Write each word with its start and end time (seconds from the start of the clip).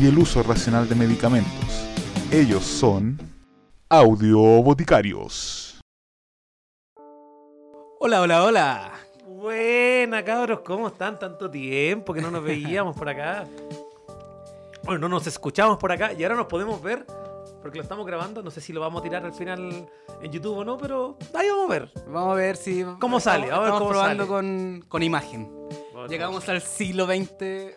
y 0.00 0.06
el 0.06 0.18
uso 0.18 0.42
racional 0.42 0.88
de 0.88 0.94
medicamentos. 0.94 1.88
Ellos 2.30 2.62
son 2.64 3.18
Audio 3.88 4.38
Boticarios. 4.62 5.80
Hola, 7.98 8.20
hola, 8.20 8.44
hola. 8.44 8.92
Buena, 9.26 10.24
cabros, 10.24 10.60
¿cómo 10.60 10.88
están? 10.88 11.18
Tanto 11.18 11.50
tiempo 11.50 12.14
que 12.14 12.20
no 12.20 12.30
nos 12.30 12.44
veíamos 12.44 12.96
por 12.96 13.08
acá. 13.08 13.44
Bueno, 14.84 15.00
no 15.00 15.08
nos 15.08 15.26
escuchamos 15.26 15.78
por 15.78 15.90
acá 15.90 16.12
y 16.12 16.22
ahora 16.22 16.36
nos 16.36 16.46
podemos 16.46 16.80
ver 16.80 17.04
porque 17.60 17.78
lo 17.78 17.82
estamos 17.82 18.06
grabando. 18.06 18.42
No 18.42 18.50
sé 18.52 18.60
si 18.60 18.72
lo 18.72 18.80
vamos 18.80 19.00
a 19.00 19.02
tirar 19.02 19.24
al 19.24 19.32
final 19.32 19.88
en 20.22 20.30
YouTube 20.30 20.58
o 20.58 20.64
no, 20.64 20.76
pero 20.78 21.18
ahí 21.34 21.48
vamos 21.48 21.70
a 21.70 21.72
ver. 21.72 21.92
Vamos 22.06 22.32
a 22.32 22.34
ver 22.34 22.56
si. 22.56 22.84
¿Cómo 23.00 23.18
sale? 23.18 23.44
Estamos, 23.46 23.58
A 23.58 23.62
ver 23.62 23.68
estamos 23.68 23.80
cómo 23.80 23.90
probando 23.90 24.26
sale. 24.26 24.28
Con, 24.28 24.84
con 24.88 25.02
imagen. 25.02 25.50
Bueno, 25.92 26.06
Llegamos 26.06 26.48
al 26.48 26.60
siglo 26.60 27.06
XX. 27.06 27.74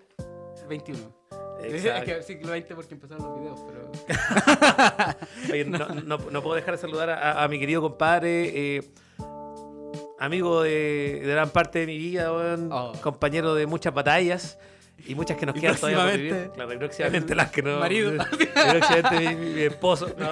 21. 0.70 1.21
Es 1.64 1.86
Exacto. 1.86 2.06
que 2.06 2.24
siglo 2.24 2.54
XX 2.54 2.74
porque 2.76 2.94
empezaron 2.96 3.26
los 3.26 3.40
videos, 3.40 3.60
pero. 3.68 3.92
Oye, 5.52 5.66
no, 5.66 5.88
no- 5.90 6.18
no 6.32 6.42
puedo 6.42 6.56
dejar 6.56 6.76
de 6.76 6.82
saludar 6.82 7.10
a, 7.10 7.44
a 7.44 7.48
mi 7.48 7.60
querido 7.60 7.82
compadre, 7.82 8.78
eh, 8.78 8.84
amigo 10.20 10.62
de, 10.64 11.22
de 11.24 11.28
gran 11.32 11.50
parte 11.50 11.80
de 11.80 11.86
mi 11.88 11.98
vida, 11.98 12.32
Oh. 12.32 12.94
compañero 13.02 13.56
de 13.56 13.66
muchas 13.68 13.94
batallas 13.94 14.58
y 15.06 15.16
muchas 15.16 15.38
que 15.38 15.46
nos 15.46 15.56
Y 15.56 15.62
quedan 15.62 15.76
todavía 15.76 16.04
por 16.04 16.12
vivir. 16.18 16.52
Claro, 16.54 16.74
y 16.74 16.78
próximamente 16.78 17.36
las 17.36 17.52
que 17.52 17.62
no. 17.64 17.80
marido. 17.80 18.14
y 18.40 18.46
próximamente 18.46 19.36
mi, 19.36 19.54
mi 19.54 19.62
esposo. 19.62 20.14
no. 20.18 20.30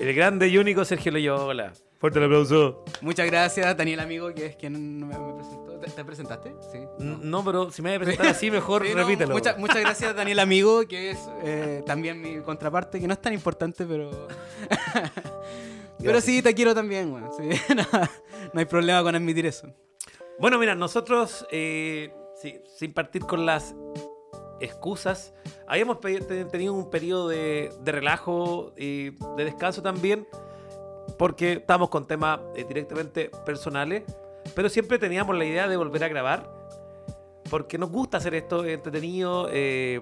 El 0.00 0.14
grande 0.14 0.48
y 0.48 0.58
único 0.58 0.84
Sergio 0.84 1.12
Loyola. 1.12 1.72
Fuerte 1.98 2.18
el 2.18 2.24
aplauso. 2.26 2.84
Muchas 3.00 3.26
gracias, 3.26 3.76
Daniel 3.76 4.00
Amigo, 4.00 4.32
que 4.34 4.46
es 4.46 4.56
quien 4.56 4.98
me, 5.06 5.16
me 5.18 5.34
presentó. 5.34 5.63
¿Te, 5.84 5.90
te 5.90 6.04
presentaste? 6.04 6.54
Sí. 6.72 6.80
No, 6.98 7.44
pero 7.44 7.70
si 7.70 7.82
me 7.82 7.90
voy 7.90 7.96
a 7.96 7.98
presentar 8.04 8.26
así, 8.28 8.50
mejor 8.50 8.86
Sí, 8.86 8.92
no, 8.94 9.02
repítelo. 9.02 9.34
muchas, 9.34 9.58
muchas 9.58 9.80
gracias, 9.80 10.14
Daniel 10.14 10.38
Amigo, 10.38 10.86
que 10.88 11.10
es 11.10 11.18
eh, 11.42 11.82
también 11.86 12.20
mi 12.20 12.40
contraparte, 12.40 13.00
que 13.00 13.06
no 13.06 13.12
es 13.14 13.20
tan 13.20 13.32
importante, 13.32 13.84
pero. 13.84 14.28
pero 15.98 16.20
sí, 16.20 16.42
te 16.42 16.54
quiero 16.54 16.74
también, 16.74 17.12
weón. 17.12 17.30
Sí, 17.36 17.74
no, 17.74 17.84
no 18.52 18.60
hay 18.60 18.66
problema 18.66 19.02
con 19.02 19.14
admitir 19.14 19.46
eso. 19.46 19.68
Bueno, 20.38 20.58
mira, 20.58 20.74
nosotros, 20.74 21.46
eh, 21.50 22.12
sí, 22.40 22.60
sin 22.76 22.92
partir 22.92 23.22
con 23.22 23.46
las 23.46 23.74
excusas, 24.60 25.34
habíamos 25.66 26.00
tenido 26.00 26.72
un 26.72 26.90
periodo 26.90 27.28
de, 27.28 27.72
de 27.80 27.92
relajo 27.92 28.72
y 28.76 29.10
de 29.36 29.44
descanso 29.44 29.82
también, 29.82 30.26
porque 31.18 31.52
estábamos 31.54 31.90
con 31.90 32.06
temas 32.06 32.40
eh, 32.56 32.64
directamente 32.66 33.30
personales, 33.44 34.02
pero 34.54 34.68
siempre 34.68 34.98
teníamos 34.98 35.36
la 35.36 35.44
idea 35.44 35.68
de 35.68 35.76
volver 35.76 36.04
a 36.04 36.08
grabar, 36.08 36.50
porque 37.50 37.78
nos 37.78 37.90
gusta 37.90 38.18
hacer 38.18 38.34
esto 38.34 38.64
entretenido, 38.64 39.48
eh, 39.52 40.00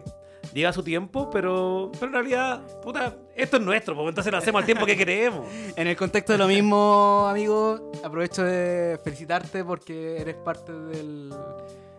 lleva 0.53 0.73
su 0.73 0.83
tiempo, 0.83 1.31
pero, 1.31 1.91
pero 1.95 2.07
en 2.07 2.13
realidad, 2.13 2.61
puta, 2.83 3.17
esto 3.35 3.57
es 3.57 3.63
nuestro, 3.63 3.95
porque 3.95 4.11
entonces 4.11 4.33
lo 4.33 4.39
hacemos 4.39 4.61
al 4.61 4.67
tiempo 4.67 4.87
que 4.87 4.97
queremos. 4.97 5.47
En 5.77 5.87
el 5.87 5.97
contexto 5.97 6.33
de 6.33 6.39
lo 6.39 6.47
mismo, 6.47 7.27
amigo, 7.29 7.93
aprovecho 8.05 8.43
de 8.45 8.99
felicitarte 9.03 9.65
porque 9.65 10.21
eres 10.21 10.37
parte 10.37 10.73
del 10.73 11.33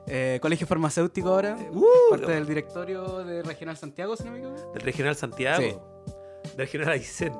eh, 0.05 0.37
Colegio 0.41 0.67
Farmacéutico 0.67 1.29
ahora. 1.29 1.57
Uh, 1.71 1.85
parte 2.11 2.31
del 2.31 2.45
directorio 2.45 3.23
de 3.23 3.41
Regional 3.41 3.77
Santiago, 3.77 4.15
si 4.15 4.23
no 4.23 4.31
me 4.31 4.39
equivoco. 4.39 4.71
Del 4.73 4.81
Regional 4.83 5.15
Santiago. 5.15 5.61
Sí. 5.61 6.12
Del 6.55 6.67
Regional 6.67 6.89
Aysén. 6.89 7.33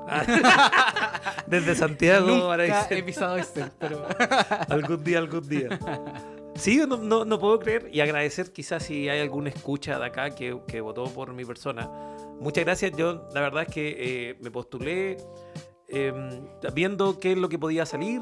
Desde 1.46 1.74
Santiago 1.74 2.26
Nunca 2.26 2.54
Aysén. 2.54 2.98
he 2.98 3.02
pisado 3.02 3.36
este, 3.36 3.64
pero... 3.78 4.06
Algún 4.68 5.02
día, 5.04 5.18
algún 5.18 5.48
día. 5.48 5.78
Sí, 6.56 6.80
no, 6.86 6.96
no, 6.96 7.24
no 7.24 7.38
puedo 7.38 7.58
creer 7.58 7.88
y 7.92 8.00
agradecer 8.00 8.52
quizás 8.52 8.84
si 8.84 9.08
hay 9.08 9.20
alguna 9.20 9.48
escucha 9.48 9.98
de 9.98 10.06
acá 10.06 10.30
que, 10.30 10.60
que 10.68 10.80
votó 10.80 11.04
por 11.04 11.32
mi 11.32 11.44
persona. 11.44 11.90
Muchas 12.40 12.64
gracias. 12.64 12.92
Yo 12.96 13.28
la 13.34 13.40
verdad 13.40 13.64
es 13.66 13.74
que 13.74 13.96
eh, 13.98 14.36
me 14.40 14.50
postulé 14.50 15.16
eh, 15.88 16.12
viendo 16.72 17.18
qué 17.18 17.32
es 17.32 17.38
lo 17.38 17.48
que 17.48 17.58
podía 17.58 17.86
salir. 17.86 18.20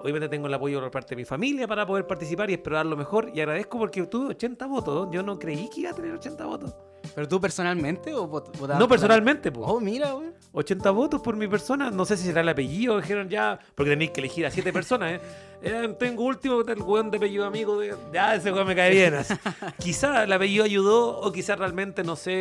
Obviamente 0.00 0.28
tengo 0.28 0.46
el 0.46 0.54
apoyo 0.54 0.80
por 0.80 0.90
parte 0.90 1.10
de 1.10 1.16
mi 1.16 1.24
familia 1.24 1.66
para 1.66 1.86
poder 1.86 2.06
participar 2.06 2.50
y 2.50 2.54
esperar 2.54 2.86
lo 2.86 2.96
mejor. 2.96 3.30
Y 3.34 3.40
agradezco 3.40 3.78
porque 3.78 4.02
tuve 4.06 4.28
80 4.28 4.66
votos. 4.66 5.08
Yo 5.10 5.22
no 5.22 5.38
creí 5.38 5.68
que 5.68 5.82
iba 5.82 5.90
a 5.90 5.94
tener 5.94 6.12
80 6.12 6.44
votos. 6.46 6.74
¿Pero 7.14 7.28
tú 7.28 7.40
personalmente 7.40 8.14
o 8.14 8.28
vot- 8.28 8.50
No 8.68 8.78
por 8.80 8.88
personalmente, 8.88 9.52
pues. 9.52 9.66
Oh, 9.68 9.80
mira, 9.80 10.12
güey. 10.12 10.28
80 10.52 10.90
votos 10.90 11.20
por 11.20 11.36
mi 11.36 11.46
persona. 11.48 11.90
No 11.90 12.04
sé 12.04 12.16
si 12.16 12.24
será 12.24 12.40
el 12.40 12.48
apellido. 12.48 13.00
Dijeron 13.00 13.28
ya. 13.28 13.58
Porque 13.74 13.90
tenéis 13.90 14.10
que 14.12 14.20
elegir 14.20 14.46
a 14.46 14.50
7 14.50 14.72
personas, 14.72 15.12
¿eh? 15.14 15.20
Eh, 15.66 15.96
tengo 15.98 16.24
último, 16.24 16.60
el 16.60 16.82
weón 16.82 17.10
de 17.10 17.16
apellido 17.16 17.46
amigo. 17.46 17.78
De, 17.78 17.94
ya, 18.12 18.34
ese 18.34 18.52
weón 18.52 18.66
me 18.66 18.76
cae 18.76 18.90
bien. 18.90 19.14
quizá 19.78 20.24
el 20.24 20.32
apellido 20.32 20.62
ayudó, 20.64 21.18
o 21.20 21.32
quizá 21.32 21.56
realmente, 21.56 22.04
no 22.04 22.16
sé. 22.16 22.32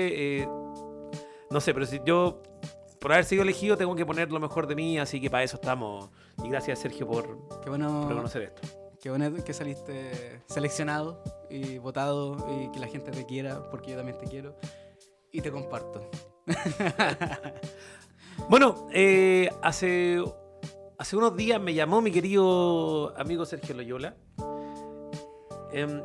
eh, 0.41 0.47
no 1.49 1.61
sé, 1.61 1.73
pero 1.73 1.85
si 1.85 2.01
yo, 2.05 2.41
por 2.99 3.13
haber 3.13 3.23
sido 3.23 3.43
elegido, 3.43 3.77
tengo 3.77 3.95
que 3.95 4.05
poner 4.05 4.29
lo 4.31 4.39
mejor 4.41 4.67
de 4.67 4.75
mí. 4.75 4.99
Así 4.99 5.21
que 5.21 5.29
para 5.29 5.43
eso 5.43 5.55
estamos. 5.55 6.09
Y 6.43 6.49
gracias, 6.49 6.79
Sergio, 6.79 7.07
por 7.07 7.37
Qué 7.63 7.69
bueno, 7.69 8.09
reconocer 8.09 8.41
esto. 8.41 8.61
Qué 9.03 9.09
bueno 9.09 9.43
que 9.43 9.53
saliste 9.53 10.41
seleccionado 10.47 11.21
y 11.49 11.77
votado 11.77 12.37
y 12.49 12.71
que 12.71 12.79
la 12.79 12.87
gente 12.87 13.11
te 13.11 13.25
quiera 13.25 13.69
porque 13.69 13.91
yo 13.91 13.97
también 13.97 14.17
te 14.17 14.27
quiero 14.27 14.55
y 15.29 15.41
te 15.41 15.51
comparto. 15.51 16.09
Bueno, 18.49 18.87
eh, 18.91 19.51
hace, 19.61 20.21
hace 20.97 21.15
unos 21.15 21.35
días 21.35 21.61
me 21.61 21.73
llamó 21.75 22.01
mi 22.01 22.11
querido 22.11 23.13
amigo 23.15 23.45
Sergio 23.45 23.75
Loyola 23.75 24.15
em, 25.71 26.01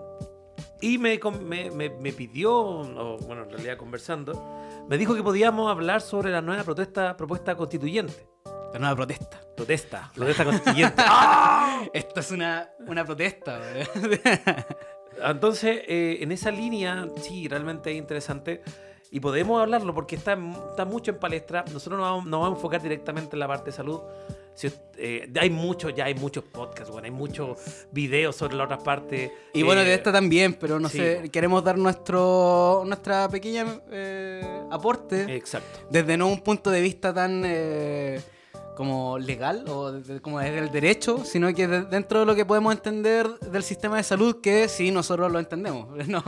y 0.82 0.98
me, 0.98 1.18
me, 1.42 1.70
me- 1.70 1.88
me 1.90 2.12
pidió, 2.12 2.54
o, 2.54 3.18
bueno, 3.26 3.44
en 3.44 3.50
realidad 3.50 3.78
conversando, 3.78 4.34
me 4.88 4.98
dijo 4.98 5.14
que 5.14 5.22
podíamos 5.22 5.70
hablar 5.70 6.02
sobre 6.02 6.30
la 6.30 6.42
nueva 6.42 6.64
protesta, 6.64 7.16
propuesta 7.16 7.56
constituyente. 7.56 8.28
La 8.72 8.78
nueva 8.78 8.96
protesta. 8.96 9.40
Protesta, 9.56 10.10
protesta 10.14 10.44
constituyente. 10.44 10.94
¡Ah! 11.06 11.82
Esto 11.92 12.20
es 12.20 12.30
una, 12.30 12.70
una 12.86 13.04
protesta. 13.04 13.60
Entonces, 15.24 15.82
eh, 15.88 16.18
en 16.20 16.32
esa 16.32 16.50
línea, 16.50 17.08
sí, 17.20 17.48
realmente 17.48 17.90
es 17.90 17.96
interesante. 17.96 18.62
Y 19.10 19.20
podemos 19.20 19.60
hablarlo 19.60 19.94
porque 19.94 20.16
está, 20.16 20.38
está 20.70 20.84
mucho 20.84 21.12
en 21.12 21.18
palestra. 21.18 21.64
Nosotros 21.72 21.98
nos 21.98 22.08
vamos, 22.08 22.24
nos 22.26 22.40
vamos 22.40 22.56
a 22.56 22.56
enfocar 22.58 22.82
directamente 22.82 23.34
en 23.36 23.40
la 23.40 23.48
parte 23.48 23.66
de 23.66 23.72
salud. 23.72 24.00
Si, 24.54 24.70
eh, 24.96 25.32
hay 25.40 25.50
muchos, 25.50 25.94
ya 25.94 26.04
hay 26.06 26.14
muchos 26.14 26.42
podcasts, 26.44 26.90
bueno, 26.90 27.06
hay 27.06 27.12
muchos 27.12 27.86
videos 27.92 28.34
sobre 28.36 28.56
la 28.56 28.64
otra 28.64 28.78
parte. 28.78 29.32
Y 29.54 29.62
bueno, 29.62 29.82
Eh, 29.82 29.84
de 29.84 29.94
esta 29.94 30.12
también, 30.12 30.54
pero 30.54 30.80
no 30.80 30.88
sí, 30.88 30.98
sé, 30.98 31.30
queremos 31.32 31.62
dar 31.62 31.78
nuestro 31.78 32.82
nuestra 32.84 33.28
pequeña 33.28 33.80
eh, 33.90 34.62
aporte 34.70 35.32
Exacto. 35.36 35.86
desde 35.90 36.16
no 36.16 36.26
un 36.26 36.40
punto 36.40 36.70
de 36.72 36.80
vista 36.80 37.14
tan 37.14 37.44
como 38.78 39.18
legal 39.18 39.64
o 39.68 39.90
desde- 39.92 40.20
como 40.22 40.38
desde 40.38 40.58
el 40.60 40.70
derecho, 40.70 41.24
sino 41.24 41.52
que 41.52 41.66
de- 41.66 41.82
dentro 41.84 42.20
de 42.20 42.26
lo 42.26 42.34
que 42.36 42.46
podemos 42.46 42.72
entender 42.72 43.28
del 43.40 43.62
sistema 43.64 43.96
de 43.96 44.04
salud, 44.04 44.40
que 44.40 44.68
sí 44.68 44.90
nosotros 44.92 45.30
lo 45.30 45.38
entendemos. 45.40 45.88
¿no? 46.08 46.22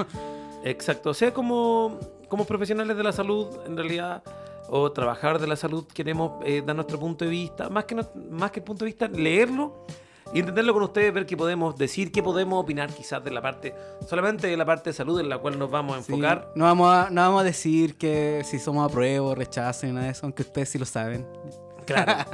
Exacto. 0.64 1.10
O 1.10 1.14
sea, 1.14 1.32
como, 1.32 1.98
como 2.28 2.44
profesionales 2.44 2.96
de 2.96 3.02
la 3.04 3.12
salud, 3.12 3.46
en 3.66 3.76
realidad, 3.76 4.22
o 4.68 4.90
trabajar 4.92 5.38
de 5.38 5.46
la 5.46 5.56
salud, 5.56 5.84
queremos 5.94 6.32
eh, 6.44 6.62
dar 6.66 6.74
nuestro 6.76 6.98
punto 6.98 7.24
de 7.24 7.30
vista, 7.30 7.68
más 7.70 7.84
que, 7.84 7.94
no- 7.94 8.08
más 8.30 8.50
que 8.50 8.60
el 8.60 8.64
punto 8.64 8.84
de 8.84 8.90
vista, 8.90 9.08
leerlo 9.08 9.86
y 10.34 10.40
entenderlo 10.40 10.72
con 10.74 10.82
ustedes, 10.84 11.12
ver 11.14 11.26
qué 11.26 11.36
podemos 11.36 11.76
decir, 11.76 12.12
qué 12.12 12.22
podemos 12.22 12.62
opinar 12.62 12.92
quizás 12.92 13.22
de 13.24 13.30
la 13.30 13.40
parte, 13.42 13.74
solamente 14.08 14.46
de 14.48 14.56
la 14.56 14.64
parte 14.66 14.90
de 14.90 14.94
salud 14.94 15.18
en 15.20 15.28
la 15.28 15.38
cual 15.38 15.58
nos 15.58 15.70
vamos 15.70 15.96
a 15.96 16.02
Sí, 16.02 16.12
enfocar. 16.12 16.52
no, 16.54 16.64
vamos 16.66 16.92
a, 16.92 17.10
no 17.10 17.20
vamos 17.22 17.40
a 17.40 17.44
decir 17.44 17.96
que 17.96 18.42
si 18.44 18.58
somos 18.58 18.88
apruebo 18.90 19.28
o 19.28 19.34
rechazo 19.34 19.86
ni 19.86 19.92
nada 19.92 20.06
de 20.06 20.12
eso, 20.12 20.26
aunque 20.26 20.42
ustedes 20.42 20.68
sí 20.68 20.78
lo 20.78 20.84
saben. 20.86 21.26
Claro. 21.94 22.24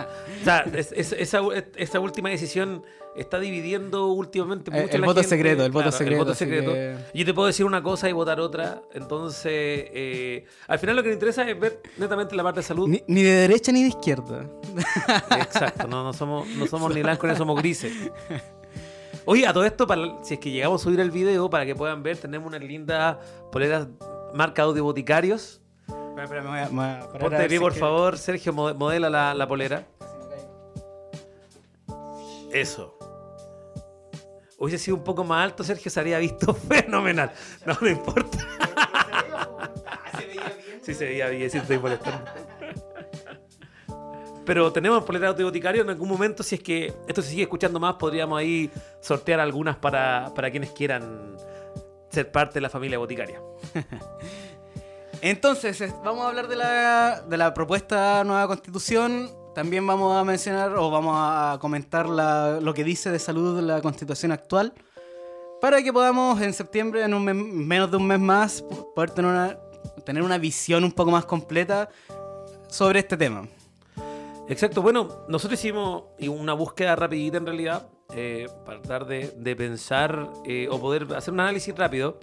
o 0.41 0.45
sea, 0.45 0.61
es- 0.75 0.93
es- 0.93 1.13
esa, 1.13 1.41
esa 1.77 2.01
última 2.01 2.29
decisión 2.31 2.85
está 3.17 3.41
dividiendo 3.41 4.09
últimamente 4.09 4.71
Eh, 4.71 4.83
mucho 4.83 4.95
el 4.97 5.01
la 5.01 5.07
voto 5.07 5.21
gente. 5.21 5.37
secreto, 5.37 5.65
el 5.65 5.73
voto 5.73 5.85
Claro, 5.85 5.97
secreto, 5.97 6.21
El 6.21 6.27
voto 6.27 6.35
secreto. 6.35 6.73
que- 6.75 6.97
Yo 7.15 7.25
te 7.25 7.33
puedo 7.35 7.47
decir 7.47 7.65
una 7.65 7.83
cosa 7.83 8.09
y 8.09 8.13
votar 8.13 8.41
otra. 8.41 8.83
Entonces, 8.93 9.45
eh, 9.55 10.45
al 10.69 10.79
final 10.79 10.97
lo 10.97 11.03
que 11.03 11.09
me 11.09 11.15
interesa 11.15 11.49
es 11.49 11.59
ver 11.59 11.81
netamente 11.97 12.35
la 12.37 12.43
parte 12.43 12.61
de 12.61 12.65
salud. 12.65 12.87
Ni, 12.89 13.03
ni 13.07 13.23
de 13.23 13.31
derecha 13.33 13.73
ni 13.73 13.83
de 13.83 13.89
izquierda. 13.89 14.47
Exacto, 15.41 15.87
no, 15.89 16.05
no 16.05 16.13
somos, 16.13 16.47
no 16.49 16.67
somos 16.67 16.95
ni 16.95 17.03
blancos 17.03 17.31
ni 17.31 17.37
somos 17.37 17.59
grises. 17.59 17.93
Oye, 19.25 19.47
a 19.47 19.53
todo 19.53 19.65
esto, 19.65 19.87
para, 19.87 20.23
si 20.23 20.35
es 20.35 20.41
que 20.41 20.51
llegamos 20.51 20.81
a 20.81 20.85
subir 20.85 21.01
el 21.01 21.11
video, 21.11 21.51
para 21.51 21.67
que 21.67 21.75
puedan 21.75 22.03
ver, 22.03 22.17
tenemos 22.17 22.47
unas 22.47 22.61
lindas 22.63 23.17
poleras 23.51 23.89
marca 24.35 24.63
Audio 24.63 24.85
Boticarios. 24.85 25.61
Espera, 26.17 26.25
espera, 26.25 26.43
me 26.43 26.49
voy 26.49 26.59
a- 26.61 26.69
me 26.69 26.75
voy 26.75 26.85
a 26.85 26.99
parar 27.01 27.17
a 27.17 27.19
Ponte 27.19 27.29
ver 27.37 27.43
de 27.43 27.49
pie, 27.49 27.59
si 27.59 27.63
por 27.63 27.73
es 27.73 27.75
que- 27.75 27.81
favor, 27.81 28.19
Sergio, 28.19 28.53
mo- 28.53 28.75
modela 28.75 29.11
la, 29.11 29.35
la 29.35 29.47
polera. 29.47 29.85
Eso. 32.53 32.97
Hubiese 34.59 34.83
sido 34.85 34.97
un 34.97 35.05
poco 35.05 35.25
más 35.25 35.45
alto, 35.45 35.63
Sergio, 35.63 35.91
se 35.91 36.01
habría 36.01 36.19
visto 36.19 36.55
fenomenal. 36.69 37.31
No 37.67 37.77
me 37.83 37.91
importa. 37.91 38.39
Sí, 40.83 40.95
se 40.95 41.05
veía 41.05 41.29
bien, 41.29 41.51
sí, 41.51 41.59
estoy 41.59 41.79
molestando. 41.79 42.25
Pero 44.47 44.73
tenemos 44.73 45.03
polera 45.05 45.33
de 45.33 45.43
boticario. 45.45 45.83
En 45.83 45.91
algún 45.91 46.09
momento, 46.09 46.43
si 46.45 46.55
es 46.55 46.63
que 46.63 46.95
esto 47.09 47.21
se 47.21 47.31
sigue 47.31 47.43
escuchando 47.43 47.79
más, 47.81 47.97
podríamos 47.97 48.39
ahí 48.39 48.71
sortear 49.01 49.41
algunas 49.41 49.77
para, 49.77 50.33
para 50.35 50.51
quienes 50.51 50.71
quieran 50.71 51.37
ser 52.09 52.31
parte 52.31 52.55
de 52.55 52.61
la 52.63 52.71
familia 52.71 52.97
boticaria. 52.99 53.41
Entonces, 55.31 55.81
es- 55.81 55.93
vamos 56.05 56.25
a 56.25 56.29
hablar 56.29 56.47
de 56.47 56.55
la, 56.55 57.21
de 57.29 57.37
la 57.37 57.53
propuesta 57.53 58.23
nueva 58.23 58.47
constitución. 58.47 59.29
También 59.57 59.85
vamos 59.85 60.15
a 60.17 60.23
mencionar 60.23 60.77
o 60.77 60.89
vamos 60.89 61.17
a 61.19 61.59
comentar 61.61 62.09
la- 62.09 62.61
lo 62.61 62.73
que 62.73 62.85
dice 62.85 63.11
de 63.11 63.19
salud 63.19 63.61
la 63.61 63.81
constitución 63.81 64.31
actual. 64.31 64.73
Para 65.61 65.83
que 65.83 65.93
podamos 65.93 66.41
en 66.43 66.53
septiembre, 66.53 67.03
en 67.03 67.13
un 67.13 67.25
mes- 67.25 67.35
menos 67.35 67.91
de 67.91 67.97
un 67.97 68.07
mes 68.07 68.21
más, 68.21 68.63
po- 68.63 68.95
poder 68.95 69.11
tener 69.11 69.29
una, 69.33 69.59
tener 70.05 70.23
una 70.23 70.39
visión 70.39 70.85
un 70.85 70.93
poco 70.93 71.11
más 71.11 71.25
completa 71.25 71.89
sobre 72.69 73.01
este 73.01 73.17
tema. 73.17 73.49
Exacto, 74.49 74.81
bueno, 74.81 75.09
nosotros 75.29 75.59
hicimos 75.59 76.05
una 76.29 76.53
búsqueda 76.53 76.95
rapidita 76.95 77.39
en 77.39 77.47
realidad 77.47 77.89
eh, 78.15 78.47
para 78.65 78.81
tratar 78.81 79.07
de, 79.09 79.35
de 79.37 79.57
pensar 79.57 80.29
eh, 80.45 80.69
o 80.71 80.79
poder 80.79 81.09
hacer 81.17 81.35
un 81.35 81.41
análisis 81.41 81.75
rápido 81.77 82.17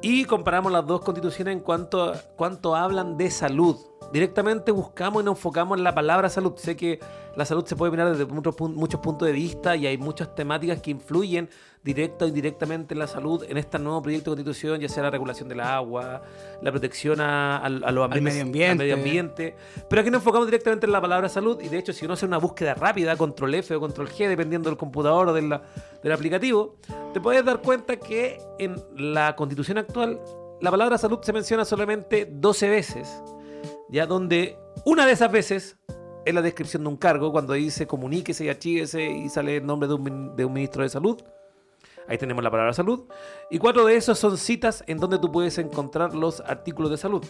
y 0.00 0.24
comparamos 0.24 0.70
las 0.70 0.86
dos 0.86 1.00
constituciones 1.00 1.52
en 1.52 1.60
cuanto 1.60 2.04
a 2.04 2.16
cuánto 2.36 2.76
hablan 2.76 3.16
de 3.16 3.30
salud. 3.30 3.76
Directamente 4.12 4.70
buscamos 4.70 5.22
y 5.22 5.24
nos 5.26 5.36
enfocamos 5.36 5.76
en 5.76 5.84
la 5.84 5.94
palabra 5.94 6.28
salud. 6.28 6.54
Sé 6.56 6.76
que 6.76 7.00
la 7.36 7.44
salud 7.44 7.66
se 7.66 7.76
puede 7.76 7.90
mirar 7.90 8.10
desde 8.10 8.24
muchos, 8.24 8.58
muchos 8.60 9.00
puntos 9.00 9.26
de 9.26 9.32
vista 9.32 9.76
y 9.76 9.86
hay 9.86 9.98
muchas 9.98 10.34
temáticas 10.34 10.80
que 10.80 10.92
influyen 10.92 11.50
directa 11.84 12.24
o 12.24 12.28
indirectamente 12.28 12.94
en 12.94 12.98
la 12.98 13.06
salud 13.06 13.44
en 13.48 13.56
este 13.56 13.78
nuevo 13.78 14.02
proyecto 14.02 14.30
de 14.30 14.36
constitución, 14.42 14.80
ya 14.80 14.88
sea 14.88 15.04
la 15.04 15.10
regulación 15.10 15.48
del 15.48 15.60
agua, 15.60 16.22
la 16.60 16.70
protección 16.70 17.20
a, 17.20 17.58
a- 17.58 17.64
a 17.66 17.68
los 17.68 18.04
ambientes- 18.04 18.22
medio 18.34 18.42
ambiente. 18.42 18.70
al 18.72 18.78
medio 18.78 18.94
ambiente. 18.94 19.56
Pero 19.88 20.00
aquí 20.02 20.10
nos 20.10 20.20
enfocamos 20.20 20.46
directamente 20.46 20.86
en 20.86 20.92
la 20.92 21.00
palabra 21.00 21.28
salud 21.28 21.60
y 21.62 21.68
de 21.68 21.78
hecho 21.78 21.92
si 21.92 22.04
uno 22.04 22.14
hace 22.14 22.26
una 22.26 22.38
búsqueda 22.38 22.74
rápida, 22.74 23.16
control 23.16 23.54
F 23.54 23.74
o 23.74 23.80
control 23.80 24.08
G, 24.08 24.28
dependiendo 24.28 24.68
del 24.68 24.76
computador 24.78 25.28
o 25.28 25.32
de 25.32 25.42
la- 25.42 25.62
del 26.02 26.12
aplicativo, 26.12 26.76
te 27.14 27.20
puedes 27.20 27.44
dar 27.44 27.62
cuenta 27.62 27.96
que 27.96 28.38
en 28.58 28.76
la 28.96 29.34
constitución 29.36 29.78
actual 29.78 30.20
la 30.60 30.70
palabra 30.70 30.98
salud 30.98 31.20
se 31.22 31.32
menciona 31.32 31.64
solamente 31.64 32.28
12 32.30 32.68
veces, 32.68 33.22
ya 33.88 34.06
donde 34.06 34.58
una 34.84 35.06
de 35.06 35.12
esas 35.12 35.30
veces 35.30 35.76
es 36.24 36.34
la 36.34 36.42
descripción 36.42 36.82
de 36.82 36.88
un 36.90 36.96
cargo, 36.96 37.32
cuando 37.32 37.54
dice 37.54 37.86
comuníquese 37.86 38.44
y 38.44 38.48
archívese 38.50 39.08
y 39.08 39.28
sale 39.30 39.56
el 39.58 39.66
nombre 39.66 39.88
de 39.88 39.94
un, 39.94 40.36
de 40.36 40.44
un 40.44 40.52
ministro 40.52 40.82
de 40.82 40.88
salud. 40.90 41.22
Ahí 42.08 42.18
tenemos 42.18 42.42
la 42.42 42.50
palabra 42.50 42.72
salud. 42.72 43.06
Y 43.50 43.58
cuatro 43.58 43.84
de 43.84 43.96
esos 43.96 44.18
son 44.18 44.36
citas 44.38 44.82
en 44.86 44.98
donde 44.98 45.18
tú 45.18 45.30
puedes 45.30 45.58
encontrar 45.58 46.14
los 46.14 46.40
artículos 46.40 46.90
de 46.90 46.96
salud. 46.96 47.24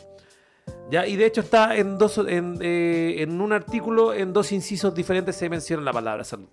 ¿Ya? 0.90 1.06
Y 1.06 1.16
de 1.16 1.26
hecho 1.26 1.40
está 1.40 1.76
en, 1.76 1.98
dos, 1.98 2.18
en, 2.18 2.58
eh, 2.60 3.16
en 3.18 3.40
un 3.40 3.52
artículo, 3.52 4.14
en 4.14 4.32
dos 4.32 4.52
incisos 4.52 4.94
diferentes 4.94 5.36
se 5.36 5.48
menciona 5.48 5.82
la 5.82 5.92
palabra 5.92 6.24
salud. 6.24 6.48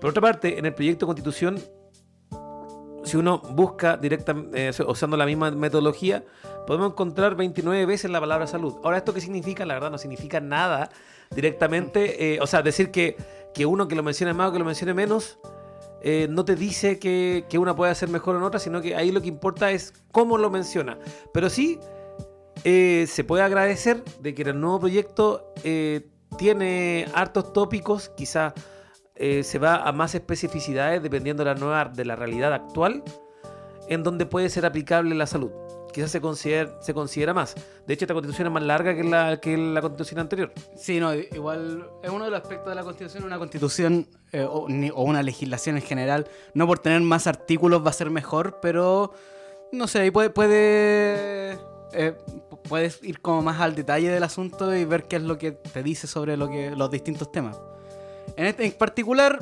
Por 0.00 0.10
otra 0.10 0.20
parte, 0.20 0.58
en 0.58 0.66
el 0.66 0.74
proyecto 0.74 1.06
de 1.06 1.08
constitución, 1.08 1.60
si 3.04 3.16
uno 3.16 3.38
busca 3.38 3.96
directamente, 3.96 4.68
eh, 4.68 4.72
usando 4.86 5.16
la 5.16 5.26
misma 5.26 5.50
metodología, 5.50 6.24
podemos 6.66 6.92
encontrar 6.92 7.34
29 7.34 7.86
veces 7.86 8.10
la 8.10 8.20
palabra 8.20 8.46
salud. 8.46 8.74
Ahora, 8.84 8.98
¿esto 8.98 9.12
qué 9.12 9.20
significa? 9.20 9.66
La 9.66 9.74
verdad 9.74 9.90
no 9.90 9.98
significa 9.98 10.40
nada 10.40 10.90
directamente. 11.34 12.34
eh, 12.34 12.38
o 12.40 12.46
sea, 12.46 12.62
decir 12.62 12.90
que, 12.90 13.16
que 13.54 13.66
uno 13.66 13.88
que 13.88 13.94
lo 13.94 14.02
mencione 14.02 14.32
más 14.34 14.50
o 14.50 14.52
que 14.52 14.58
lo 14.58 14.64
mencione 14.64 14.94
menos, 14.94 15.38
eh, 16.02 16.26
no 16.28 16.44
te 16.44 16.56
dice 16.56 16.98
que, 16.98 17.44
que 17.48 17.58
una 17.58 17.76
puede 17.76 17.94
ser 17.94 18.08
mejor 18.08 18.36
en 18.36 18.42
otra, 18.42 18.58
sino 18.58 18.80
que 18.82 18.96
ahí 18.96 19.12
lo 19.12 19.22
que 19.22 19.28
importa 19.28 19.70
es 19.70 19.94
cómo 20.10 20.36
lo 20.36 20.50
menciona. 20.50 20.98
Pero 21.32 21.48
sí, 21.48 21.78
eh, 22.64 23.06
se 23.08 23.24
puede 23.24 23.42
agradecer 23.44 24.02
de 24.20 24.34
que 24.34 24.42
el 24.42 24.60
nuevo 24.60 24.80
proyecto 24.80 25.52
eh, 25.62 26.08
tiene 26.36 27.06
hartos 27.14 27.52
tópicos, 27.52 28.08
quizá 28.16 28.54
se 29.14 29.58
va 29.60 29.76
a 29.76 29.92
más 29.92 30.16
especificidades 30.16 31.00
dependiendo 31.00 31.44
de 31.44 31.54
la 31.54 31.54
nueva 31.54 31.84
de 31.84 32.04
la 32.04 32.16
realidad 32.16 32.52
actual, 32.52 33.04
en 33.86 34.02
donde 34.02 34.26
puede 34.26 34.48
ser 34.48 34.66
aplicable 34.66 35.14
la 35.14 35.28
salud. 35.28 35.52
Quizás 35.92 36.10
se 36.10 36.20
considera, 36.20 36.80
se 36.80 36.94
considera 36.94 37.34
más. 37.34 37.54
De 37.86 37.94
hecho, 37.94 38.04
esta 38.04 38.14
constitución 38.14 38.46
es 38.48 38.52
más 38.54 38.62
larga 38.62 38.94
que 38.94 39.04
la, 39.04 39.38
que 39.38 39.56
la 39.56 39.80
constitución 39.82 40.20
anterior. 40.20 40.52
Sí, 40.76 40.98
no, 41.00 41.14
igual 41.14 41.86
es 42.02 42.10
uno 42.10 42.24
de 42.24 42.30
los 42.30 42.40
aspectos 42.40 42.68
de 42.70 42.74
la 42.74 42.82
Constitución. 42.82 43.24
Una 43.24 43.38
Constitución 43.38 44.06
eh, 44.32 44.44
o, 44.44 44.66
una 45.04 45.22
legislación 45.22 45.76
en 45.76 45.82
general, 45.82 46.26
no 46.54 46.66
por 46.66 46.78
tener 46.78 47.00
más 47.02 47.26
artículos 47.26 47.84
va 47.84 47.90
a 47.90 47.92
ser 47.92 48.08
mejor, 48.10 48.58
pero 48.62 49.12
no 49.70 49.86
sé, 49.86 50.00
ahí 50.00 50.10
puede, 50.10 50.30
puede 50.30 51.52
eh, 51.92 52.14
pu- 52.50 52.58
puedes 52.62 53.02
ir 53.02 53.20
como 53.20 53.42
más 53.42 53.60
al 53.60 53.74
detalle 53.74 54.08
del 54.10 54.22
asunto 54.22 54.74
y 54.74 54.84
ver 54.86 55.04
qué 55.04 55.16
es 55.16 55.22
lo 55.22 55.36
que 55.36 55.52
te 55.52 55.82
dice 55.82 56.06
sobre 56.06 56.36
lo 56.38 56.48
que, 56.48 56.70
los 56.70 56.90
distintos 56.90 57.30
temas. 57.30 57.60
En 58.36 58.46
este 58.46 58.64
en 58.64 58.72
particular, 58.72 59.38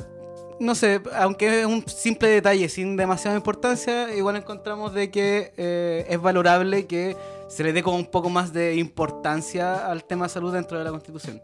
no 0.61 0.75
sé, 0.75 1.01
aunque 1.15 1.61
es 1.61 1.65
un 1.65 1.85
simple 1.87 2.29
detalle 2.29 2.69
sin 2.69 2.95
demasiada 2.95 3.35
importancia, 3.35 4.13
igual 4.15 4.35
encontramos 4.35 4.93
de 4.93 5.09
que 5.11 5.53
eh, 5.57 6.05
es 6.07 6.21
valorable 6.21 6.85
que 6.87 7.17
se 7.49 7.63
le 7.63 7.73
dé 7.73 7.83
como 7.83 7.97
un 7.97 8.05
poco 8.05 8.29
más 8.29 8.53
de 8.53 8.75
importancia 8.75 9.85
al 9.87 10.03
tema 10.05 10.25
de 10.27 10.29
salud 10.29 10.53
dentro 10.53 10.77
de 10.77 10.83
la 10.83 10.91
Constitución. 10.91 11.41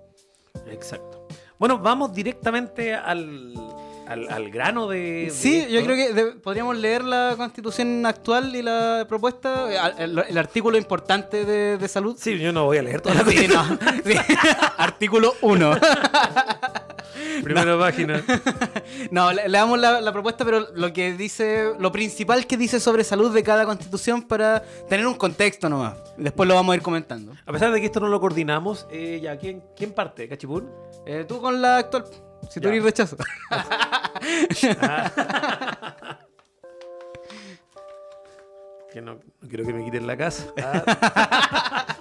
Exacto. 0.69 1.27
Bueno, 1.59 1.79
vamos 1.79 2.13
directamente 2.13 2.93
al, 2.93 3.53
al, 4.07 4.29
al 4.29 4.49
grano 4.51 4.87
de. 4.87 5.29
Sí, 5.33 5.61
de 5.65 5.71
yo 5.71 5.83
creo 5.83 5.95
que 5.95 6.13
de- 6.13 6.31
podríamos 6.33 6.77
leer 6.77 7.03
la 7.03 7.33
Constitución 7.35 8.05
actual 8.05 8.55
y 8.55 8.61
la 8.61 9.05
propuesta, 9.09 9.89
eh, 9.89 9.93
el, 10.03 10.19
el 10.19 10.37
artículo 10.37 10.77
importante 10.77 11.45
de, 11.45 11.77
de 11.77 11.87
salud. 11.87 12.15
Sí, 12.19 12.37
yo 12.37 12.53
no 12.53 12.65
voy 12.65 12.77
a 12.77 12.83
leer 12.83 13.01
toda 13.01 13.15
la 13.15 13.23
Sí, 13.31 13.47
no, 13.47 13.63
sí. 14.05 14.13
Artículo 14.77 15.33
1. 15.41 15.71
primera 17.43 17.77
página. 17.77 18.23
No, 19.11 19.31
le, 19.31 19.47
le 19.47 19.57
damos 19.57 19.79
la, 19.79 20.01
la 20.01 20.11
propuesta, 20.11 20.43
pero 20.43 20.67
lo 20.75 20.91
que 20.91 21.13
dice, 21.13 21.71
lo 21.79 21.91
principal 21.91 22.45
que 22.47 22.57
dice 22.57 22.79
sobre 22.79 23.03
salud 23.03 23.33
de 23.33 23.43
cada 23.43 23.65
constitución 23.65 24.21
para 24.21 24.63
tener 24.89 25.05
un 25.07 25.15
contexto 25.15 25.69
nomás. 25.69 25.95
Después 26.17 26.47
lo 26.47 26.55
vamos 26.55 26.73
a 26.73 26.75
ir 26.75 26.81
comentando. 26.81 27.33
A 27.45 27.51
pesar 27.51 27.71
de 27.71 27.79
que 27.79 27.85
esto 27.85 27.99
no 27.99 28.07
lo 28.07 28.19
coordinamos, 28.19 28.87
eh, 28.91 29.19
ya, 29.21 29.37
¿quién, 29.37 29.63
¿quién 29.75 29.93
parte? 29.93 30.27
¿Cachipún? 30.27 30.69
Eh, 31.05 31.25
tú 31.27 31.39
con 31.41 31.61
la 31.61 31.77
actual, 31.77 32.05
si 32.49 32.59
tú 32.59 32.67
eres 32.69 32.83
rechazo. 32.83 33.17
Que 38.91 39.01
no, 39.01 39.15
no 39.15 39.47
quiero 39.49 39.65
que 39.65 39.73
me 39.73 39.83
quiten 39.83 40.07
la 40.07 40.15
casa. 40.17 40.47
Ah. 40.63 41.97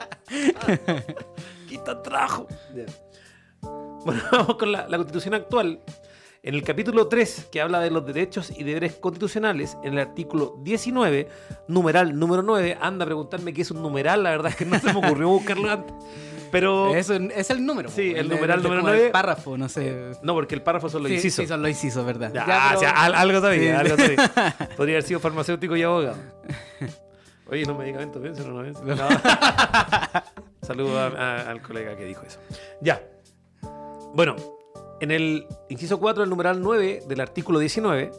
Quita 1.69 2.01
trajo. 2.03 2.47
Bueno, 4.07 4.23
vamos 4.33 4.57
con 4.57 4.73
la, 4.73 4.89
la 4.89 4.97
constitución 4.97 5.35
actual. 5.35 5.81
En 6.43 6.55
el 6.55 6.63
capítulo 6.63 7.09
3, 7.09 7.49
que 7.51 7.61
habla 7.61 7.81
de 7.81 7.91
los 7.91 8.07
derechos 8.07 8.53
y 8.57 8.63
deberes 8.63 8.95
constitucionales, 8.95 9.77
en 9.83 9.95
el 9.95 9.99
artículo 9.99 10.55
19, 10.63 11.29
numeral 11.67 12.17
número 12.17 12.41
9, 12.43 12.79
anda 12.81 13.03
a 13.05 13.07
preguntarme 13.07 13.53
qué 13.53 13.63
es 13.63 13.71
un 13.73 13.83
numeral, 13.83 14.23
la 14.23 14.31
verdad 14.31 14.53
es 14.53 14.57
que 14.57 14.65
no 14.65 14.79
se 14.79 14.93
me 14.93 14.99
ocurrió 15.05 15.29
buscarlo 15.29 15.69
antes. 15.69 15.93
Pero. 16.53 16.95
Eso 16.95 17.15
es 17.15 17.51
el 17.51 17.67
número. 17.67 17.89
Sí, 17.91 18.13
el 18.15 18.29
de- 18.29 18.35
numeral 18.37 18.59
de- 18.59 18.63
número 18.63 18.81
como 18.83 18.93
el 18.93 18.99
nueve. 18.99 19.11
párrafo, 19.11 19.59
no 19.59 19.69
sé. 19.69 20.13
No, 20.23 20.35
porque 20.35 20.55
el 20.55 20.63
párrafo 20.63 20.89
son 20.89 21.03
los 21.03 21.09
Sí, 21.11 21.17
incisos. 21.17 21.43
sí, 21.45 21.49
son 21.49 21.61
los 21.63 21.71
incisos, 21.71 22.07
¿verdad? 22.07 22.31
Ya, 22.33 22.47
Ya, 22.47 22.65
pero- 22.69 22.77
o 22.79 22.81
sea, 22.81 22.91
al- 22.93 23.15
algo 23.17 23.41
sabía, 23.41 23.81
Sí. 23.81 23.91
algo 23.91 23.97
sabía. 23.97 24.57
Podría 24.77 24.95
haber 24.95 25.03
sido 25.03 25.19
farmacéutico 25.19 25.75
y 25.75 25.83
abogado. 25.83 26.17
Oye, 27.51 27.67
los 27.67 27.77
medicamentos 27.77 28.23
vencen 28.23 28.49
o 28.51 28.63
no. 28.63 28.63
No. 28.63 29.09
Saludo 30.63 30.99
a- 30.99 31.07
a- 31.09 31.51
al 31.51 31.61
colega 31.61 31.97
que 31.97 32.05
dijo 32.05 32.23
eso. 32.25 32.39
Ya. 32.81 33.03
Bueno, 34.17 34.35
en 35.03 35.11
el 35.11 35.47
inciso 35.69 36.01
4 36.01 36.23
del 36.23 36.31
numeral 36.31 36.63
9 36.63 37.03
del 37.07 37.21
artículo 37.21 37.59
19, 37.59 38.13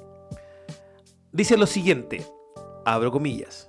dice 1.31 1.57
lo 1.57 1.65
siguiente, 1.65 2.23
abro 2.85 3.11
comillas. 3.11 3.65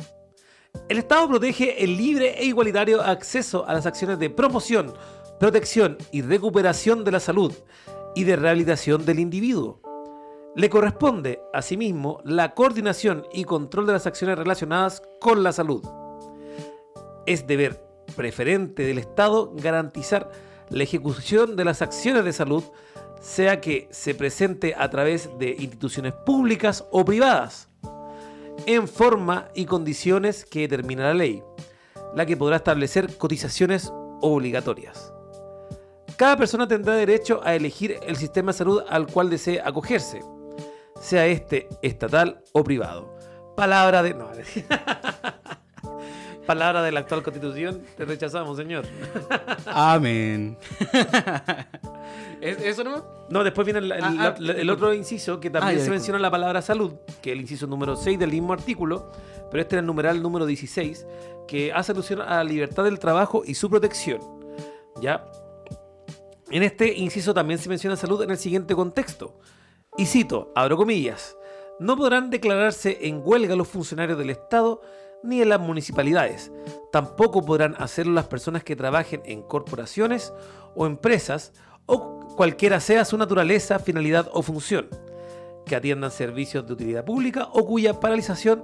El 0.90 0.98
Estado 0.98 1.26
protege 1.26 1.82
el 1.82 1.96
libre 1.96 2.38
e 2.38 2.44
igualitario 2.44 3.00
acceso 3.00 3.66
a 3.66 3.72
las 3.72 3.86
acciones 3.86 4.18
de 4.18 4.28
promoción, 4.28 4.92
protección 5.40 5.96
y 6.12 6.20
recuperación 6.20 7.02
de 7.02 7.12
la 7.12 7.20
salud 7.20 7.54
y 8.14 8.24
de 8.24 8.36
rehabilitación 8.36 9.06
del 9.06 9.20
individuo. 9.20 9.80
Le 10.54 10.68
corresponde, 10.68 11.40
asimismo, 11.54 12.20
la 12.26 12.52
coordinación 12.52 13.26
y 13.32 13.44
control 13.44 13.86
de 13.86 13.94
las 13.94 14.06
acciones 14.06 14.36
relacionadas 14.36 15.02
con 15.18 15.42
la 15.42 15.52
salud. 15.52 15.82
Es 17.24 17.46
deber 17.46 17.82
preferente 18.14 18.82
del 18.82 18.98
Estado 18.98 19.50
garantizar 19.54 20.30
la 20.70 20.82
ejecución 20.82 21.56
de 21.56 21.64
las 21.64 21.82
acciones 21.82 22.24
de 22.24 22.32
salud, 22.32 22.64
sea 23.20 23.60
que 23.60 23.88
se 23.90 24.14
presente 24.14 24.74
a 24.76 24.88
través 24.90 25.30
de 25.38 25.56
instituciones 25.58 26.12
públicas 26.12 26.84
o 26.90 27.04
privadas, 27.04 27.68
en 28.66 28.88
forma 28.88 29.48
y 29.54 29.66
condiciones 29.66 30.44
que 30.44 30.60
determina 30.60 31.04
la 31.04 31.14
ley. 31.14 31.42
la 32.14 32.24
que 32.24 32.38
podrá 32.38 32.56
establecer 32.56 33.18
cotizaciones 33.18 33.92
obligatorias. 34.22 35.12
Cada 36.16 36.36
persona 36.36 36.66
tendrá 36.66 36.94
derecho 36.94 37.40
a 37.44 37.54
elegir 37.54 38.00
el 38.04 38.16
sistema 38.16 38.50
de 38.50 38.58
salud 38.58 38.82
al 38.88 39.06
cual 39.06 39.30
desee 39.30 39.60
acogerse, 39.60 40.22
sea 41.00 41.26
este 41.26 41.68
estatal 41.82 42.42
o 42.52 42.64
privado. 42.64 43.14
Palabra 43.54 44.02
de... 44.02 44.14
No, 44.14 44.30
Palabra 46.48 46.80
de 46.82 46.90
la 46.92 47.00
actual 47.00 47.22
constitución, 47.22 47.82
te 47.94 48.06
rechazamos, 48.06 48.56
señor. 48.56 48.86
Amén. 49.66 50.56
¿Es- 52.40 52.58
¿Eso 52.62 52.84
nomás? 52.84 53.02
No, 53.28 53.44
después 53.44 53.66
viene 53.66 53.80
el, 53.80 53.92
el- 53.92 54.02
Ah, 54.02 54.14
ah, 54.18 54.34
la- 54.38 54.52
el 54.54 54.70
otro 54.70 54.94
inciso 54.94 55.40
que 55.40 55.50
también 55.50 55.78
Ah, 55.78 55.84
se 55.84 55.90
menciona 55.90 56.18
la 56.18 56.30
palabra 56.30 56.62
salud, 56.62 56.94
que 57.20 57.30
es 57.30 57.34
el 57.34 57.40
inciso 57.42 57.66
número 57.66 57.96
6 57.96 58.18
del 58.18 58.30
mismo 58.30 58.54
artículo, 58.54 59.10
pero 59.50 59.60
este 59.60 59.76
es 59.76 59.80
el 59.80 59.86
numeral 59.86 60.22
número 60.22 60.46
16, 60.46 61.06
que 61.46 61.70
hace 61.72 61.92
alusión 61.92 62.22
a 62.22 62.36
la 62.36 62.44
libertad 62.44 62.84
del 62.84 62.98
trabajo 62.98 63.42
y 63.44 63.54
su 63.54 63.68
protección. 63.68 64.20
¿Ya? 65.02 65.26
En 66.50 66.62
este 66.62 66.94
inciso 66.96 67.34
también 67.34 67.58
se 67.58 67.68
menciona 67.68 67.94
salud 67.94 68.22
en 68.22 68.30
el 68.30 68.38
siguiente 68.38 68.74
contexto. 68.74 69.38
Y 69.98 70.06
cito, 70.06 70.50
abro 70.56 70.78
comillas, 70.78 71.36
no 71.78 71.94
podrán 71.96 72.30
declararse 72.30 72.98
en 73.02 73.20
huelga 73.22 73.54
los 73.54 73.68
funcionarios 73.68 74.16
del 74.18 74.30
Estado 74.30 74.80
ni 75.22 75.42
en 75.42 75.48
las 75.48 75.60
municipalidades. 75.60 76.52
Tampoco 76.92 77.44
podrán 77.44 77.74
hacerlo 77.78 78.12
las 78.12 78.26
personas 78.26 78.64
que 78.64 78.76
trabajen 78.76 79.22
en 79.24 79.42
corporaciones 79.42 80.32
o 80.74 80.86
empresas 80.86 81.52
o 81.86 82.20
cualquiera 82.36 82.80
sea 82.80 83.04
su 83.04 83.18
naturaleza, 83.18 83.78
finalidad 83.78 84.28
o 84.32 84.42
función, 84.42 84.88
que 85.66 85.76
atiendan 85.76 86.10
servicios 86.10 86.66
de 86.66 86.72
utilidad 86.72 87.04
pública 87.04 87.48
o 87.52 87.66
cuya 87.66 88.00
paralización 88.00 88.62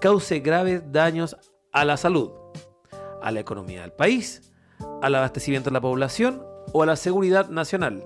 cause 0.00 0.40
graves 0.40 0.82
daños 0.92 1.36
a 1.72 1.84
la 1.84 1.96
salud, 1.96 2.30
a 3.22 3.30
la 3.30 3.40
economía 3.40 3.82
del 3.82 3.92
país, 3.92 4.52
al 5.02 5.14
abastecimiento 5.14 5.70
de 5.70 5.74
la 5.74 5.80
población 5.80 6.42
o 6.72 6.82
a 6.82 6.86
la 6.86 6.96
seguridad 6.96 7.48
nacional. 7.48 8.04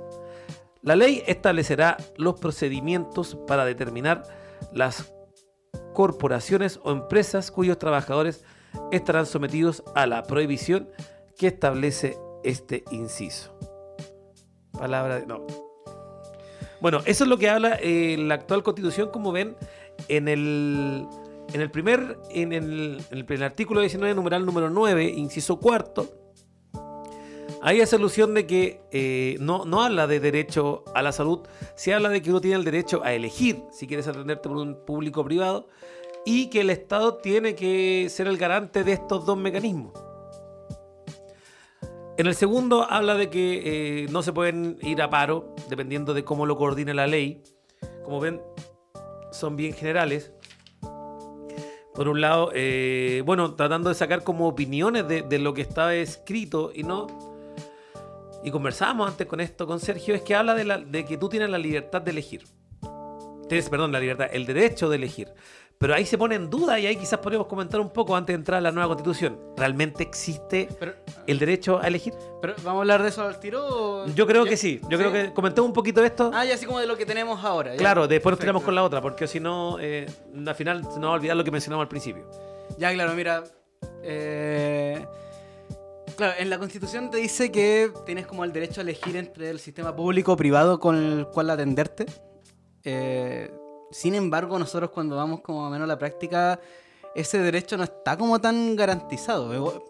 La 0.82 0.96
ley 0.96 1.22
establecerá 1.26 1.98
los 2.16 2.40
procedimientos 2.40 3.36
para 3.46 3.64
determinar 3.64 4.22
las 4.72 5.12
corporaciones 5.92 6.80
o 6.82 6.92
empresas 6.92 7.50
cuyos 7.50 7.78
trabajadores 7.78 8.44
estarán 8.92 9.26
sometidos 9.26 9.82
a 9.94 10.06
la 10.06 10.22
prohibición 10.22 10.88
que 11.36 11.48
establece 11.48 12.16
este 12.44 12.84
inciso. 12.90 13.56
Palabra 14.72 15.20
de... 15.20 15.26
No. 15.26 15.46
Bueno, 16.80 17.00
eso 17.04 17.24
es 17.24 17.30
lo 17.30 17.36
que 17.38 17.50
habla 17.50 17.78
eh, 17.82 18.16
la 18.18 18.34
actual 18.34 18.62
constitución, 18.62 19.10
como 19.10 19.32
ven, 19.32 19.54
en 20.08 20.28
el, 20.28 21.06
en 21.52 21.60
el 21.60 21.70
primer, 21.70 22.18
en 22.30 22.52
el, 22.52 23.02
en 23.10 23.26
el 23.28 23.42
artículo 23.42 23.80
19, 23.80 24.14
numeral 24.14 24.46
número 24.46 24.70
9, 24.70 25.04
inciso 25.04 25.60
cuarto, 25.60 26.29
Ahí 27.62 27.82
hace 27.82 27.96
alusión 27.96 28.32
de 28.32 28.46
que 28.46 28.80
eh, 28.90 29.36
no, 29.38 29.66
no 29.66 29.82
habla 29.82 30.06
de 30.06 30.18
derecho 30.18 30.82
a 30.94 31.02
la 31.02 31.12
salud, 31.12 31.40
se 31.74 31.92
habla 31.92 32.08
de 32.08 32.22
que 32.22 32.30
uno 32.30 32.40
tiene 32.40 32.56
el 32.56 32.64
derecho 32.64 33.02
a 33.04 33.12
elegir 33.12 33.62
si 33.70 33.86
quieres 33.86 34.08
atenderte 34.08 34.48
por 34.48 34.56
un 34.56 34.84
público 34.86 35.20
o 35.20 35.24
privado 35.24 35.68
y 36.24 36.48
que 36.48 36.62
el 36.62 36.70
Estado 36.70 37.16
tiene 37.16 37.54
que 37.54 38.08
ser 38.08 38.28
el 38.28 38.38
garante 38.38 38.82
de 38.82 38.92
estos 38.92 39.26
dos 39.26 39.36
mecanismos. 39.36 39.92
En 42.16 42.26
el 42.26 42.34
segundo 42.34 42.82
habla 42.82 43.14
de 43.14 43.28
que 43.28 43.62
eh, 44.04 44.06
no 44.10 44.22
se 44.22 44.32
pueden 44.32 44.78
ir 44.82 45.00
a 45.02 45.10
paro 45.10 45.54
dependiendo 45.68 46.14
de 46.14 46.24
cómo 46.24 46.46
lo 46.46 46.56
coordine 46.56 46.94
la 46.94 47.06
ley. 47.06 47.42
Como 48.04 48.20
ven, 48.20 48.40
son 49.32 49.56
bien 49.56 49.74
generales. 49.74 50.32
Por 51.94 52.08
un 52.08 52.20
lado, 52.20 52.50
eh, 52.54 53.22
bueno, 53.24 53.54
tratando 53.54 53.88
de 53.90 53.94
sacar 53.94 54.22
como 54.22 54.48
opiniones 54.48 55.08
de, 55.08 55.22
de 55.22 55.38
lo 55.38 55.52
que 55.54 55.62
estaba 55.62 55.94
escrito 55.94 56.72
y 56.74 56.82
no 56.82 57.29
y 58.44 58.50
conversábamos 58.50 59.08
antes 59.10 59.26
con 59.26 59.40
esto 59.40 59.66
con 59.66 59.80
Sergio, 59.80 60.14
es 60.14 60.22
que 60.22 60.34
habla 60.34 60.54
de, 60.54 60.64
la- 60.64 60.78
de 60.78 61.04
que 61.04 61.16
tú 61.18 61.28
tienes 61.28 61.50
la 61.50 61.58
libertad 61.58 62.00
de 62.02 62.10
elegir. 62.10 62.44
Tienes, 63.48 63.68
perdón, 63.68 63.90
la 63.92 63.98
libertad, 64.00 64.28
el 64.32 64.46
derecho 64.46 64.88
de 64.88 64.96
elegir. 64.96 65.28
Pero 65.76 65.94
ahí 65.94 66.04
se 66.04 66.18
pone 66.18 66.34
en 66.34 66.50
duda 66.50 66.78
y 66.78 66.86
ahí 66.86 66.94
quizás 66.94 67.18
podríamos 67.20 67.46
comentar 67.48 67.80
un 67.80 67.88
poco 67.90 68.14
antes 68.14 68.34
de 68.34 68.38
entrar 68.38 68.58
a 68.58 68.60
la 68.60 68.70
nueva 68.70 68.88
constitución. 68.88 69.38
¿Realmente 69.56 70.02
existe 70.02 70.68
Pero, 70.78 70.92
el 71.26 71.38
derecho 71.38 71.80
a 71.80 71.86
elegir? 71.88 72.12
pero, 72.42 72.52
¿Vamos 72.58 72.76
a 72.76 72.80
hablar 72.82 73.02
de 73.02 73.08
eso 73.08 73.22
al 73.22 73.40
tiro? 73.40 73.66
o- 73.66 74.06
Yo 74.08 74.26
creo 74.26 74.44
¿Ya? 74.44 74.50
que 74.50 74.56
sí. 74.58 74.78
Yo 74.90 74.98
¿Sí? 74.98 75.04
creo 75.04 75.10
que 75.12 75.32
comentemos 75.32 75.66
un 75.66 75.72
poquito 75.72 76.02
de 76.02 76.08
esto. 76.08 76.30
Ah, 76.34 76.44
ya 76.44 76.54
así 76.54 76.66
como 76.66 76.78
de 76.80 76.86
lo 76.86 76.98
que 76.98 77.06
tenemos 77.06 77.42
ahora. 77.42 77.72
ya. 77.72 77.78
claro, 77.78 78.06
después 78.06 78.30
nos 78.34 78.38
tiramos 78.40 78.62
con 78.62 78.74
la 78.74 78.84
otra, 78.84 79.00
porque 79.00 79.26
si 79.26 79.40
no, 79.40 79.78
eh, 79.80 80.06
al 80.46 80.54
final 80.54 80.82
se 80.84 81.00
nos 81.00 81.04
va 81.08 81.12
a 81.14 81.16
olvidar 81.16 81.34
lo 81.36 81.44
que 81.44 81.50
mencionamos 81.50 81.82
al 81.84 81.88
principio. 81.88 82.28
Ya, 82.78 82.92
claro, 82.92 83.14
mira. 83.14 83.42
eh, 84.02 85.04
claro, 86.20 86.34
en 86.38 86.50
la 86.50 86.58
constitución 86.58 87.10
te 87.10 87.16
dice 87.16 87.50
que 87.50 87.90
tienes 88.04 88.26
como 88.26 88.44
el 88.44 88.52
derecho 88.52 88.80
a 88.80 88.82
elegir 88.82 89.16
entre 89.16 89.48
el 89.48 89.58
sistema 89.58 89.96
público 89.96 90.32
o 90.32 90.36
privado 90.36 90.78
con 90.78 90.96
el 90.96 91.26
cual 91.28 91.48
atenderte. 91.48 92.04
Eh, 92.84 93.50
sin 93.90 94.14
embargo, 94.14 94.58
nosotros 94.58 94.90
cuando 94.90 95.16
vamos 95.16 95.40
como 95.40 95.64
a 95.64 95.70
menos 95.70 95.84
a 95.84 95.88
la 95.88 95.98
práctica, 95.98 96.60
ese 97.14 97.38
derecho 97.38 97.76
no 97.78 97.84
está 97.84 98.18
como 98.18 98.38
tan 98.38 98.76
garantizado. 98.76 99.80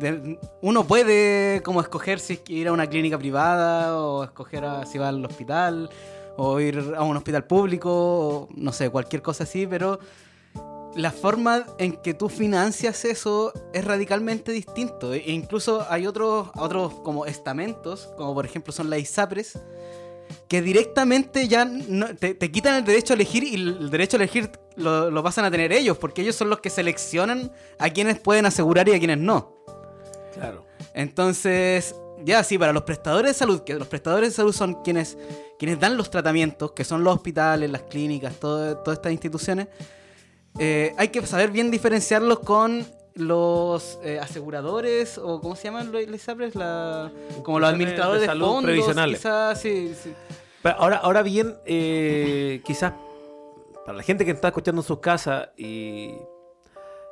Eh, 0.00 0.38
Uno 0.62 0.84
puede 0.84 1.62
como 1.62 1.80
escoger 1.82 2.18
si 2.18 2.40
ir 2.48 2.68
a 2.68 2.72
una 2.72 2.86
clínica 2.86 3.18
privada 3.18 3.98
o 3.98 4.24
escoger 4.24 4.64
a- 4.64 4.86
si 4.86 4.96
va 4.98 5.08
al 5.08 5.22
hospital 5.24 5.90
o 6.36 6.58
ir 6.60 6.94
a 6.96 7.02
un 7.02 7.16
hospital 7.16 7.44
público 7.44 7.90
o 7.92 8.48
no 8.56 8.72
sé, 8.72 8.88
cualquier 8.88 9.20
cosa 9.20 9.44
así, 9.44 9.66
pero 9.66 9.98
la 10.96 11.10
forma 11.10 11.66
en 11.78 11.92
que 11.96 12.14
tú 12.14 12.28
financias 12.28 13.04
eso 13.04 13.52
es 13.72 13.84
radicalmente 13.84 14.52
distinto. 14.52 15.12
E 15.12 15.30
incluso 15.32 15.86
hay 15.90 16.06
otros, 16.06 16.48
otros 16.56 16.94
como 17.02 17.26
estamentos, 17.26 18.08
como 18.16 18.34
por 18.34 18.44
ejemplo 18.44 18.72
son 18.72 18.90
las 18.90 19.00
ISAPRES, 19.00 19.58
que 20.48 20.62
directamente 20.62 21.48
ya 21.48 21.64
no- 21.64 22.14
te, 22.14 22.34
te 22.34 22.50
quitan 22.52 22.76
el 22.76 22.84
derecho 22.84 23.12
a 23.12 23.16
elegir 23.16 23.44
y 23.44 23.54
el 23.54 23.90
derecho 23.90 24.16
a 24.16 24.18
elegir 24.18 24.50
lo, 24.76 25.10
lo 25.10 25.22
pasan 25.22 25.44
a 25.44 25.50
tener 25.50 25.72
ellos, 25.72 25.98
porque 25.98 26.22
ellos 26.22 26.36
son 26.36 26.48
los 26.50 26.60
que 26.60 26.70
seleccionan 26.70 27.52
a 27.78 27.90
quienes 27.90 28.18
pueden 28.20 28.46
asegurar 28.46 28.88
y 28.88 28.92
a 28.94 28.98
quienes 28.98 29.18
no. 29.18 29.56
Claro. 30.34 30.64
Entonces, 30.94 31.94
ya 32.24 32.42
sí, 32.44 32.56
para 32.58 32.72
los 32.72 32.82
prestadores 32.82 33.32
de 33.32 33.34
salud, 33.38 33.60
que 33.62 33.74
los 33.74 33.88
prestadores 33.88 34.30
de 34.30 34.34
salud 34.36 34.52
son 34.52 34.82
quienes, 34.82 35.16
quienes 35.58 35.78
dan 35.80 35.96
los 35.96 36.10
tratamientos, 36.10 36.72
que 36.72 36.84
son 36.84 37.04
los 37.04 37.14
hospitales, 37.16 37.70
las 37.70 37.82
clínicas, 37.82 38.34
todo- 38.36 38.76
todas 38.78 38.98
estas 38.98 39.12
instituciones, 39.12 39.68
eh, 40.58 40.94
hay 40.96 41.08
que 41.08 41.24
saber 41.26 41.50
bien 41.50 41.70
diferenciarlos 41.70 42.40
con 42.40 42.86
los 43.14 43.98
eh, 44.02 44.18
aseguradores 44.20 45.18
o 45.18 45.40
¿cómo 45.40 45.56
se 45.56 45.64
llaman 45.64 45.92
los 45.92 46.02
ISAPRES? 46.02 46.54
La, 46.54 47.12
como 47.42 47.60
los 47.60 47.68
administradores 47.68 48.20
de 48.20 48.26
de, 48.26 48.32
salud 48.32 48.46
fondos, 48.46 48.64
previsionales. 48.64 49.18
quizás, 49.18 49.60
sí, 49.60 49.94
sí. 50.00 50.12
Pero 50.62 50.76
ahora, 50.76 50.96
ahora 50.98 51.22
bien, 51.22 51.56
eh, 51.66 52.60
quizás 52.66 52.92
para 53.84 53.98
la 53.98 54.02
gente 54.02 54.24
que 54.24 54.30
está 54.30 54.48
escuchando 54.48 54.80
en 54.80 54.86
sus 54.86 54.98
casas 55.00 55.50
y, 55.56 56.14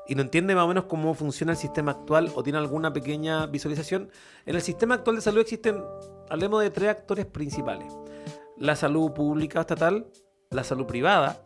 y 0.09 0.15
no 0.15 0.23
entiende 0.23 0.55
más 0.55 0.65
o 0.65 0.69
menos 0.69 0.85
cómo 0.85 1.15
funciona 1.15 1.53
el 1.53 1.59
sistema 1.59 1.93
actual 1.93 2.33
o 2.35 2.43
tiene 2.43 2.59
alguna 2.59 2.93
pequeña 2.93 3.47
visualización, 3.47 4.11
en 4.47 4.57
el 4.57 4.63
sistema 4.63 4.95
actual 4.95 5.17
de 5.17 5.23
salud 5.23 5.41
existen, 5.41 5.85
hablemos 6.31 6.63
de 6.63 6.71
tres 6.71 6.91
actores 6.91 7.27
principales. 7.27 7.93
La 8.57 8.77
salud 8.77 9.13
pública 9.13 9.61
estatal, 9.61 10.07
la 10.51 10.65
salud 10.65 10.87
privada 10.87 11.45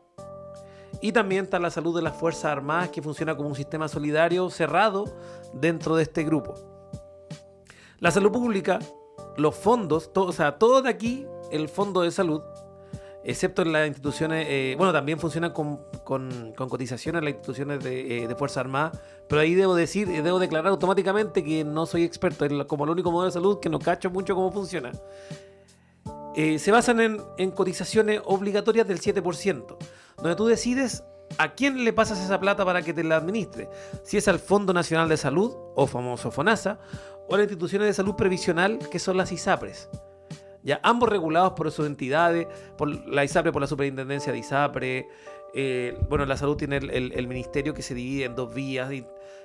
y 1.00 1.12
también 1.12 1.44
está 1.44 1.58
la 1.58 1.70
salud 1.70 1.94
de 1.96 2.02
las 2.02 2.16
Fuerzas 2.16 2.46
Armadas 2.46 2.90
que 2.90 3.02
funciona 3.02 3.36
como 3.36 3.48
un 3.48 3.54
sistema 3.54 3.88
solidario 3.88 4.48
cerrado 4.50 5.04
dentro 5.52 5.96
de 5.96 6.02
este 6.04 6.24
grupo. 6.24 6.54
La 7.98 8.10
salud 8.10 8.30
pública, 8.32 8.78
los 9.36 9.54
fondos, 9.54 10.12
todo, 10.12 10.26
o 10.26 10.32
sea, 10.32 10.58
todo 10.58 10.82
de 10.82 10.90
aquí, 10.90 11.26
el 11.50 11.68
fondo 11.68 12.02
de 12.02 12.10
salud, 12.10 12.42
excepto 13.24 13.62
en 13.62 13.72
las 13.72 13.86
instituciones, 13.88 14.46
eh, 14.48 14.74
bueno, 14.76 14.92
también 14.92 15.18
funcionan 15.18 15.52
con, 15.52 15.80
con- 16.04 16.52
con 16.56 16.68
cotizaciones 16.68 17.22
las 17.22 17.30
instituciones 17.32 17.82
de, 17.82 18.22
eh, 18.24 18.28
de 18.28 18.34
Fuerza 18.36 18.60
Armada, 18.60 18.92
pero 19.28 19.40
ahí 19.40 19.54
debo 19.54 19.74
decir, 19.74 20.08
eh, 20.10 20.22
debo 20.22 20.38
declarar 20.38 20.68
automáticamente 20.70 21.42
que 21.42 21.64
no 21.64 21.86
soy 21.86 22.04
experto, 22.04 22.46
la- 22.48 22.66
como 22.66 22.84
el 22.84 22.90
único 22.90 23.10
modelo 23.10 23.26
de 23.26 23.32
salud 23.32 23.58
que 23.60 23.68
no 23.68 23.78
cacho 23.78 24.10
mucho 24.10 24.34
cómo 24.34 24.52
funciona. 24.52 24.92
Eh, 26.36 26.58
se 26.58 26.70
basan 26.70 27.00
en, 27.00 27.20
en 27.38 27.50
cotizaciones 27.50 28.20
obligatorias 28.26 28.86
del 28.86 29.00
7%, 29.00 29.76
donde 30.16 30.36
tú 30.36 30.46
decides 30.46 31.04
a 31.38 31.54
quién 31.54 31.84
le 31.84 31.92
pasas 31.92 32.20
esa 32.20 32.40
plata 32.40 32.64
para 32.64 32.82
que 32.82 32.94
te 32.94 33.04
la 33.04 33.16
administre. 33.16 33.68
Si 34.02 34.16
es 34.16 34.28
al 34.28 34.38
Fondo 34.38 34.72
Nacional 34.72 35.08
de 35.08 35.16
Salud, 35.16 35.52
o 35.74 35.86
famoso 35.86 36.30
FONASA, 36.30 36.78
o 37.28 37.34
a 37.34 37.38
las 37.38 37.44
instituciones 37.44 37.88
de 37.88 37.94
salud 37.94 38.14
previsional, 38.14 38.78
que 38.90 38.98
son 38.98 39.16
las 39.16 39.32
ISAPRES. 39.32 39.88
Ya, 40.62 40.80
ambos 40.82 41.08
regulados 41.08 41.52
por 41.52 41.70
sus 41.70 41.86
entidades, 41.86 42.46
por 42.76 42.88
la 43.08 43.24
ISAPRE 43.24 43.52
por 43.52 43.62
la 43.62 43.68
superintendencia 43.68 44.32
de 44.32 44.38
ISAPRE. 44.38 45.08
eh, 45.54 45.98
bueno, 46.08 46.26
la 46.26 46.36
salud 46.36 46.56
tiene 46.56 46.76
el, 46.76 47.28
ministerio 47.28 47.72
que 47.72 47.82
se 47.82 47.94
divide 47.94 48.24
en 48.24 48.34
dos 48.34 48.52
vías, 48.52 48.90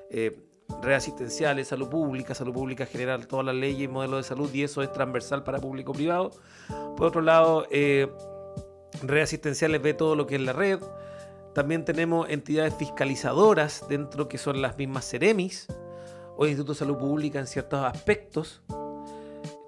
eh, 0.09 0.39
red 0.81 0.93
asistenciales, 0.93 1.67
salud 1.67 1.89
pública, 1.89 2.33
salud 2.33 2.53
pública 2.53 2.85
general, 2.85 3.27
todas 3.27 3.45
las 3.45 3.55
leyes 3.55 3.81
y 3.81 3.87
modelos 3.87 4.19
de 4.19 4.23
salud, 4.23 4.49
y 4.53 4.63
eso 4.63 4.81
es 4.81 4.91
transversal 4.91 5.43
para 5.43 5.59
público-privado. 5.59 6.31
Por 6.97 7.07
otro 7.07 7.21
lado, 7.21 7.67
eh, 7.71 8.07
red 9.03 9.23
asistenciales 9.23 9.81
ve 9.81 9.93
todo 9.93 10.15
lo 10.15 10.27
que 10.27 10.35
es 10.35 10.41
la 10.41 10.53
red. 10.53 10.79
También 11.53 11.83
tenemos 11.83 12.29
entidades 12.29 12.73
fiscalizadoras 12.75 13.85
dentro 13.89 14.29
que 14.29 14.37
son 14.37 14.61
las 14.61 14.77
mismas 14.77 15.09
Ceremis 15.09 15.67
o 16.37 16.45
Instituto 16.45 16.73
de 16.73 16.79
Salud 16.79 16.97
Pública 16.97 17.39
en 17.39 17.47
ciertos 17.47 17.83
aspectos. 17.83 18.61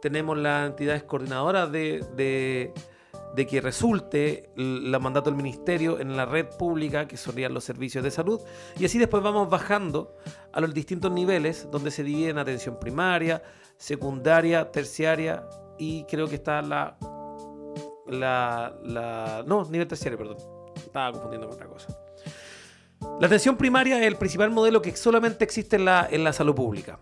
Tenemos 0.01 0.37
las 0.37 0.69
entidades 0.69 1.03
coordinadoras 1.03 1.71
de, 1.71 2.05
de, 2.15 2.73
de 3.35 3.47
que 3.47 3.61
resulte 3.61 4.49
el 4.55 4.97
mandato 5.01 5.29
del 5.29 5.37
ministerio 5.37 5.99
en 5.99 6.15
la 6.15 6.25
red 6.25 6.45
pública, 6.57 7.07
que 7.07 7.17
serían 7.17 7.53
los 7.53 7.63
servicios 7.63 8.03
de 8.03 8.11
salud. 8.11 8.39
Y 8.77 8.85
así 8.85 8.97
después 8.97 9.23
vamos 9.23 9.49
bajando 9.49 10.15
a 10.51 10.61
los 10.61 10.73
distintos 10.73 11.11
niveles 11.11 11.67
donde 11.71 11.91
se 11.91 12.03
divide 12.03 12.29
en 12.29 12.37
atención 12.37 12.79
primaria, 12.79 13.41
secundaria, 13.77 14.71
terciaria 14.71 15.47
y 15.77 16.03
creo 16.05 16.27
que 16.27 16.35
está 16.35 16.61
la... 16.61 16.97
la, 18.07 18.75
la 18.83 19.43
no, 19.45 19.63
nivel 19.65 19.88
terciario, 19.88 20.17
perdón. 20.17 20.38
Estaba 20.75 21.12
confundiendo 21.12 21.48
con 21.48 21.55
otra 21.55 21.67
cosa. 21.67 21.88
La 23.19 23.27
atención 23.27 23.57
primaria 23.57 24.00
es 24.00 24.07
el 24.07 24.15
principal 24.15 24.50
modelo 24.50 24.81
que 24.81 24.95
solamente 24.95 25.43
existe 25.43 25.75
en 25.75 25.86
la, 25.86 26.07
en 26.10 26.24
la 26.24 26.31
salud 26.33 26.55
pública. 26.55 27.00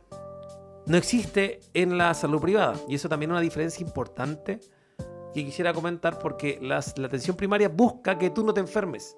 No 0.88 0.98
existe 0.98 1.60
en 1.74 1.98
la 1.98 2.14
salud 2.14 2.42
privada. 2.42 2.74
Y 2.88 2.96
eso 2.96 3.08
también 3.08 3.30
es 3.32 3.34
una 3.34 3.42
diferencia 3.42 3.86
importante 3.86 4.60
que 5.34 5.46
quisiera 5.46 5.74
comentar 5.74 6.18
porque 6.20 6.58
las- 6.62 6.98
la 6.98 7.08
atención 7.08 7.38
primaria 7.38 7.70
busca 7.70 8.18
que 8.18 8.30
tú 8.32 8.44
no 8.44 8.54
te 8.54 8.60
enfermes. 8.60 9.16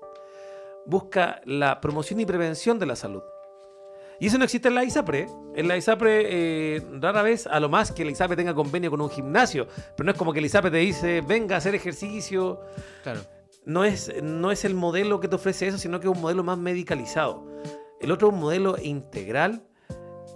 Busca 0.85 1.41
la 1.45 1.79
promoción 1.79 2.19
y 2.19 2.25
prevención 2.25 2.77
de 2.79 2.85
la 2.85 2.95
salud. 2.95 3.23
Y 4.23 4.27
eso 4.27 4.37
no 4.37 4.45
existe 4.45 4.69
en 4.69 4.75
la 4.75 4.85
ISAPRE. 4.85 5.27
En 5.53 5.67
la 5.67 5.75
ISAPRE, 5.75 6.77
eh, 6.77 6.81
rara 7.01 7.23
vez, 7.23 7.45
a 7.45 7.59
lo 7.59 7.67
más 7.67 7.91
que 7.91 8.05
la 8.05 8.11
ISAPRE 8.11 8.37
tenga 8.37 8.53
convenio 8.53 8.89
con 8.89 9.01
un 9.01 9.09
gimnasio. 9.09 9.67
Pero 9.97 10.05
no 10.05 10.13
es 10.13 10.17
como 10.17 10.31
que 10.31 10.39
la 10.39 10.47
ISAPRE 10.47 10.71
te 10.71 10.77
dice, 10.77 11.19
venga 11.19 11.55
a 11.55 11.57
hacer 11.57 11.75
ejercicio. 11.75 12.61
Claro. 13.03 13.19
No 13.65 13.83
es, 13.83 14.13
no 14.23 14.51
es 14.51 14.63
el 14.63 14.75
modelo 14.75 15.19
que 15.19 15.27
te 15.27 15.35
ofrece 15.35 15.67
eso, 15.67 15.77
sino 15.77 15.99
que 15.99 16.07
es 16.07 16.15
un 16.15 16.21
modelo 16.21 16.41
más 16.41 16.57
medicalizado. 16.57 17.45
El 17.99 18.13
otro 18.13 18.29
es 18.29 18.33
un 18.33 18.39
modelo 18.39 18.77
integral 18.81 19.67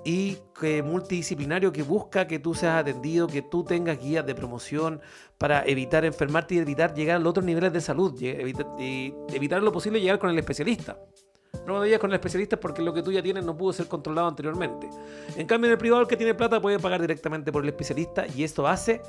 y 0.04 0.38
que 0.60 0.84
multidisciplinario 0.84 1.72
que 1.72 1.84
busca 1.84 2.28
que 2.28 2.40
tú 2.40 2.56
seas 2.56 2.82
atendido, 2.82 3.28
que 3.28 3.42
tú 3.42 3.64
tengas 3.64 4.02
guías 4.02 4.26
de 4.26 4.36
promoción 4.36 5.00
para 5.38 5.66
evitar 5.66 6.04
enfermarte 6.04 6.56
y 6.56 6.58
evitar 6.58 6.94
llegar 6.94 7.16
a 7.16 7.20
los 7.20 7.30
otros 7.30 7.46
niveles 7.46 7.72
de 7.72 7.80
salud, 7.80 8.14
y 8.22 9.14
evitar 9.34 9.64
lo 9.64 9.72
posible 9.72 10.02
llegar 10.02 10.20
con 10.20 10.30
el 10.30 10.40
especialista. 10.40 10.98
No 11.54 11.74
cuando 11.74 11.86
llegas 11.86 12.00
con 12.00 12.12
el 12.12 12.16
especialista 12.16 12.56
es 12.56 12.62
porque 12.62 12.82
lo 12.82 12.94
que 12.94 13.02
tú 13.04 13.12
ya 13.12 13.22
tienes 13.22 13.44
no 13.44 13.58
pudo 13.58 13.74
ser 13.74 13.88
controlado 13.88 14.28
anteriormente. 14.28 14.90
En 15.36 15.48
cambio, 15.48 15.68
en 15.68 15.74
el 15.74 15.78
privado, 15.78 16.02
el 16.04 16.08
que 16.08 16.16
tiene 16.18 16.34
plata 16.34 16.62
puede 16.62 16.80
pagar 16.80 17.02
directamente 17.02 17.52
por 17.52 17.64
el 17.64 17.70
especialista 17.70 18.26
y 18.28 18.44
esto 18.44 18.68
hace 18.68 19.02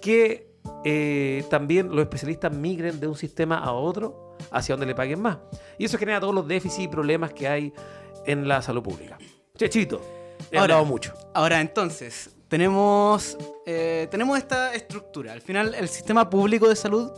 que 0.00 0.48
eh, 0.84 1.44
también 1.50 1.88
los 1.90 2.00
especialistas 2.00 2.52
migren 2.52 3.00
de 3.00 3.06
un 3.06 3.16
sistema 3.16 3.58
a 3.58 3.72
otro 3.72 4.36
hacia 4.50 4.74
donde 4.74 4.86
le 4.86 4.94
paguen 4.94 5.20
más. 5.20 5.38
Y 5.78 5.84
eso 5.84 5.98
genera 5.98 6.20
todos 6.20 6.34
los 6.34 6.46
déficits 6.46 6.80
y 6.84 6.88
problemas 6.88 7.32
que 7.32 7.48
hay 7.48 7.72
en 8.26 8.46
la 8.48 8.60
salud 8.62 8.82
pública. 8.82 9.18
Chechito, 9.56 10.00
he 10.50 10.56
Ahora- 10.56 10.74
hablado 10.74 10.84
mucho. 10.84 11.14
Ahora, 11.34 11.60
entonces, 11.60 12.30
tenemos, 12.48 13.36
eh, 13.66 14.08
tenemos 14.10 14.36
esta 14.38 14.74
estructura. 14.74 15.32
Al 15.32 15.40
final, 15.42 15.74
el 15.74 15.88
sistema 15.88 16.28
público 16.28 16.68
de 16.68 16.76
salud 16.76 17.10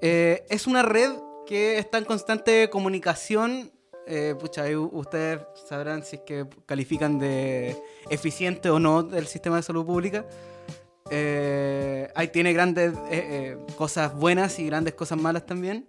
eh, 0.00 0.44
es 0.48 0.66
una 0.66 0.82
red 0.82 1.10
que 1.48 1.78
está 1.78 1.96
en 1.96 2.04
constante 2.04 2.68
comunicación. 2.68 3.72
Eh, 4.06 4.34
ahí 4.58 4.76
ustedes 4.76 5.40
sabrán 5.66 6.04
si 6.04 6.16
es 6.16 6.22
que 6.22 6.46
califican 6.66 7.18
de 7.18 7.74
eficiente 8.10 8.68
o 8.68 8.78
no 8.78 9.00
el 9.14 9.26
sistema 9.26 9.56
de 9.56 9.62
salud 9.62 9.86
pública. 9.86 10.26
Eh, 11.10 12.06
ahí 12.14 12.28
tiene 12.28 12.52
grandes 12.52 12.92
eh, 12.92 12.98
eh, 13.10 13.56
cosas 13.76 14.14
buenas 14.14 14.58
y 14.58 14.66
grandes 14.66 14.92
cosas 14.92 15.18
malas 15.18 15.46
también. 15.46 15.88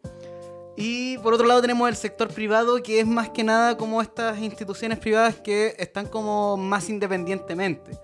Y 0.77 1.17
por 1.17 1.33
otro 1.33 1.45
lado 1.45 1.59
tenemos 1.59 1.89
el 1.89 1.97
sector 1.97 2.29
privado, 2.29 2.81
que 2.81 3.01
es 3.01 3.05
más 3.05 3.29
que 3.29 3.43
nada 3.43 3.75
como 3.75 4.01
estas 4.01 4.39
instituciones 4.39 4.97
privadas 4.97 5.35
que 5.35 5.75
están 5.77 6.07
como 6.07 6.55
más 6.55 6.87
independientemente. 6.87 7.99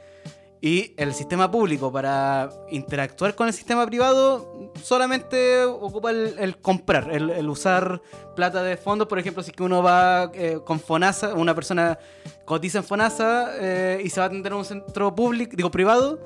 Y 0.66 0.96
el 0.98 1.14
sistema 1.14 1.52
público, 1.52 1.92
para 1.92 2.50
interactuar 2.72 3.36
con 3.36 3.48
el 3.48 3.54
sistema 3.54 3.86
privado, 3.86 4.72
solamente 4.82 5.64
ocupa 5.64 6.10
el, 6.10 6.58
comprar, 6.58 7.12
el, 7.12 7.48
usar 7.48 8.02
plata 8.36 8.64
de 8.64 8.76
fondos. 8.76 9.08
Por 9.08 9.20
ejemplo, 9.20 9.44
si 9.44 9.52
que 9.52 9.62
uno 9.62 9.84
va 9.84 10.32
eh, 10.34 10.58
con 10.66 10.80
FONASA, 10.80 11.36
una 11.36 11.54
persona 11.54 12.00
cotiza 12.46 12.80
en 12.80 12.84
FONASA 12.84 13.52
eh, 13.60 14.02
y 14.04 14.10
se 14.10 14.20
va 14.20 14.24
a 14.24 14.28
atender 14.28 14.54
en 14.54 14.58
un 14.58 14.66
centro 14.66 15.14
público, 15.14 15.56
digo 15.56 15.70
privado, 15.70 16.20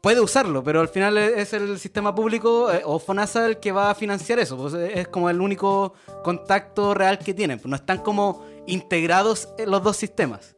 puede 0.00 0.22
usarlo, 0.22 0.64
pero 0.64 0.80
al 0.80 0.88
final 0.88 1.18
es 1.18 1.52
el 1.52 1.78
sistema 1.78 2.14
público 2.14 2.72
eh, 2.72 2.80
o 2.86 2.98
FONASA 2.98 3.44
el 3.44 3.58
que 3.58 3.72
va 3.72 3.90
a 3.90 3.94
financiar 3.94 4.38
eso. 4.38 4.56
pues, 4.56 4.72
es 4.72 5.06
como 5.08 5.28
el 5.28 5.38
único 5.38 5.92
contacto 6.24 6.94
real 6.94 7.18
que 7.18 7.34
tienen. 7.34 7.60
No 7.66 7.76
están 7.76 7.98
como 7.98 8.42
integrados 8.66 9.50
los 9.66 9.82
dos 9.82 9.98
sistemas. 9.98 10.54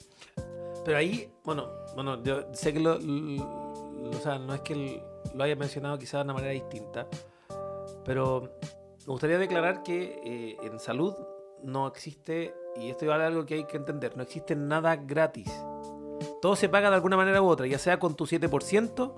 Pero 0.85 0.99
ahí, 0.99 1.29
bueno, 1.43 1.82
bueno, 1.95 2.23
yo 2.23 2.45
sé 2.53 2.73
que 2.73 2.81
lo, 2.81 2.95
o 2.95 4.21
sea, 4.23 4.39
no 4.39 4.55
es 4.55 4.61
que 4.61 5.03
lo 5.35 5.45
haya 5.45 5.57
mencionado 5.57 5.99
quizás 5.99 6.21
de 6.21 6.25
una 6.25 6.35
manera 6.35 6.53
distinta, 6.53 7.07
pero 8.05 8.53
me 9.01 9.07
gustaría 9.07 9.39
declarar 9.39 9.83
que 9.83 10.21
eh, 10.25 10.57
en 10.63 10.79
salud 10.79 11.15
no 11.63 11.87
existe, 11.87 12.55
y 12.77 12.91
esto 12.91 13.05
es 13.05 13.11
algo 13.11 13.45
que 13.47 13.55
hay 13.55 13.65
que 13.65 13.77
entender, 13.77 14.17
no 14.17 14.23
existe 14.23 14.57
nada 14.57 14.97
gratis. 14.97 15.51
Todo 16.41 16.57
se 16.57 16.69
paga 16.69 16.89
de 16.91 16.97
alguna 16.97 17.17
manera 17.17 17.41
u 17.43 17.47
otra, 17.47 17.67
ya 17.67 17.79
sea 17.79 17.99
con 17.99 18.15
tu 18.15 18.27
7% 18.27 19.13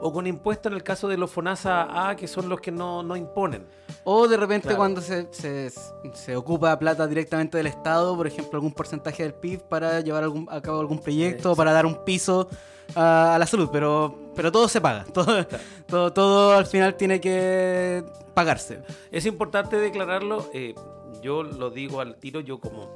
o 0.00 0.12
con 0.12 0.26
impuestos 0.26 0.70
en 0.72 0.76
el 0.76 0.82
caso 0.82 1.08
de 1.08 1.16
los 1.16 1.30
FONASA 1.30 2.08
A, 2.08 2.16
que 2.16 2.26
son 2.26 2.48
los 2.48 2.60
que 2.60 2.70
no, 2.72 3.02
no 3.02 3.16
imponen. 3.16 3.66
O 4.04 4.26
de 4.28 4.36
repente 4.36 4.68
Claro. 4.68 4.78
cuando 4.78 5.00
se, 5.00 5.28
se- 5.32 5.70
se 6.14 6.36
ocupa 6.36 6.78
plata 6.78 7.06
directamente 7.06 7.58
del 7.58 7.66
Estado, 7.66 8.16
por 8.16 8.26
ejemplo, 8.26 8.56
algún 8.56 8.72
porcentaje 8.72 9.22
del 9.22 9.34
PIB 9.34 9.60
para 9.62 10.00
llevar 10.00 10.24
algún- 10.24 10.48
a 10.50 10.60
cabo 10.60 10.80
algún 10.80 10.98
proyecto, 11.00 11.36
Exacto. 11.50 11.56
para 11.56 11.72
dar 11.72 11.84
un 11.86 12.04
piso 12.04 12.48
a, 12.94 13.34
a 13.34 13.38
la 13.38 13.46
salud, 13.46 13.68
pero, 13.72 14.18
pero 14.34 14.50
todo 14.50 14.68
se 14.68 14.80
paga. 14.80 15.04
Todo, 15.12 15.46
todo, 15.86 16.12
todo 16.12 16.52
al 16.52 16.66
final 16.66 16.94
tiene 16.96 17.20
que 17.20 18.02
pagarse. 18.34 18.82
Es 19.12 19.26
importante 19.26 19.76
declararlo. 19.76 20.48
eh, 20.54 20.74
yo 21.22 21.42
lo 21.42 21.68
digo 21.70 22.00
al 22.00 22.16
tiro, 22.16 22.40
yo 22.40 22.58
como 22.58 22.88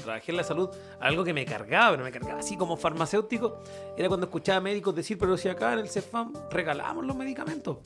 trabajé 0.00 0.32
en 0.32 0.36
la 0.36 0.44
salud, 0.44 0.70
algo 1.00 1.24
que 1.24 1.32
me 1.32 1.44
cargaba, 1.44 1.92
pero 1.92 2.04
me 2.04 2.12
cargaba 2.12 2.40
así 2.40 2.56
como 2.56 2.76
farmacéutico, 2.76 3.60
era 3.96 4.08
cuando 4.08 4.26
escuchaba 4.26 4.60
médicos 4.60 4.94
decir, 4.94 5.18
pero 5.18 5.36
si 5.36 5.48
acá 5.48 5.72
en 5.72 5.80
el 5.80 5.88
CEFAM 5.88 6.32
regalamos 6.50 7.04
los 7.04 7.16
medicamentos. 7.16 7.78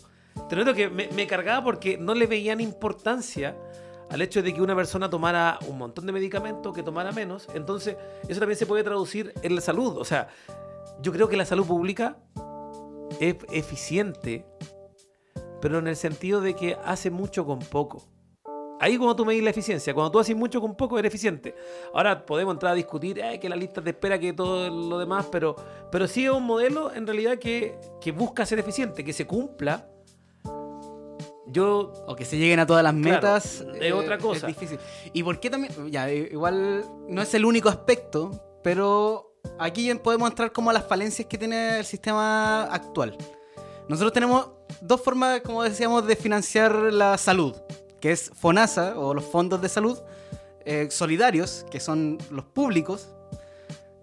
Te 0.48 0.56
noto 0.56 0.74
que 0.74 0.88
me, 0.88 1.08
me 1.08 1.26
cargaba 1.26 1.62
porque 1.64 1.98
no 1.98 2.14
le 2.14 2.26
veían 2.26 2.60
importancia 2.60 3.56
al 4.12 4.20
hecho 4.20 4.42
de 4.42 4.52
que 4.52 4.60
una 4.60 4.76
persona 4.76 5.08
tomara 5.08 5.58
un 5.68 5.78
montón 5.78 6.04
de 6.04 6.12
medicamentos, 6.12 6.74
que 6.74 6.82
tomara 6.82 7.12
menos. 7.12 7.48
Entonces, 7.54 7.96
eso 8.28 8.40
también 8.40 8.58
se 8.58 8.66
puede 8.66 8.84
traducir 8.84 9.32
en 9.42 9.54
la 9.54 9.62
salud. 9.62 9.96
O 9.96 10.04
sea, 10.04 10.28
yo 11.00 11.12
creo 11.12 11.28
que 11.28 11.36
la 11.36 11.46
salud 11.46 11.66
pública 11.66 12.18
es 13.20 13.36
eficiente, 13.50 14.44
pero 15.62 15.78
en 15.78 15.88
el 15.88 15.96
sentido 15.96 16.42
de 16.42 16.54
que 16.54 16.76
hace 16.84 17.10
mucho 17.10 17.46
con 17.46 17.60
poco. 17.60 18.11
Ahí 18.82 18.96
cuando 18.98 19.14
tú 19.14 19.24
medís 19.24 19.44
la 19.44 19.50
eficiencia, 19.50 19.94
cuando 19.94 20.10
tú 20.10 20.18
haces 20.18 20.34
mucho 20.34 20.60
con 20.60 20.74
poco, 20.74 20.98
eres 20.98 21.08
eficiente. 21.10 21.54
Ahora 21.94 22.26
podemos 22.26 22.52
entrar 22.52 22.72
a 22.72 22.74
discutir 22.74 23.16
eh, 23.20 23.38
que 23.38 23.48
la 23.48 23.54
lista 23.54 23.80
te 23.80 23.90
espera 23.90 24.18
que 24.18 24.32
todo 24.32 24.68
lo 24.68 24.98
demás, 24.98 25.26
pero, 25.30 25.54
pero 25.92 26.08
sí 26.08 26.24
es 26.24 26.32
un 26.32 26.42
modelo 26.42 26.92
en 26.92 27.06
realidad 27.06 27.38
que, 27.38 27.78
que 28.00 28.10
busca 28.10 28.44
ser 28.44 28.58
eficiente, 28.58 29.04
que 29.04 29.12
se 29.12 29.24
cumpla. 29.24 29.86
Yo 31.46 31.92
O 32.08 32.16
que 32.16 32.24
se 32.24 32.36
lleguen 32.36 32.58
a 32.58 32.66
todas 32.66 32.82
las 32.82 32.92
Claro, 32.92 33.14
metas. 33.14 33.64
es 33.80 33.92
otra 33.92 34.18
cosa. 34.18 34.48
Es 34.48 34.56
difícil. 34.58 34.80
¿Y 35.12 35.22
por 35.22 35.38
qué 35.38 35.48
también? 35.48 35.72
Ya, 35.92 36.10
igual 36.10 36.84
no 37.08 37.22
es 37.22 37.32
el 37.34 37.44
único 37.44 37.68
aspecto, 37.68 38.58
pero 38.64 39.36
aquí 39.60 39.94
podemos 39.94 40.28
entrar 40.28 40.50
como 40.50 40.70
a 40.70 40.72
las 40.72 40.88
falencias 40.88 41.28
que 41.28 41.38
tiene 41.38 41.78
el 41.78 41.84
sistema 41.84 42.64
actual. 42.64 43.16
Nosotros 43.88 44.12
tenemos 44.12 44.48
dos 44.80 45.00
formas, 45.00 45.40
como 45.42 45.62
decíamos, 45.62 46.04
de 46.04 46.16
financiar 46.16 46.74
la 46.74 47.16
salud, 47.16 47.54
que 48.02 48.10
es 48.10 48.32
FONASA 48.34 48.98
o 48.98 49.14
los 49.14 49.24
fondos 49.24 49.62
de 49.62 49.68
salud 49.68 49.98
eh, 50.64 50.88
solidarios, 50.90 51.64
que 51.70 51.78
son 51.80 52.18
los 52.30 52.44
públicos 52.44 53.08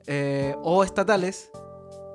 eh, 0.07 0.55
o 0.63 0.83
estatales. 0.83 1.51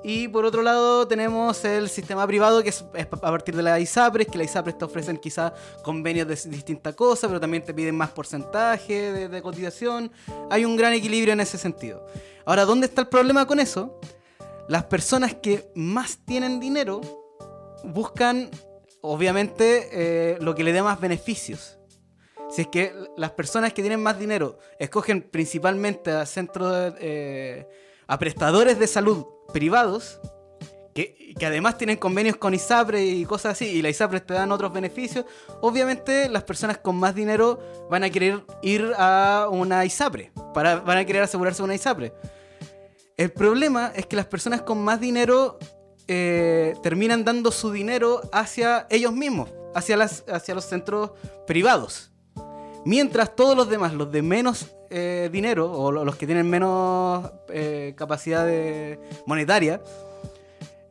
Y 0.03 0.27
por 0.27 0.45
otro 0.45 0.63
lado 0.63 1.07
tenemos 1.07 1.63
el 1.63 1.87
sistema 1.89 2.25
privado 2.27 2.61
que 2.63 2.69
es, 2.69 2.83
a 3.01 3.07
partir 3.07 3.55
de 3.55 3.63
la 3.63 3.79
ISAPRES, 3.79 4.27
que 4.27 4.37
la 4.37 4.43
ISAPRES 4.43 4.77
te 4.79 4.85
ofrecen 4.85 5.17
quizás 5.17 5.53
convenios 5.83 6.27
de 6.27 6.35
distintas 6.49 6.95
cosas, 6.95 7.27
pero 7.27 7.39
también 7.39 7.63
te 7.63 7.73
piden 7.73 7.95
más 7.95 8.09
porcentaje 8.09 9.29
de 9.29 9.41
cotización. 9.41 10.11
Hay 10.49 10.65
un 10.65 10.75
gran 10.75 10.93
equilibrio 10.93 11.33
en 11.33 11.39
ese 11.39 11.57
sentido. 11.57 12.05
Ahora, 12.45 12.65
¿dónde 12.65 12.87
está 12.87 13.01
el 13.01 13.07
problema 13.07 13.45
con 13.45 13.59
eso? 13.59 13.99
Las 14.67 14.85
personas 14.85 15.35
que 15.35 15.71
más 15.75 16.17
tienen 16.25 16.59
dinero 16.59 17.01
buscan, 17.83 18.49
obviamente, 19.05 19.89
eh, 19.91 20.37
lo 20.41 20.55
que 20.55 20.63
le 20.63 20.73
dé 20.73 20.81
más 20.81 20.99
beneficios. 20.99 21.77
Si 22.49 22.61
es 22.61 22.67
que 22.67 22.93
las 23.17 23.31
personas 23.31 23.73
que 23.73 23.81
tienen 23.81 24.01
más 24.01 24.19
dinero 24.19 24.59
escogen 24.79 25.21
principalmente 25.21 26.11
a 26.11 26.25
centros, 26.25 26.93
eh, 26.99 27.67
a 28.07 28.19
prestadores 28.19 28.77
de 28.77 28.87
salud 28.87 29.25
privados, 29.51 30.19
que, 30.93 31.33
que 31.37 31.45
además 31.45 31.77
tienen 31.77 31.97
convenios 31.97 32.37
con 32.37 32.53
ISAPRE 32.53 33.03
y 33.03 33.25
cosas 33.25 33.53
así, 33.53 33.65
y 33.65 33.81
la 33.81 33.89
ISAPRE 33.89 34.21
te 34.21 34.33
dan 34.33 34.51
otros 34.51 34.71
beneficios, 34.71 35.25
obviamente 35.61 36.29
las 36.29 36.43
personas 36.43 36.77
con 36.77 36.95
más 36.95 37.15
dinero 37.15 37.87
van 37.89 38.03
a 38.03 38.09
querer 38.09 38.43
ir 38.61 38.93
a 38.97 39.47
una 39.51 39.83
ISAPRE, 39.83 40.31
para, 40.53 40.77
van 40.77 40.99
a 40.99 41.05
querer 41.05 41.23
asegurarse 41.23 41.63
una 41.63 41.75
ISAPRE. 41.75 42.13
El 43.17 43.31
problema 43.31 43.91
es 43.95 44.05
que 44.05 44.15
las 44.15 44.25
personas 44.25 44.61
con 44.61 44.83
más 44.83 44.99
dinero 44.99 45.57
eh, 46.07 46.75
terminan 46.83 47.23
dando 47.23 47.51
su 47.51 47.71
dinero 47.71 48.21
hacia 48.31 48.87
ellos 48.89 49.13
mismos, 49.13 49.49
hacia, 49.73 49.97
los 50.53 50.65
centros 50.65 51.11
privados. 51.47 52.11
Mientras 52.85 53.35
todos 53.35 53.57
los 53.57 53.67
demás, 53.69 53.93
los 53.93 54.11
de 54.11 54.21
menos 54.21 54.67
eh, 54.89 55.29
dinero 55.31 55.71
o 55.71 55.91
lo- 55.91 56.05
los 56.05 56.15
que 56.15 56.25
tienen 56.27 56.47
menos 56.49 57.29
eh, 57.49 57.93
capacidad 57.97 58.47
monetaria, 59.25 59.81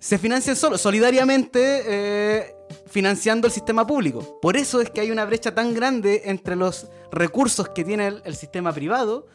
se 0.01 0.19
financian 0.19 0.57
solo, 0.57 0.77
solidariamente 0.77 2.53
financiando 2.87 3.47
el 3.47 3.53
sistema 3.53 3.87
público. 3.87 4.39
Por 4.43 4.57
eso 4.57 4.81
es 4.81 4.91
que 4.91 5.01
hay 5.01 5.11
una 5.11 5.25
brecha 5.25 5.55
tan 5.55 5.73
grande 5.73 6.23
entre 6.27 6.57
los 6.57 6.89
recursos 7.11 7.69
que 7.71 7.85
tiene 7.85 8.21
el, 8.25 8.37
sistema 8.37 8.73
privado 8.73 9.27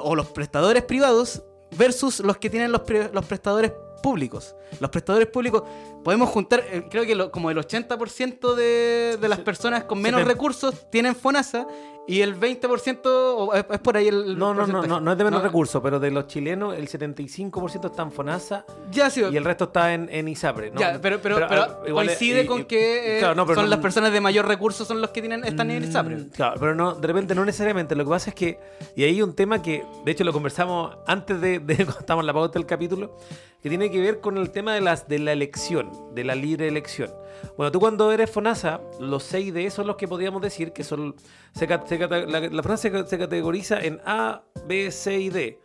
o 0.00 0.14
los 0.14 0.26
prestadores 0.28 0.84
privados 0.84 1.42
versus 1.76 2.20
los 2.20 2.36
que 2.36 2.50
tienen 2.50 2.70
los, 2.70 2.82
los 3.12 3.24
prestadores 3.24 3.72
públicos. 4.02 4.54
Los 4.80 4.90
prestadores 4.90 5.28
públicos 5.28 5.62
podemos 6.04 6.28
juntar, 6.30 6.60
eh, 6.70 6.86
creo 6.90 7.04
que 7.04 7.14
lo- 7.14 7.30
como 7.30 7.50
el 7.50 7.58
80% 7.58 8.54
de, 8.54 9.16
de 9.20 9.28
las 9.28 9.40
personas 9.40 9.84
con 9.84 10.00
menos 10.00 10.20
recursos 10.26 10.90
tienen 10.90 11.14
FONASA 11.16 11.66
y 12.08 12.20
el 12.20 12.38
20% 12.38 13.00
o 13.04 13.52
es, 13.54 13.64
es 13.70 13.78
por 13.80 13.96
ahí 13.96 14.08
el 14.08 14.38
No, 14.38 14.54
no, 14.54 14.66
no, 14.66 14.82
no, 14.86 15.00
no 15.00 15.12
es 15.12 15.18
de 15.18 15.24
menos 15.24 15.42
recursos, 15.42 15.82
pero 15.82 15.98
de 15.98 16.10
los 16.10 16.26
chilenos 16.26 16.76
el 16.76 16.88
75% 16.88 17.86
está 17.90 18.02
en 18.02 18.12
FONASA 18.12 18.64
Ya, 18.90 19.10
sí, 19.10 19.22
y 19.30 19.36
el 19.36 19.44
resto 19.44 19.64
está 19.64 19.92
en, 19.94 20.08
en 20.10 20.28
ISAPRE. 20.28 20.70
¿no? 20.70 20.80
Ya, 20.80 20.98
pero, 21.00 21.20
pero, 21.20 21.38
pero 21.48 21.94
coincide 21.94 22.46
con 22.46 22.64
que 22.64 23.16
eh, 23.16 23.18
claro, 23.20 23.34
no, 23.34 23.46
son 23.46 23.56
no- 23.56 23.66
las 23.66 23.80
personas 23.80 24.12
de 24.12 24.20
mayor 24.20 24.46
recursos 24.46 24.86
son 24.86 25.00
los 25.00 25.10
que 25.10 25.20
tienen 25.20 25.44
están 25.44 25.70
en 25.70 25.78
el 25.82 25.88
ISAPRE. 25.88 26.16
Mm, 26.16 26.28
Claro, 26.30 26.56
pero 26.60 26.74
no, 26.74 26.94
de 26.94 27.06
repente 27.06 27.34
no 27.34 27.44
necesariamente. 27.44 27.94
Lo 27.96 28.04
que 28.04 28.10
pasa 28.10 28.30
es 28.30 28.36
que, 28.36 28.58
y 28.94 29.02
ahí 29.04 29.10
hay 29.10 29.22
un 29.22 29.34
tema 29.34 29.60
que, 29.62 29.84
de 30.04 30.12
hecho, 30.12 30.24
lo 30.24 30.32
conversamos 30.32 30.96
antes 31.06 31.40
de, 31.40 31.58
de 31.58 31.76
cuando 31.84 31.98
estábamos 32.00 32.22
en 32.22 32.26
la 32.26 32.32
pauta 32.34 32.58
del 32.58 32.66
capítulo, 32.66 33.16
que 33.62 33.68
tiene 33.68 33.90
que 33.90 34.00
ver 34.00 34.20
con 34.20 34.36
el 34.38 34.50
tema 34.50 34.74
de, 34.74 34.80
las, 34.80 35.08
de 35.08 35.18
la 35.18 35.32
elección, 35.32 35.90
de 36.14 36.24
la 36.24 36.34
libre 36.34 36.68
elección. 36.68 37.10
Bueno, 37.56 37.70
tú 37.72 37.80
cuando 37.80 38.10
eres 38.12 38.30
FONASA, 38.30 38.80
los 39.00 39.22
6 39.24 39.52
de 39.52 39.70
son 39.70 39.86
los 39.86 39.96
que 39.96 40.08
podríamos 40.08 40.40
decir 40.40 40.72
que 40.72 40.84
son. 40.84 41.14
Se, 41.56 41.66
se 41.86 41.98
la, 42.08 42.40
la 42.40 42.62
FONASA 42.62 42.82
se, 42.82 42.90
ca- 42.92 43.06
se 43.06 43.18
categoriza 43.18 43.80
en 43.80 44.00
A, 44.04 44.42
B, 44.66 44.90
C 44.90 45.18
y 45.18 45.30
D. 45.30 45.58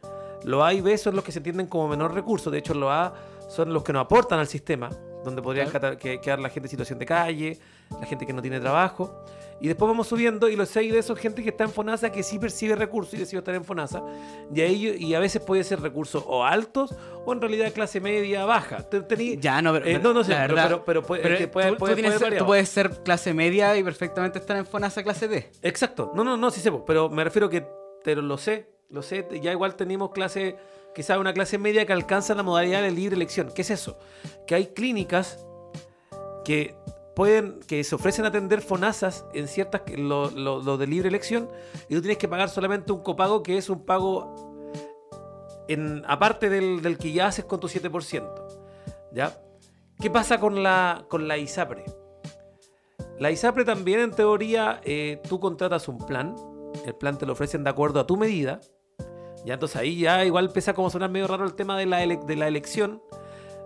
Los 0.43 0.63
A 0.63 0.73
y 0.73 0.81
B 0.81 0.97
son 0.97 1.15
los 1.15 1.23
que 1.23 1.31
se 1.31 1.39
entienden 1.39 1.67
como 1.67 1.87
menor 1.89 2.13
recursos. 2.13 2.51
De 2.51 2.59
hecho, 2.59 2.73
los 2.73 2.89
A 2.89 3.13
son 3.49 3.73
los 3.73 3.83
que 3.83 3.91
nos 3.93 4.05
aportan 4.05 4.39
al 4.39 4.47
sistema, 4.47 4.89
donde 5.25 5.41
podrían 5.41 5.69
Claro. 5.69 5.97
quedar 5.97 6.39
la 6.39 6.49
gente 6.49 6.67
en 6.67 6.71
situación 6.71 6.97
de 6.97 7.05
calle, 7.05 7.59
la 7.99 8.05
gente 8.05 8.25
que 8.25 8.33
no 8.33 8.41
tiene 8.41 8.59
trabajo. 8.59 9.23
Y 9.61 9.67
después 9.67 9.87
vamos 9.87 10.07
subiendo 10.07 10.49
y 10.49 10.55
los 10.55 10.69
6 10.69 10.91
de 10.91 10.97
esos 10.99 11.19
gente 11.19 11.43
que 11.43 11.49
está 11.49 11.65
en 11.65 11.69
FONASA 11.69 12.11
que 12.11 12.23
sí 12.23 12.39
percibe 12.39 12.75
recursos 12.75 13.13
y 13.13 13.17
decide 13.17 13.37
estar 13.39 13.53
en 13.53 13.63
FONASA. 13.63 14.01
Y 14.53 14.61
a, 14.61 14.65
ello- 14.65 14.93
y 14.97 15.13
a 15.13 15.19
veces 15.19 15.39
puede 15.43 15.63
ser 15.63 15.79
recursos 15.81 16.23
o 16.25 16.43
altos 16.43 16.95
o 17.25 17.31
en 17.31 17.39
realidad 17.41 17.71
clase 17.71 17.99
media 18.01 18.43
baja. 18.45 18.89
Tení- 18.89 19.39
Ya, 19.39 19.61
no, 19.61 19.71
pero, 19.73 19.85
eh, 19.85 19.99
no, 19.99 20.13
no 20.13 20.23
sé, 20.23 20.33
pero, 20.35 20.55
pero, 20.55 20.83
pero 20.85 21.03
puede, 21.03 21.21
pero 21.21 21.35
es 21.35 21.41
que 21.41 21.47
puede- 21.47 21.67
tú, 21.69 21.73
tú 21.75 21.79
puede- 21.79 21.93
tienes- 21.95 22.11
puede 22.13 22.23
variar. 22.23 22.39
tú 22.39 22.45
puedes 22.47 22.69
ser 22.69 22.89
clase 23.03 23.33
media 23.35 23.77
y 23.77 23.83
perfectamente 23.83 24.39
estar 24.39 24.57
en 24.57 24.65
FONASA 24.65 25.03
clase 25.03 25.27
D. 25.27 25.51
Exacto. 25.61 26.11
No, 26.15 26.23
no, 26.23 26.37
no, 26.37 26.49
sí 26.49 26.59
sé, 26.59 26.71
pero 26.87 27.07
me 27.09 27.23
refiero 27.23 27.47
que, 27.47 27.63
pero 28.03 28.23
lo 28.23 28.39
sé, 28.39 28.67
lo 28.89 29.03
sé, 29.03 29.27
ya 29.43 29.51
igual 29.51 29.75
tenemos 29.75 30.09
clase, 30.11 30.55
quizás 30.95 31.19
una 31.19 31.33
clase 31.33 31.59
media 31.59 31.85
que 31.85 31.93
alcanza 31.93 32.33
la 32.33 32.41
modalidad 32.41 32.81
de 32.81 32.89
libre 32.89 33.15
elección. 33.15 33.51
¿Qué 33.53 33.61
es 33.61 33.69
eso? 33.69 33.99
Que 34.47 34.55
hay 34.55 34.65
clínicas 34.73 35.45
que 36.43 36.73
pueden, 37.15 37.59
que 37.67 37.83
se 37.83 37.95
ofrecen 37.95 38.25
atender 38.25 38.61
FONASAS 38.61 39.25
en 39.33 39.47
ciertas, 39.47 39.81
lo, 39.97 40.77
de 40.77 40.87
libre 40.87 41.09
elección, 41.09 41.49
y 41.89 41.95
tú 41.95 42.01
tienes 42.01 42.17
que 42.17 42.27
pagar 42.27 42.49
solamente 42.49 42.91
un 42.91 43.01
copago 43.01 43.43
que 43.43 43.57
es 43.57 43.69
un 43.69 43.85
pago 43.85 44.33
en, 45.67 46.03
aparte 46.07 46.49
del, 46.49 46.97
que 46.97 47.11
ya 47.11 47.27
haces 47.27 47.45
con 47.45 47.59
tu 47.59 47.67
7%. 47.67 48.29
¿Ya? 49.13 49.37
¿Qué 49.99 50.09
pasa 50.09 50.39
con 50.39 50.63
la, 50.63 51.05
con 51.09 51.27
la 51.27 51.37
ISAPRE? 51.37 51.85
La 53.19 53.29
ISAPRE 53.29 53.65
también, 53.65 53.99
en 53.99 54.11
teoría, 54.11 54.81
eh, 54.83 55.21
tú 55.27 55.39
contratas 55.39 55.87
un 55.87 55.99
plan. 55.99 56.35
El 56.85 56.95
plan 56.95 57.17
te 57.17 57.25
lo 57.25 57.33
ofrecen 57.33 57.63
de 57.63 57.69
acuerdo 57.69 57.99
a 57.99 58.07
tu 58.07 58.17
medida. 58.17 58.61
Ya, 59.45 59.55
entonces 59.55 59.77
ahí 59.77 59.99
ya 59.99 60.23
igual 60.25 60.45
empieza 60.45 60.73
como 60.73 60.89
sonar 60.89 61.09
medio 61.09 61.27
raro 61.27 61.45
el 61.45 61.53
tema 61.53 61.77
de 61.77 61.85
la, 61.85 61.99
de 61.99 62.35
la 62.35 62.47
elección. 62.47 63.01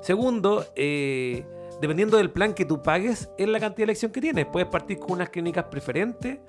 Segundo, 0.02 0.66
eh, 0.76 1.46
dependiendo 1.82 2.18
del 2.18 2.32
plan 2.32 2.54
que 2.54 2.66
tú 2.66 2.82
pagues, 2.82 3.30
es 3.38 3.48
la 3.48 3.60
cantidad 3.60 3.78
de 3.78 3.84
elección 3.84 4.12
que 4.12 4.22
tienes. 4.22 4.46
Puedes 4.46 4.68
partir 4.70 5.00
con 5.00 5.14
unas 5.14 5.30
clínicas 5.30 5.66
preferentes, 5.66 6.40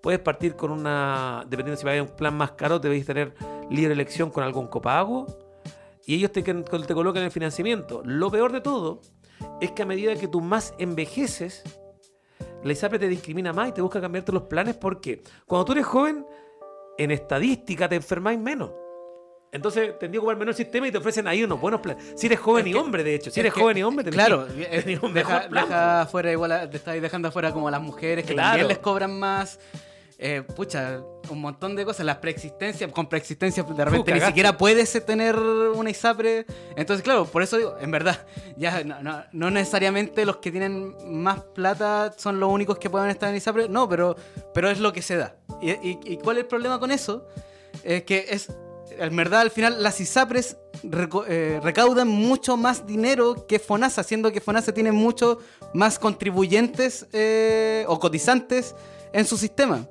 puedes 0.00 0.20
partir 0.20 0.56
con 0.56 0.70
una. 0.70 1.44
Dependiendo 1.48 1.78
si 1.78 1.84
pagas 1.84 2.02
un 2.02 2.16
plan 2.16 2.36
más 2.36 2.52
caro, 2.52 2.78
debéis 2.78 3.06
tener 3.06 3.34
libre 3.70 3.92
elección 3.92 4.30
con 4.30 4.44
algún 4.44 4.66
copago. 4.66 5.26
Y 6.04 6.16
ellos 6.16 6.32
te, 6.32 6.42
te 6.42 6.94
colocan 6.94 7.22
el 7.22 7.30
financiamiento. 7.30 8.02
Lo 8.04 8.30
peor 8.30 8.52
de 8.52 8.60
todo 8.60 9.00
es 9.60 9.70
que 9.70 9.82
a 9.82 9.86
medida 9.86 10.14
que 10.16 10.28
tú 10.28 10.40
más 10.40 10.74
envejeces, 10.78 11.62
la 12.64 12.72
ISAPRE 12.72 12.98
te 12.98 13.08
discrimina 13.08 13.52
más 13.52 13.68
y 13.68 13.72
te 13.72 13.82
busca 13.82 14.00
cambiarte 14.00 14.32
los 14.32 14.44
planes 14.44 14.74
porque 14.76 15.22
cuando 15.46 15.64
tú 15.64 15.72
eres 15.72 15.86
joven, 15.86 16.26
en 16.98 17.10
estadística 17.10 17.88
te 17.88 17.96
enfermáis 17.96 18.38
menos. 18.38 18.70
Entonces 19.52 19.90
tendría 19.98 20.12
que 20.12 20.18
ocupar 20.18 20.36
menos 20.38 20.56
sistema 20.56 20.88
y 20.88 20.90
te 20.90 20.96
ofrecen 20.98 21.28
ahí 21.28 21.44
unos 21.44 21.60
buenos 21.60 21.80
planes. 21.82 22.14
Si 22.16 22.26
eres 22.26 22.40
joven 22.40 22.64
Es 22.64 22.70
y 22.70 22.72
que- 22.72 22.78
hombre, 22.78 23.04
de 23.04 23.14
hecho. 23.14 23.24
Si 23.30 23.38
es 23.38 23.44
eres 23.44 23.52
que- 23.52 23.60
joven 23.60 23.76
y 23.76 23.82
hombre, 23.82 24.02
tenés 24.02 24.16
Claro, 24.18 24.46
que- 24.46 24.62
eh, 24.62 24.82
tenés 24.82 25.02
un 25.02 25.12
deja, 25.12 25.28
mejor 25.34 25.50
plan. 25.50 25.64
deja 25.68 26.06
fuera 26.10 26.32
igual, 26.32 26.52
a- 26.52 26.70
te 26.70 26.78
estáis 26.78 27.02
dejando 27.02 27.28
afuera 27.28 27.52
como 27.52 27.68
a 27.68 27.70
las 27.70 27.82
mujeres 27.82 28.24
que 28.24 28.32
Claro. 28.32 28.48
también 28.48 28.68
les 28.68 28.78
cobran 28.78 29.18
más. 29.18 29.60
Eh, 30.24 30.42
pucha, 30.54 31.00
un 31.30 31.40
montón 31.40 31.74
de 31.74 31.84
cosas. 31.84 32.06
Las 32.06 32.16
preexistencias, 32.18 32.90
con 32.92 33.08
preexistencia 33.08 33.62
de 33.64 33.84
repente 33.84 34.14
ni 34.14 34.20
siquiera 34.20 34.56
puedes 34.56 35.04
tener 35.04 35.36
una 35.36 35.90
ISAPRE. 35.90 36.46
Entonces, 36.76 37.02
claro, 37.02 37.24
por 37.26 37.42
eso 37.42 37.56
digo, 37.58 37.76
en 37.80 37.90
verdad, 37.90 38.24
ya 38.56 38.84
no, 38.84 39.02
no- 39.02 39.24
no 39.32 39.50
necesariamente 39.50 40.24
los 40.24 40.36
que 40.36 40.50
tienen 40.52 40.94
más 41.20 41.40
plata 41.40 42.14
son 42.16 42.38
los 42.40 42.50
únicos 42.50 42.78
que 42.78 42.88
pueden 42.88 43.10
estar 43.10 43.28
en 43.30 43.36
ISAPRE. 43.36 43.68
No, 43.68 43.88
pero, 43.88 44.14
pero 44.54 44.70
es 44.70 44.78
lo 44.78 44.92
que 44.92 45.02
se 45.02 45.16
da. 45.16 45.34
¿Y, 45.60 45.72
y- 45.72 45.98
y 46.04 46.16
cuál 46.18 46.36
es 46.38 46.44
el 46.44 46.48
problema 46.48 46.78
con 46.78 46.90
eso? 46.92 47.26
Es 47.82 48.04
que 48.04 48.26
es, 48.30 48.48
en 48.98 49.16
verdad, 49.16 49.40
al 49.40 49.50
final 49.50 49.82
las 49.82 50.00
ISAPRES 50.00 50.56
eh, 51.28 51.60
recaudan 51.62 52.08
mucho 52.08 52.56
más 52.56 52.86
dinero 52.86 53.46
que 53.46 53.58
FONASA, 53.58 54.02
siendo 54.02 54.32
que 54.32 54.40
FONASA 54.40 54.72
tiene 54.72 54.92
mucho 54.92 55.38
más 55.74 55.98
contribuyentes 55.98 57.06
eh, 57.12 57.84
o 57.88 57.98
cotizantes 58.00 58.74
en 59.12 59.26
su 59.26 59.36
sistema. 59.36 59.86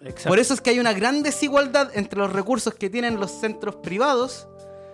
Exacto. 0.00 0.28
Por 0.28 0.38
eso 0.38 0.54
es 0.54 0.60
que 0.60 0.70
hay 0.70 0.80
una 0.80 0.92
gran 0.92 1.22
desigualdad 1.22 1.90
entre 1.94 2.18
los 2.18 2.32
recursos 2.32 2.74
que 2.74 2.90
tienen 2.90 3.20
los 3.20 3.30
centros 3.30 3.76
privados 3.76 4.48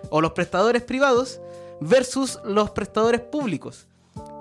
o 0.09 0.21
los 0.21 0.33
prestadores 0.33 0.83
privados 0.83 1.41
versus 1.79 2.39
los 2.43 2.71
prestadores 2.71 3.21
públicos. 3.21 3.87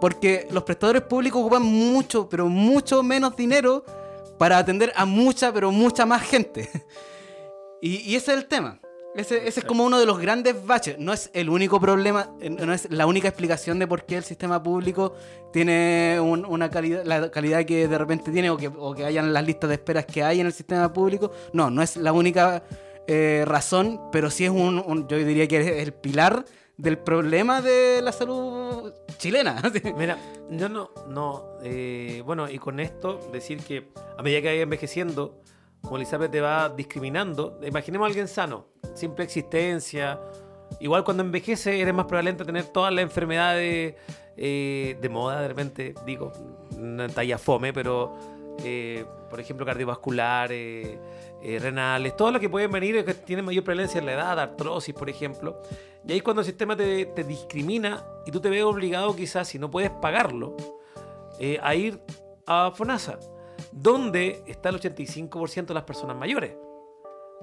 Porque 0.01 0.47
los 0.51 0.65
prestadores 0.65 1.03
públicos 1.03 1.41
ocupan 1.41 1.63
mucho, 1.63 2.29
pero 2.29 2.49
mucho 2.49 3.03
menos 3.03 3.35
dinero 3.35 3.85
para 4.39 4.59
atender 4.59 4.93
a 4.95 5.05
mucha, 5.05 5.53
pero 5.53 5.71
mucha 5.73 6.07
más 6.07 6.23
gente. 6.23 6.69
Y, 7.81 7.99
y 7.99 8.17
ese 8.17 8.33
es 8.33 8.39
el 8.39 8.47
tema. 8.47 8.81
Ese, 9.15 9.49
ese 9.49 9.61
es 9.61 9.67
como 9.67 9.85
uno 9.85 9.99
de 9.99 10.07
los 10.07 10.19
grandes 10.21 10.65
baches. 10.65 10.97
No 10.99 11.13
es 11.13 11.31
el 11.33 11.49
único 11.49 11.81
problema, 11.81 12.31
eh, 12.41 12.51
no 12.51 12.73
es 12.73 12.89
la 12.91 13.07
única 13.07 13.27
explicación 13.29 13.79
de 13.79 13.87
por 13.89 14.05
qué 14.05 14.17
el 14.17 14.23
sistema 14.25 14.63
público 14.63 15.15
tiene 15.53 16.19
un- 16.21 16.45
una 16.45 16.71
calidad, 16.71 17.05
la 17.05 17.31
calidad 17.31 17.65
que 17.65 17.89
de 17.89 17.99
repente 17.99 18.31
tiene 18.31 18.51
o 18.51 18.57
que, 18.57 18.69
o 18.69 18.95
que 18.95 19.05
hayan 19.05 19.33
las 19.33 19.45
listas 19.45 19.69
de 19.69 19.75
esperas 19.75 20.07
que 20.07 20.23
hay 20.23 20.41
en 20.41 20.47
el 20.47 20.53
sistema 20.53 20.93
público. 20.93 21.33
No, 21.53 21.69
no 21.71 21.83
es 21.83 21.97
la 21.97 22.13
única 22.13 22.63
eh, 23.11 23.45
razón, 23.47 23.99
pero 24.13 24.31
sí 24.31 24.45
es 24.45 24.51
un, 24.51 24.79
un- 24.87 25.09
yo 25.09 25.17
diría 25.17 25.49
que 25.49 25.61
es 25.61 25.83
el 25.87 25.95
pilar 25.95 26.45
del 26.77 26.99
problema 26.99 27.61
de 27.63 28.01
la 28.03 28.13
salud 28.13 28.93
chilena. 29.17 29.61
Mira, 29.97 30.19
yo 30.51 30.69
no, 30.69 30.91
no, 31.09 31.45
eh, 31.65 32.23
bueno, 32.25 32.49
y 32.49 32.59
con 32.59 32.79
esto 32.79 33.19
decir 33.33 33.63
que 33.65 33.89
a 34.17 34.23
medida 34.23 34.43
que 34.43 34.49
vaya 34.49 34.63
envejeciendo, 34.63 35.41
como 35.83 35.97
Elizabeth 35.97 36.31
te 36.31 36.41
va 36.41 36.69
discriminando, 36.69 37.59
imaginemos 37.63 38.07
a 38.07 38.09
alguien 38.09 38.29
sano, 38.29 38.67
simple 38.95 39.25
existencia, 39.25 40.21
igual 40.81 41.05
cuando 41.05 41.23
envejece 41.23 41.81
eres 41.81 41.95
más 41.95 42.07
probable 42.07 42.33
de 42.33 42.45
tener 42.45 42.65
todas 42.67 42.93
las 42.93 43.03
enfermedades 43.03 43.95
eh, 44.37 44.97
de 45.01 45.09
moda, 45.09 45.41
de 45.41 45.49
repente, 45.49 45.95
digo, 46.07 46.33
una 46.77 47.09
talla 47.09 47.39
fome, 47.39 47.73
pero 47.73 48.17
eh, 48.65 49.05
por 49.29 49.41
ejemplo 49.41 49.67
cardiovasculares, 49.67 50.99
eh, 51.43 51.59
renales, 51.61 52.17
todo 52.17 52.31
lo 52.31 52.41
que 52.41 52.49
pueden 52.49 52.71
venir 52.71 53.05
que 53.05 53.15
tienen 53.15 53.45
mayor 53.45 53.65
prevalencia 53.65 53.99
en 53.99 54.07
la 54.07 54.13
edad, 54.13 54.39
artrosis, 54.39 54.95
por 54.95 55.11
ejemplo. 55.11 55.61
Y 56.07 56.13
ahí 56.13 56.21
cuando 56.21 56.43
el 56.43 56.47
sistema 56.47 56.77
te, 56.77 57.07
te 57.07 57.25
discrimina 57.25 58.05
y 58.27 58.31
tú 58.31 58.41
te 58.41 58.49
ves 58.49 58.63
obligado 58.63 59.15
quizás, 59.17 59.49
si 59.49 59.59
no 59.59 59.71
puedes 59.71 59.91
pagarlo, 59.91 60.57
a 61.63 61.75
ir 61.75 62.01
a 62.47 62.73
FONASA, 62.75 63.19
donde 63.73 64.43
está 64.47 64.69
el 64.71 64.81
85% 64.81 65.67
de 65.67 65.75
las 65.75 65.85
personas 65.85 66.17
mayores 66.17 66.53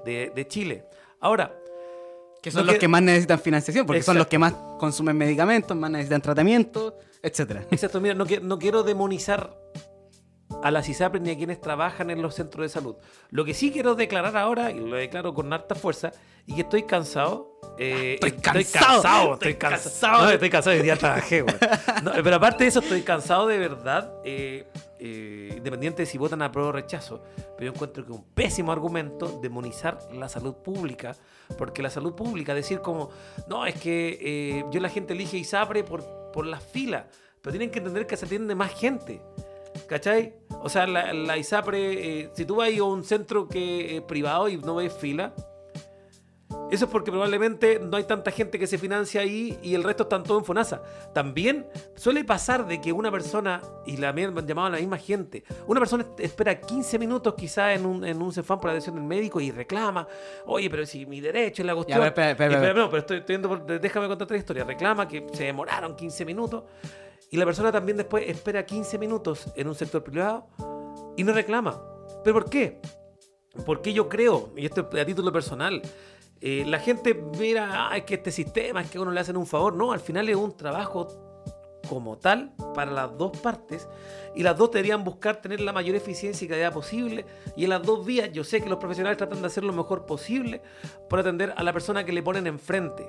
de, 0.04 0.30
de 0.34 0.48
Chile. 0.48 0.84
Ahora, 1.20 1.54
que 2.42 2.50
son 2.50 2.66
los 2.66 2.76
que- 2.76 2.88
más 2.88 3.02
necesitan 3.02 3.40
financiación, 3.40 3.86
porque 3.86 4.02
son 4.02 4.18
los 4.18 4.26
que 4.26 4.38
más 4.38 4.52
consumen 4.78 5.16
medicamentos, 5.16 5.76
más 5.76 5.90
necesitan 5.90 6.20
tratamiento, 6.22 6.96
etcétera. 7.22 7.64
exacto, 7.70 8.00
mira, 8.00 8.14
no, 8.14 8.24
qui- 8.26 8.40
no 8.40 8.58
quiero 8.58 8.82
demonizar 8.82 9.56
a 10.62 10.70
las 10.70 10.88
ISAPRES 10.88 11.22
ni 11.22 11.30
a 11.30 11.36
quienes 11.36 11.60
trabajan 11.60 12.08
en 12.10 12.22
los 12.22 12.34
centros 12.36 12.62
de 12.62 12.68
salud. 12.68 12.94
Lo 13.30 13.44
que 13.44 13.52
sí 13.52 13.72
quiero 13.72 13.94
declarar 13.96 14.36
ahora, 14.36 14.70
y 14.70 14.78
lo 14.78 14.96
declaro 14.96 15.34
con 15.34 15.52
harta 15.52 15.74
fuerza, 15.74 16.12
y 16.46 16.54
que 16.54 16.60
estoy 16.60 16.84
cansado. 16.84 17.60
eh, 17.78 18.14
Estoy 18.22 18.32
cansado, 18.32 19.34
estoy 19.34 19.50
estoy 19.50 19.54
cansado. 19.54 19.82
cansado. 19.90 20.24
No, 20.24 20.30
estoy 20.30 20.50
cansado, 20.50 20.76
hoy 20.76 20.82
día 20.82 20.96
trabajé, 20.96 21.42
güey. 21.42 21.54
No, 22.04 22.12
pero 22.22 22.36
aparte 22.36 22.62
de 22.64 22.68
eso, 22.68 22.78
estoy 22.80 23.02
cansado 23.02 23.48
de 23.48 23.58
verdad, 23.58 24.12
eh, 24.24 24.66
eh, 24.98 25.54
independiente 25.56 26.02
de 26.02 26.06
si 26.06 26.18
votan 26.18 26.42
a 26.42 26.50
prueba 26.50 26.70
o 26.70 26.72
rechazo. 26.72 27.22
Pero 27.56 27.66
yo 27.66 27.72
encuentro 27.72 28.04
que 28.04 28.12
es 28.12 28.18
un 28.18 28.24
pésimo 28.34 28.72
argumento 28.72 29.40
demonizar 29.42 29.98
la 30.12 30.28
salud 30.28 30.54
pública, 30.56 31.16
porque 31.58 31.82
la 31.82 31.90
salud 31.90 32.14
pública, 32.14 32.54
decir 32.54 32.80
como, 32.80 33.10
no, 33.48 33.66
es 33.66 33.74
que 33.80 34.18
eh, 34.20 34.64
yo 34.70 34.80
la 34.80 34.88
gente 34.88 35.12
elige 35.12 35.36
ISAPRE 35.38 35.84
por, 35.84 36.04
por 36.32 36.46
las 36.46 36.62
filas, 36.62 37.06
pero 37.42 37.52
tienen 37.52 37.70
que 37.70 37.78
entender 37.78 38.06
que 38.06 38.16
se 38.16 38.26
atiende 38.26 38.54
más 38.54 38.72
gente. 38.72 39.22
¿Cachai? 39.88 40.34
O 40.62 40.68
sea, 40.68 40.86
la, 40.86 41.12
la 41.12 41.36
ISAPRE, 41.36 42.20
eh, 42.20 42.30
si 42.34 42.44
tú 42.44 42.56
vas 42.56 42.70
a 42.76 42.82
un 42.82 43.04
centro 43.04 43.46
que 43.48 44.02
privado 44.08 44.48
y 44.48 44.56
no 44.56 44.76
ves 44.76 44.92
fila, 44.92 45.34
eso 46.70 46.86
es 46.86 46.90
porque 46.90 47.10
probablemente 47.10 47.78
no 47.78 47.96
hay 47.96 48.04
tanta 48.04 48.30
gente 48.30 48.58
que 48.58 48.66
se 48.66 48.76
financia 48.78 49.20
ahí 49.20 49.58
y 49.62 49.74
el 49.74 49.84
resto 49.84 50.02
están 50.04 50.22
todos 50.24 50.40
en 50.40 50.44
FONASA. 50.46 50.82
También 51.14 51.66
suele 51.94 52.24
pasar 52.24 52.66
de 52.66 52.80
que 52.80 52.92
una 52.92 53.10
persona, 53.10 53.62
y 53.86 53.96
la 53.98 54.08
han 54.08 54.46
llamado 54.46 54.66
a 54.66 54.70
la 54.70 54.78
misma 54.78 54.98
gente, 54.98 55.44
una 55.66 55.80
persona 55.80 56.04
espera 56.18 56.60
15 56.60 56.98
minutos 56.98 57.34
quizás 57.34 57.78
en 57.78 57.86
un, 57.86 58.04
en 58.04 58.20
un 58.20 58.32
Cefam 58.32 58.58
por 58.58 58.66
la 58.66 58.72
atención 58.72 58.96
del 58.96 59.04
médico 59.04 59.40
y 59.40 59.50
reclama, 59.52 60.08
oye, 60.46 60.68
pero 60.68 60.84
si 60.86 61.06
mi 61.06 61.20
derecho 61.20 61.62
es 61.62 61.66
la 61.66 61.74
cuestión... 61.74 61.98
Ya, 62.00 62.04
Y 62.06 62.08
espera. 62.08 62.74
no, 62.74 62.88
pero 62.90 62.98
estoy, 62.98 63.18
estoy 63.18 63.34
viendo 63.36 63.48
por- 63.48 63.80
déjame 63.80 64.08
contar 64.08 64.24
otra 64.24 64.36
historia. 64.36 64.64
Reclama 64.64 65.06
que 65.06 65.24
se 65.32 65.44
demoraron 65.44 65.94
15 65.94 66.24
minutos 66.24 66.64
y 67.30 67.36
la 67.36 67.44
persona 67.44 67.70
también 67.70 67.96
después 67.96 68.24
espera 68.28 68.66
15 68.66 68.98
minutos 68.98 69.46
en 69.54 69.68
un 69.68 69.74
sector 69.74 70.02
privado 70.02 70.48
y 71.16 71.22
no 71.24 71.32
reclama. 71.32 71.80
¿Pero 72.24 72.34
por 72.40 72.50
qué? 72.50 72.80
Porque 73.64 73.92
yo 73.92 74.08
creo, 74.08 74.50
y 74.56 74.66
esto 74.66 74.88
es 74.92 75.00
a 75.00 75.04
título 75.06 75.32
personal, 75.32 75.80
eh, 76.40 76.64
la 76.66 76.78
gente 76.78 77.14
mira, 77.38 77.88
"Ah, 77.90 77.96
es 77.96 78.04
que 78.04 78.14
este 78.14 78.30
sistema, 78.30 78.82
es 78.82 78.90
que 78.90 78.98
a 78.98 79.00
uno 79.02 79.10
le 79.10 79.20
hacen 79.20 79.36
un 79.36 79.46
favor. 79.46 79.74
No, 79.74 79.92
al 79.92 80.00
final 80.00 80.28
es 80.28 80.36
un 80.36 80.56
trabajo 80.56 81.08
como 81.88 82.18
tal 82.18 82.52
para 82.74 82.90
las 82.90 83.16
dos 83.16 83.36
partes 83.38 83.88
y 84.34 84.42
las 84.42 84.56
dos 84.56 84.70
deberían 84.70 85.04
buscar 85.04 85.40
tener 85.40 85.60
la 85.60 85.72
mayor 85.72 85.96
eficiencia 85.96 86.44
y 86.44 86.48
calidad 86.48 86.72
posible 86.72 87.24
y 87.56 87.64
en 87.64 87.70
las 87.70 87.82
dos 87.82 88.04
vías 88.04 88.30
yo 88.32 88.44
sé 88.44 88.60
que 88.60 88.68
los 88.68 88.78
profesionales 88.78 89.16
tratan 89.16 89.40
de 89.40 89.46
hacer 89.46 89.64
lo 89.64 89.72
mejor 89.72 90.06
posible 90.06 90.62
por 91.08 91.18
atender 91.18 91.54
a 91.56 91.62
la 91.62 91.72
persona 91.72 92.04
que 92.04 92.12
le 92.12 92.22
ponen 92.22 92.46
enfrente. 92.46 93.06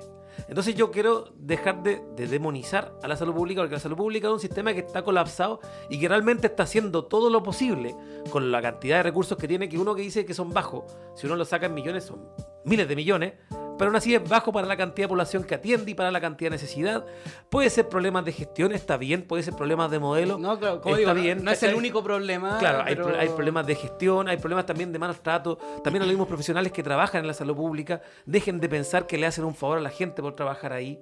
Entonces 0.48 0.74
yo 0.74 0.90
quiero 0.90 1.32
dejar 1.36 1.82
de, 1.82 2.00
de 2.14 2.26
demonizar 2.26 2.94
a 3.02 3.08
la 3.08 3.16
salud 3.16 3.34
pública 3.34 3.60
porque 3.60 3.74
la 3.74 3.80
salud 3.80 3.96
pública 3.96 4.28
es 4.28 4.34
un 4.34 4.40
sistema 4.40 4.72
que 4.72 4.80
está 4.80 5.02
colapsado 5.02 5.60
y 5.90 5.98
que 5.98 6.08
realmente 6.08 6.46
está 6.46 6.62
haciendo 6.62 7.04
todo 7.04 7.28
lo 7.28 7.42
posible 7.42 7.94
con 8.30 8.50
la 8.52 8.62
cantidad 8.62 8.98
de 8.98 9.02
recursos 9.02 9.36
que 9.36 9.48
tiene, 9.48 9.68
que 9.68 9.78
uno 9.78 9.94
que 9.94 10.02
dice 10.02 10.24
que 10.24 10.34
son 10.34 10.52
bajos, 10.52 10.84
si 11.14 11.26
uno 11.26 11.36
lo 11.36 11.44
saca 11.44 11.66
en 11.66 11.74
millones 11.74 12.04
son 12.04 12.28
miles 12.64 12.88
de 12.88 12.96
millones, 12.96 13.32
pero 13.78 13.88
aún 13.90 13.96
así 13.96 14.14
es 14.14 14.28
bajo 14.28 14.52
para 14.52 14.66
la 14.66 14.76
cantidad 14.76 15.04
de 15.04 15.08
población 15.08 15.44
que 15.44 15.54
atiende 15.54 15.90
y 15.90 15.94
para 15.94 16.10
la 16.10 16.20
cantidad 16.20 16.50
de 16.50 16.56
necesidad. 16.56 17.06
Puede 17.48 17.70
ser 17.70 17.88
problemas 17.88 18.24
de 18.24 18.32
gestión, 18.32 18.72
está 18.72 18.96
bien, 18.96 19.22
puede 19.22 19.42
ser 19.42 19.54
problemas 19.54 19.90
de 19.90 19.98
modelo. 19.98 20.36
No, 20.38 20.58
claro, 20.58 20.80
como 20.80 20.96
está 20.96 21.14
digo, 21.14 21.22
bien, 21.24 21.44
no 21.44 21.50
es 21.50 21.62
el 21.62 21.74
único 21.74 22.02
problema. 22.02 22.58
Claro, 22.58 22.82
hay, 22.84 22.94
pero- 22.96 23.08
pro- 23.08 23.18
hay 23.18 23.28
problemas 23.28 23.66
de 23.66 23.74
gestión, 23.76 24.28
hay 24.28 24.36
problemas 24.36 24.66
también 24.66 24.92
de 24.92 24.98
malos 24.98 25.22
tratos. 25.22 25.56
También 25.84 26.00
los 26.00 26.08
mismos 26.08 26.26
profesionales 26.28 26.72
que 26.72 26.82
trabajan 26.82 27.20
en 27.20 27.26
la 27.28 27.34
salud 27.34 27.54
pública 27.56 28.02
dejen 28.26 28.58
de 28.60 28.68
pensar 28.68 29.06
que 29.06 29.16
le 29.16 29.26
hacen 29.26 29.44
un 29.44 29.54
favor 29.54 29.78
a 29.78 29.80
la 29.80 29.90
gente 29.90 30.20
por 30.20 30.34
trabajar 30.34 30.72
ahí. 30.72 31.00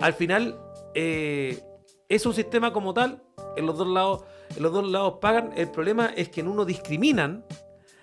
Al 0.00 0.12
final, 0.14 0.58
eh, 0.94 1.62
es 2.08 2.26
un 2.26 2.34
sistema 2.34 2.72
como 2.72 2.92
tal, 2.94 3.22
en 3.56 3.66
los 3.66 3.76
dos 3.78 3.86
lados, 3.88 4.24
en 4.56 4.62
los 4.62 4.72
dos 4.72 4.86
lados 4.88 5.14
pagan. 5.20 5.52
El 5.56 5.70
problema 5.70 6.06
es 6.16 6.28
que 6.28 6.40
en 6.40 6.48
uno 6.48 6.64
discriminan 6.64 7.44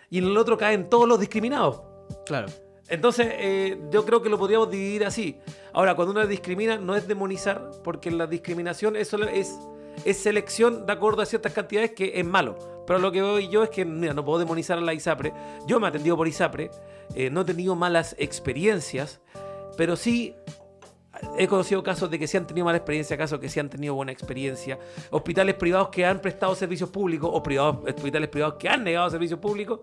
y 0.10 0.18
en 0.20 0.26
el 0.26 0.38
otro 0.38 0.58
caen 0.58 0.90
todos 0.90 1.08
los 1.08 1.20
discriminados. 1.20 1.82
Claro. 2.26 2.48
Entonces, 2.92 3.28
eh, 3.32 3.82
yo 3.90 4.06
creo 4.06 4.22
que 4.22 4.28
lo 4.28 4.38
podríamos 4.38 4.70
dividir 4.70 5.06
así. 5.06 5.40
Ahora, 5.72 5.96
cuando 5.96 6.12
uno 6.12 6.28
discrimina, 6.28 6.78
no 6.78 6.94
es 6.94 7.08
demonizar, 7.08 7.72
porque 7.86 8.12
la 8.12 8.28
discriminación 8.28 8.98
es, 8.98 9.14
es, 9.14 9.58
es 10.04 10.18
selección 10.18 10.86
de 10.86 10.92
acuerdo 10.92 11.22
a 11.22 11.26
ciertas 11.26 11.54
cantidades 11.54 11.92
que 11.92 12.20
es 12.20 12.26
malo. 12.26 12.84
Pero 12.86 13.00
lo 13.00 13.10
que 13.14 13.22
voy 13.22 13.48
yo 13.48 13.64
es 13.64 13.70
que, 13.70 13.86
mira, 13.86 14.14
no 14.14 14.26
puedo 14.26 14.40
demonizar 14.40 14.78
a 14.78 14.82
la 14.82 14.94
ISAPRE. 14.94 15.32
Yo 15.68 15.80
me 15.80 15.88
he 15.88 15.90
atendido 15.90 16.18
por 16.18 16.28
ISAPRE, 16.28 16.70
eh, 17.16 17.30
no 17.30 17.42
he 17.42 17.46
tenido 17.46 17.78
malas 17.78 18.14
experiencias, 18.20 19.22
pero 19.78 19.96
sí 19.96 20.36
he 21.38 21.48
conocido 21.48 21.84
casos 21.84 22.10
de 22.10 22.18
que 22.18 22.26
sí 22.28 22.38
han 22.38 22.48
tenido 22.48 22.66
mala 22.66 22.78
experiencia, 22.78 23.18
casos 23.18 23.40
que 23.40 23.50
sí 23.50 23.60
han 23.60 23.70
tenido 23.70 23.94
buena 23.94 24.12
experiencia, 24.12 24.80
hospitales 25.10 25.56
privados 25.56 25.90
que 25.90 26.06
han 26.06 26.20
prestado 26.22 26.56
servicios 26.56 26.90
públicos 26.90 27.30
o 27.34 27.44
privados, 27.44 27.78
hospitales 27.88 28.30
privados 28.30 28.56
que 28.58 28.70
han 28.70 28.84
negado 28.84 29.10
servicios 29.10 29.40
públicos. 29.40 29.82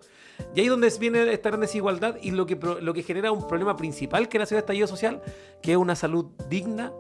Y 0.55 0.61
ahí 0.61 0.67
es 0.67 0.71
donde 0.71 0.91
viene 0.99 1.31
esta 1.33 1.51
gran 1.51 1.61
desigualdad 1.61 2.17
y 2.23 2.31
lo 2.31 2.47
que, 2.47 2.57
lo 2.81 2.95
que 2.95 3.03
genera 3.03 3.31
un 3.33 3.47
problema 3.47 3.77
principal 3.77 4.29
que 4.29 4.39
nació 4.39 4.57
el 4.57 4.61
estallido 4.63 4.87
social, 4.87 5.21
que 5.63 5.73
es 5.73 5.77
una 5.79 5.95
salud 5.97 6.27
digna. 6.49 6.93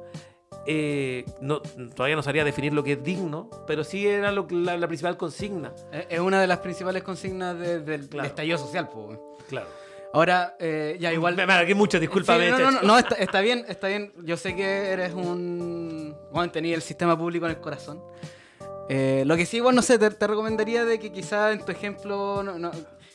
Eh, 0.67 1.25
no, 1.41 1.61
todavía 1.95 2.15
no 2.17 2.23
sabría 2.23 2.45
definir 2.45 2.75
lo 2.75 2.85
que 2.85 2.93
es 2.93 3.03
digno, 3.03 3.49
pero 3.67 3.85
sí 3.85 4.07
era 4.07 4.31
lo 4.33 4.47
la, 4.51 4.77
la 4.77 4.87
principal 4.87 5.17
consigna. 5.17 5.73
Es 6.11 6.21
una 6.21 6.41
de 6.43 6.47
las 6.47 6.59
principales 6.59 7.03
consignas 7.03 7.59
de- 7.59 7.81
del 7.81 8.09
Claro. 8.09 8.29
estallido 8.29 8.59
social, 8.59 8.89
po. 8.91 9.37
Claro. 9.49 9.69
Ahora, 10.13 10.57
eh, 10.59 10.97
ya 11.01 11.13
igual. 11.13 11.37
Me, 11.37 11.43
alargué 11.43 11.75
mucho, 11.75 12.01
discúlpame. 12.01 12.47
Sí, 12.47 12.51
no, 12.53 12.59
no, 12.59 12.71
no, 12.71 12.83
no, 12.83 12.99
está, 12.99 13.15
está 13.17 13.41
bien, 13.41 13.65
está 13.69 13.89
bien. 13.89 14.13
Yo 14.25 14.37
sé 14.37 14.55
que 14.57 14.89
eres 14.91 15.13
un. 15.15 16.17
Bueno, 16.33 16.51
tenías 16.51 16.77
el 16.77 16.83
sistema 16.83 17.17
público 17.19 17.45
en 17.47 17.53
el 17.53 17.61
corazón. 17.61 18.03
Eh, 18.89 19.23
lo 19.27 19.37
que 19.37 19.45
sí, 19.45 19.59
igual 19.59 19.75
no 19.75 19.83
sé, 19.83 19.99
te, 19.99 20.11
te 20.11 20.27
recomendaría 20.27 20.85
de 20.87 20.99
que 20.99 21.13
quizás 21.13 21.53
en 21.53 21.65
tu 21.65 21.73
ejemplo. 21.73 22.43
no- 22.43 22.59
no- 22.59 22.71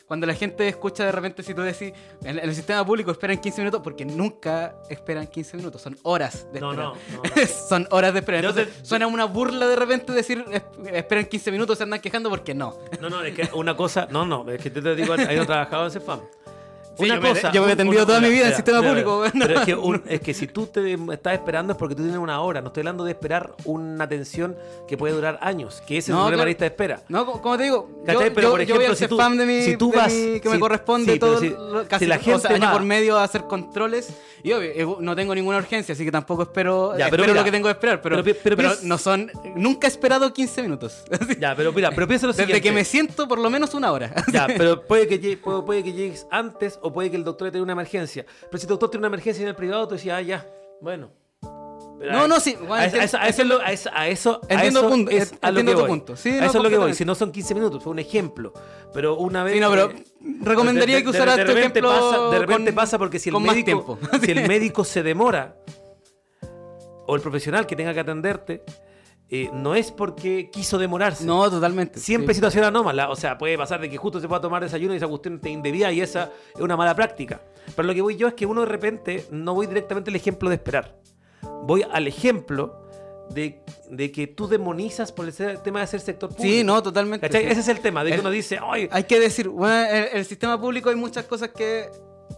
cuando 0.06 0.26
la 0.26 0.34
gente 0.34 0.68
escucha 0.68 1.02
de 1.06 1.12
repente, 1.12 1.42
si 1.42 1.54
tú 1.54 1.62
decís 1.62 1.90
en, 2.24 2.38
el 2.38 2.54
sistema 2.54 2.84
público 2.84 3.10
esperan 3.10 3.38
15 3.38 3.62
minutos, 3.62 3.80
porque 3.82 4.04
nunca 4.04 4.76
esperan 4.90 5.26
15 5.26 5.56
minutos, 5.56 5.80
son 5.80 5.96
horas 6.02 6.46
de 6.52 6.60
No, 6.60 6.72
espera. 6.72 6.88
no, 6.90 6.94
no. 7.36 7.46
son 7.68 7.88
horas 7.90 8.12
de 8.12 8.18
espera. 8.20 8.40
Yo 8.42 8.50
Entonces, 8.50 8.74
te- 8.82 8.84
suena 8.84 9.06
una 9.06 9.24
burla 9.24 9.66
de 9.66 9.76
repente 9.76 10.12
decir 10.12 10.44
"Es- 10.52 10.62
esperan 10.92 11.24
15 11.24 11.50
minutos, 11.50 11.78
se 11.78 11.84
andan 11.84 12.00
quejando 12.00 12.28
porque 12.28 12.54
no. 12.54 12.76
No, 13.00 13.08
no, 13.08 13.22
es 13.24 13.34
que 13.34 13.48
una 13.54 13.74
cosa. 13.74 14.06
No, 14.10 14.26
no, 14.26 14.48
es 14.50 14.60
que 14.62 14.68
te, 14.70 14.82
te 14.82 14.94
digo, 14.94 15.14
ahí 15.14 15.36
no 15.36 15.42
he 15.42 15.46
trabajado 15.46 15.86
en 15.86 15.90
CEFAM. 15.90 16.20
Sí, 16.98 17.06
yo 17.08 17.20
me- 17.20 17.34
yo 17.52 17.62
me 17.62 17.68
he 17.68 17.72
atendido 17.72 18.06
toda 18.06 18.20
mi 18.20 18.28
vida 18.28 18.42
en 18.42 18.48
el 18.48 18.54
sistema 18.54 18.80
público, 18.82 19.18
bueno. 19.18 19.32
Pero 19.46 19.58
es 19.60 19.66
que, 19.66 19.74
un- 19.74 20.02
es 20.08 20.20
que 20.20 20.32
si 20.34 20.46
tú 20.46 20.66
te 20.66 20.96
estás 21.12 21.34
esperando 21.34 21.72
es 21.72 21.78
porque 21.78 21.94
tú 21.94 22.02
tienes 22.02 22.20
una 22.20 22.40
hora. 22.40 22.60
No 22.60 22.68
estoy 22.68 22.82
hablando 22.82 23.04
de 23.04 23.10
esperar 23.12 23.54
una 23.64 24.04
atención 24.04 24.56
que 24.86 24.96
puede 24.96 25.14
durar 25.14 25.38
años, 25.42 25.82
que 25.86 25.98
ese 25.98 26.12
No, 26.12 26.18
es 26.18 26.20
el 26.20 26.28
problema 26.38 26.44
de 26.48 26.56
claro. 26.56 26.60
de 26.60 26.66
espera. 26.66 27.02
No, 27.08 27.26
co- 27.26 27.42
como 27.42 27.56
te 27.56 27.64
digo. 27.64 27.90
Pero, 28.06 28.20
yo- 28.26 28.32
por 28.32 28.42
yo 28.42 28.50
voy 28.52 28.62
ejemplo, 28.62 28.86
al 28.90 28.96
si 28.96 29.08
tú- 29.08 29.16
spam 29.16 29.36
de 29.36 29.46
mi, 29.46 29.62
si 29.62 29.76
tú 29.76 29.92
vas- 29.92 30.12
mi- 30.12 30.40
que 30.40 30.48
si- 30.48 30.54
me 30.54 30.60
corresponde 30.60 31.12
sí, 31.14 31.18
todo 31.18 31.40
si- 31.40 31.54
casi 31.88 32.06
la 32.06 32.16
o 32.16 32.22
sea, 32.22 32.34
gente 32.34 32.54
año 32.54 32.72
por 32.72 32.82
medio 32.82 33.18
a 33.18 33.24
hacer 33.24 33.42
controles 33.44 34.10
y 34.42 34.52
obvio, 34.52 34.98
no 35.00 35.16
tengo 35.16 35.34
ninguna 35.34 35.58
urgencia, 35.58 35.94
así 35.94 36.04
que 36.04 36.12
tampoco 36.12 36.42
espero, 36.42 36.92
Ya, 36.92 37.06
pero 37.10 37.22
espero 37.22 37.22
mira, 37.24 37.40
lo 37.40 37.44
que 37.44 37.50
tengo 37.50 37.66
que 37.66 37.72
esperar, 37.72 38.00
pero, 38.02 38.22
pero 38.22 38.56
pero 38.56 38.72
no 38.82 38.98
son 38.98 39.30
nunca 39.56 39.86
he 39.86 39.90
esperado 39.90 40.32
15 40.32 40.62
minutos. 40.62 41.04
Ya, 41.40 41.54
pero 41.56 41.72
mira, 41.72 41.90
pero 41.90 42.06
piensa 42.06 42.26
lo 42.26 42.32
Desde 42.32 42.44
siguiente. 42.44 42.62
que 42.68 42.72
me 42.72 42.84
siento 42.84 43.26
por 43.26 43.38
lo 43.38 43.50
menos 43.50 43.74
una 43.74 43.90
hora. 43.90 44.12
Ya, 44.32 44.46
pero 44.46 44.82
puede 44.86 45.06
que, 45.08 45.36
puede 45.38 45.82
que 45.82 45.92
llegues 45.92 46.26
antes 46.30 46.78
o 46.84 46.92
puede 46.92 47.10
que 47.10 47.16
el 47.16 47.24
doctor 47.24 47.50
tenga 47.50 47.62
una 47.64 47.72
emergencia. 47.72 48.24
Pero 48.42 48.58
si 48.58 48.64
el 48.64 48.68
doctor 48.68 48.90
tiene 48.90 49.00
una 49.00 49.08
emergencia 49.08 49.42
en 49.42 49.48
el 49.48 49.56
privado, 49.56 49.88
tú 49.88 49.94
decías, 49.94 50.16
ah, 50.18 50.22
ya, 50.22 50.46
bueno. 50.80 51.10
Pero 51.98 52.12
No, 52.12 52.24
a- 52.24 52.28
no, 52.28 52.40
sí, 52.40 52.54
bueno, 52.58 52.74
a, 52.74 52.84
eso- 52.86 52.96
a 53.18 53.28
eso- 53.28 53.52
a 53.92 54.00
a 54.00 54.06
Entiendo 54.54 54.80
eso 54.80 54.88
punto, 54.90 55.10
es 55.10 55.32
a 55.40 55.50
lo 55.50 55.60
entiendo 55.60 55.72
que 55.72 55.74
tu 55.76 55.80
voy. 55.80 55.88
punto. 55.88 56.16
Sí, 56.16 56.32
no, 56.32 56.44
eso 56.44 56.58
es 56.58 56.64
lo 56.64 56.70
que 56.70 56.76
voy. 56.78 56.92
Si 56.94 57.04
no 57.04 57.14
son 57.14 57.32
15 57.32 57.54
minutos, 57.54 57.82
fue 57.82 57.92
un 57.92 57.98
ejemplo. 58.00 58.52
Pero 58.92 59.16
una 59.16 59.42
vez. 59.44 59.54
Sí, 59.54 59.60
no, 59.60 59.70
pero 59.70 59.90
eh, 59.90 60.04
recomendaría 60.42 60.96
de- 60.96 61.02
que 61.04 61.08
usaras 61.08 61.36
de 61.36 61.44
tu 61.44 61.52
repente 61.52 61.78
ejemplo 61.78 61.90
pasa, 61.90 62.30
De 62.30 62.38
repente 62.40 62.70
con- 62.70 62.74
pasa 62.74 62.98
porque 62.98 63.18
si 63.18 63.30
el 63.30 63.40
médico. 63.40 63.98
Si 64.22 64.30
el 64.32 64.46
médico 64.48 64.84
se 64.84 65.02
demora, 65.02 65.56
o 67.06 67.14
el 67.16 67.22
profesional 67.22 67.66
que 67.66 67.76
tenga 67.76 67.94
que 67.94 68.00
atenderte, 68.00 68.62
eh, 69.30 69.50
no 69.52 69.74
es 69.74 69.90
porque 69.90 70.50
quiso 70.50 70.78
demorarse. 70.78 71.24
No, 71.24 71.50
totalmente. 71.50 71.98
Siempre 71.98 72.34
sí. 72.34 72.38
situación 72.38 72.64
anómala. 72.64 73.10
O 73.10 73.16
sea, 73.16 73.36
puede 73.38 73.56
pasar 73.58 73.80
de 73.80 73.88
que 73.90 73.96
justo 73.96 74.20
se 74.20 74.28
pueda 74.28 74.40
tomar 74.40 74.62
desayuno 74.62 74.94
y 74.94 74.98
esa 74.98 75.08
cuestión 75.08 75.40
te 75.40 75.50
indebida 75.50 75.90
y 75.92 76.00
esa 76.00 76.30
es 76.54 76.60
una 76.60 76.76
mala 76.76 76.94
práctica. 76.94 77.40
Pero 77.74 77.88
lo 77.88 77.94
que 77.94 78.02
voy 78.02 78.16
yo 78.16 78.28
es 78.28 78.34
que 78.34 78.46
uno 78.46 78.60
de 78.60 78.66
repente 78.66 79.26
no 79.30 79.54
voy 79.54 79.66
directamente 79.66 80.10
al 80.10 80.16
ejemplo 80.16 80.48
de 80.50 80.56
esperar. 80.56 80.94
Voy 81.64 81.82
al 81.90 82.06
ejemplo 82.06 82.80
de, 83.30 83.60
de 83.90 84.12
que 84.12 84.26
tú 84.26 84.46
demonizas 84.46 85.10
por 85.10 85.26
el 85.26 85.62
tema 85.62 85.80
de 85.80 85.86
ser 85.86 86.00
sector 86.00 86.28
público. 86.28 86.48
Sí, 86.48 86.62
no, 86.62 86.82
totalmente. 86.82 87.26
Sí. 87.32 87.38
Ese 87.38 87.60
es 87.60 87.68
el 87.68 87.80
tema, 87.80 88.04
de 88.04 88.10
que 88.10 88.14
El- 88.16 88.20
uno 88.20 88.30
dice, 88.30 88.58
ay, 88.62 88.88
Hay 88.92 89.04
que 89.04 89.18
decir, 89.18 89.48
bueno, 89.48 89.74
el, 89.90 90.08
el 90.18 90.24
sistema 90.26 90.60
público 90.60 90.90
hay 90.90 90.96
muchas 90.96 91.24
cosas 91.24 91.48
que 91.50 91.88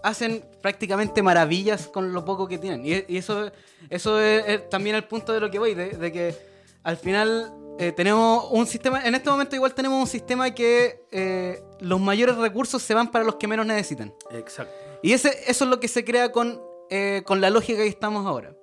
hacen 0.03 0.45
prácticamente 0.63 1.23
maravillas 1.23 1.89
con 1.89 2.13
lo 2.13 2.25
poco 2.25 2.47
que 2.47 2.59
tienen. 2.59 2.87
Y, 2.87 3.05
y 3.13 3.19
eso, 3.19 3.51
eso 3.91 4.21
es, 4.21 4.45
es 4.47 4.69
también 4.71 4.95
el 4.97 5.05
punto 5.05 5.33
de 5.33 5.41
lo 5.41 5.51
que 5.51 5.59
voy, 5.59 5.75
de, 5.75 5.91
de 5.91 6.13
que 6.13 6.56
al 6.87 6.97
final 6.97 7.53
eh, 7.81 7.91
tenemos 7.91 8.47
un 8.53 8.65
sistema, 8.65 9.03
en 9.05 9.17
este 9.17 9.29
momento 9.29 9.57
igual 9.57 9.75
tenemos 9.75 10.01
un 10.01 10.07
sistema 10.07 10.53
que 10.53 11.05
eh, 11.11 11.61
los 11.81 12.01
mayores 12.01 12.37
recursos 12.37 12.81
se 12.81 12.95
van 12.95 13.11
para 13.11 13.25
los 13.25 13.35
que 13.35 13.49
menos 13.49 13.67
necesitan. 13.67 14.15
Exacto. 14.31 14.73
Y 15.03 15.13
ese, 15.13 15.37
eso 15.49 15.65
es 15.65 15.71
lo 15.71 15.81
que 15.81 15.89
se 15.89 16.05
crea 16.05 16.31
con, 16.31 16.63
eh, 16.89 17.23
con 17.27 17.41
la 17.41 17.51
lógica 17.51 17.79
que 17.79 17.89
estamos 17.89 18.25
ahora. 18.25 18.55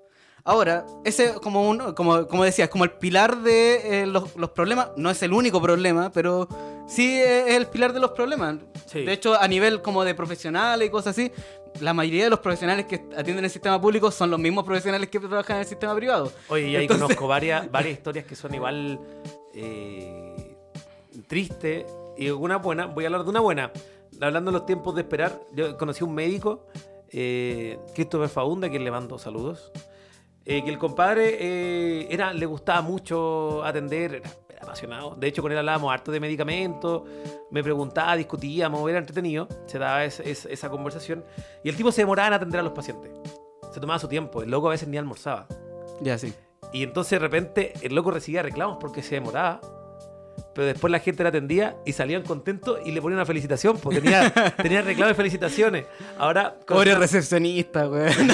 Ahora, 0.45 0.85
ese 1.03 1.33
como 1.35 1.69
un, 1.69 1.93
como, 1.95 2.25
como 2.27 2.45
decía, 2.45 2.65
es 2.65 2.71
como 2.71 2.85
el 2.85 2.91
pilar 2.91 3.41
de 3.41 4.03
eh, 4.03 4.05
los, 4.05 4.37
los 4.37 4.51
problemas. 4.51 4.91
No 4.95 5.09
es 5.09 5.21
el 5.21 5.33
único 5.33 5.61
problema, 5.61 6.09
pero 6.13 6.47
sí 6.87 7.19
es 7.21 7.55
el 7.55 7.67
pilar 7.67 7.93
de 7.93 7.99
los 7.99 8.11
problemas. 8.11 8.57
Sí. 8.85 9.03
De 9.03 9.13
hecho, 9.13 9.33
a 9.39 9.47
nivel 9.47 9.81
como 9.81 10.03
de 10.03 10.13
profesionales 10.15 10.87
y 10.87 10.91
cosas 10.91 11.17
así, 11.17 11.31
la 11.81 11.93
mayoría 11.93 12.25
de 12.25 12.29
los 12.29 12.39
profesionales 12.39 12.85
que 12.85 12.95
atienden 13.17 13.43
el 13.45 13.49
sistema 13.51 13.81
público 13.81 14.11
son 14.11 14.29
los 14.29 14.39
mismos 14.39 14.63
profesionales 14.63 15.09
que 15.09 15.19
trabajan 15.19 15.55
en 15.57 15.61
el 15.61 15.67
sistema 15.67 15.95
privado. 15.95 16.31
Oye, 16.49 16.67
y 16.69 16.75
ahí 16.75 16.83
Entonces- 16.83 17.03
conozco 17.05 17.27
varias, 17.27 17.71
varias 17.71 17.93
historias 17.97 18.25
que 18.25 18.35
son 18.35 18.53
igual 18.53 18.99
eh, 19.55 20.55
tristes 21.27 21.85
y 22.17 22.29
una 22.29 22.57
buena. 22.57 22.85
Voy 22.85 23.05
a 23.05 23.07
hablar 23.07 23.23
de 23.23 23.29
una 23.29 23.39
buena. 23.39 23.71
Hablando 24.21 24.51
de 24.51 24.57
los 24.59 24.65
tiempos 24.65 24.93
de 24.95 25.01
esperar, 25.01 25.39
yo 25.53 25.75
conocí 25.77 26.03
a 26.03 26.07
un 26.07 26.13
médico, 26.13 26.67
eh, 27.09 27.79
Christopher 27.95 28.29
Faunda, 28.29 28.69
que 28.69 28.79
le 28.79 28.91
mando 28.91 29.17
saludos. 29.17 29.71
eh, 30.45 30.61
que 30.63 30.69
el 30.69 30.77
compadre 30.77 31.37
eh, 31.39 32.07
era, 32.11 32.33
le 32.33 32.45
gustaba 32.45 32.81
mucho 32.81 33.63
atender, 33.63 34.15
era 34.15 34.29
apasionado. 34.63 35.15
De 35.15 35.27
hecho, 35.27 35.41
con 35.41 35.51
él 35.51 35.57
hablábamos 35.57 35.91
harto 35.93 36.11
de 36.11 36.19
medicamentos, 36.19 37.03
me 37.51 37.63
preguntaba, 37.63 38.15
discutíamos, 38.15 38.89
era 38.89 38.99
entretenido, 38.99 39.47
se 39.67 39.79
daba 39.79 40.03
es- 40.05 40.19
es- 40.19 40.45
esa 40.45 40.69
conversación. 40.69 41.23
Y 41.63 41.69
el 41.69 41.75
tipo 41.75 41.91
se 41.91 42.01
demoraba 42.01 42.27
en 42.27 42.33
atender 42.33 42.59
a 42.59 42.63
los 42.63 42.73
pacientes. 42.73 43.11
Se 43.71 43.79
tomaba 43.79 43.99
su 43.99 44.07
tiempo, 44.07 44.41
el 44.41 44.49
loco 44.51 44.67
a 44.67 44.71
veces 44.71 44.87
ni 44.87 44.97
almorzaba. 44.97 45.47
Ya, 46.01 46.17
sí. 46.17 46.33
Y 46.71 46.83
entonces 46.83 47.11
de 47.11 47.19
repente 47.19 47.73
el 47.81 47.93
loco 47.93 48.11
recibía 48.11 48.41
reclamos 48.41 48.77
porque 48.79 49.03
se 49.03 49.15
demoraba. 49.15 49.61
Pero 50.53 50.67
después 50.67 50.91
la 50.91 50.99
gente 50.99 51.23
le 51.23 51.29
atendía 51.29 51.75
y 51.85 51.93
salían 51.93 52.21
contentos 52.21 52.79
y 52.85 52.91
le 52.91 53.01
ponían 53.01 53.17
una 53.17 53.25
felicitación. 53.25 53.77
Pues 53.79 54.01
tenía, 54.01 54.31
tenía 54.61 54.81
reclamos 54.81 55.13
y 55.13 55.15
felicitaciones. 55.15 55.85
Ahora. 56.17 56.55
Pobre 56.67 56.95
recepcionista, 56.95 57.87
weón. 57.89 58.13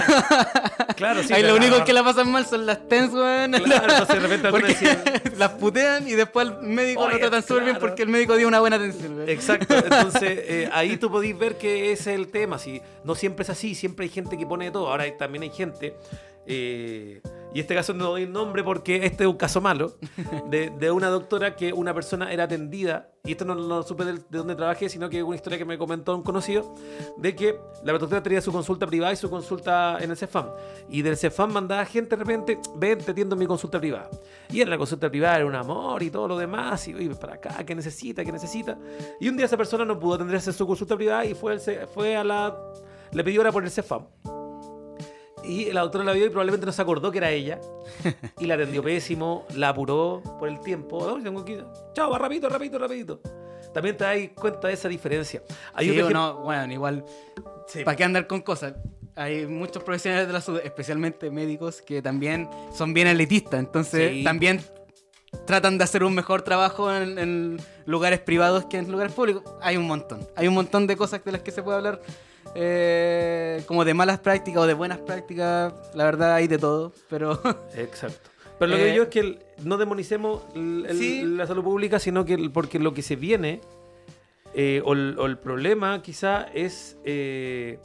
Claro, 0.96 1.24
sí. 1.24 1.32
Ahí 1.34 1.44
lo 1.44 1.56
único 1.56 1.86
que 1.86 1.94
la 1.94 2.04
pasan 2.04 2.30
mal 2.30 2.46
son 2.46 2.66
las 2.66 2.86
TENS, 2.90 3.14
weón. 3.14 3.52
Claro, 3.54 3.86
entonces 3.90 4.16
de 4.16 4.20
repente 4.20 4.50
Porque 4.52 4.68
decían- 4.68 5.02
las 5.38 5.52
putean 5.52 6.06
y 6.08 6.12
después 6.12 6.48
el 6.50 6.58
médico 6.68 7.04
Oye, 7.04 7.14
lo 7.14 7.20
tratan 7.20 7.42
súper 7.44 7.64
bien 7.64 7.78
porque 7.80 8.04
el 8.04 8.10
médico 8.10 8.36
dio 8.36 8.48
una 8.50 8.60
buena 8.60 8.76
atención, 8.76 9.16
weón. 9.16 9.30
Exacto, 9.30 9.76
entonces 9.78 10.40
eh, 10.44 10.70
ahí 10.74 10.98
tú 10.98 11.10
podéis 11.10 11.38
ver 11.38 11.58
que 11.58 11.94
ese 11.94 12.14
es 12.14 12.20
el 12.20 12.28
tema. 12.28 12.60
Si 12.60 12.82
no 13.06 13.16
siempre 13.16 13.44
es 13.44 13.50
así, 13.50 13.76
siempre 13.76 14.06
hay 14.06 14.10
gente 14.10 14.38
que 14.38 14.46
pone 14.46 14.66
de 14.66 14.72
todo. 14.72 14.90
Ahora 14.90 15.06
también 15.18 15.44
hay 15.44 15.52
gente, 15.52 15.96
eh, 16.46 17.22
y 17.54 17.60
este 17.62 17.74
caso 17.76 17.94
no 17.94 18.06
doy 18.10 18.24
el 18.24 18.32
nombre 18.32 18.64
porque 18.64 19.06
este 19.06 19.24
es 19.24 19.30
un 19.30 19.38
caso 19.38 19.62
malo, 19.62 19.94
de, 20.50 20.70
de 20.70 20.92
una 20.92 21.08
doctora 21.10 21.56
que 21.56 21.74
una 21.74 21.94
persona 21.94 22.32
era 22.32 22.44
atendida, 22.46 23.12
y 23.26 23.32
esto 23.34 23.44
no 23.46 23.54
lo 23.56 23.84
supe 23.84 24.06
del- 24.06 24.20
de, 24.30 24.38
dónde 24.38 24.56
trabajé, 24.56 24.88
sino 24.90 25.10
que 25.10 25.22
una 25.24 25.36
historia 25.36 25.58
que 25.58 25.66
me 25.66 25.78
comentó 25.78 26.16
un 26.16 26.24
conocido, 26.24 26.74
de 27.18 27.36
que 27.36 27.60
la 27.84 27.94
doctora 27.94 28.24
tenía 28.24 28.42
su 28.42 28.52
consulta 28.52 28.88
privada 28.88 29.12
y 29.14 29.16
su 29.16 29.30
consulta 29.30 29.98
en 30.00 30.12
el 30.12 30.18
CEFAM. 30.18 30.48
Y 30.90 31.02
del 31.02 31.18
CEFAM 31.18 31.52
mandaba 31.52 31.84
gente 31.86 32.16
de 32.16 32.24
repente, 32.24 32.60
ven, 32.76 32.98
te 33.00 33.12
atiendo 33.12 33.36
en 33.36 33.40
mi 33.40 33.46
consulta 33.48 33.80
privada. 33.80 34.10
Y 34.50 34.62
en 34.62 34.70
la 34.70 34.78
consulta 34.78 35.10
privada 35.10 35.38
era 35.38 35.46
un 35.46 35.56
amor 35.56 36.02
y 36.02 36.10
todo 36.10 36.28
lo 36.28 36.38
demás, 36.38 36.88
y 36.88 36.94
oye, 36.96 37.10
para 37.16 37.36
acá, 37.36 37.64
¿qué 37.66 37.76
necesita? 37.76 38.24
¿Qué 38.24 38.32
necesita? 38.32 38.78
Y 39.20 39.28
un 39.28 39.36
día 39.38 39.46
esa 39.48 39.58
persona 39.58 39.84
no 39.86 40.00
pudo 40.00 40.16
atenderse 40.16 40.52
en 40.52 40.56
su 40.56 40.66
consulta 40.66 40.96
privada 40.96 41.26
y 41.26 41.34
fue, 41.34 41.60
fue 41.94 42.16
a 42.16 42.24
la... 42.24 42.56
Le 43.12 43.24
pidió 43.24 43.42
hora 43.42 43.52
por 43.52 43.64
el 43.64 43.72
CEFAM. 43.72 44.06
Y 45.43 45.71
la 45.71 45.82
doctora 45.82 46.04
la 46.04 46.12
vio 46.13 46.25
y 46.25 46.30
probablemente 46.30 46.65
no 46.65 46.71
se 46.71 46.82
acordó 46.82 47.12
que 47.12 47.17
era 47.19 47.32
ella. 47.32 47.60
Y 48.39 48.45
la 48.45 48.56
atendió 48.56 48.84
pésimo, 48.84 49.45
la 49.56 49.69
apuró 49.69 50.21
por 50.39 50.49
el 50.49 50.60
tiempo. 50.60 51.06
No, 51.17 51.23
tengo 51.23 51.43
que 51.45 51.54
ir. 51.54 51.65
Chao, 51.93 52.10
va 52.12 52.17
rapidito, 52.17 52.49
rapidito, 52.49 52.78
rapidito. 52.80 53.21
También 53.73 53.95
te 53.97 54.04
das 54.04 54.17
cuenta 54.36 54.67
de 54.67 54.73
esa 54.73 54.88
diferencia. 54.89 55.41
Hay 55.73 55.89
Sí, 55.89 55.91
otro 55.91 56.06
o 56.06 56.10
ejem- 56.10 56.13
no, 56.13 56.38
bueno, 56.43 56.73
igual, 56.73 57.06
Sí. 57.67 57.84
¿para 57.84 57.95
qué 57.95 58.04
andar 58.04 58.28
con 58.28 58.41
cosas? 58.41 58.73
Hay 59.15 59.45
muchos 59.47 59.84
profesionales 59.84 60.28
de 60.28 60.34
la 60.34 60.41
salud, 60.41 60.60
especialmente 60.63 61.30
médicos, 61.30 61.82
que 61.82 62.02
también 62.02 62.49
son 62.73 62.93
bien 62.93 63.08
elitistas, 63.08 63.60
entonces 63.60 64.12
Sí. 64.12 64.23
también 64.23 64.62
tratan 65.45 65.78
de 65.78 65.84
hacer 65.84 66.04
un 66.04 66.15
mejor 66.15 66.41
trabajo 66.41 66.91
en, 66.91 67.19
en 67.19 67.58
lugares 67.86 68.19
privados 68.19 68.65
que 68.65 68.78
en 68.78 68.89
lugares 68.91 69.13
públicos. 69.13 69.43
Hay 69.62 69.78
un 69.78 69.86
montón, 69.88 70.28
hay 70.36 70.47
un 70.47 70.54
montón 70.56 70.88
de 70.88 70.95
cosas 70.97 71.23
de 71.23 71.32
las 71.32 71.41
que 71.41 71.52
se 71.52 71.62
puede 71.62 71.78
hablar, 71.78 72.02
eh, 72.56 73.64
como 73.68 73.86
de 73.86 73.94
malas 73.94 74.20
prácticas 74.20 74.64
o 74.64 74.68
de 74.68 74.74
buenas 74.74 75.00
prácticas, 75.00 75.74
la 75.94 76.04
verdad 76.06 76.34
hay 76.34 76.48
de 76.48 76.58
todo, 76.58 76.92
pero 77.10 77.40
Exacto. 77.76 78.30
Pero 78.58 78.72
lo 78.72 78.78
que 78.78 78.90
Eh, 78.90 78.92
digo 78.92 79.04
es 79.04 79.10
que 79.10 79.20
el- 79.22 79.40
no 79.64 79.78
demonicemos 79.78 80.42
el- 80.56 80.86
el- 80.90 80.98
Sí. 80.98 81.22
la 81.24 81.48
salud 81.48 81.64
pública, 81.64 81.98
sino 82.00 82.26
que 82.26 82.38
porque 82.54 82.78
lo 82.80 82.94
que 82.94 83.02
se 83.02 83.16
viene, 83.16 83.62
eh, 84.54 84.82
o, 84.84 84.94
el, 84.94 85.16
o 85.20 85.26
el 85.28 85.38
problema 85.38 86.02
quizá 86.02 86.44
es... 86.54 86.98
eh, 87.06 87.80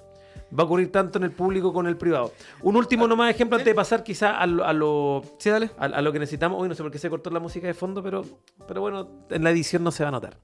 va 0.56 0.62
a 0.62 0.66
ocurrir 0.66 0.92
tanto 0.92 1.18
en 1.18 1.24
el 1.24 1.32
público 1.32 1.68
como 1.72 1.80
en 1.80 1.86
el 1.88 1.96
privado. 1.96 2.32
Un 2.62 2.76
último 2.76 3.08
nomás 3.08 3.28
ejemplo 3.34 3.56
antes 3.56 3.66
de 3.66 3.74
pasar 3.74 4.04
quizá 4.04 4.38
a 4.38 4.46
lo, 4.46 4.64
a 4.64 4.72
lo, 4.72 5.22
sí, 5.38 5.50
dale. 5.50 5.70
a, 5.78 5.86
a 5.86 6.00
lo 6.02 6.12
que 6.12 6.20
necesitamos. 6.20 6.60
Hoy 6.62 6.68
no 6.68 6.74
sé 6.76 6.82
por 6.84 6.92
qué 6.92 6.98
se 6.98 7.10
cortó 7.10 7.28
la 7.30 7.40
música 7.40 7.66
de 7.66 7.74
fondo, 7.74 8.02
pero, 8.04 8.24
pero 8.68 8.80
bueno, 8.80 9.08
en 9.30 9.42
la 9.42 9.50
edición 9.50 9.82
no 9.82 9.90
se 9.90 10.04
va 10.04 10.10
a 10.10 10.12
notar. 10.12 10.38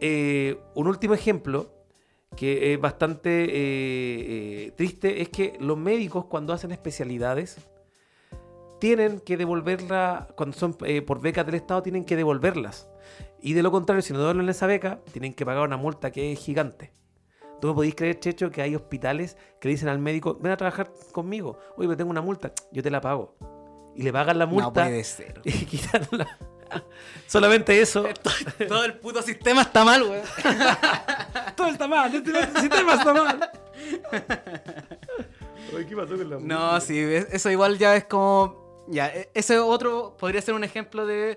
Eh, 0.00 0.58
un 0.74 0.88
último 0.88 1.14
ejemplo 1.14 1.68
que 2.36 2.72
es 2.72 2.80
bastante 2.80 3.44
eh, 3.44 3.46
eh, 4.66 4.72
triste 4.76 5.22
es 5.22 5.28
que 5.28 5.56
los 5.60 5.76
médicos 5.76 6.26
cuando 6.26 6.52
hacen 6.52 6.70
especialidades 6.70 7.58
tienen 8.78 9.20
que 9.20 9.36
devolverla, 9.36 10.28
cuando 10.36 10.56
son 10.56 10.76
eh, 10.84 11.02
por 11.02 11.20
becas 11.20 11.44
del 11.46 11.56
Estado, 11.56 11.82
tienen 11.82 12.04
que 12.04 12.16
devolverlas. 12.16 12.88
Y 13.40 13.54
de 13.54 13.62
lo 13.62 13.70
contrario, 13.70 14.02
si 14.02 14.12
no 14.12 14.20
devuelven 14.20 14.48
esa 14.48 14.66
beca, 14.66 15.00
tienen 15.12 15.34
que 15.34 15.44
pagar 15.44 15.64
una 15.64 15.76
multa 15.76 16.10
que 16.10 16.32
es 16.32 16.38
gigante. 16.38 16.92
¿Tú 17.60 17.68
me 17.68 17.74
podéis 17.74 17.96
creer, 17.96 18.20
Checho, 18.20 18.50
que 18.50 18.62
hay 18.62 18.76
hospitales 18.76 19.36
que 19.60 19.68
le 19.68 19.74
dicen 19.74 19.88
al 19.88 19.98
médico, 19.98 20.38
ven 20.40 20.52
a 20.52 20.56
trabajar 20.56 20.92
conmigo? 21.12 21.58
Oye, 21.76 21.88
pero 21.88 21.96
tengo 21.96 22.10
una 22.10 22.20
multa, 22.20 22.52
yo 22.70 22.82
te 22.82 22.90
la 22.90 23.00
pago. 23.00 23.34
Y 23.96 24.02
le 24.02 24.12
pagan 24.12 24.38
la 24.38 24.46
multa 24.46 24.66
No 24.66 24.72
puede 24.72 25.02
ser. 25.02 25.40
y 25.44 25.50
quitan 25.50 26.02
la... 26.12 26.38
Solamente 27.26 27.80
eso. 27.80 28.04
Todo 28.68 28.84
el 28.84 28.94
puto 28.98 29.20
sistema 29.22 29.62
está 29.62 29.84
mal, 29.84 30.02
weón. 30.02 30.22
Todo 31.56 31.68
está 31.68 31.86
mal, 31.86 32.14
este 32.14 32.60
sistema 32.60 32.94
está 32.94 33.12
mal. 33.14 33.50
Oye, 35.74 35.86
¿qué 35.86 35.96
pasó 35.96 36.16
con 36.16 36.30
la 36.30 36.38
No, 36.40 36.80
sí, 36.80 36.98
es- 36.98 37.28
eso 37.32 37.50
igual 37.50 37.78
ya 37.78 37.96
es 37.96 38.04
como. 38.04 38.84
Ya, 38.88 39.08
e- 39.08 39.28
ese 39.34 39.58
otro 39.58 40.16
podría 40.18 40.40
ser 40.40 40.54
un 40.54 40.64
ejemplo 40.64 41.04
de 41.06 41.36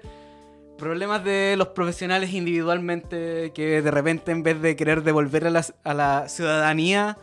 problemas 0.77 1.23
de 1.23 1.55
los 1.57 1.69
profesionales 1.69 2.31
individualmente 2.33 3.51
que 3.53 3.81
de 3.81 3.91
repente 3.91 4.31
en 4.31 4.41
vez 4.41 4.61
de 4.61 4.75
querer 4.75 5.03
devolver 5.03 5.45
a 5.47 5.49
la, 5.51 5.65
a 5.83 5.93
la 5.93 6.27
ciudadanía 6.29 7.17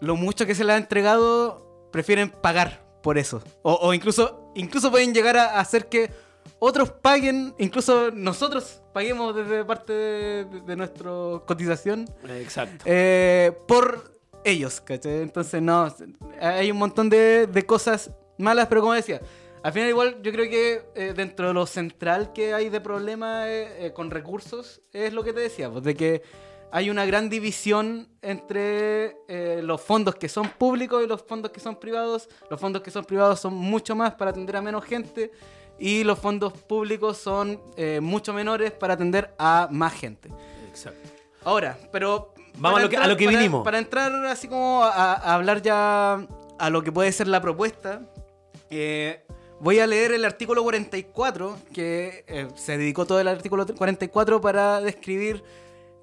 lo 0.00 0.16
mucho 0.16 0.46
que 0.46 0.54
se 0.54 0.64
le 0.64 0.72
ha 0.72 0.76
entregado, 0.78 1.88
prefieren 1.92 2.30
pagar 2.30 2.82
por 3.02 3.18
eso. 3.18 3.42
O, 3.62 3.74
o 3.74 3.94
incluso, 3.94 4.50
incluso 4.56 4.90
pueden 4.90 5.12
llegar 5.14 5.36
a 5.36 5.60
hacer 5.60 5.88
que 5.88 6.10
otros 6.58 6.90
paguen, 6.90 7.54
incluso 7.58 8.10
nosotros 8.10 8.82
paguemos 8.92 9.34
desde 9.34 9.64
parte 9.64 9.92
de, 9.92 10.44
de 10.44 10.76
nuestra 10.76 11.10
cotización 11.46 12.08
Exacto. 12.28 12.84
eh, 12.86 13.52
por 13.66 14.12
ellos, 14.44 14.80
¿cachai? 14.80 15.22
Entonces, 15.22 15.60
no, 15.62 15.92
hay 16.40 16.70
un 16.70 16.78
montón 16.78 17.08
de, 17.10 17.46
de 17.46 17.66
cosas 17.66 18.10
malas, 18.38 18.66
pero 18.68 18.80
como 18.80 18.94
decía, 18.94 19.20
al 19.62 19.72
final 19.72 19.88
igual 19.88 20.22
yo 20.22 20.32
creo 20.32 20.48
que 20.48 20.82
eh, 20.94 21.12
dentro 21.16 21.48
de 21.48 21.54
lo 21.54 21.66
central 21.66 22.32
que 22.32 22.54
hay 22.54 22.68
de 22.68 22.80
problema 22.80 23.48
eh, 23.48 23.86
eh, 23.86 23.92
con 23.92 24.10
recursos 24.10 24.80
es 24.92 25.12
lo 25.12 25.24
que 25.24 25.32
te 25.32 25.40
decía, 25.40 25.70
pues, 25.70 25.82
de 25.84 25.94
que 25.94 26.22
hay 26.70 26.90
una 26.90 27.06
gran 27.06 27.28
división 27.28 28.08
entre 28.20 29.16
eh, 29.26 29.60
los 29.62 29.80
fondos 29.80 30.14
que 30.16 30.28
son 30.28 30.48
públicos 30.50 31.02
y 31.02 31.06
los 31.06 31.22
fondos 31.22 31.50
que 31.50 31.60
son 31.60 31.76
privados. 31.76 32.28
Los 32.50 32.60
fondos 32.60 32.82
que 32.82 32.90
son 32.90 33.04
privados 33.04 33.40
son 33.40 33.54
mucho 33.54 33.96
más 33.96 34.14
para 34.14 34.32
atender 34.32 34.56
a 34.56 34.62
menos 34.62 34.84
gente 34.84 35.30
y 35.78 36.04
los 36.04 36.18
fondos 36.18 36.52
públicos 36.52 37.16
son 37.18 37.60
eh, 37.76 38.00
mucho 38.02 38.32
menores 38.32 38.72
para 38.72 38.94
atender 38.94 39.34
a 39.38 39.68
más 39.70 39.92
gente. 39.94 40.28
Exacto. 40.68 41.08
Ahora, 41.44 41.78
pero. 41.92 42.34
Vamos 42.58 42.80
a 42.80 42.82
lo 42.82 42.88
que- 42.88 42.96
a 42.96 43.06
lo 43.06 43.16
que 43.16 43.26
para- 43.26 43.36
vinimos. 43.38 43.64
Para 43.64 43.78
entrar 43.78 44.12
así 44.26 44.48
como 44.48 44.82
a, 44.82 45.14
a 45.14 45.34
hablar 45.34 45.62
ya 45.62 46.26
a 46.58 46.70
lo 46.70 46.82
que 46.82 46.90
puede 46.90 47.12
ser 47.12 47.28
la 47.28 47.40
propuesta, 47.40 48.00
eh, 48.70 49.24
voy 49.60 49.78
a 49.78 49.86
leer 49.86 50.10
el 50.12 50.24
artículo 50.24 50.62
44, 50.64 51.56
que 51.72 52.24
eh, 52.26 52.48
se 52.56 52.76
dedicó 52.76 53.06
todo 53.06 53.20
el 53.20 53.28
artículo 53.28 53.64
44 53.64 54.40
para 54.40 54.80
describir 54.80 55.44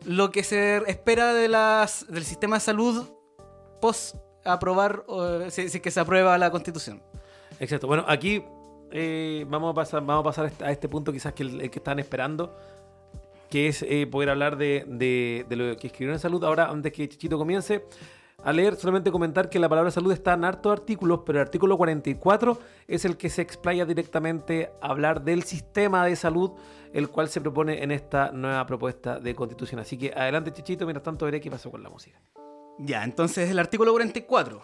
lo 0.06 0.32
que 0.32 0.43
se 0.45 0.78
espera 0.89 1.34
de 1.34 1.49
las, 1.49 2.06
del 2.08 2.24
sistema 2.24 2.56
de 2.58 2.62
salud 2.62 3.06
post 3.82 4.16
aprobar, 4.45 5.04
si, 5.49 5.68
si 5.70 5.80
que 5.82 5.91
se 5.91 5.99
aprueba 5.99 6.38
la 6.38 6.52
constitución. 6.52 7.02
Exacto. 7.60 7.88
Bueno, 7.88 8.06
aquí 8.08 8.43
eh, 8.98 9.46
vamos, 9.50 9.72
a 9.72 9.74
pasar, 9.76 10.02
vamos 10.06 10.22
a 10.22 10.24
pasar 10.24 10.52
a 10.66 10.72
este 10.72 10.88
punto 10.88 11.12
quizás 11.12 11.34
que 11.34 11.43
el, 11.43 11.70
que 11.70 11.80
están 11.80 12.00
esperando, 12.00 12.56
que 13.50 13.68
es 13.68 13.84
eh, 13.84 14.08
poder 14.08 14.30
hablar 14.30 14.58
de, 14.58 14.86
de- 14.88 15.46
de 15.50 15.56
lo 15.56 15.78
que 15.78 15.88
escribieron 15.88 16.16
en 16.16 16.20
salud. 16.20 16.43
Ahora, 16.43 16.66
antes 16.70 16.91
que 16.93 17.08
Chichito 17.10 17.38
comience 17.38 17.86
a 18.43 18.54
leer, 18.54 18.76
solamente 18.76 19.12
comentar 19.12 19.50
que 19.50 19.58
la 19.60 19.68
palabra 19.68 19.89
salud 19.91 20.12
está 20.12 20.34
en 20.34 20.46
hartos 20.46 20.72
artículos, 20.72 21.22
pero 21.26 21.39
el 21.39 21.46
artículo 21.46 21.78
44 21.78 22.58
es 22.88 23.04
el 23.06 23.18
que 23.18 23.30
se 23.30 23.41
explaya 23.41 23.86
directamente 23.86 24.70
a 24.82 24.88
hablar 24.88 25.24
del 25.24 25.43
sistema 25.43 26.06
de 26.06 26.16
salud, 26.16 26.52
el 26.93 27.10
cual 27.10 27.28
se 27.28 27.41
propone 27.41 27.84
en 27.84 27.91
esta 27.91 28.32
nueva 28.32 28.66
propuesta 28.66 29.20
de 29.20 29.34
constitución. 29.36 29.80
Así 29.82 29.98
que 29.98 30.14
adelante, 30.16 30.52
Chichito, 30.54 30.86
mientras 30.86 31.04
tanto 31.04 31.26
veré 31.26 31.41
qué 31.41 31.50
pasó 31.50 31.72
con 31.72 31.82
la 31.84 31.89
música. 31.89 32.20
Ya, 32.78 33.04
entonces 33.04 33.50
el 33.50 33.58
artículo 33.58 33.91
44. 33.93 34.62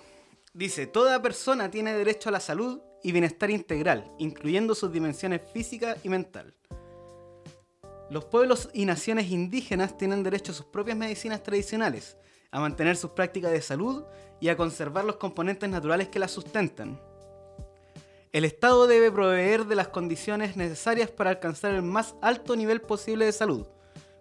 Dice, 0.54 0.86
toda 0.86 1.22
persona 1.22 1.72
tiene 1.72 1.93
derecho 1.93 2.28
a 2.28 2.34
la 2.34 2.41
salud 2.41 2.82
y 3.04 3.14
bienestar 3.14 3.49
integral, 3.49 4.12
incluyendo 4.18 4.76
sus 4.76 4.91
dimensiones 4.91 5.41
física 5.54 5.95
y 6.04 6.10
mental. 6.10 6.54
Los 8.10 8.26
pueblos 8.26 8.70
y 8.74 8.86
naciones 8.86 9.32
indígenas 9.32 9.97
tienen 9.97 10.24
derecho 10.24 10.52
a 10.52 10.56
sus 10.56 10.66
propias 10.66 10.97
medicinas 10.97 11.41
tradicionales, 11.41 12.18
a 12.52 12.60
mantener 12.60 12.97
sus 12.97 13.12
prácticas 13.12 13.54
de 13.54 13.62
salud 13.62 14.04
y 14.41 14.49
a 14.49 14.58
conservar 14.58 15.06
los 15.06 15.16
componentes 15.16 15.70
naturales 15.70 16.10
que 16.10 16.20
las 16.20 16.32
sustentan. 16.32 16.99
El 18.34 18.43
Estado 18.43 18.88
debe 18.88 19.10
proveer 19.10 19.66
de 19.66 19.76
las 19.76 19.88
condiciones 19.88 20.58
necesarias 20.58 21.10
para 21.10 21.30
alcanzar 21.30 21.74
el 21.74 21.82
más 21.82 22.16
alto 22.22 22.58
nivel 22.58 22.82
posible 22.82 23.24
de 23.24 23.32
salud, 23.32 23.66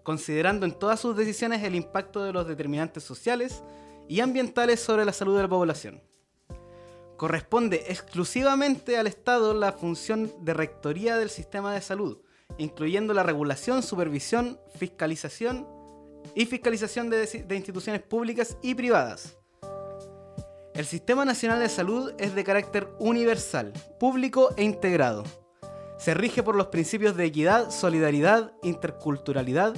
considerando 0.05 0.65
en 0.65 0.79
todas 0.79 1.01
sus 1.01 1.17
decisiones 1.17 1.65
el 1.65 1.75
impacto 1.75 2.23
de 2.23 2.33
los 2.33 2.47
determinantes 2.47 3.03
sociales 3.03 3.65
y 4.09 4.21
ambientales 4.21 4.79
sobre 4.79 5.05
la 5.05 5.13
salud 5.13 5.37
de 5.37 5.43
la 5.43 5.49
población. 5.49 6.10
Corresponde 7.21 7.85
exclusivamente 7.89 8.97
al 8.97 9.07
Estado 9.07 9.53
la 9.53 9.73
función 9.73 10.33
de 10.41 10.55
rectoría 10.55 11.19
del 11.19 11.29
sistema 11.29 11.75
de 11.75 11.83
salud, 11.83 12.17
incluyendo 12.57 13.13
la 13.13 13.23
regulación, 13.23 13.83
supervisión, 13.83 14.59
fiscalización 14.79 15.69
y 16.35 16.47
fiscalización 16.47 17.11
de, 17.11 17.45
instituciones 17.51 18.01
públicas 18.01 18.57
y 18.63 18.75
privadas. 18.75 19.37
El 20.73 20.87
Sistema 20.87 21.27
Nacional 21.27 21.61
de 21.61 21.69
Salud 21.69 22.15
es 22.17 22.35
de 22.35 22.43
carácter 22.43 22.89
universal, 22.99 23.75
público 23.99 24.55
e 24.57 24.65
integrado. 24.65 25.25
Se 25.99 26.15
rige 26.15 26.43
por 26.43 26.57
los 26.57 26.69
principios 26.69 27.19
de 27.19 27.27
equidad, 27.27 27.71
solidaridad, 27.71 28.55
interculturalidad, 28.63 29.75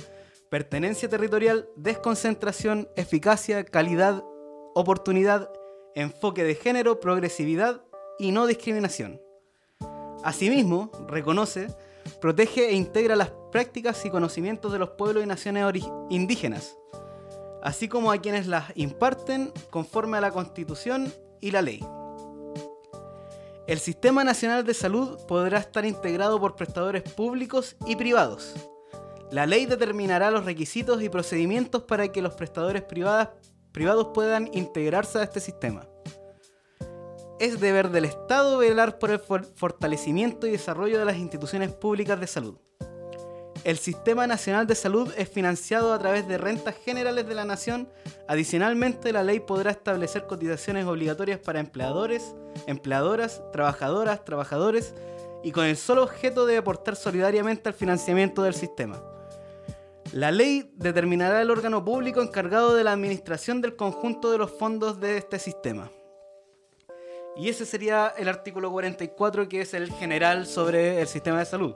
pertenencia 0.48 1.08
territorial, 1.08 1.68
desconcentración, 1.74 2.88
eficacia, 2.94 3.64
calidad, 3.64 4.22
oportunidad, 4.76 5.50
enfoque 5.94 6.44
de 6.44 6.54
género, 6.54 7.00
progresividad 7.00 7.82
y 8.18 8.32
no 8.32 8.46
discriminación. 8.46 9.20
Asimismo, 10.22 10.90
reconoce, 11.08 11.68
protege 12.20 12.68
e 12.68 12.74
integra 12.74 13.16
las 13.16 13.32
prácticas 13.50 14.04
y 14.04 14.10
conocimientos 14.10 14.72
de 14.72 14.78
los 14.78 14.90
pueblos 14.90 15.24
y 15.24 15.26
naciones 15.26 15.84
indígenas, 16.10 16.76
así 17.62 17.88
como 17.88 18.12
a 18.12 18.18
quienes 18.18 18.46
las 18.46 18.72
imparten 18.76 19.52
conforme 19.70 20.18
a 20.18 20.20
la 20.20 20.30
Constitución 20.30 21.12
y 21.40 21.50
la 21.50 21.62
ley. 21.62 21.84
El 23.66 23.78
Sistema 23.78 24.24
Nacional 24.24 24.64
de 24.64 24.74
Salud 24.74 25.18
podrá 25.26 25.58
estar 25.58 25.84
integrado 25.84 26.40
por 26.40 26.56
prestadores 26.56 27.02
públicos 27.02 27.76
y 27.86 27.96
privados. 27.96 28.54
La 29.30 29.46
ley 29.46 29.66
determinará 29.66 30.30
los 30.30 30.44
requisitos 30.44 31.02
y 31.02 31.08
procedimientos 31.08 31.84
para 31.84 32.08
que 32.08 32.22
los 32.22 32.34
prestadores 32.34 32.82
privados 33.72 34.08
puedan 34.14 34.48
integrarse 34.52 35.18
a 35.18 35.22
este 35.22 35.40
sistema. 35.40 35.86
Es 37.40 37.58
deber 37.58 37.90
del 37.90 38.04
Estado 38.04 38.58
velar 38.58 38.98
por 38.98 39.10
el 39.10 39.18
fortalecimiento 39.18 40.46
y 40.46 40.52
desarrollo 40.52 40.98
de 40.98 41.04
las 41.04 41.16
instituciones 41.16 41.72
públicas 41.72 42.20
de 42.20 42.26
salud. 42.26 42.56
El 43.64 43.78
Sistema 43.78 44.26
Nacional 44.26 44.66
de 44.66 44.74
Salud 44.74 45.12
es 45.16 45.28
financiado 45.28 45.92
a 45.92 45.98
través 45.98 46.26
de 46.26 46.36
rentas 46.36 46.74
generales 46.84 47.28
de 47.28 47.34
la 47.34 47.44
nación. 47.44 47.88
Adicionalmente, 48.26 49.12
la 49.12 49.22
ley 49.22 49.38
podrá 49.38 49.70
establecer 49.70 50.26
cotizaciones 50.26 50.84
obligatorias 50.86 51.38
para 51.38 51.60
empleadores, 51.60 52.34
empleadoras, 52.66 53.40
trabajadoras, 53.52 54.24
trabajadores 54.24 54.94
y 55.44 55.52
con 55.52 55.64
el 55.64 55.76
solo 55.76 56.02
objeto 56.02 56.44
de 56.44 56.56
aportar 56.56 56.96
solidariamente 56.96 57.68
al 57.68 57.74
financiamiento 57.74 58.42
del 58.42 58.54
sistema. 58.54 59.00
La 60.12 60.30
ley 60.30 60.70
determinará 60.76 61.40
el 61.40 61.50
órgano 61.50 61.82
público 61.82 62.20
encargado 62.20 62.74
de 62.74 62.84
la 62.84 62.92
administración 62.92 63.62
del 63.62 63.76
conjunto 63.76 64.30
de 64.30 64.36
los 64.36 64.50
fondos 64.50 65.00
de 65.00 65.16
este 65.16 65.38
sistema. 65.38 65.90
Y 67.34 67.48
ese 67.48 67.64
sería 67.64 68.12
el 68.18 68.28
artículo 68.28 68.70
44, 68.70 69.48
que 69.48 69.62
es 69.62 69.72
el 69.72 69.90
general 69.90 70.46
sobre 70.46 71.00
el 71.00 71.06
sistema 71.06 71.38
de 71.38 71.46
salud. 71.46 71.72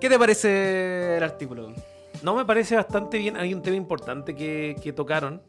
¿Qué 0.00 0.08
te 0.08 0.18
parece 0.18 1.18
el 1.18 1.22
artículo? 1.22 1.74
No, 2.22 2.34
me 2.34 2.46
parece 2.46 2.76
bastante 2.76 3.18
bien. 3.18 3.36
Hay 3.36 3.52
un 3.52 3.60
tema 3.60 3.76
importante 3.76 4.34
que, 4.34 4.92
tocaron, 4.96 5.42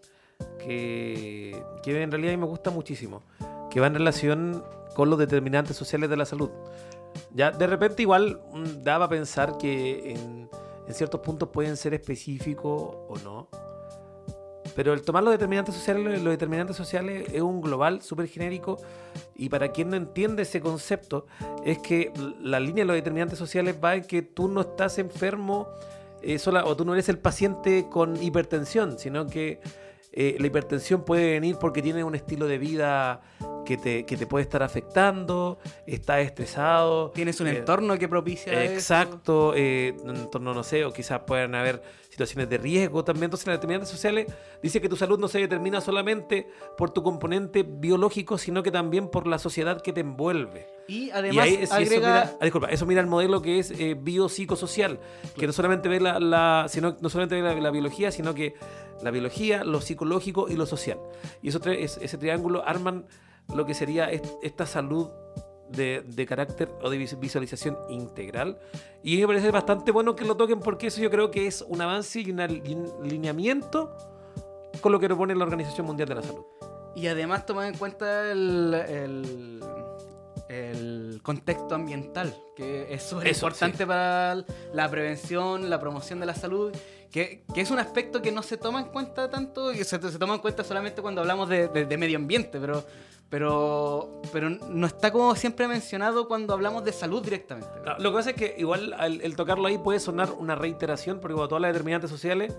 que, 0.60 1.52
en 1.86 2.12
realidad 2.12 2.34
a 2.34 2.38
mí 2.38 2.42
me 2.42 2.48
gusta 2.48 2.72
muchísimo, 2.72 3.24
que 3.72 3.80
va 3.80 3.88
en 3.88 3.94
relación 3.94 4.66
con 4.96 5.10
los 5.10 5.18
determinantes 5.18 5.78
sociales 5.78 6.10
de 6.10 6.18
la 6.18 6.26
salud. 6.26 6.50
Ya 7.34 7.52
de 7.52 7.68
repente 7.68 8.02
igual 8.02 8.42
mm, 8.52 8.84
daba 8.84 9.06
a 9.06 9.10
pensar 9.10 9.58
que 9.58 10.12
en, 10.12 10.50
en 10.88 10.94
ciertos 10.94 11.22
puntos 11.22 11.50
pueden 11.50 11.78
ser 11.78 11.94
específicos 11.94 12.96
o 13.08 13.16
no. 13.24 13.48
Pero 14.76 14.94
el 14.94 15.04
tomar 15.04 15.24
los 15.24 15.32
determinantes 15.32 15.76
sociales, 15.76 16.22
los 16.22 16.32
determinantes 16.34 16.76
sociales 16.76 17.28
es 17.32 17.42
un 17.42 17.62
global 17.62 18.02
súper 18.02 18.28
genérico 18.28 18.78
y 19.36 19.50
para 19.50 19.72
quien 19.72 19.90
no 19.90 19.98
entiende 19.98 20.44
ese 20.44 20.62
concepto 20.62 21.28
es 21.64 21.78
que 21.80 22.12
la 22.42 22.60
línea 22.60 22.84
de 22.84 22.88
los 22.88 22.96
determinantes 22.96 23.38
sociales 23.38 23.76
va 23.84 23.96
en 23.96 24.04
que 24.04 24.24
tú 24.24 24.48
no 24.48 24.62
estás 24.62 24.98
enfermo 24.98 25.68
eh, 26.24 26.40
sola, 26.40 26.66
o 26.66 26.76
tú 26.76 26.86
no 26.86 26.94
eres 26.94 27.10
el 27.10 27.20
paciente 27.20 27.88
con 27.90 28.22
hipertensión, 28.22 28.98
sino 28.98 29.28
que 29.28 29.60
eh, 30.12 30.38
la 30.40 30.48
hipertensión 30.48 31.04
puede 31.04 31.34
venir 31.34 31.58
porque 31.60 31.82
tienes 31.82 32.04
un 32.04 32.16
estilo 32.16 32.48
de 32.48 32.58
vida 32.58 33.22
que 33.66 33.78
te, 33.78 34.06
que 34.06 34.18
te 34.18 34.28
puede 34.28 34.44
estar 34.44 34.64
afectando, 34.64 35.58
estás 35.86 36.20
estresado. 36.20 37.12
Tienes 37.12 37.40
un 37.42 37.48
eh, 37.48 37.58
entorno 37.58 37.98
que 37.98 38.08
propicia 38.08 38.64
Exacto, 38.66 39.50
un 39.52 40.16
entorno, 40.16 40.54
no 40.54 40.64
sé, 40.64 40.86
o 40.86 40.92
quizás 40.92 41.22
puedan 41.22 41.56
haber 41.56 41.82
situaciones 42.14 42.48
de 42.48 42.60
riesgo 42.60 43.04
también. 43.04 43.26
Entonces, 43.26 43.48
las 43.48 43.58
determinantes 43.58 43.90
sociales 43.90 44.28
dice 44.62 44.80
que 44.80 44.88
tu 44.88 44.96
salud 44.96 45.18
no 45.18 45.28
se 45.28 45.40
determina 45.40 45.82
solamente 45.82 46.48
por 46.78 46.92
tu 46.92 47.02
componente 47.02 47.64
biológico, 47.64 48.38
sino 48.38 48.62
que 48.62 48.70
también 48.70 49.10
por 49.10 49.26
la 49.26 49.40
sociedad 49.40 49.82
que 49.82 49.94
te 49.94 50.02
envuelve. 50.02 50.68
Y 50.88 51.10
además 51.10 51.48
eso, 51.48 51.76
mira, 51.80 52.36
ah, 52.40 52.44
disculpa, 52.44 52.68
eso 52.68 52.86
mira 52.86 53.02
el 53.02 53.08
modelo 53.08 53.42
que 53.42 53.58
es 53.58 53.72
eh, 53.72 53.96
biopsicosocial, 54.00 55.00
que 55.36 55.48
no 55.48 55.54
solamente 55.54 55.90
ve 55.90 56.00
la, 56.00 56.68
sino, 56.70 56.98
no 57.02 57.10
solamente 57.10 57.42
ve 57.42 57.62
la, 57.62 57.72
biología, 57.72 58.12
sino 58.12 58.36
que 58.36 58.54
la 59.02 59.10
biología, 59.10 59.64
lo 59.64 59.82
psicológico 59.82 60.48
y 60.50 60.56
lo 60.56 60.68
social. 60.68 61.00
Y 61.42 61.50
eso, 61.50 61.60
ese 61.68 62.18
triángulo 62.20 62.64
arman 62.64 63.06
lo 63.54 63.66
que 63.66 63.74
sería 63.74 64.10
esta 64.10 64.66
salud 64.66 65.10
de, 65.70 66.26
carácter 66.28 66.70
o 66.82 66.90
de 66.90 66.98
visualización 66.98 67.78
integral. 67.90 68.60
Y 69.04 69.18
me 69.18 69.28
parece 69.28 69.52
bastante 69.52 69.92
bueno 69.92 70.16
que 70.16 70.26
lo 70.26 70.38
toquen 70.38 70.60
porque 70.60 70.88
eso 70.88 71.02
yo 71.02 71.10
creo 71.10 71.32
que 71.32 71.48
es 71.48 71.64
un 71.68 71.82
avance 71.82 72.22
y, 72.22 72.32
un 72.32 72.40
alineamiento 72.40 73.96
con 74.82 74.92
lo 74.92 75.00
que 75.00 75.08
propone 75.08 75.36
la 75.36 75.44
Organización 75.44 75.86
Mundial 75.86 76.10
de 76.10 76.16
la 76.16 76.24
Salud. 76.24 76.46
Y 76.96 77.08
además 77.08 77.46
tomar 77.46 77.68
en 77.68 77.78
cuenta 77.78 78.32
el, 78.32 78.74
el, 80.48 81.20
contexto 81.24 81.74
ambiental, 81.74 82.36
que 82.56 82.94
es 82.94 83.02
súper 83.02 83.30
importante 83.30 83.88
para 83.88 84.44
la 84.74 84.90
prevención, 84.92 85.70
la 85.70 85.80
promoción 85.80 86.20
de 86.20 86.26
la 86.28 86.36
salud, 86.36 86.72
que, 87.14 87.46
es 87.56 87.72
un 87.72 87.80
aspecto 87.80 88.22
que 88.22 88.34
no 88.34 88.44
se 88.44 88.58
toma 88.58 88.82
en 88.82 88.88
cuenta 88.88 89.30
tanto, 89.30 89.72
que 89.72 89.86
se, 89.86 90.02
se 90.02 90.20
toma 90.20 90.34
en 90.34 90.42
cuenta 90.42 90.66
solamente 90.66 91.02
cuando 91.02 91.22
hablamos 91.22 91.48
de, 91.48 91.70
de 91.70 91.98
medio 91.98 92.18
ambiente, 92.18 92.60
pero 92.60 92.84
pero, 93.34 94.22
pero 94.32 94.48
no 94.48 94.86
está 94.86 95.12
como 95.12 95.36
siempre 95.36 95.68
mencionado 95.68 96.28
cuando 96.28 96.54
hablamos 96.54 96.86
de 96.86 96.94
salud 96.94 97.24
directamente. 97.24 97.68
lo 97.98 98.12
que 98.12 98.16
pasa 98.16 98.30
es 98.30 98.36
que 98.36 98.54
igual 98.60 98.96
el, 99.02 99.36
tocarlo 99.36 99.66
ahí 99.66 99.80
puede 99.80 100.00
sonar 100.00 100.30
una 100.34 100.54
reiteración, 100.54 101.20
porque 101.20 101.34
como 101.34 101.48
todas 101.48 101.64
las 101.64 101.74
determinantes 101.74 102.12
sociales 102.12 102.56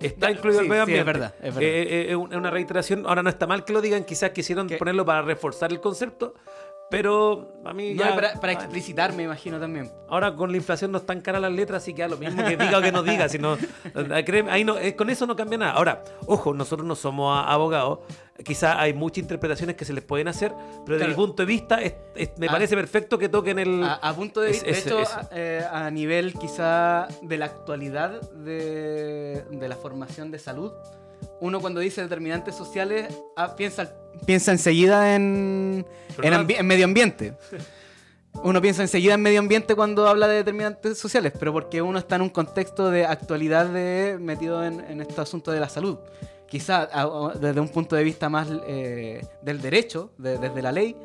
está 0.00 0.32
incluido 0.32 0.62
el 0.62 0.68
medio 0.68 0.82
ambiente. 0.82 1.00
es 1.02 1.06
verdad. 1.06 1.34
Es, 1.36 1.54
verdad. 1.54 1.62
Eh, 1.62 1.86
eh, 1.88 2.10
es 2.10 2.16
una 2.16 2.50
reiteración. 2.50 3.06
Ahora 3.06 3.22
no 3.22 3.30
está 3.30 3.46
mal 3.46 3.64
que 3.64 3.72
lo 3.72 3.80
digan, 3.80 4.02
quizás 4.02 4.30
quisieron 4.30 4.66
ponerlo 4.66 5.04
para 5.04 5.22
reforzar 5.22 5.70
el 5.70 5.80
concepto, 5.80 6.34
pero 6.90 7.52
a 7.64 7.72
mí 7.72 7.94
ya... 7.94 8.16
para, 8.40 8.52
explicitar, 8.52 9.12
me 9.14 9.22
imagino 9.22 9.60
también. 9.60 9.92
Ahora 10.08 10.34
con 10.34 10.50
la 10.50 10.56
inflación 10.56 10.90
no 10.90 10.98
están 10.98 11.20
caras 11.20 11.40
las 11.40 11.52
letras, 11.52 11.82
así 11.84 11.94
que 11.94 12.02
a 12.02 12.08
lo 12.08 12.16
mismo 12.16 12.44
que 12.44 12.56
diga 12.56 12.78
o 12.78 12.82
que 12.82 12.90
no 12.90 13.02
diga. 13.04 13.28
Sino, 13.28 13.56
eh, 13.94 14.44
ahí 14.50 14.64
no, 14.64 14.74
con 14.96 15.08
eso 15.08 15.24
no 15.26 15.36
cambia 15.36 15.58
nada. 15.58 15.72
Ahora, 15.72 16.02
ojo, 16.26 16.52
nosotros 16.52 16.86
no 16.86 16.96
somos 16.96 17.44
abogados. 17.46 18.00
Quizá 18.44 18.80
hay 18.80 18.92
muchas 18.92 19.18
interpretaciones 19.18 19.76
que 19.76 19.84
se 19.84 19.92
les 19.92 20.02
pueden 20.02 20.26
hacer, 20.26 20.52
pero 20.84 20.98
desde 20.98 21.10
mi 21.10 21.14
punto 21.14 21.42
de 21.42 21.46
vista 21.46 21.78
me 22.38 22.46
ah. 22.48 22.50
parece 22.50 22.74
perfecto 22.74 23.18
que 23.18 23.28
toquen 23.28 23.58
el... 23.58 23.84
A, 23.84 24.12
punto 24.14 24.40
de 24.40 24.50
vista, 24.50 24.66
de 24.66 24.78
hecho, 24.78 25.02
eh, 25.30 25.64
a, 25.70 25.90
nivel 25.90 26.32
quizá 26.34 27.06
de 27.22 27.36
la 27.38 27.46
actualidad 27.46 28.20
de, 28.32 29.44
de 29.50 29.68
la 29.68 29.76
formación 29.76 30.30
de 30.30 30.38
salud, 30.38 30.72
uno 31.40 31.60
cuando 31.60 31.80
dice 31.80 32.02
determinantes 32.02 32.54
sociales 32.54 33.12
ah, 33.36 33.56
piensa, 33.56 33.92
piensa 34.26 34.52
enseguida 34.52 35.14
en, 35.14 35.86
en, 36.22 36.66
medio 36.66 36.84
ambiente. 36.84 37.34
Uno 38.44 38.62
piensa 38.62 38.82
enseguida 38.82 39.14
en 39.14 39.22
medio 39.22 39.40
ambiente 39.40 39.74
cuando 39.74 40.06
habla 40.06 40.28
de 40.28 40.36
determinantes 40.36 40.96
sociales, 40.96 41.32
pero 41.36 41.52
porque 41.52 41.82
uno 41.82 41.98
está 41.98 42.14
en 42.14 42.22
un 42.22 42.28
contexto 42.28 42.88
de 42.88 43.04
actualidad 43.04 43.66
de, 43.66 44.18
metido 44.20 44.64
en, 44.64 44.78
en 44.80 45.00
este 45.00 45.20
asunto 45.20 45.50
de 45.50 45.58
la 45.58 45.68
salud. 45.68 45.98
Quizá 46.48 46.88
desde 47.40 47.60
un 47.60 47.68
punto 47.68 47.96
de 47.96 48.04
vista 48.04 48.28
más 48.28 48.48
eh, 48.66 49.24
del 49.42 49.60
derecho, 49.60 50.12
desde 50.16 50.62
la 50.62 50.70
ley, 50.70 50.96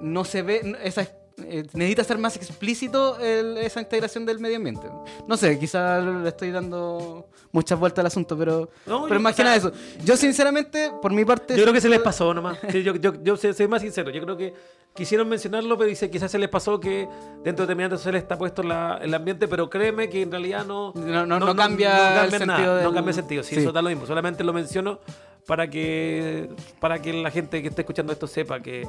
no 0.00 0.24
se 0.24 0.42
ve, 0.42 0.76
esa, 0.82 1.08
eh, 1.48 1.64
necesita 1.74 2.04
ser 2.04 2.18
más 2.18 2.36
explícito 2.36 3.18
el- 3.18 3.56
esa 3.58 3.80
integración 3.80 4.26
del 4.26 4.38
medio 4.38 4.56
ambiente. 4.56 4.88
No 5.26 5.36
sé, 5.36 5.58
quizás 5.58 6.02
le 6.04 6.28
estoy 6.28 6.50
dando 6.50 7.28
muchas 7.52 7.78
vueltas 7.78 8.00
al 8.00 8.06
asunto, 8.06 8.36
pero, 8.38 8.68
No, 8.86 9.02
pero 9.04 9.16
yo- 9.16 9.20
más 9.20 9.34
que 9.34 9.42
o 9.42 9.44
sea, 9.44 9.56
nada 9.56 9.56
eso. 9.56 9.72
Yo 10.04 10.16
sinceramente, 10.16 10.90
por 11.02 11.12
mi 11.12 11.24
parte... 11.24 11.56
Yo 11.56 11.62
creo 11.62 11.74
que 11.74 11.80
se 11.80 11.88
les 11.88 12.00
pasó 12.00 12.32
nomás. 12.34 12.58
Sí, 12.70 12.82
yo, 12.82 12.94
yo, 12.96 13.12
yo 13.22 13.36
soy 13.36 13.68
más 13.68 13.82
sincero. 13.82 14.10
Yo 14.10 14.22
creo 14.22 14.36
que 14.36 14.54
quisieron 14.94 15.28
mencionarlo, 15.28 15.76
pero 15.78 15.88
dice, 15.88 16.10
quizás 16.10 16.30
se 16.30 16.38
les 16.38 16.48
pasó 16.48 16.78
que 16.80 17.08
dentro 17.44 17.64
de 17.64 17.68
determinadas 17.68 18.00
sociales 18.00 18.22
está 18.22 18.36
puesto 18.38 18.62
la- 18.62 18.98
el 19.02 19.12
ambiente, 19.14 19.46
pero 19.48 19.68
créeme 19.70 20.08
que 20.08 20.22
en 20.22 20.30
realidad 20.30 20.64
no, 20.66 20.92
No- 20.94 21.26
no- 21.26 21.38
no 21.40 21.54
cambia 21.56 22.24
el 22.24 22.30
nada, 22.30 22.38
sentido 22.38 22.74
No 22.74 22.74
del- 22.82 22.94
cambia 22.94 23.10
el 23.10 23.14
sentido. 23.14 23.42
Sí, 23.42 23.54
sí. 23.54 23.60
eso 23.62 23.72
da 23.72 23.82
lo 23.82 23.88
mismo. 23.88 24.06
Solamente 24.06 24.42
lo 24.44 24.52
menciono 24.52 24.98
para 25.46 25.68
que, 25.70 26.48
para 26.80 27.00
que 27.00 27.12
la 27.12 27.30
gente 27.30 27.62
que 27.62 27.68
esté 27.68 27.82
escuchando 27.82 28.12
esto 28.12 28.26
sepa 28.26 28.60
que 28.60 28.86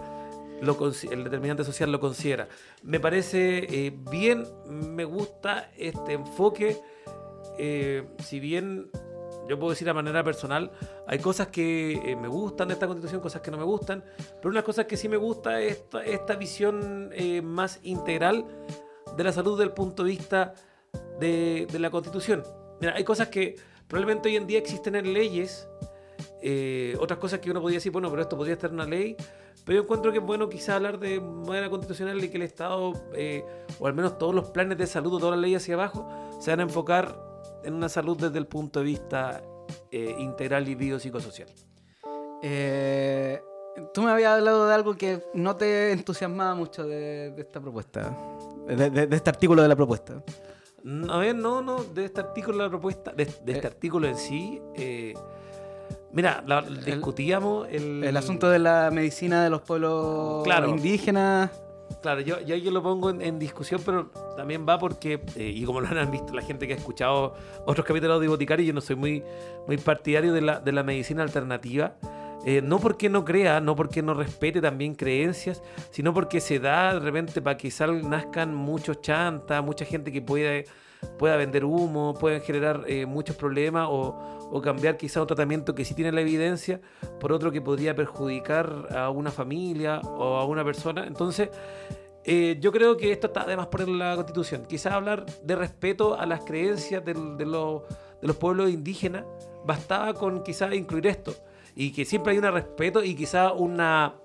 lo 0.62 0.78
el 1.12 1.24
determinante 1.24 1.64
social 1.64 1.92
lo 1.92 2.00
considera. 2.00 2.48
Me 2.84 3.00
parece 3.00 3.66
eh, 3.70 3.92
bien, 4.12 4.46
me 4.68 5.04
gusta 5.04 5.72
este 5.78 6.14
enfoque. 6.14 6.78
eh, 7.58 8.08
si 8.20 8.40
bien 8.40 8.90
yo 9.50 9.58
puedo 9.60 9.72
decir 9.72 9.90
a 9.90 9.94
manera 9.94 10.24
personal, 10.24 10.72
hay 11.08 11.20
cosas 11.20 11.48
que 11.48 11.94
eh, 11.94 12.16
me 12.16 12.28
gustan 12.28 12.68
de 12.70 12.76
esta 12.76 12.88
constitución, 12.88 13.22
cosas 13.22 13.42
que 13.42 13.52
no 13.52 13.58
me 13.58 13.64
gustan, 13.64 14.04
pero 14.38 14.50
una 14.50 14.64
cosa 14.64 14.86
que 14.86 14.96
sí 14.96 15.10
me 15.10 15.18
gusta 15.18 15.60
es 15.60 15.78
esta, 15.78 16.06
esta 16.06 16.36
visión 16.36 17.12
más 17.44 17.80
integral 17.84 18.46
de 19.18 19.24
la 19.24 19.32
salud 19.34 19.58
desde 19.58 19.70
el 19.70 19.74
punto 19.74 20.04
de 20.04 20.10
vista 20.10 20.54
de, 21.20 21.68
de 21.70 21.80
la 21.80 21.90
constitución. 21.90 22.44
Mira, 22.80 22.94
hay 22.96 23.04
cosas 23.04 23.28
que 23.28 23.56
probablemente 23.88 24.30
hoy 24.30 24.38
en 24.38 24.48
día 24.48 24.60
existen 24.60 24.96
en 24.96 25.12
leyes, 25.12 25.68
eh, 26.42 26.96
otras 27.00 27.20
cosas 27.20 27.40
que 27.40 27.52
uno 27.52 27.62
podría 27.62 27.78
decir, 27.78 27.92
bueno, 27.92 28.10
pero 28.10 28.22
esto 28.22 28.36
podría 28.38 28.54
estar 28.56 28.70
en 28.70 28.76
una 28.76 28.86
ley, 28.86 29.16
pero 29.66 29.78
yo 29.78 29.84
encuentro 29.84 30.12
que 30.12 30.18
es 30.20 30.24
bueno 30.24 30.50
quizá 30.50 30.76
hablar 30.78 31.00
de 31.00 31.20
manera 31.20 31.70
constitucional 31.70 32.24
y 32.24 32.30
que 32.30 32.38
el 32.38 32.44
Estado, 32.44 32.94
eh, 33.14 33.44
o 33.80 33.88
al 33.88 33.94
menos 33.94 34.18
todos 34.18 34.34
los 34.34 34.50
planes 34.50 34.78
de 34.78 34.88
salud 34.88 35.14
o 35.14 35.20
todas 35.20 35.34
las 35.36 35.42
leyes 35.42 35.62
hacia 35.62 35.76
abajo, 35.76 36.08
se 36.40 36.50
van 36.52 36.62
a 36.62 36.64
enfocar 36.64 37.16
en 37.64 37.74
una 37.76 37.90
salud 37.90 38.18
desde 38.18 38.38
el 38.40 38.48
punto 38.48 38.80
de 38.80 38.86
vista 38.86 39.44
eh, 39.92 40.16
integral 40.20 40.68
y 40.68 40.76
biopsicosocial. 40.76 41.48
Tú 43.94 44.02
me 44.02 44.12
habías 44.12 44.34
hablado 44.38 44.68
de 44.68 44.74
algo 44.74 44.96
que 44.96 45.22
no 45.34 45.56
te 45.56 45.92
entusiasmaba 45.92 46.56
mucho 46.56 46.86
de, 46.86 47.32
de 47.32 47.42
esta 47.42 47.60
propuesta, 47.62 48.16
de, 48.68 48.90
de- 48.90 49.08
de 49.08 49.16
este 49.16 49.30
artículo 49.30 49.62
de 49.62 49.68
la 49.68 49.76
propuesta. 49.76 50.22
A 51.10 51.18
ver, 51.20 51.36
no, 51.36 51.62
no, 51.62 51.84
de 51.84 52.06
este 52.06 52.20
artículo, 52.22 52.58
la 52.58 52.70
propuesta, 52.70 53.12
de, 53.12 53.26
de 53.26 53.52
este 53.54 53.68
Eh. 53.68 53.72
artículo 53.72 54.08
en 54.08 54.18
sí, 54.18 54.60
eh, 54.76 55.14
mira, 56.14 56.44
la- 56.46 56.62
discutíamos 56.62 57.68
el, 57.70 58.04
El 58.04 58.18
asunto 58.18 58.50
de 58.50 58.60
la 58.60 58.90
medicina 58.92 59.44
de 59.44 59.50
los 59.50 59.62
pueblos 59.62 60.44
Claro. 60.44 60.70
indígenas. 60.70 61.50
Claro, 62.02 62.22
yo, 62.22 62.40
yo, 62.42 62.56
yo 62.56 62.72
lo 62.72 62.82
pongo 62.82 63.10
en, 63.10 63.22
en 63.22 63.38
discusión, 63.38 63.82
pero 63.86 64.08
también 64.38 64.66
va 64.68 64.80
porque, 64.80 65.22
eh, 65.36 65.52
y 65.54 65.64
como 65.66 65.82
lo 65.82 65.88
han 65.88 66.10
visto 66.10 66.34
la 66.34 66.42
gente 66.42 66.66
que 66.66 66.74
ha 66.74 66.78
escuchado 66.78 67.36
otros 67.66 67.86
capítulos 67.86 68.20
de 68.22 68.28
Boticario, 68.28 68.66
yo 68.66 68.74
no 68.74 68.82
soy 68.82 68.96
muy, 68.96 69.24
muy 69.68 69.78
partidario 69.78 70.34
de 70.34 70.42
la, 70.42 70.60
de 70.60 70.72
la 70.72 70.84
medicina 70.84 71.22
alternativa. 71.22 71.96
Eh, 72.44 72.62
no 72.64 72.80
porque 72.80 73.08
no 73.08 73.24
crea, 73.24 73.60
no 73.60 73.76
porque 73.76 74.02
no 74.02 74.16
respete 74.16 74.62
también 74.62 74.96
creencias, 74.96 75.62
sino 75.92 76.12
porque 76.12 76.40
se 76.42 76.58
da 76.60 76.96
de 76.96 77.00
repente 77.02 77.40
para 77.40 77.56
que 77.56 77.72
nazcan 78.04 78.56
muchos 78.56 79.00
chantas, 79.02 79.64
mucha 79.64 79.86
gente 79.86 80.12
que 80.12 80.24
puede, 80.24 80.66
pueda 81.18 81.36
vender 81.38 81.66
humo, 81.66 82.14
pueden 82.14 82.42
generar 82.42 82.84
eh, 82.88 83.06
muchos 83.06 83.36
problemas 83.36 83.88
o, 83.90 84.50
o 84.52 84.62
cambiar 84.62 84.98
quizá 84.98 85.22
un 85.22 85.28
tratamiento 85.28 85.74
que 85.74 85.86
sí 85.86 85.94
tiene 85.94 86.12
la 86.12 86.22
evidencia 86.22 86.82
por 87.20 87.32
otro 87.32 87.52
que 87.52 87.62
podría 87.62 87.96
perjudicar 87.96 88.88
a 88.96 89.10
una 89.10 89.32
familia 89.32 90.02
o 90.02 90.38
a 90.38 90.46
una 90.46 90.64
persona. 90.64 91.06
Entonces, 91.06 91.50
eh, 92.24 92.58
yo 92.60 92.72
creo 92.72 92.98
que 92.98 93.12
esto 93.12 93.28
está 93.28 93.42
además 93.42 93.68
por 93.68 93.88
la 93.88 94.16
constitución. 94.16 94.66
Quizás 94.68 94.94
hablar 94.94 95.26
de 95.44 95.56
respeto 95.56 96.20
a 96.20 96.26
las 96.26 96.42
creencias 96.42 97.04
de, 97.04 97.14
los, 97.14 97.38
de 97.38 98.28
los 98.28 98.36
pueblos 98.36 98.70
indígenas, 98.70 99.26
bastaba 99.66 100.14
con 100.14 100.44
quizás 100.44 100.74
incluir 100.74 101.08
esto. 101.08 101.34
Y 101.76 101.92
que 101.94 102.06
siempre 102.06 102.34
hay 102.34 102.38
un 102.38 102.52
respeto 102.52 103.04
y 103.04 103.16
quizás 103.16 103.54
una, 103.56 104.16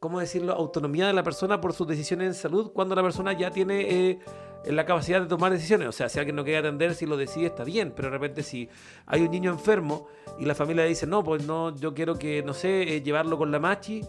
¿cómo 0.00 0.20
decirlo?, 0.20 0.52
autonomía 0.52 1.06
de 1.06 1.12
la 1.12 1.22
persona 1.22 1.60
por 1.60 1.72
sus 1.72 1.86
decisiones 1.86 2.26
en 2.26 2.34
salud 2.34 2.72
cuando 2.72 2.94
la 2.94 3.02
persona 3.02 3.32
ya 3.32 3.50
tiene 3.50 3.80
eh, 3.82 4.18
la 4.66 4.84
capacidad 4.86 5.20
de 5.20 5.26
tomar 5.26 5.52
decisiones. 5.52 5.88
O 5.88 5.92
sea, 5.92 6.08
si 6.08 6.18
alguien 6.18 6.36
no 6.36 6.44
quiere 6.44 6.58
atender, 6.58 6.94
si 6.94 7.06
lo 7.06 7.16
decide, 7.16 7.46
está 7.46 7.64
bien. 7.64 7.92
Pero 7.94 8.08
de 8.08 8.12
repente 8.12 8.42
si 8.42 8.68
hay 9.06 9.22
un 9.22 9.30
niño 9.30 9.50
enfermo 9.50 10.06
y 10.38 10.44
la 10.44 10.54
familia 10.54 10.84
dice, 10.84 11.06
no, 11.06 11.22
pues 11.24 11.46
no, 11.46 11.74
yo 11.76 11.94
quiero 11.94 12.18
que, 12.18 12.42
no 12.42 12.54
sé, 12.54 12.82
eh, 12.96 13.02
llevarlo 13.02 13.36
con 13.38 13.50
la 13.50 13.58
machi 13.58 14.02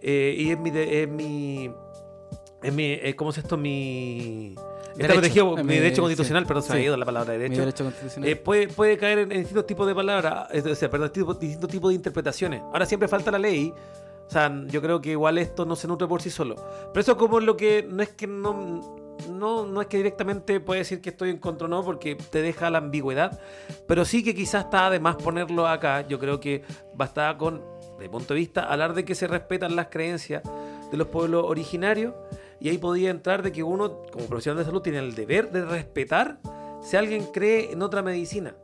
eh, 0.00 0.34
y 0.38 0.50
es 0.50 0.58
mi... 0.58 0.70
de- 0.70 1.02
es 1.02 1.08
mi 1.08 1.70
es 2.62 2.72
mi, 2.72 2.92
eh, 2.92 3.14
¿Cómo 3.14 3.28
es 3.30 3.36
esto? 3.36 3.58
Mi. 3.58 4.54
Está 4.54 4.94
Derecho. 4.96 5.12
protegido, 5.20 5.56
mi 5.58 5.62
mi- 5.64 5.74
derecho 5.74 5.96
sí. 5.96 6.00
constitucional, 6.00 6.46
perdón, 6.46 6.62
se 6.62 6.72
me 6.72 6.78
ha 6.78 6.82
ido 6.82 6.96
la 6.96 7.04
palabra 7.04 7.34
Mi 7.34 7.38
derecho. 7.40 7.60
derecho 7.60 7.84
constitucional. 7.84 8.30
Eh, 8.30 8.36
puede, 8.36 8.68
puede 8.68 8.96
caer 8.96 9.18
en, 9.18 9.32
en 9.32 9.38
distintos 9.40 9.66
tipos 9.66 9.86
de 9.86 9.94
palabras, 9.94 10.48
es- 10.50 10.64
o 10.64 10.74
sea, 10.74 10.88
perdón, 10.88 11.10
tipo- 11.12 11.34
distintos 11.34 11.68
tipos 11.68 11.90
de 11.90 11.96
interpretaciones. 11.96 12.62
Ahora 12.62 12.86
siempre 12.86 13.06
falta 13.06 13.30
la 13.30 13.38
ley. 13.38 13.70
O 14.26 14.30
sea, 14.30 14.50
yo 14.68 14.80
creo 14.80 15.02
que 15.02 15.10
igual 15.10 15.36
esto 15.36 15.66
no 15.66 15.76
se 15.76 15.86
nutre 15.86 16.08
por 16.08 16.22
sí 16.22 16.30
solo. 16.30 16.56
Pero 16.90 17.00
eso 17.02 17.18
como 17.18 17.38
lo 17.38 17.54
que 17.54 17.86
no 17.86 18.02
es 18.02 18.08
que 18.10 18.26
no. 18.26 18.96
No, 19.34 19.66
no 19.66 19.80
es 19.80 19.88
que 19.88 19.96
directamente 19.96 20.60
puede 20.60 20.80
decir 20.80 21.00
que 21.00 21.10
estoy 21.10 21.30
en 21.30 21.38
contra 21.38 21.66
o 21.66 21.68
no, 21.68 21.84
porque 21.84 22.14
te 22.14 22.40
deja 22.40 22.70
la 22.70 22.78
ambigüedad. 22.78 23.40
Pero 23.86 24.04
sí 24.04 24.22
que 24.22 24.34
quizás 24.34 24.64
está 24.64 24.90
de 24.90 25.00
más 25.00 25.16
ponerlo 25.16 25.66
acá. 25.66 26.06
Yo 26.06 26.18
creo 26.18 26.40
que 26.40 26.62
bastaba 26.94 27.36
con, 27.36 27.62
de 27.98 28.08
punto 28.08 28.34
de 28.34 28.40
vista, 28.40 28.64
hablar 28.64 28.94
de 28.94 29.04
que 29.04 29.14
se 29.14 29.26
respetan 29.26 29.76
las 29.76 29.88
creencias 29.88 30.42
de 30.90 30.96
los 30.96 31.08
pueblos 31.08 31.44
originarios. 31.46 32.14
Y 32.60 32.68
ahí 32.68 32.78
podía 32.78 33.10
entrar 33.10 33.42
de 33.42 33.52
que 33.52 33.62
uno, 33.62 34.02
como 34.10 34.26
profesional 34.26 34.58
de 34.58 34.64
salud, 34.64 34.80
tiene 34.80 34.98
el 34.98 35.14
deber 35.14 35.50
de 35.50 35.64
respetar 35.64 36.38
si 36.80 36.96
alguien 36.96 37.26
cree 37.26 37.72
en 37.72 37.82
otra 37.82 38.02
medicina. 38.02 38.54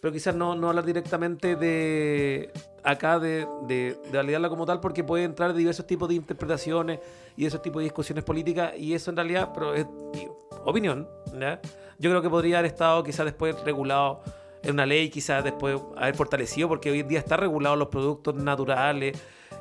Pero 0.00 0.12
quizás 0.12 0.34
no, 0.34 0.54
no 0.54 0.68
hablar 0.68 0.84
directamente 0.84 1.56
de 1.56 2.50
acá 2.82 3.18
de, 3.18 3.46
de, 3.62 3.98
de 4.10 4.16
validarla 4.16 4.48
como 4.48 4.66
tal, 4.66 4.80
porque 4.80 5.04
puede 5.04 5.24
entrar 5.24 5.54
diversos 5.54 5.86
tipos 5.86 6.08
de 6.08 6.14
interpretaciones 6.14 7.00
y 7.36 7.46
esos 7.46 7.62
tipos 7.62 7.80
de 7.80 7.84
discusiones 7.84 8.24
políticas, 8.24 8.72
y 8.76 8.94
eso 8.94 9.10
en 9.10 9.16
realidad, 9.16 9.50
pero 9.54 9.74
es 9.74 9.86
digo, 10.12 10.48
opinión, 10.64 11.08
¿ya? 11.38 11.60
Yo 11.98 12.10
creo 12.10 12.22
que 12.22 12.30
podría 12.30 12.58
haber 12.58 12.70
estado 12.70 13.02
quizás 13.04 13.26
después 13.26 13.60
regulado 13.62 14.22
en 14.62 14.72
una 14.72 14.86
ley, 14.86 15.10
quizás 15.10 15.42
después 15.44 15.80
haber 15.96 16.14
fortalecido, 16.14 16.68
porque 16.68 16.90
hoy 16.90 17.00
en 17.00 17.08
día 17.08 17.18
está 17.18 17.36
regulado 17.36 17.76
los 17.76 17.88
productos 17.88 18.34
naturales 18.34 19.18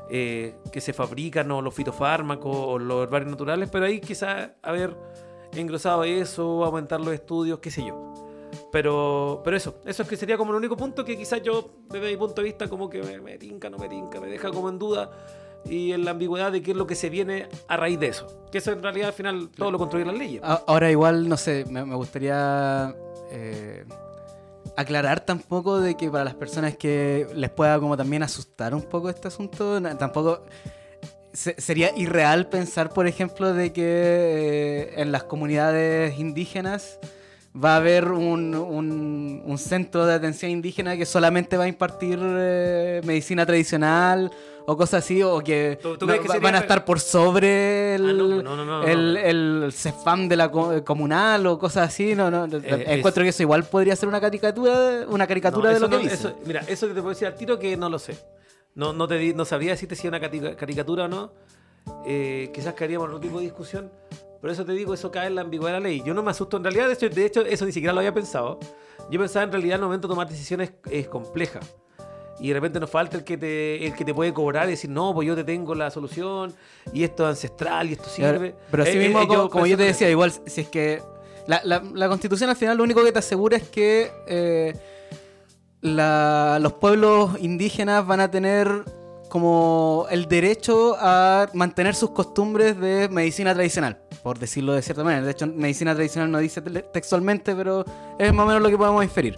eh, 0.09 0.55
que 0.72 0.82
se 0.82 0.93
fabrican, 0.93 1.51
o 1.51 1.61
los 1.61 1.74
fitofármacos, 1.74 2.55
o 2.55 2.80
los 2.80 3.03
herbarios 3.03 3.32
naturales, 3.32 3.70
pero 3.72 3.86
ahí 3.86 3.99
quizás 3.99 4.51
haber 4.61 4.95
engrosado 5.53 6.03
eso, 6.03 6.63
aumentar 6.63 6.99
los 6.99 7.13
estudios, 7.13 7.59
qué 7.59 7.72
sé 7.72 7.86
yo. 7.86 8.09
Pero, 8.72 9.41
pero 9.43 9.57
eso, 9.57 9.76
eso 9.86 10.03
es 10.03 10.09
que 10.09 10.15
sería 10.15 10.38
como 10.38 10.51
el 10.51 10.57
único 10.57 10.78
punto 10.78 11.03
que 11.03 11.17
quizás 11.17 11.41
yo, 11.41 11.72
desde 11.89 12.11
mi 12.11 12.17
punto 12.17 12.36
de 12.36 12.43
vista, 12.43 12.67
como 12.67 12.89
que 12.89 13.01
me, 13.01 13.20
me 13.20 13.38
tinca, 13.38 13.70
no 13.70 13.78
me 13.78 13.89
tinca, 13.89 14.20
me 14.20 14.28
deja 14.28 14.51
como 14.51 14.70
en 14.70 14.78
duda 14.78 15.09
y 15.65 15.91
en 15.91 16.05
la 16.05 16.11
ambigüedad 16.11 16.51
de 16.51 16.61
qué 16.61 16.72
es 16.72 16.78
lo 16.78 16.86
que 16.88 16.95
se 16.95 17.09
viene 17.09 17.47
a 17.67 17.78
raíz 17.78 17.99
de 17.99 18.07
eso. 18.07 18.28
Que 18.51 18.59
eso 18.59 18.72
en 18.72 18.84
realidad 18.84 19.07
al 19.07 19.13
final 19.13 19.49
todo 19.49 19.72
lo 19.72 19.78
construyen 19.80 20.07
las 20.07 20.17
leyes. 20.17 20.41
Ahora 20.43 20.91
igual, 20.91 21.28
no 21.28 21.36
sé, 21.36 21.65
me, 21.70 21.82
gustaría 21.95 22.95
eh, 23.32 23.86
aclarar 24.78 25.22
tampoco 25.26 25.80
de 25.82 25.95
que 25.97 26.09
para 26.09 26.24
las 26.24 26.36
personas 26.36 26.78
que 26.78 27.28
les 27.36 27.49
pueda 27.49 27.80
como 27.80 27.97
también 27.97 28.24
asustar 28.24 28.74
un 28.76 28.84
poco 28.84 29.09
este 29.09 29.28
asunto, 29.30 29.82
tampoco 29.97 30.43
se- 31.34 31.59
sería 31.59 31.91
irreal 31.97 32.47
pensar, 32.49 32.89
por 32.93 33.07
ejemplo, 33.07 33.51
de 33.53 33.74
que 33.74 33.84
eh, 33.84 34.93
en 35.01 35.11
las 35.11 35.24
comunidades 35.24 36.17
indígenas 36.20 36.99
va 37.55 37.73
a 37.73 37.77
haber 37.77 38.11
un, 38.11 38.53
un- 38.55 39.41
un 39.45 39.57
centro 39.57 40.05
de 40.05 40.13
atención 40.13 40.51
indígena 40.51 40.95
que 40.95 41.05
solamente 41.05 41.57
va 41.57 41.63
a 41.63 41.67
impartir 41.67 42.19
eh, 42.21 43.01
medicina 43.03 43.45
tradicional 43.45 44.31
o 44.67 44.77
cosas 44.77 45.03
así, 45.03 45.23
o 45.23 45.39
que, 45.39 45.79
¿Tú- 45.81 45.97
tú 45.97 46.05
no- 46.05 46.11
crees 46.11 46.21
que 46.21 46.27
va- 46.27 46.33
sería 46.35 46.47
van 46.47 46.55
a 46.55 46.59
estar 46.59 46.85
por 46.85 46.99
sobre 46.99 47.95
el, 47.95 48.07
Ah, 48.39 48.43
no, 48.43 48.65
no, 48.65 48.83
el, 48.83 49.17
el 49.17 49.69
CEFAM 49.73 50.27
de 50.29 50.35
la 50.37 50.51
co- 50.51 50.83
comunal 50.85 51.47
o 51.47 51.57
cosas 51.57 51.87
así. 51.89 52.13
No, 52.13 52.29
no, 52.29 52.45
Eh, 52.45 52.85
encuentro 52.87 53.23
que 53.23 53.29
eso 53.29 53.41
igual 53.41 53.63
podría 53.63 53.95
ser 53.95 54.07
una 54.07 54.21
caricatura, 54.21 55.05
una 55.07 55.25
caricatura 55.25 55.71
de 55.73 55.79
lo 55.79 55.89
que 55.89 55.97
dice. 55.97 56.13
eso- 56.13 56.35
mira, 56.45 56.61
eso 56.67 56.87
que 56.87 56.93
te 56.93 56.99
puedo 57.01 57.09
decir 57.09 57.27
al 57.27 57.35
tiro 57.35 57.57
que 57.57 57.75
no 57.77 57.89
lo 57.89 57.97
sé. 57.97 58.15
No, 58.75 58.93
no, 58.93 59.07
te 59.07 59.15
di- 59.17 59.33
no 59.33 59.43
sabría 59.43 59.71
decirte 59.71 59.95
si 59.95 60.05
es 60.05 60.09
una 60.13 60.19
caricatura 60.19 61.05
o 61.05 61.07
no. 61.07 61.31
Eh, 62.05 62.51
quizás 62.53 62.75
caeríamos 62.75 63.07
en 63.09 63.15
otro 63.15 63.21
tipo 63.27 63.39
de 63.39 63.45
discusión. 63.45 63.91
Por 64.41 64.49
eso 64.49 64.63
te 64.65 64.71
digo, 64.73 64.93
eso 64.93 65.11
cae 65.11 65.27
en 65.27 65.35
la 65.35 65.41
ambigüedad 65.41 65.75
de 65.75 65.79
la 65.81 65.87
ley. 65.89 66.01
Yo 66.05 66.13
no 66.13 66.23
me 66.23 66.31
asusto. 66.31 66.57
En 66.57 66.63
realidad, 66.63 66.87
de 66.87 66.93
hecho, 66.93 67.09
de 67.09 67.25
hecho, 67.25 67.41
eso 67.41 67.65
ni 67.65 67.71
siquiera 67.71 67.93
lo 67.93 67.99
había 67.99 68.13
pensado. 68.13 68.57
Yo 69.11 69.19
pensaba 69.19 69.43
en 69.43 69.51
realidad 69.51 69.75
en 69.75 69.81
el 69.81 69.85
momento 69.87 70.07
de 70.07 70.11
tomar 70.13 70.29
decisiones 70.29 70.71
es 70.89 71.07
compleja. 71.07 71.59
Y 72.39 72.47
de 72.47 72.53
repente 72.53 72.79
nos 72.79 72.89
falta 72.89 73.17
el 73.17 73.25
que 73.25 73.37
te, 73.37 73.85
el 73.85 73.93
que 73.93 74.05
te 74.05 74.13
puede 74.13 74.33
cobrar 74.33 74.67
y 74.67 74.71
decir, 74.71 74.89
no, 74.89 75.13
pues 75.13 75.27
yo 75.27 75.35
te 75.35 75.43
tengo 75.43 75.75
la 75.75 75.91
solución 75.91 76.53
y 76.93 77.03
esto 77.03 77.23
es 77.25 77.31
ancestral 77.31 77.89
y 77.89 77.93
esto 77.93 78.07
sirve. 78.07 78.55
Pero 78.71 78.83
así 78.83 78.93
Eh, 78.97 78.99
mismo, 78.99 79.21
eh, 79.23 79.27
como, 79.27 79.49
como 79.49 79.65
yo 79.67 79.75
te 79.75 79.83
decía, 79.83 80.09
igual 80.09 80.31
si 80.31 80.61
es 80.61 80.69
que 80.69 81.01
la, 81.47 81.59
la- 81.65 81.83
la 81.93 82.07
constitución 82.07 82.49
al 82.49 82.55
final 82.55 82.77
lo 82.77 82.83
único 82.85 83.03
que 83.03 83.11
te 83.11 83.19
asegura 83.19 83.57
es 83.57 83.63
que 83.67 84.09
eh, 84.27 84.73
la- 85.81 86.59
los 86.61 86.73
pueblos 86.73 87.31
indígenas 87.41 88.05
van 88.05 88.19
a 88.21 88.31
tener 88.31 88.85
como 89.29 90.07
el 90.09 90.27
derecho 90.27 90.95
a 90.97 91.47
mantener 91.53 91.93
sus 91.95 92.11
costumbres 92.11 92.79
de 92.79 93.09
medicina 93.09 93.53
tradicional, 93.53 93.99
por 94.24 94.38
decirlo 94.39 94.74
de 94.74 94.82
cierta 94.82 95.03
manera. 95.03 95.24
De 95.26 95.32
hecho, 95.32 95.47
medicina 95.47 95.93
tradicional 95.95 96.30
no 96.32 96.39
dice 96.39 96.61
textualmente, 96.61 97.55
pero 97.55 97.86
es 98.17 98.34
más 98.34 98.43
o 98.43 98.47
menos 98.47 98.61
lo 98.61 98.70
que 98.70 98.78
podemos 98.78 99.03
inferir. 99.03 99.38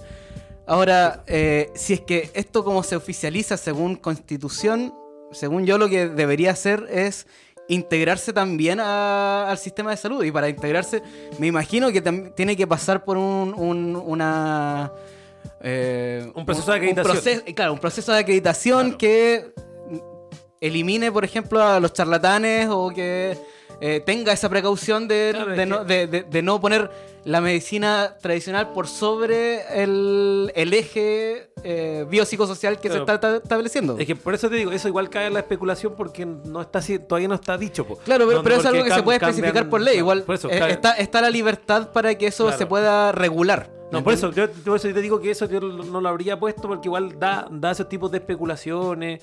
Ahora, 0.68 1.24
eh, 1.28 1.70
si 1.76 1.94
es 1.94 2.02
que 2.02 2.30
esto 2.34 2.64
como 2.64 2.82
se 2.84 2.96
oficializa 2.96 3.58
según 3.58 3.96
constitución, 3.96 4.94
según 5.32 5.66
yo 5.66 5.78
lo 5.78 5.90
que 5.90 6.08
debería 6.08 6.52
hacer 6.52 6.88
es 6.90 7.28
integrarse 7.68 8.34
también 8.34 8.80
a- 8.80 9.50
al 9.50 9.58
sistema 9.58 9.92
de 9.92 9.98
salud. 9.98 10.24
Y 10.24 10.32
para 10.32 10.50
integrarse, 10.50 11.02
me 11.40 11.48
imagino 11.48 11.92
que 11.92 12.02
tiene 12.36 12.56
que 12.56 12.68
pasar 12.68 13.04
por 13.04 13.18
un, 13.18 13.54
un- 13.56 13.96
una... 13.96 14.92
eh, 15.62 16.30
Un 16.36 16.46
proceso 16.46 16.72
de 16.72 16.78
acreditación. 16.78 17.14
proceso- 17.16 17.44
claro, 17.56 17.74
un 17.74 17.80
proceso 17.80 18.12
de 18.12 18.20
acreditación 18.20 18.82
Claro. 18.92 18.98
que 18.98 19.54
elimine, 20.60 21.12
por 21.12 21.24
ejemplo, 21.26 21.62
a 21.64 21.80
los 21.80 21.94
charlatanes 21.94 22.68
o 22.70 22.90
que 22.90 23.38
eh, 23.82 24.02
tenga 24.06 24.32
esa 24.32 24.48
precaución 24.48 25.08
de, 25.08 25.32
Claro, 25.34 25.66
no, 25.66 25.84
de- 25.84 26.08
de- 26.08 26.24
de 26.24 26.42
no 26.42 26.62
poner 26.62 26.90
la 27.26 27.40
medicina 27.42 28.16
tradicional 28.22 28.72
por 28.74 28.88
sobre 28.88 29.84
el, 29.84 30.52
el 30.56 30.74
eje 30.74 31.50
eh, 31.64 32.06
biopsicosocial 32.10 32.80
que 32.80 32.90
Claro. 32.90 33.06
se 33.06 33.12
está 33.14 33.20
ta- 33.20 33.38
estableciendo. 33.38 33.96
Es 34.00 34.08
que 34.08 34.16
por 34.16 34.34
eso 34.34 34.50
te 34.50 34.56
digo, 34.56 34.72
eso 34.72 34.88
igual 34.88 35.10
cae 35.10 35.28
en 35.28 35.34
la 35.34 35.40
especulación 35.42 35.94
porque 35.96 36.26
no 36.26 36.62
está 36.62 36.80
todavía 37.08 37.28
no 37.28 37.36
está 37.36 37.58
dicho. 37.58 37.86
po. 37.86 37.98
Claro, 37.98 38.26
pero, 38.26 38.38
No, 38.40 38.44
pero 38.44 38.56
es 38.56 38.66
algo 38.66 38.84
que 38.84 38.92
se 38.94 39.04
puede 39.04 39.20
cambian- 39.20 39.30
especificar 39.36 39.70
por 39.70 39.82
ley. 39.82 39.98
Igual 39.98 40.24
Por 40.24 40.36
eso, 40.36 40.50
eh, 40.50 40.60
está, 40.70 40.94
está 40.94 41.22
la 41.22 41.30
libertad 41.30 41.92
para 41.92 42.16
que 42.16 42.28
eso 42.28 42.46
Claro. 42.46 42.58
se 42.58 42.66
pueda 42.66 43.12
regular. 43.12 43.70
No, 43.92 44.02
por 44.04 44.14
eso, 44.14 44.32
yo, 44.32 44.50
por 44.50 44.78
eso 44.78 44.88
te 44.94 45.02
digo 45.02 45.20
que 45.20 45.32
eso 45.32 45.46
yo 45.48 45.60
no 45.60 46.00
lo 46.00 46.08
habría 46.08 46.40
puesto 46.40 46.62
porque 46.70 46.88
igual 46.88 47.20
da, 47.20 47.46
da 47.52 47.72
esos 47.72 47.90
tipos 47.90 48.10
de 48.10 48.20
especulaciones. 48.20 49.22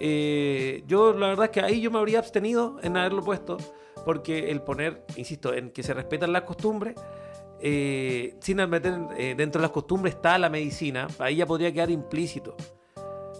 Eh, 0.00 0.82
yo 0.86 1.12
la 1.12 1.28
verdad 1.28 1.44
es 1.46 1.50
que 1.52 1.60
ahí 1.60 1.80
yo 1.80 1.90
me 1.90 1.98
habría 1.98 2.18
abstenido 2.18 2.78
en 2.82 2.96
haberlo 2.96 3.22
puesto 3.22 3.58
porque 4.08 4.50
el 4.50 4.62
poner, 4.62 5.04
insisto, 5.16 5.52
en 5.52 5.68
que 5.70 5.82
se 5.82 5.92
respetan 5.92 6.32
las 6.32 6.44
costumbres, 6.44 6.94
eh, 7.60 8.36
sin 8.40 8.56
meter 8.70 8.94
eh, 9.18 9.34
dentro 9.36 9.60
de 9.60 9.64
las 9.64 9.70
costumbres 9.70 10.14
está 10.14 10.38
la 10.38 10.48
medicina, 10.48 11.08
ahí 11.18 11.36
ya 11.36 11.44
podría 11.44 11.70
quedar 11.70 11.90
implícito. 11.90 12.56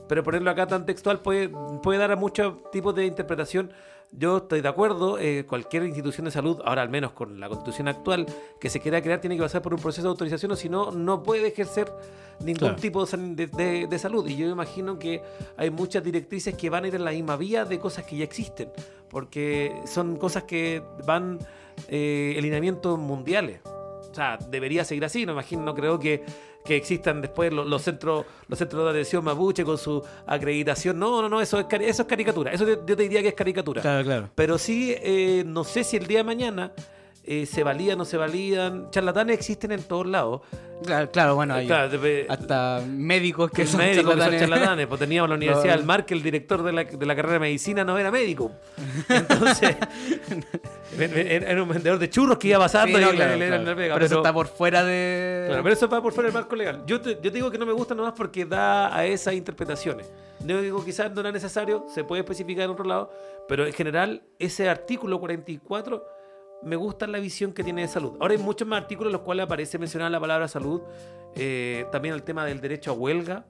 Pero 0.08 0.22
ponerlo 0.24 0.50
acá 0.50 0.66
tan 0.66 0.86
textual 0.86 1.20
puede, 1.20 1.50
puede 1.82 1.98
dar 1.98 2.10
a 2.10 2.16
muchos 2.16 2.70
tipos 2.70 2.94
de 2.94 3.06
interpretación. 3.06 3.70
Yo 4.10 4.38
estoy 4.38 4.62
de 4.62 4.68
acuerdo, 4.68 5.18
eh, 5.18 5.44
cualquier 5.46 5.84
institución 5.84 6.24
de 6.24 6.30
salud, 6.30 6.62
ahora 6.64 6.80
al 6.80 6.88
menos 6.88 7.12
con 7.12 7.38
la 7.40 7.48
constitución 7.48 7.88
actual, 7.88 8.24
que 8.58 8.70
se 8.70 8.80
quiera 8.80 9.02
crear, 9.02 9.20
tiene 9.20 9.36
que 9.36 9.42
pasar 9.42 9.60
por 9.60 9.74
un 9.74 9.80
proceso 9.80 10.08
de 10.08 10.08
autorización 10.08 10.50
o 10.52 10.56
si 10.56 10.70
no, 10.70 10.92
no 10.92 11.22
puede 11.22 11.48
ejercer 11.48 11.92
ningún 12.40 12.70
Claro. 12.70 12.76
tipo 12.76 13.04
de, 13.04 13.98
salud. 13.98 14.26
Y 14.26 14.36
yo 14.36 14.46
me 14.46 14.52
imagino 14.52 14.98
que 14.98 15.22
hay 15.58 15.70
muchas 15.70 16.02
directrices 16.02 16.54
que 16.56 16.70
van 16.70 16.84
a 16.84 16.88
ir 16.88 16.94
en 16.94 17.04
la 17.04 17.10
misma 17.10 17.36
vía 17.36 17.66
de 17.66 17.78
cosas 17.78 18.06
que 18.06 18.16
ya 18.16 18.24
existen, 18.24 18.70
porque 19.10 19.78
son 19.86 20.16
cosas 20.16 20.44
que 20.44 20.82
van 21.06 21.38
eh, 21.88 22.32
en 22.34 22.42
lineamientos 22.42 22.98
mundiales. 22.98 23.60
O 24.18 24.20
sea, 24.20 24.36
debería 24.50 24.84
seguir 24.84 25.04
así, 25.04 25.24
no 25.24 25.30
imagino, 25.30 25.62
no 25.62 25.76
creo 25.76 25.96
que, 25.96 26.24
que 26.64 26.74
existan 26.74 27.20
después 27.20 27.52
los, 27.52 27.64
los 27.68 27.80
centros 27.82 28.26
los 28.48 28.58
centros 28.58 28.82
de 28.82 28.90
atención 28.90 29.22
mapuche 29.22 29.64
con 29.64 29.78
su 29.78 30.02
acreditación. 30.26 30.98
No, 30.98 31.22
no, 31.22 31.28
no, 31.28 31.40
eso 31.40 31.60
es, 31.60 31.66
eso 31.82 32.02
es 32.02 32.08
caricatura. 32.08 32.50
Eso 32.50 32.66
yo 32.66 32.96
te 32.96 32.96
diría 32.96 33.22
que 33.22 33.28
es 33.28 33.34
caricatura. 33.34 33.80
Claro, 33.80 34.04
claro. 34.04 34.28
Pero 34.34 34.58
sí, 34.58 34.92
eh, 34.98 35.44
no 35.46 35.62
sé 35.62 35.84
si 35.84 35.96
el 35.98 36.08
día 36.08 36.18
de 36.18 36.24
mañana 36.24 36.72
eh, 37.24 37.46
se 37.46 37.62
validan 37.62 37.96
o 37.96 37.98
no 37.98 38.04
se 38.04 38.16
validan. 38.16 38.90
Charlatanes 38.90 39.36
existen 39.36 39.72
en 39.72 39.82
todos 39.82 40.06
lados. 40.06 40.40
Claro, 40.84 41.10
claro, 41.10 41.34
bueno, 41.34 41.54
hay 41.54 41.66
Claro, 41.66 41.90
hasta 42.28 42.82
médicos 42.86 43.50
que 43.50 43.62
que 43.62 43.66
son 43.66 43.80
médicos 43.80 44.14
que 44.14 44.20
son 44.20 44.30
charlatanes. 44.30 44.40
charlatanes. 44.48 44.86
Pues 44.86 45.00
teníamos 45.00 45.28
la 45.28 45.34
Universidad 45.36 45.76
del 45.76 45.84
Mar, 45.84 46.06
que 46.06 46.14
el 46.14 46.22
director 46.22 46.62
de 46.62 46.72
la, 46.72 46.84
de 46.84 47.04
la 47.06 47.16
carrera 47.16 47.34
de 47.34 47.40
medicina 47.40 47.84
no 47.84 47.98
era 47.98 48.10
médico. 48.12 48.52
Entonces, 49.08 49.76
era 50.98 51.62
un 51.62 51.68
vendedor 51.68 51.98
de 51.98 52.08
churros 52.10 52.38
que 52.38 52.48
iba 52.48 52.58
pasando 52.58 52.96
Sí, 52.98 53.04
no, 53.04 53.12
y 53.12 53.16
claro, 53.16 53.36
le- 53.36 53.50
le- 53.50 53.58
le- 53.58 53.74
pero, 53.74 54.04
eso 54.04 54.16
está 54.18 54.32
por 54.32 54.46
fuera 54.46 54.84
de. 54.84 55.44
Claro, 55.48 55.62
pero 55.62 55.72
eso 55.74 55.88
va 55.88 56.02
por 56.02 56.12
fuera 56.12 56.28
del 56.28 56.34
marco 56.34 56.54
legal. 56.56 56.82
Yo 56.86 57.00
te, 57.00 57.10
yo 57.14 57.20
te 57.22 57.30
digo 57.30 57.50
que 57.50 57.58
no 57.58 57.66
me 57.66 57.72
gusta 57.72 57.94
nomás 57.94 58.14
porque 58.16 58.44
da 58.44 58.94
a 58.96 59.04
esas 59.04 59.34
interpretaciones. 59.34 60.10
Yo 60.44 60.62
digo 60.62 60.84
quizás 60.84 61.10
no 61.12 61.20
era 61.20 61.32
necesario, 61.32 61.84
se 61.92 62.04
puede 62.04 62.20
especificar 62.20 62.64
en 62.64 62.70
otro 62.70 62.84
lado, 62.84 63.10
pero 63.48 63.66
en 63.66 63.72
general 63.72 64.22
ese 64.38 64.68
artículo 64.68 65.18
44 65.18 66.04
me 66.62 66.76
gusta 66.76 67.06
la 67.06 67.18
visión 67.18 67.52
que 67.52 67.62
tiene 67.64 67.82
de 67.82 67.88
salud. 67.88 68.14
Ahora 68.20 68.34
hay 68.34 68.40
muchos 68.42 68.66
más 68.66 68.82
artículos 68.82 69.10
en 69.10 69.12
los 69.14 69.22
cuales 69.22 69.44
aparece 69.46 69.78
mencionada 69.78 70.10
la 70.10 70.20
palabra 70.20 70.48
salud, 70.48 70.82
eh, 71.34 71.86
también 71.92 72.14
el 72.14 72.22
tema 72.22 72.44
del 72.44 72.60
derecho 72.60 72.90
a 72.90 72.94
huelga. 72.94 73.46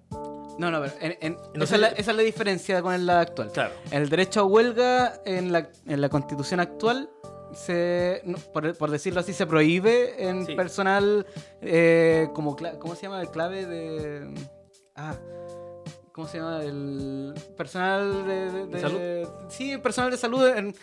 No, 0.58 0.70
no, 0.70 0.80
pero 0.80 0.92
en- 1.00 1.16
en- 1.20 1.36
No 1.54 1.64
esa, 1.64 1.76
es 1.76 1.80
la, 1.80 1.88
esa 1.88 2.10
es 2.10 2.16
la 2.16 2.22
diferencia 2.22 2.82
con 2.82 3.06
la 3.06 3.20
actual. 3.20 3.50
Claro. 3.52 3.72
El 3.90 4.08
derecho 4.08 4.40
a 4.40 4.44
huelga 4.44 5.20
en 5.24 5.52
la, 5.52 5.70
en 5.86 6.00
la 6.00 6.08
constitución 6.08 6.58
actual, 6.60 7.08
se, 7.54 8.20
no, 8.24 8.36
por, 8.52 8.76
por 8.76 8.90
decirlo 8.90 9.20
así, 9.20 9.32
se 9.32 9.46
prohíbe 9.46 10.28
en 10.28 10.44
Sí. 10.44 10.54
personal 10.54 11.26
eh, 11.62 12.28
como... 12.34 12.56
¿Cómo 12.78 12.94
se 12.94 13.02
llama? 13.02 13.20
El 13.22 13.30
clave 13.30 13.64
de... 13.66 14.34
Ah, 14.96 15.14
¿cómo 16.18 16.26
se 16.28 16.38
llama? 16.38 16.64
El 16.64 17.32
personal 17.56 18.26
de... 18.26 18.50
de- 18.50 18.66
¿De 18.66 18.80
salud? 18.80 19.28
Sí, 19.48 19.70
el 19.70 19.80
personal 19.80 20.10
de 20.10 20.16
salud 20.16 20.44
en... 20.48 20.74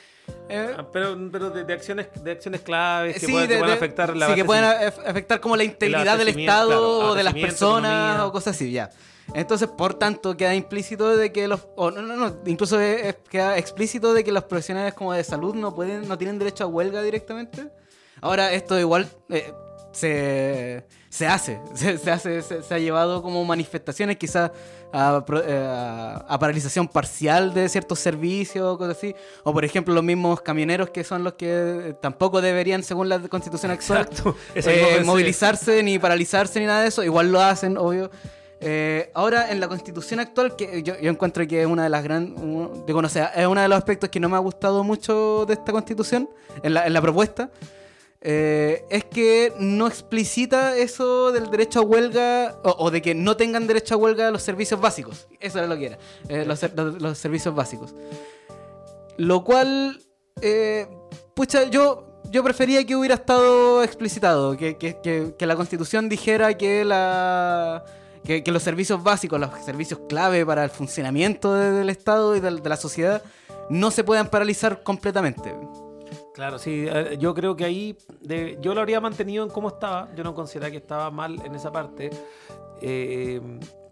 eh, 0.47 0.73
Ah, 0.77 0.85
Pero, 0.93 1.17
pero 1.29 1.49
de, 1.49 1.65
de 1.65 1.73
acciones, 1.73 2.07
de 2.23 2.31
acciones 2.31 2.61
claves 2.61 3.15
que, 3.19 3.25
sí, 3.25 3.33
pueden, 3.33 3.49
que 3.65 3.71
afectar 3.73 4.15
la 4.15 4.27
sí, 4.29 4.35
que 4.35 4.45
pueden 4.45 4.63
af- 4.63 5.05
afectar 5.05 5.41
como 5.41 5.57
la 5.57 5.65
integridad 5.65 6.17
del 6.17 6.29
Estado 6.29 6.67
claro, 6.69 6.97
o 7.11 7.15
de 7.15 7.23
las 7.23 7.33
personas 7.33 7.91
economía. 7.91 8.25
o 8.27 8.31
cosas 8.31 8.55
así, 8.55 8.71
ya. 8.71 8.91
Entonces, 9.33 9.67
por 9.67 9.95
tanto, 9.95 10.37
queda 10.37 10.55
implícito 10.55 11.17
de 11.17 11.33
que 11.33 11.49
los. 11.49 11.67
No, 11.75 11.91
no, 11.91 12.01
no. 12.15 12.33
Incluso 12.45 12.79
es- 12.79 13.17
queda 13.29 13.57
explícito 13.57 14.13
de 14.13 14.23
que 14.23 14.31
los 14.31 14.45
profesionales 14.45 14.93
como 14.93 15.11
de 15.11 15.25
salud 15.25 15.53
no 15.53 15.75
pueden, 15.75 16.07
no 16.07 16.17
tienen 16.17 16.39
derecho 16.39 16.63
a 16.63 16.67
huelga 16.67 17.01
directamente. 17.01 17.67
Ahora, 18.21 18.53
esto 18.53 18.79
igual 18.79 19.09
eh, 19.29 19.51
se, 19.95 20.83
se 21.09 21.27
hace. 21.27 21.59
Se, 21.73 21.97
se 21.97 22.11
hace, 22.11 22.41
se, 22.41 22.61
se 22.63 22.73
ha 22.73 22.79
llevado 22.79 23.21
como 23.21 23.43
manifestaciones, 23.45 24.17
quizás 24.17 24.51
a, 24.93 25.23
eh, 25.45 25.67
a- 25.69 26.25
a 26.27 26.39
paralización 26.39 26.87
parcial 26.87 27.53
de 27.53 27.67
ciertos 27.69 27.99
servicios, 27.99 28.77
cosas 28.77 28.97
así. 28.97 29.15
O 29.43 29.53
por 29.53 29.63
ejemplo, 29.65 29.93
los 29.93 30.03
mismos 30.03 30.41
camioneros 30.41 30.89
que 30.89 31.03
son 31.03 31.23
los 31.23 31.33
que 31.33 31.47
eh, 31.49 31.95
tampoco 32.01 32.41
deberían, 32.41 32.83
según 32.83 33.09
la 33.09 33.19
constitución 33.19 33.71
actual, 33.71 34.07
eh, 34.55 35.01
movilizarse 35.05 35.81
ni 35.83 35.97
paralizarse 35.99 36.59
ni 36.59 36.65
nada 36.65 36.81
de 36.81 36.87
eso. 36.89 37.03
Igual 37.03 37.31
lo 37.31 37.41
hacen, 37.41 37.77
obvio. 37.77 38.11
Eh, 38.61 39.11
ahora, 39.13 39.51
en 39.51 39.59
la 39.59 39.67
constitución 39.67 40.19
actual, 40.21 40.55
que 40.55 40.81
yo, 40.81 40.97
yo 40.99 41.11
encuentro 41.11 41.45
que 41.45 41.61
es 41.61 41.67
una 41.67 41.83
de 41.83 41.89
las 41.89 42.03
grandes. 42.03 42.41
Digo, 42.87 43.01
no 43.01 43.09
sé, 43.09 43.23
es 43.35 43.45
uno 43.47 43.61
de 43.61 43.67
los 43.67 43.77
aspectos 43.77 44.09
que 44.09 44.19
no 44.19 44.29
me 44.29 44.35
ha 44.37 44.39
gustado 44.39 44.83
mucho 44.83 45.45
de 45.45 45.53
esta 45.55 45.71
constitución, 45.71 46.29
en 46.63 46.73
la, 46.73 46.85
en 46.87 46.93
la 46.93 47.01
propuesta. 47.01 47.49
Eh, 48.27 48.83
es 48.89 49.05
que 49.05 49.53
no 49.59 49.85
explicita 49.85 50.75
eso 50.75 51.31
del 51.31 51.51
derecho 51.51 51.79
a 51.79 51.83
huelga 51.83 52.57
o, 52.63 52.89
de 52.89 52.99
que 53.01 53.13
no 53.13 53.37
tengan 53.37 53.67
derecho 53.67 53.93
a 53.93 53.97
huelga 53.97 54.31
los 54.31 54.41
servicios 54.41 54.81
básicos. 54.81 55.27
Eso 55.39 55.59
era 55.59 55.67
lo 55.67 55.77
que 55.77 55.85
era, 55.85 55.97
eh, 56.27 56.43
los, 56.43 56.57
ser- 56.59 56.73
los- 56.75 56.99
los 56.99 57.17
servicios 57.19 57.53
básicos. 57.53 57.93
Lo 59.17 59.43
cual, 59.43 60.01
eh, 60.41 60.87
pucha, 61.35 61.65
yo, 61.65 62.19
yo 62.31 62.43
prefería 62.43 62.83
que 62.83 62.95
hubiera 62.95 63.13
estado 63.15 63.83
explicitado, 63.83 64.57
que, 64.57 64.75
que- 64.77 64.97
que- 65.37 65.45
la 65.45 65.55
constitución 65.55 66.09
dijera 66.09 66.57
que, 66.57 66.83
la, 66.83 67.85
que, 68.23 68.41
los 68.51 68.63
servicios 68.63 69.03
básicos, 69.03 69.39
los 69.39 69.51
servicios 69.63 69.99
clave 70.09 70.43
para 70.45 70.63
el 70.63 70.71
funcionamiento 70.71 71.53
de- 71.53 71.71
del 71.71 71.89
Estado 71.91 72.35
y 72.35 72.39
de, 72.39 72.49
de 72.59 72.69
la 72.69 72.77
sociedad, 72.77 73.21
no 73.69 73.91
se 73.91 74.03
puedan 74.03 74.29
paralizar 74.29 74.81
completamente. 74.83 75.55
Claro, 76.35 76.59
sí, 76.59 76.85
eh, 76.85 77.15
yo 77.17 77.33
creo 77.33 77.55
que 77.55 77.63
ahí 77.63 77.97
de- 78.19 78.57
yo 78.61 78.75
lo 78.75 78.81
habría 78.81 78.99
mantenido 78.99 79.43
en 79.45 79.49
cómo 79.49 79.69
estaba. 79.69 80.13
Yo 80.15 80.23
no 80.25 80.35
consideraba 80.35 80.69
que 80.69 80.77
estaba 80.77 81.09
mal 81.09 81.41
en 81.45 81.55
esa 81.55 81.71
parte. 81.71 82.09
Eh, 82.81 83.39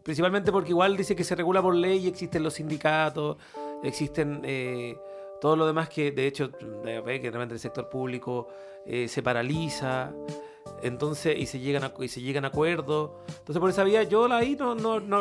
principalmente 0.03 0.51
porque 0.51 0.71
igual 0.71 0.97
dice 0.97 1.15
que 1.15 1.23
se 1.23 1.35
regula 1.35 1.61
por 1.61 1.73
ley 1.73 1.99
y 2.03 2.07
existen 2.09 2.43
los 2.43 2.55
sindicatos, 2.55 3.37
existen 3.81 4.41
eh, 4.43 4.97
todo 5.39 5.55
lo 5.55 5.65
demás 5.65 5.87
que 5.87 6.11
de 6.11 6.27
hecho 6.27 6.51
que 7.21 7.29
realmente 7.31 7.53
el 7.53 7.61
sector 7.61 7.87
público 7.87 8.49
se 9.07 9.23
paraliza. 9.23 10.11
Entonces, 10.81 11.37
y 11.37 11.45
se 11.45 11.59
llegan 11.59 11.85
a, 11.85 11.93
y 11.97 12.09
se 12.09 12.19
llegan 12.19 12.43
acuerdos. 12.43 13.11
Entonces, 13.39 13.59
por 13.61 13.69
esa 13.69 13.85
vía, 13.85 14.03
yo 14.03 14.25
ahí 14.33 14.57
no, 14.57 14.75
no, 14.75 14.99
no 14.99 15.19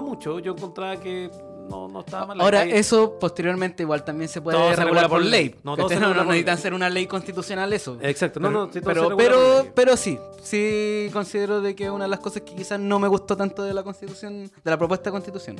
mucho. 0.00 0.38
Yo 0.38 0.52
encontraba 0.52 0.96
que 0.98 1.30
no, 1.68 1.88
no 1.88 2.00
estaba 2.00 2.26
mal. 2.26 2.40
Ahora, 2.40 2.64
eso 2.64 3.18
posteriormente 3.18 3.82
igual 3.82 4.04
también 4.04 4.28
se 4.28 4.40
puede 4.40 4.56
Todo 4.58 4.70
se 4.70 4.76
regular 4.76 5.04
regula 5.04 5.08
por 5.08 5.22
ley. 5.22 5.30
ley. 5.50 5.54
No, 5.62 5.76
todo 5.76 5.88
se 5.88 5.94
no, 5.96 6.00
regula 6.00 6.16
no 6.18 6.24
por 6.24 6.32
necesitan 6.34 6.54
ley. 6.56 6.62
ser 6.62 6.74
una 6.74 6.90
ley 6.90 7.06
constitucional 7.06 7.72
eso. 7.72 7.98
Exacto, 8.02 8.40
no, 8.40 8.50
no, 8.50 8.66
sí, 8.72 8.80
todo 8.80 8.80
se 8.80 8.86
pero, 8.86 9.02
regula 9.08 9.16
pero, 9.64 9.72
pero 9.74 9.96
sí, 9.96 10.18
sí 10.42 11.08
considero 11.12 11.60
de 11.60 11.74
que 11.74 11.90
una 11.90 12.04
de 12.04 12.10
las 12.10 12.20
cosas 12.20 12.42
que 12.42 12.54
quizás 12.54 12.78
no 12.78 12.98
me 12.98 13.08
gustó 13.08 13.36
tanto 13.36 13.62
de 13.62 13.72
la 13.74 13.82
constitución, 13.82 14.44
de 14.44 14.70
la 14.70 14.76
propuesta 14.78 15.04
de 15.10 15.12
constitución. 15.12 15.56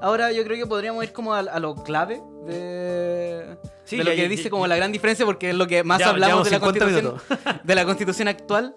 Ahora 0.00 0.30
yo 0.32 0.44
creo 0.44 0.56
que 0.58 0.66
podríamos 0.66 1.02
ir 1.04 1.12
como 1.12 1.34
a, 1.34 1.38
a 1.40 1.58
lo 1.60 1.74
clave 1.76 2.20
de, 2.46 3.56
Sí, 3.84 3.96
de 3.96 4.04
lo 4.04 4.10
ya- 4.10 4.16
que 4.16 4.22
ya- 4.22 4.28
dice 4.28 4.44
ya- 4.44 4.50
como 4.50 4.66
la 4.66 4.76
gran 4.76 4.92
diferencia, 4.92 5.24
porque 5.24 5.50
es 5.50 5.56
lo 5.56 5.66
que 5.66 5.82
más 5.84 6.00
hablamos 6.02 6.44
de 6.44 6.50
la, 6.50 6.58
llevamos 6.58 6.74
50 6.78 6.84
constitución, 6.84 7.60
de 7.64 7.74
la 7.74 7.84
constitución 7.84 8.28
actual. 8.28 8.76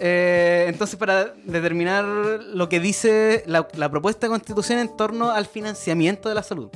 Eh, 0.00 0.66
entonces, 0.68 0.96
para 0.96 1.24
determinar 1.44 2.04
lo 2.04 2.68
que 2.68 2.80
dice 2.80 3.42
la, 3.46 3.66
la 3.76 3.90
propuesta 3.90 4.26
de 4.26 4.30
constitución 4.30 4.78
en 4.78 4.96
torno 4.96 5.30
al 5.30 5.46
financiamiento 5.46 6.28
de 6.28 6.34
la 6.34 6.42
salud. 6.42 6.70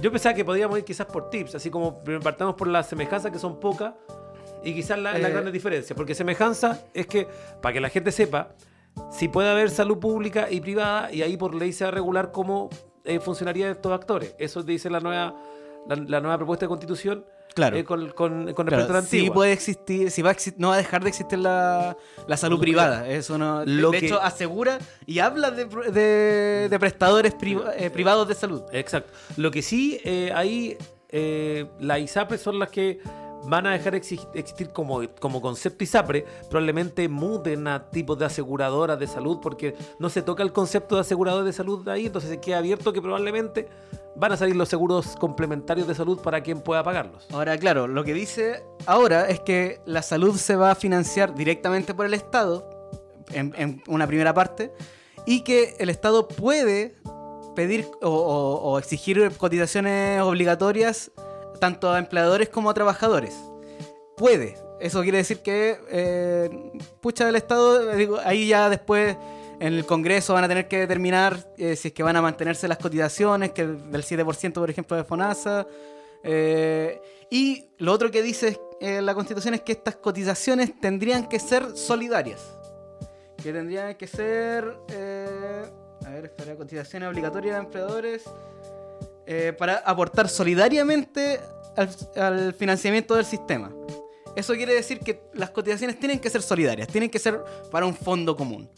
Yo 0.00 0.12
pensaba 0.12 0.34
que 0.34 0.44
podíamos 0.44 0.78
ir 0.78 0.84
quizás 0.84 1.06
por 1.06 1.30
tips, 1.30 1.54
así 1.54 1.70
como 1.70 2.02
partamos 2.22 2.54
por 2.54 2.68
las 2.68 2.88
semejanzas 2.88 3.32
que 3.32 3.38
son 3.38 3.58
pocas 3.58 3.94
y 4.62 4.74
quizás 4.74 4.98
la, 4.98 5.18
la 5.18 5.28
Eh. 5.28 5.32
grandes 5.32 5.52
diferencias. 5.52 5.96
Porque 5.96 6.14
semejanza 6.14 6.84
es 6.92 7.06
que, 7.06 7.26
para 7.62 7.72
que 7.72 7.80
la 7.80 7.88
gente 7.88 8.12
sepa, 8.12 8.50
si 9.10 9.28
puede 9.28 9.48
haber 9.50 9.70
salud 9.70 9.98
pública 9.98 10.48
y 10.50 10.60
privada 10.60 11.12
y 11.12 11.22
ahí 11.22 11.36
por 11.36 11.54
ley 11.54 11.72
se 11.72 11.84
va 11.84 11.88
a 11.88 11.92
regular 11.92 12.30
cómo 12.30 12.68
eh, 13.04 13.20
funcionarían 13.20 13.70
estos 13.70 13.92
actores. 13.92 14.34
Eso 14.38 14.62
dice 14.62 14.90
la 14.90 15.00
nueva, 15.00 15.34
la, 15.88 15.96
la 15.96 16.20
nueva 16.20 16.36
propuesta 16.36 16.66
de 16.66 16.68
constitución 16.68 17.24
Claro. 17.56 17.76
eh, 17.76 17.84
con, 17.84 18.10
con, 18.10 18.52
con 18.52 18.66
Claro, 18.66 18.82
respecto 18.82 18.92
a 18.92 19.00
la 19.00 19.06
sí 19.06 19.16
antigua. 19.16 19.34
puede 19.34 19.52
existir, 19.52 20.10
sí 20.12 20.22
va 20.22 20.30
a 20.30 20.34
exi- 20.36 20.54
no 20.58 20.68
va 20.68 20.74
a 20.74 20.76
dejar 20.76 21.02
de 21.02 21.08
existir 21.08 21.38
la, 21.38 21.96
la 22.28 22.36
salud 22.36 22.60
privada. 22.60 23.08
Eso 23.08 23.38
no, 23.38 23.60
de- 23.64 23.66
Lo 23.66 23.90
de 23.90 23.98
que- 24.00 24.06
hecho, 24.06 24.20
asegura 24.22 24.78
y 25.06 25.18
habla 25.18 25.50
de, 25.50 25.64
de- 25.64 26.68
de 26.70 26.78
prestadores 26.78 27.34
eh, 27.78 27.90
privados 27.90 28.28
de 28.28 28.34
salud. 28.34 28.62
Exacto. 28.72 29.10
Lo 29.38 29.50
que 29.50 29.62
sí, 29.62 29.98
eh, 30.04 30.30
ahí 30.34 30.76
eh, 31.08 31.66
las 31.80 31.98
ISAPRES 32.00 32.40
son 32.42 32.58
las 32.58 32.68
que 32.68 33.00
van 33.48 33.66
a 33.66 33.72
dejar 33.72 33.94
exi- 33.94 34.28
existir 34.34 34.70
como, 34.70 35.00
como 35.20 35.40
concepto 35.40 35.84
ISAPRE, 35.84 36.24
probablemente 36.50 37.08
muten 37.08 37.68
a 37.68 37.90
tipos 37.90 38.18
de 38.18 38.24
aseguradoras 38.24 38.98
de 38.98 39.06
salud, 39.06 39.38
porque 39.40 39.74
no 39.98 40.08
se 40.10 40.22
toca 40.22 40.42
el 40.42 40.52
concepto 40.52 40.96
de 40.96 41.02
asegurador 41.02 41.44
de 41.44 41.52
salud 41.52 41.84
de 41.84 41.92
ahí, 41.92 42.06
entonces 42.06 42.30
se 42.30 42.40
queda 42.40 42.58
abierto 42.58 42.92
que 42.92 43.00
probablemente 43.00 43.68
van 44.16 44.32
a 44.32 44.36
salir 44.36 44.56
los 44.56 44.68
seguros 44.68 45.14
complementarios 45.16 45.86
de 45.86 45.94
salud 45.94 46.20
para 46.20 46.42
quien 46.42 46.60
pueda 46.60 46.82
pagarlos. 46.82 47.26
Ahora, 47.32 47.56
claro, 47.58 47.86
lo 47.86 48.02
que 48.02 48.14
dice 48.14 48.64
ahora 48.86 49.28
es 49.28 49.40
que 49.40 49.80
la 49.84 50.02
salud 50.02 50.36
se 50.36 50.56
va 50.56 50.70
a 50.70 50.74
financiar 50.74 51.34
directamente 51.34 51.94
por 51.94 52.06
el 52.06 52.14
Estado, 52.14 52.68
en, 53.32 53.54
en 53.58 53.82
una 53.88 54.06
primera 54.06 54.32
parte, 54.32 54.72
y 55.26 55.42
que 55.42 55.76
el 55.78 55.90
Estado 55.90 56.28
puede 56.28 56.94
pedir 57.54 57.86
o 58.02 58.78
exigir 58.78 59.32
cotizaciones 59.36 60.20
obligatorias 60.22 61.10
tanto 61.56 61.90
a 61.90 61.98
empleadores 61.98 62.48
como 62.48 62.70
a 62.70 62.74
trabajadores. 62.74 63.34
Puede. 64.16 64.56
Eso 64.80 65.02
quiere 65.02 65.18
decir 65.18 65.40
que, 65.40 65.78
eh, 65.90 66.50
pucha, 67.00 67.28
el 67.28 67.36
Estado, 67.36 67.92
digo, 67.92 68.18
ahí 68.24 68.48
ya 68.48 68.68
después 68.68 69.16
en 69.58 69.72
el 69.72 69.86
Congreso 69.86 70.34
van 70.34 70.44
a 70.44 70.48
tener 70.48 70.68
que 70.68 70.80
determinar 70.80 71.50
eh, 71.56 71.76
si 71.76 71.88
es 71.88 71.94
que 71.94 72.02
van 72.02 72.16
a 72.16 72.22
mantenerse 72.22 72.68
las 72.68 72.78
cotizaciones, 72.78 73.52
que 73.52 73.66
del 73.66 74.02
7%, 74.02 74.52
por 74.52 74.68
ejemplo, 74.68 74.96
de 74.96 75.04
FONASA. 75.04 75.66
Eh, 76.22 77.00
y 77.30 77.70
lo 77.78 77.92
otro 77.92 78.10
que 78.10 78.22
dice 78.22 78.60
la 78.80 79.14
Constitución 79.14 79.54
es 79.54 79.62
que 79.62 79.72
estas 79.72 79.96
cotizaciones 79.96 80.78
tendrían 80.78 81.26
que 81.28 81.38
ser 81.38 81.76
solidarias. 81.76 82.42
Que 83.42 83.52
tendrían 83.52 83.94
que 83.94 84.06
ser. 84.06 84.76
a 86.04 86.10
ver, 86.10 86.26
espera, 86.26 86.56
cotizaciones 86.56 87.08
obligatorias 87.08 87.56
de 87.56 87.60
empleadores. 87.60 88.24
Eh, 89.26 89.52
para 89.58 89.78
aportar 89.78 90.28
solidariamente 90.28 91.40
al, 92.16 92.54
financiamiento 92.54 93.14
del 93.14 93.24
sistema. 93.24 93.72
Eso 94.34 94.54
quiere 94.54 94.74
decir 94.74 95.00
que 95.00 95.22
las 95.34 95.50
cotizaciones 95.50 95.98
tienen 95.98 96.18
que 96.18 96.30
ser 96.30 96.42
solidarias, 96.42 96.88
tienen 96.88 97.10
que 97.10 97.18
ser 97.18 97.42
para 97.70 97.86
un 97.86 97.94
fondo 97.94 98.36
común. 98.36 98.68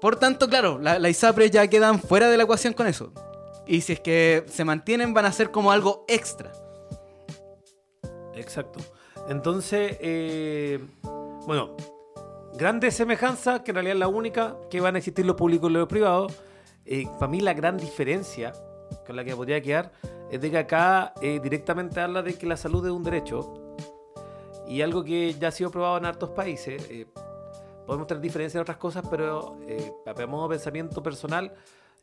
Por 0.00 0.16
tanto, 0.16 0.48
claro, 0.48 0.78
la, 0.78 0.98
la 0.98 1.08
ISAPRE 1.08 1.50
ya 1.50 1.66
quedan 1.68 2.00
fuera 2.00 2.28
de 2.28 2.36
la 2.36 2.42
ecuación 2.42 2.74
con 2.74 2.86
eso. 2.86 3.12
Y 3.66 3.80
si 3.80 3.94
es 3.94 4.00
que 4.00 4.44
se 4.48 4.64
mantienen, 4.64 5.14
van 5.14 5.24
a 5.24 5.32
ser 5.32 5.50
como 5.50 5.72
algo 5.72 6.04
extra. 6.08 6.52
Exacto. 8.34 8.80
Entonces, 9.28 9.96
eh, 10.00 10.78
bueno, 11.46 11.76
grande 12.54 12.90
semejanza, 12.90 13.64
que 13.64 13.72
en 13.72 13.76
realidad 13.76 13.94
es 13.94 14.00
la 14.00 14.08
única, 14.08 14.56
que 14.70 14.80
van 14.80 14.94
a 14.94 14.98
existir 14.98 15.26
los 15.26 15.36
públicos 15.36 15.70
y 15.70 15.74
los 15.74 15.88
privados. 15.88 16.32
Eh, 16.84 17.06
para 17.18 17.30
mí 17.30 17.40
la 17.40 17.54
gran 17.54 17.76
diferencia 17.76 18.52
con 19.06 19.16
la 19.16 19.24
que 19.24 19.34
podría 19.34 19.60
quedar 19.60 19.92
es 20.30 20.40
de 20.40 20.50
que 20.50 20.58
acá 20.58 21.14
eh, 21.20 21.40
directamente 21.42 22.00
habla 22.00 22.22
de 22.22 22.34
que 22.34 22.46
la 22.46 22.56
salud 22.56 22.84
es 22.84 22.92
un 22.92 23.04
derecho 23.04 23.74
y 24.66 24.82
algo 24.82 25.04
que 25.04 25.34
ya 25.34 25.48
ha 25.48 25.52
sido 25.52 25.70
probado 25.70 25.98
en 25.98 26.06
hartos 26.06 26.30
países. 26.30 26.86
eh, 26.90 27.06
podemos 27.86 28.06
tener 28.08 28.20
diferencias 28.20 28.56
en 28.56 28.62
otras 28.62 28.78
cosas, 28.78 29.04
pero 29.08 29.56
eh, 29.68 29.92
a 30.04 30.26
modo 30.26 30.48
de 30.48 30.56
pensamiento 30.56 31.02
personal, 31.02 31.54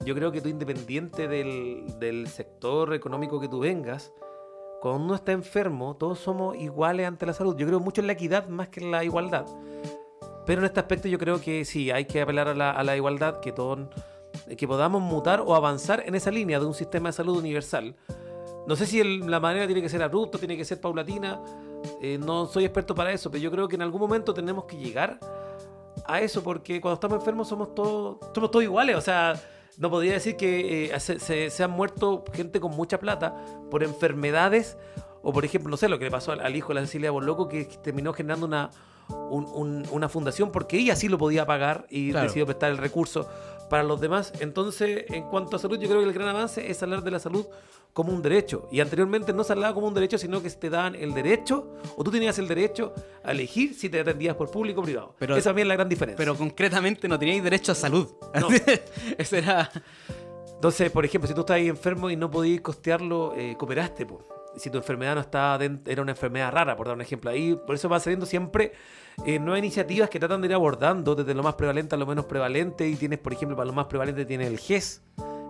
yo 0.06 0.16
creo 0.16 0.32
que 0.32 0.42
tú 0.42 0.48
independiente 0.48 1.28
del, 1.28 2.00
del 2.00 2.28
sector 2.28 2.94
económico 2.94 3.40
que 3.40 3.50
tú 3.50 3.60
vengas, 3.60 4.14
cuando 4.82 5.04
uno 5.04 5.16
está 5.16 5.32
enfermo, 5.32 5.96
todos 5.96 6.20
somos 6.20 6.58
iguales 6.58 7.08
ante 7.08 7.26
la 7.26 7.34
salud. 7.34 7.56
Yo 7.58 7.68
creo 7.68 7.80
mucho 7.80 8.02
en 8.02 8.08
la 8.08 8.14
equidad 8.14 8.48
más 8.48 8.70
que 8.70 8.82
en 8.82 8.92
la 8.92 9.04
igualdad. 9.04 9.46
Pero 10.46 10.60
en 10.60 10.66
este 10.66 10.80
aspecto 10.80 11.08
yo 11.08 11.18
creo 11.18 11.40
que 11.40 11.64
sí, 11.64 11.92
hay 11.92 12.06
que 12.06 12.22
apelar 12.22 12.50
a 12.50 12.54
la, 12.54 12.72
a 12.72 12.84
la 12.84 12.96
igualdad, 12.96 13.40
que 13.40 13.54
todos 13.54 13.80
que 14.58 14.68
podamos 14.68 15.02
mutar 15.02 15.42
o 15.46 15.56
avanzar 15.56 16.04
en 16.06 16.16
esa 16.16 16.32
línea 16.32 16.60
de 16.60 16.66
un 16.66 16.74
sistema 16.74 17.10
de 17.10 17.14
salud 17.14 17.38
universal. 17.38 17.96
No 18.68 18.76
sé 18.76 18.86
si 18.86 19.00
el- 19.00 19.30
la 19.30 19.40
manera 19.40 19.66
tiene 19.66 19.82
que 19.82 19.90
ser 19.90 20.02
abrupta, 20.04 20.38
tiene 20.38 20.56
que 20.58 20.66
ser 20.66 20.80
paulatina. 20.82 21.42
eh, 22.02 22.18
no 22.18 22.46
soy 22.46 22.64
experto 22.64 22.96
para 22.96 23.12
eso, 23.12 23.30
pero 23.30 23.44
yo 23.44 23.52
creo 23.52 23.68
que 23.68 23.76
en 23.76 23.82
algún 23.82 24.00
momento 24.00 24.34
tenemos 24.34 24.64
que 24.64 24.78
llegar 24.78 25.20
a 26.06 26.22
eso 26.22 26.42
porque 26.42 26.80
cuando 26.80 26.94
estamos 26.94 27.18
enfermos 27.20 27.50
somos 27.50 27.76
todos 27.76 28.18
somos 28.34 28.52
todos 28.52 28.64
iguales. 28.64 28.96
O 28.96 29.02
sea, 29.02 29.34
no 29.78 29.90
podría 29.90 30.14
decir 30.14 30.38
que 30.38 30.86
eh, 30.94 31.00
se, 31.02 31.20
se- 31.20 31.50
se 31.50 31.62
han 31.64 31.72
muerto 31.72 32.24
gente 32.34 32.62
con 32.62 32.72
mucha 32.72 33.00
plata 33.02 33.36
por 33.70 33.84
enfermedades 33.84 34.78
o, 35.24 35.34
por 35.34 35.44
ejemplo, 35.44 35.70
no 35.70 35.76
sé, 35.78 35.90
lo 35.90 36.00
que 36.00 36.06
le 36.06 36.12
pasó 36.12 36.32
al, 36.32 36.40
al 36.40 36.56
hijo 36.56 36.70
de 36.70 36.76
la 36.76 36.82
Cecilia 36.82 37.12
Borloco 37.12 37.50
que 37.50 37.66
terminó 37.66 38.14
generando 38.14 38.46
una, 38.46 38.70
un- 39.10 39.46
un- 39.54 39.86
una 39.92 40.08
fundación 40.08 40.52
porque 40.52 40.78
ella 40.78 40.96
sí 40.96 41.10
lo 41.10 41.18
podía 41.18 41.46
pagar 41.46 41.86
y 41.90 42.12
Claro. 42.12 42.28
decidió 42.28 42.46
prestar 42.46 42.72
el 42.72 42.78
recurso 42.78 43.28
para 43.74 43.82
los 43.84 44.00
demás. 44.00 44.32
Entonces, 44.40 45.06
en 45.10 45.24
cuanto 45.32 45.56
a 45.56 45.60
salud, 45.60 45.80
yo 45.80 45.88
creo 45.90 46.00
que 46.02 46.06
el 46.06 46.14
gran 46.14 46.28
avance 46.28 46.70
es 46.70 46.84
hablar 46.84 47.02
de 47.02 47.10
la 47.10 47.18
salud 47.18 47.48
como 47.92 48.14
un 48.14 48.22
derecho. 48.22 48.68
Y 48.72 48.82
anteriormente 48.82 49.34
no 49.34 49.44
se 49.44 49.52
hablaba 49.54 49.74
como 49.74 49.88
un 49.88 49.96
derecho, 49.96 50.20
sino 50.20 50.44
que 50.44 50.50
te 50.52 50.70
daban 50.70 50.94
el 50.94 51.12
derecho, 51.16 51.74
o 51.98 52.04
tú 52.04 52.12
tenías 52.12 52.38
el 52.38 52.48
derecho 52.48 52.94
a 53.24 53.32
elegir 53.32 53.74
si 53.74 53.90
te 53.90 54.00
atendías 54.02 54.36
por 54.36 54.52
público 54.52 54.82
o 54.82 54.84
privado. 54.84 55.16
Pero- 55.18 55.36
Esa 55.36 55.50
también 55.50 55.66
es 55.66 55.70
la 55.70 55.74
gran 55.76 55.90
diferencia. 55.90 56.18
Pero 56.18 56.36
concretamente 56.38 57.08
no 57.08 57.18
teníais 57.18 57.42
derecho 57.44 57.72
a 57.72 57.76
salud. 57.76 58.14
No. 58.40 58.48
Ese 59.18 59.40
era. 59.40 59.72
Entonces, 60.54 60.92
por 60.92 61.04
ejemplo, 61.04 61.28
si 61.28 61.34
tú 61.34 61.40
estás 61.40 61.56
ahí 61.56 61.68
enfermo 61.68 62.12
y 62.12 62.16
no 62.16 62.30
podías 62.30 62.62
costearlo, 62.62 63.34
eh, 63.36 63.56
cooperaste. 63.58 64.06
po. 64.06 64.24
Si 64.56 64.70
tu 64.70 64.78
enfermedad 64.78 65.16
no 65.16 65.22
estaba 65.22 65.58
dent- 65.58 65.82
era 65.88 66.04
una 66.04 66.12
enfermedad 66.12 66.52
rara, 66.52 66.76
por 66.78 66.86
dar 66.86 66.96
un 66.96 67.02
ejemplo. 67.02 67.32
Ahí, 67.32 67.56
por 67.56 67.74
eso 67.74 67.90
va 67.90 68.00
saliendo 68.00 68.28
siempre 68.28 68.74
eh, 69.26 69.40
nuevas 69.40 69.60
iniciativas 69.60 70.10
que 70.10 70.20
tratan 70.20 70.42
de 70.42 70.48
ir 70.48 70.54
abordando 70.54 71.16
desde 71.16 71.34
lo 71.34 71.44
más 71.44 71.56
prevalente 71.56 71.96
a 71.96 71.98
lo 71.98 72.06
menos 72.06 72.26
prevalente. 72.26 72.88
Y 72.88 72.96
tienes, 72.96 73.20
por 73.20 73.34
ejemplo, 73.34 73.56
para 73.56 73.68
lo 73.68 73.74
más 73.74 73.86
prevalente 73.86 74.26
tienes 74.26 74.48
el 74.48 74.60
GES, 74.60 75.02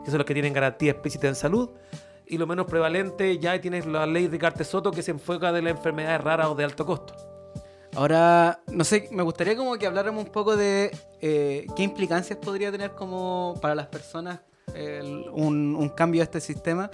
que 0.03 0.09
son 0.09 0.17
los 0.17 0.25
que 0.25 0.33
tienen 0.33 0.53
garantía 0.53 0.91
explícita 0.91 1.27
en 1.27 1.35
salud. 1.35 1.69
Y 2.25 2.37
lo 2.37 2.47
menos 2.47 2.65
prevalente 2.65 3.37
ya 3.37 3.59
tienes 3.59 3.85
la 3.85 4.05
ley 4.05 4.27
de 4.27 4.39
Carte 4.39 4.63
Soto 4.63 4.91
que 4.91 5.03
se 5.03 5.11
enfoca 5.11 5.51
de 5.51 5.61
las 5.61 5.75
enfermedades 5.75 6.21
raras 6.21 6.47
o 6.47 6.55
de 6.55 6.63
alto 6.63 6.85
costo. 6.85 7.13
Ahora, 7.95 8.61
no 8.71 8.83
sé, 8.83 9.09
me 9.11 9.21
gustaría 9.21 9.55
como 9.55 9.75
que 9.77 9.85
habláramos 9.85 10.25
un 10.25 10.31
poco 10.31 10.55
de 10.55 10.89
eh, 11.21 11.67
qué 11.75 11.83
implicancias 11.83 12.39
podría 12.39 12.71
tener 12.71 12.91
como 12.91 13.55
para 13.61 13.75
las 13.75 13.87
personas 13.87 14.39
un 15.31 15.91
cambio 15.95 16.21
a 16.21 16.23
este 16.23 16.41
sistema. 16.41 16.89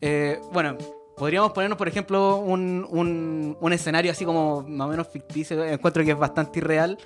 Eh, 0.00 0.40
bueno, 0.52 0.76
podríamos 1.16 1.52
ponernos, 1.52 1.76
por 1.78 1.88
ejemplo, 1.88 2.36
un, 2.36 2.86
un- 2.90 3.56
un 3.60 3.72
escenario 3.72 4.12
así 4.12 4.24
como 4.24 4.62
más 4.62 4.86
o 4.86 4.90
menos 4.90 5.08
ficticio, 5.08 5.62
encuentro 5.64 6.04
que 6.04 6.12
es 6.12 6.18
bastante 6.18 6.58
irreal, 6.60 6.98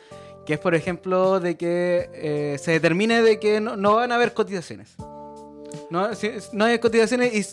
que 0.46 0.54
es, 0.54 0.58
por 0.60 0.74
ejemplo, 0.74 1.40
de 1.40 1.56
que 1.56 2.10
eh, 2.12 2.56
se 2.60 2.72
determine 2.72 3.22
de 3.22 3.40
que 3.40 3.60
no, 3.60 3.76
no 3.76 3.96
van 3.96 4.12
a 4.12 4.16
haber 4.16 4.34
cotizaciones. 4.34 4.94
No, 5.90 6.08
no 6.52 6.64
hay 6.64 6.78
cotizaciones 6.78 7.34
y 7.34 7.44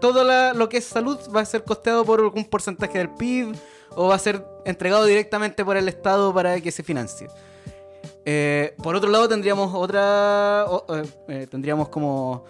todo 0.00 0.52
lo 0.54 0.68
que 0.68 0.78
es 0.78 0.84
salud 0.84 1.18
va 1.34 1.40
a 1.40 1.44
ser 1.44 1.64
costeado 1.64 2.04
por 2.04 2.20
algún 2.20 2.44
porcentaje 2.44 2.98
del 2.98 3.10
PIB 3.10 3.54
o 3.96 4.08
va 4.08 4.16
a 4.16 4.18
ser 4.18 4.44
entregado 4.64 5.04
directamente 5.04 5.64
por 5.64 5.76
el 5.76 5.88
Estado 5.88 6.32
para 6.34 6.60
que 6.60 6.70
se 6.72 6.82
financie. 6.82 7.28
Eh, 8.26 8.74
por 8.82 8.96
otro 8.96 9.10
lado 9.10 9.28
tendríamos 9.28 9.72
otra 9.74 10.66
eh, 11.28 11.46
tendríamos 11.50 11.88
como 11.90 12.44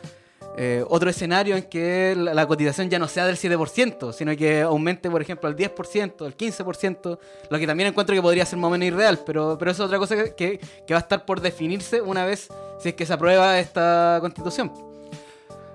eh, 0.56 0.84
otro 0.88 1.10
escenario 1.10 1.56
en 1.56 1.64
que 1.64 2.14
la, 2.16 2.46
cotización 2.46 2.88
ya 2.88 2.98
no 2.98 3.08
sea 3.08 3.26
del 3.26 3.36
7%, 3.36 4.12
sino 4.12 4.36
que 4.36 4.62
aumente, 4.62 5.10
por 5.10 5.20
ejemplo, 5.20 5.48
al 5.48 5.56
10%, 5.56 6.24
al 6.24 6.36
15%, 6.36 7.18
lo 7.50 7.58
que 7.58 7.66
también 7.66 7.88
encuentro 7.88 8.14
que 8.14 8.22
podría 8.22 8.46
ser 8.46 8.58
más 8.58 8.68
o 8.68 8.70
menos 8.70 8.86
irreal, 8.86 9.20
pero, 9.26 9.56
pero 9.58 9.70
eso 9.72 9.82
es 9.82 9.86
otra 9.86 9.98
cosa 9.98 10.14
que, 10.16 10.34
que- 10.34 10.60
que 10.86 10.94
va 10.94 11.00
a 11.00 11.02
estar 11.02 11.24
por 11.26 11.40
definirse 11.40 12.00
una 12.00 12.24
vez 12.24 12.48
si 12.80 12.90
es 12.90 12.94
que 12.94 13.04
se 13.06 13.12
aprueba 13.12 13.58
esta 13.58 14.18
constitución. 14.20 14.70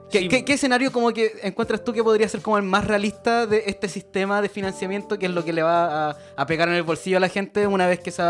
¿Qué, 0.10 0.22
Sí. 0.22 0.28
qué- 0.28 0.44
qué 0.44 0.54
escenario 0.54 0.92
como 0.92 1.12
que 1.14 1.34
encuentras 1.44 1.84
tú 1.84 1.94
que 1.94 2.04
podría 2.04 2.28
ser 2.28 2.42
como 2.42 2.58
el 2.58 2.64
más 2.64 2.86
realista 2.88 3.46
de 3.46 3.64
este 3.68 3.88
sistema 3.88 4.42
de 4.42 4.50
financiamiento 4.50 5.20
que 5.20 5.28
es 5.28 5.32
lo 5.32 5.44
que 5.46 5.54
le 5.54 5.62
va 5.62 6.10
a, 6.12 6.18
a 6.36 6.46
pegar 6.48 6.68
en 6.68 6.74
el 6.76 6.84
bolsillo 6.84 7.18
a 7.18 7.20
la 7.20 7.30
gente 7.30 7.68
una 7.68 7.86
vez 7.86 8.00
que 8.00 8.10
se, 8.10 8.24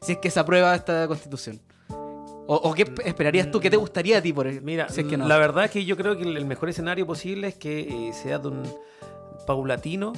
si 0.00 0.12
es 0.12 0.18
que 0.18 0.30
se 0.30 0.40
aprueba 0.40 0.74
esta 0.74 1.06
constitución? 1.08 1.60
¿O, 2.48 2.54
o 2.56 2.74
qué 2.74 2.86
p- 2.86 3.08
esperarías 3.08 3.50
tú? 3.50 3.58
¿Qué 3.60 3.70
te 3.70 3.76
gustaría 3.76 4.18
a 4.18 4.22
ti 4.22 4.32
por 4.32 4.46
Mira, 4.62 4.88
si 4.88 5.00
es 5.00 5.06
que 5.06 5.16
no? 5.16 5.26
la 5.26 5.36
verdad 5.38 5.64
es 5.64 5.70
que 5.72 5.84
yo 5.84 5.96
creo 5.96 6.16
que 6.16 6.22
el 6.22 6.36
el 6.36 6.44
mejor 6.44 6.68
escenario 6.68 7.06
posible 7.06 7.48
es 7.48 7.54
que 7.56 8.08
eh, 8.08 8.12
sea 8.12 8.38
de 8.38 8.48
un 8.48 8.62
paulatino, 9.46 10.12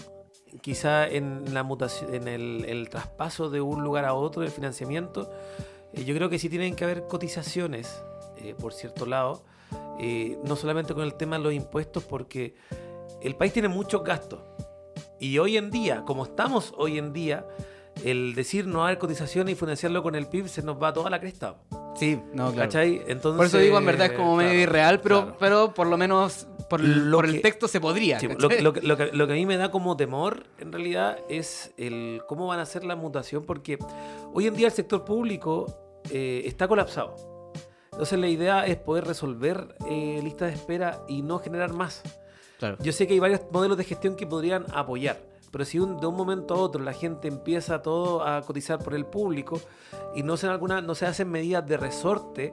quizá 0.61 1.07
en 1.09 1.53
la 1.55 1.63
mutación, 1.63 2.15
en 2.15 2.29
el, 2.29 2.65
el 2.67 2.89
traspaso 2.91 3.51
de 3.51 3.61
un 3.61 3.83
lugar 3.83 4.05
a 4.05 4.15
otro 4.15 4.43
del 4.43 4.51
financiamiento. 4.51 5.31
Eh, 5.93 6.05
yo 6.05 6.15
creo 6.15 6.29
que 6.29 6.39
sí 6.39 6.49
tienen 6.49 6.75
que 6.77 6.85
haber 6.85 7.07
cotizaciones 7.07 8.03
eh, 8.39 8.55
por 8.59 8.73
cierto 8.73 9.07
lado. 9.07 9.43
no 10.45 10.55
solamente 10.57 10.95
con 10.95 11.03
el 11.05 11.15
tema 11.15 11.39
de 11.39 11.45
los 11.45 11.53
impuestos, 11.53 12.05
porque 12.05 12.55
el 13.23 13.35
país 13.37 13.53
tiene 13.53 13.69
muchos 13.69 14.05
gastos. 14.05 14.41
Y 15.21 15.39
hoy 15.39 15.57
en 15.57 15.71
día, 15.71 16.05
como 16.05 16.25
estamos 16.25 16.73
hoy 16.77 16.99
en 16.99 17.13
día, 17.13 17.45
el 18.05 18.35
decir 18.37 18.67
no 18.67 18.85
haber 18.85 18.99
cotizaciones 18.99 19.53
y 19.55 19.57
financiarlo 19.57 20.03
con 20.03 20.15
el 20.15 20.27
PIB 20.29 20.47
se 20.49 20.63
nos 20.63 20.81
va 20.81 20.93
toda 20.93 21.11
la 21.11 21.19
cresta. 21.19 21.57
Sí, 21.99 22.21
no, 22.33 22.53
claro. 22.53 22.57
¿Cachai? 22.69 23.03
Entonces, 23.09 23.37
Por 23.37 23.47
eso 23.47 23.59
digo, 23.59 23.79
en 23.79 23.87
verdad 23.87 24.07
es 24.07 24.13
como 24.13 24.37
medio 24.37 24.51
claro, 24.51 24.63
irreal, 24.63 25.01
pero, 25.01 25.23
claro. 25.23 25.37
pero 25.41 25.75
por 25.75 25.87
lo 25.89 25.97
menos 25.97 26.47
por, 26.71 26.81
Lo 26.81 27.17
por 27.19 27.25
que- 27.27 27.33
el 27.37 27.43
texto 27.43 27.67
se 27.67 27.81
podría. 27.81 28.21
Sí, 28.21 28.29
lo, 28.29 28.35
lo 28.39 28.49
que- 28.49 28.83
lo 28.83 28.97
que, 28.97 29.07
lo 29.13 29.27
que 29.27 29.33
a 29.33 29.37
mí 29.37 29.47
me 29.47 29.57
da 29.57 29.71
como 29.71 29.97
temor, 29.97 30.45
en 30.59 30.71
realidad, 30.73 31.19
es 31.29 31.73
el 31.77 32.23
cómo 32.29 32.47
van 32.47 32.59
a 32.59 32.63
hacer 32.63 32.85
la 32.85 32.95
mutación, 32.95 33.45
porque 33.45 33.79
hoy 34.35 34.47
en 34.47 34.55
día 34.55 34.67
el 34.69 34.73
sector 34.73 35.05
público 35.05 35.67
eh, 36.11 36.43
está 36.47 36.69
colapsado. 36.69 37.15
Entonces 37.93 38.19
la 38.19 38.29
idea 38.29 38.65
es 38.67 38.77
poder 38.77 39.05
resolver 39.07 39.75
eh, 39.91 40.21
listas 40.23 40.51
de 40.51 40.55
espera 40.55 41.03
y 41.09 41.23
no 41.23 41.39
generar 41.41 41.73
más. 41.73 42.03
Claro. 42.59 42.77
Yo 42.81 42.93
sé 42.93 43.07
que 43.07 43.15
hay 43.15 43.19
varios 43.19 43.41
modelos 43.51 43.77
de 43.77 43.85
gestión 43.85 44.15
que 44.15 44.27
podrían 44.27 44.65
apoyar, 44.73 45.19
pero 45.51 45.65
si 45.65 45.79
de 45.79 45.85
un 45.85 46.17
momento 46.17 46.55
a 46.55 46.59
otro 46.59 46.83
la 46.83 46.93
gente 46.93 47.29
empieza 47.29 47.83
todo 47.83 48.23
a 48.23 48.43
cotizar 48.43 48.79
por 48.79 48.95
el 48.95 49.07
público 49.07 49.61
y 50.15 50.23
no 50.23 50.37
se, 50.37 50.47
alguna, 50.47 50.81
no 50.81 50.95
se 50.95 51.07
hacen 51.07 51.31
medidas 51.31 51.67
de 51.67 51.77
resorte, 51.77 52.53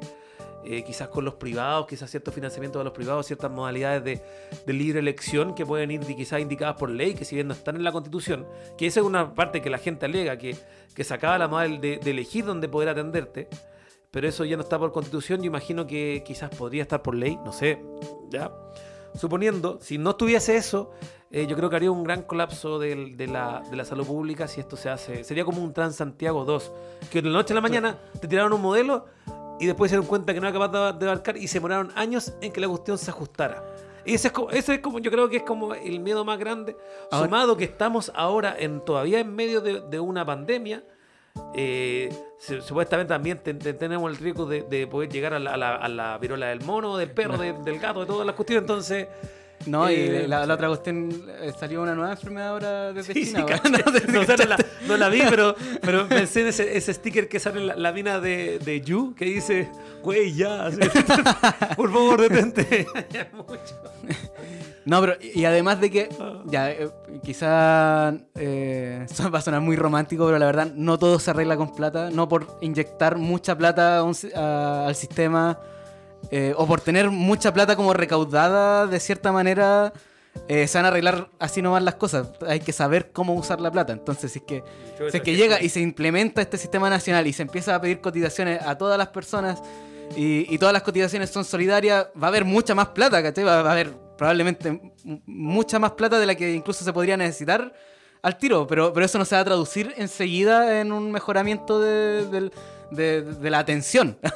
eh, 0.67 0.83
quizás 0.83 1.09
con 1.09 1.23
los 1.23 1.35
privados, 1.35 1.85
quizás 1.85 2.09
cierto 2.09 2.31
financiamiento 2.31 2.79
de 2.79 2.85
los 2.85 2.93
privados, 2.93 3.27
ciertas 3.27 3.51
modalidades 3.51 4.03
de, 4.03 4.23
de 4.65 4.73
libre 4.73 4.99
elección 4.99 5.53
que 5.53 5.63
pueden 5.63 5.91
ir 5.91 6.01
quizás 6.01 6.39
indicadas 6.39 6.75
por 6.77 6.89
ley, 6.89 7.13
que 7.13 7.23
si 7.23 7.35
bien 7.35 7.47
no 7.47 7.53
están 7.53 7.75
en 7.75 7.83
la 7.83 7.91
constitución, 7.91 8.47
que 8.77 8.87
esa 8.87 9.01
es 9.01 9.05
una 9.05 9.35
parte 9.35 9.61
que 9.61 9.69
la 9.69 9.77
gente 9.77 10.07
alega, 10.07 10.37
que, 10.37 10.55
que 10.95 11.03
sacaba 11.03 11.37
la 11.37 11.47
modal 11.47 11.79
de, 11.81 11.99
de 11.99 12.11
elegir 12.11 12.45
dónde 12.45 12.67
poder 12.67 12.89
atenderte, 12.89 13.47
pero 14.09 14.27
eso 14.27 14.43
ya 14.43 14.55
no 14.55 14.63
está 14.63 14.79
por 14.79 14.91
constitución, 14.91 15.41
yo 15.41 15.47
imagino 15.47 15.85
que 15.85 16.23
quizás 16.25 16.49
podría 16.49 16.81
estar 16.81 17.01
por 17.03 17.15
ley, 17.15 17.37
no 17.43 17.51
sé, 17.51 17.83
ya. 18.29 18.51
Suponiendo, 19.13 19.77
si 19.81 19.97
no 19.97 20.15
tuviese 20.15 20.55
eso, 20.55 20.91
eh, 21.37 21.45
yo 21.47 21.55
creo 21.57 21.69
que 21.69 21.75
haría 21.75 21.91
un 21.91 22.03
gran 22.03 22.21
colapso 22.23 22.79
de, 22.79 23.13
la, 23.27 23.61
de 23.69 23.75
la 23.75 23.83
salud 23.83 24.07
pública 24.07 24.47
si 24.47 24.61
esto 24.61 24.77
se 24.77 24.89
hace. 24.89 25.23
Sería 25.25 25.43
como 25.43 25.61
un 25.61 25.73
Transantiago 25.73 26.45
2, 26.45 26.71
que 27.11 27.21
de 27.21 27.27
la 27.29 27.33
noche 27.39 27.53
a 27.53 27.55
la 27.55 27.61
mañana 27.61 27.97
te 28.21 28.27
tiraron 28.27 28.53
un 28.53 28.61
modelo 28.61 29.05
y 29.59 29.65
después 29.65 29.89
se 29.91 29.95
dieron 29.97 30.07
cuenta 30.07 30.33
que 30.33 30.39
no 30.39 30.47
era 30.47 30.57
capaz 30.57 30.93
de, 30.93 31.05
abarcar 31.05 31.35
y 31.37 31.47
se 31.47 31.55
demoraron 31.59 31.91
años 31.95 32.33
en 32.41 32.51
que 32.53 32.61
la 32.61 32.67
cuestión 32.69 32.97
se 32.97 33.11
ajustara. 33.11 33.63
Y 34.05 34.13
ese 34.13 34.27
es 34.27 34.33
como, 34.33 34.49
ese 34.51 34.75
es 34.75 34.79
como, 34.79 34.99
yo 34.99 35.11
creo 35.11 35.27
que 35.27 35.37
es 35.37 35.43
como 35.43 35.73
el 35.73 35.99
miedo 35.99 36.23
más 36.23 36.37
grande, 36.39 36.77
Ahora- 37.11 37.25
sumado 37.27 37.57
que 37.57 37.63
estamos 37.65 38.11
ahora 38.15 38.55
en 38.57 38.79
todavía 38.85 39.19
en 39.19 39.35
medio 39.35 39.59
de, 39.61 39.81
de 39.81 39.99
una 39.99 40.23
pandemia. 40.25 40.83
eh, 41.53 42.09
supuestamente 42.61 43.09
también 43.13 43.39
te- 43.43 43.53
te- 43.55 43.73
tenemos 43.73 44.09
el 44.09 44.17
riesgo 44.17 44.45
de, 44.45 44.61
de 44.63 44.87
poder 44.87 45.09
llegar 45.09 45.33
a 45.33 45.39
la, 45.39 45.53
a 45.53 45.57
la- 45.57 45.75
a 45.75 45.87
la 45.89 46.17
viruela 46.17 46.47
del 46.47 46.61
mono, 46.61 46.95
del 46.97 47.11
perro, 47.11 47.37
de- 47.37 47.51
del 47.53 47.79
gato, 47.79 47.99
de 48.01 48.05
todas 48.05 48.25
las 48.25 48.35
cuestiones. 48.35 48.61
Entonces, 48.63 49.07
No, 49.67 49.87
Eh, 49.87 50.23
y 50.25 50.27
la, 50.27 50.45
la 50.45 50.53
otra 50.53 50.67
cuestión, 50.67 51.09
eh, 51.41 51.51
salió 51.59 51.81
una 51.81 51.95
nueva 51.95 52.11
enfermedad 52.11 52.49
ahora 52.49 52.93
desde 52.93 53.13
Sí, 53.13 53.25
China. 53.25 53.45
No 53.85 53.91
sé 53.91 53.99
si 54.01 54.11
No, 54.11 54.21
o 54.21 54.23
sea, 54.25 54.35
no, 54.37 54.45
la, 54.45 54.55
cachaste. 54.57 54.65
no 54.87 54.97
la 54.97 55.09
vi, 55.09 55.21
pero, 55.29 55.55
pero 55.81 56.07
pensé 56.09 56.41
en 56.41 56.47
ese, 56.47 56.77
ese 56.77 56.93
sticker 56.93 57.27
que 57.27 57.39
sale 57.39 57.61
en 57.61 57.67
la, 57.67 57.75
la 57.75 57.91
mina 57.91 58.19
de, 58.19 58.59
de 58.59 58.81
Yu, 58.81 59.15
que 59.15 59.25
dice, 59.25 59.69
güey, 60.03 60.33
ya, 60.35 60.69
por 61.75 61.91
favor, 61.91 62.21
detente. 62.21 62.85
No, 64.85 65.01
pero 65.01 65.15
y 65.21 65.45
además 65.45 65.81
de 65.81 65.89
que, 65.89 66.09
Ah. 66.19 66.43
ya, 66.45 66.69
eh, 66.71 66.89
quizá 67.23 68.13
eh, 68.35 69.05
va 69.33 69.39
a 69.39 69.41
sonar 69.41 69.61
muy 69.61 69.75
romántico, 69.75 70.25
pero 70.27 70.37
la 70.37 70.45
verdad 70.45 70.71
no 70.75 70.99
todo 70.99 71.17
se 71.17 71.31
arregla 71.31 71.57
con 71.57 71.73
plata, 71.75 72.11
no 72.11 72.29
por 72.29 72.45
inyectar 72.61 73.17
mucha 73.17 73.57
plata 73.57 73.97
a 73.97 74.03
un 74.03 74.13
a- 74.35 74.85
al 74.87 74.95
sistema 74.95 75.57
eh, 76.31 76.53
o 76.57 76.65
por 76.65 76.81
tener 76.81 77.09
mucha 77.11 77.53
plata 77.53 77.75
como 77.75 77.93
recaudada 77.93 78.87
de 78.87 78.99
cierta 78.99 79.31
manera. 79.31 79.93
eh, 80.49 80.67
se 80.67 80.77
van 80.77 80.85
a 80.85 80.87
arreglar 80.89 81.29
así 81.39 81.61
nomás 81.61 81.81
las 81.83 81.95
cosas. 81.95 82.27
Hay 82.47 82.59
que 82.59 82.73
saber 82.73 83.11
cómo 83.11 83.33
usar 83.35 83.61
la 83.61 83.71
plata. 83.71 83.93
Entonces, 83.93 84.31
si 84.33 84.39
es 84.39 84.45
que, 84.45 84.63
si 85.11 85.17
es 85.17 85.23
que 85.23 85.35
llega 85.35 85.61
y 85.61 85.69
se 85.69 85.79
implementa 85.79 86.41
este 86.41 86.57
sistema 86.57 86.89
nacional 86.89 87.25
y 87.27 87.31
se 87.33 87.41
empieza 87.43 87.73
a 87.75 87.79
pedir 87.81 88.01
cotizaciones 88.01 88.61
a 88.61 88.77
todas 88.77 88.97
las 88.97 89.07
personas 89.09 89.61
y, 90.17 90.53
y 90.53 90.57
todas 90.57 90.73
las 90.73 90.83
cotizaciones 90.83 91.29
son 91.29 91.45
solidarias, 91.45 92.07
va 92.21 92.27
a 92.27 92.29
haber 92.29 92.43
mucha 92.45 92.75
más 92.75 92.89
plata, 92.89 93.23
¿cachai? 93.23 93.43
Va, 93.45 93.61
va 93.61 93.69
a 93.69 93.71
haber 93.73 93.93
probablemente 94.17 94.93
mucha 95.25 95.79
más 95.79 95.91
plata 95.91 96.19
de 96.19 96.25
la 96.25 96.35
que 96.35 96.51
incluso 96.53 96.83
se 96.83 96.91
podría 96.93 97.15
necesitar 97.17 97.73
al 98.21 98.37
tiro, 98.37 98.65
pero, 98.67 98.91
pero 98.91 99.05
eso 99.05 99.17
no 99.17 99.25
se 99.25 99.35
va 99.35 99.41
a 99.41 99.45
traducir 99.45 99.93
enseguida 99.97 100.79
en 100.81 100.91
un 100.91 101.11
mejoramiento 101.11 101.79
de, 101.79 102.49
de- 102.91 103.21
de 103.21 103.49
la 103.49 103.59
atención. 103.59 104.17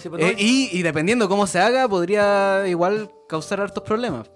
Sí, 0.00 0.08
pues, 0.08 0.22
Eh, 0.24 0.34
y, 0.38 0.68
y 0.72 0.82
dependiendo 0.82 1.28
cómo 1.28 1.46
se 1.46 1.58
haga, 1.60 1.88
podría 1.88 2.66
igual 2.68 3.10
causar 3.28 3.60
hartos 3.60 3.82
problemas. 3.84 4.30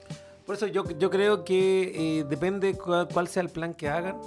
Por 0.45 0.55
eso 0.55 0.67
yo, 0.67 0.85
yo 0.99 1.11
creo 1.11 1.45
que 1.45 2.21
eh, 2.21 2.25
depende 2.29 2.75
cuál, 2.77 3.09
cuál 3.09 3.27
sea 3.29 3.43
el 3.43 3.49
plan 3.49 3.75
que 3.75 3.89
hagan. 3.89 4.21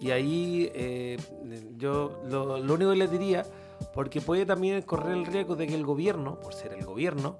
Y 0.00 0.10
ahí 0.10 0.70
eh, 0.74 1.16
yo 1.76 2.22
lo, 2.28 2.58
lo 2.58 2.74
único 2.74 2.90
que 2.90 2.96
les 2.96 3.10
diría, 3.10 3.46
porque 3.94 4.20
puede 4.20 4.44
también 4.44 4.82
correr 4.82 5.12
el 5.12 5.26
riesgo 5.26 5.54
de 5.54 5.66
que 5.66 5.74
el 5.74 5.84
gobierno, 5.84 6.40
por 6.40 6.54
ser 6.54 6.72
el 6.72 6.84
gobierno, 6.84 7.38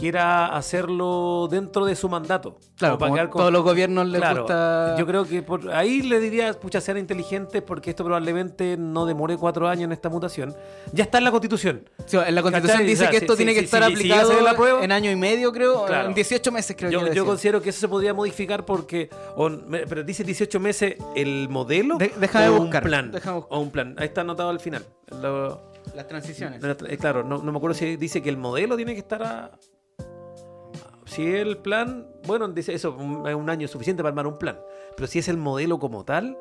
quiera 0.00 0.46
hacerlo 0.56 1.46
dentro 1.50 1.84
de 1.84 1.94
su 1.94 2.08
mandato. 2.08 2.56
Claro, 2.78 2.96
para 2.96 3.10
como 3.12 3.30
con- 3.30 3.38
todos 3.40 3.52
los 3.52 3.62
gobiernos 3.62 4.06
les 4.08 4.18
Claro, 4.20 4.38
gusta... 4.42 4.96
yo 4.98 5.06
creo 5.06 5.26
que 5.26 5.42
por 5.42 5.70
ahí 5.70 6.00
le 6.00 6.18
diría, 6.20 6.52
pucha, 6.54 6.80
sean 6.80 6.96
inteligentes 6.96 7.60
porque 7.62 7.90
esto 7.90 8.02
probablemente 8.02 8.76
no 8.78 9.04
demore 9.04 9.36
cuatro 9.36 9.68
años 9.68 9.84
en 9.84 9.92
esta 9.92 10.08
mutación. 10.08 10.56
Ya 10.94 11.04
está 11.04 11.18
en 11.18 11.24
la 11.24 11.30
constitución. 11.30 11.88
Sí, 12.06 12.16
en 12.16 12.34
la 12.34 12.40
constitución 12.42 12.78
¿Cachai? 12.78 12.86
dice 12.86 13.02
O 13.02 13.04
sea, 13.04 13.10
que 13.10 13.16
esto 13.18 13.36
tiene 13.36 13.52
que 13.52 13.60
estar 13.60 13.84
si 13.84 13.92
aplicado 13.92 14.32
ser 14.32 14.42
la 14.42 14.54
prueba- 14.54 14.82
en 14.82 14.90
año 14.92 15.10
y 15.10 15.16
medio, 15.16 15.52
creo, 15.52 15.84
Claro. 15.84 16.08
en 16.08 16.14
18 16.14 16.50
meses 16.50 16.74
creo 16.78 16.90
Yo, 16.90 17.04
que 17.04 17.14
yo 17.14 17.26
considero 17.26 17.60
que 17.60 17.68
eso 17.68 17.80
se 17.80 17.88
podría 17.88 18.14
modificar 18.14 18.64
porque, 18.64 19.10
o- 19.36 19.50
pero 19.88 20.02
dice 20.02 20.24
18 20.24 20.58
meses 20.60 20.94
el 21.14 21.48
modelo 21.50 21.98
De- 21.98 22.12
déjame 22.18 22.48
o 22.48 22.60
buscar, 22.62 22.82
un 22.82 22.88
plan. 22.88 23.10
buscar. 23.12 23.34
O 23.50 23.60
un 23.60 23.70
plan. 23.70 23.94
Ahí 23.98 24.06
está 24.06 24.22
anotado 24.22 24.48
al 24.48 24.60
final. 24.60 24.84
Lo- 25.20 25.60
Las 25.94 26.06
transiciones. 26.08 26.62
eh, 26.64 26.96
claro, 26.96 27.22
no, 27.24 27.38
no 27.38 27.52
me 27.52 27.58
acuerdo 27.58 27.74
si 27.74 27.96
dice 27.96 28.22
que 28.22 28.30
el 28.30 28.36
modelo 28.38 28.76
tiene 28.76 28.94
que 28.94 29.00
estar 29.00 29.22
a... 29.22 29.50
Si 31.10 31.26
el 31.26 31.58
plan, 31.58 32.06
bueno, 32.24 32.46
dice 32.46 32.72
eso, 32.72 32.96
es 33.26 33.34
un 33.34 33.50
año 33.50 33.66
suficiente 33.66 34.00
para 34.00 34.10
armar 34.10 34.28
un 34.28 34.38
plan. 34.38 34.60
Pero 34.94 35.08
si 35.08 35.18
es 35.18 35.26
el 35.26 35.38
modelo 35.38 35.80
como 35.80 36.04
tal, 36.04 36.38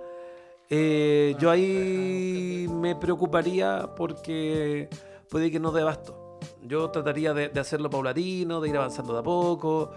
eh, 0.69 1.35
yo 1.39 1.49
ahí 1.49 2.67
me 2.69 2.95
preocuparía 2.95 3.89
porque 3.97 4.87
puede 5.27 5.49
que 5.49 5.59
no 5.59 5.71
dé 5.71 5.81
abasto. 5.81 6.37
Yo 6.61 6.91
trataría 6.91 7.33
de, 7.33 7.59
hacerlo 7.59 7.89
paulatino, 7.89 8.61
de 8.61 8.69
ir 8.69 8.77
avanzando 8.77 9.13
de 9.13 9.19
a 9.19 9.23
poco, 9.23 9.89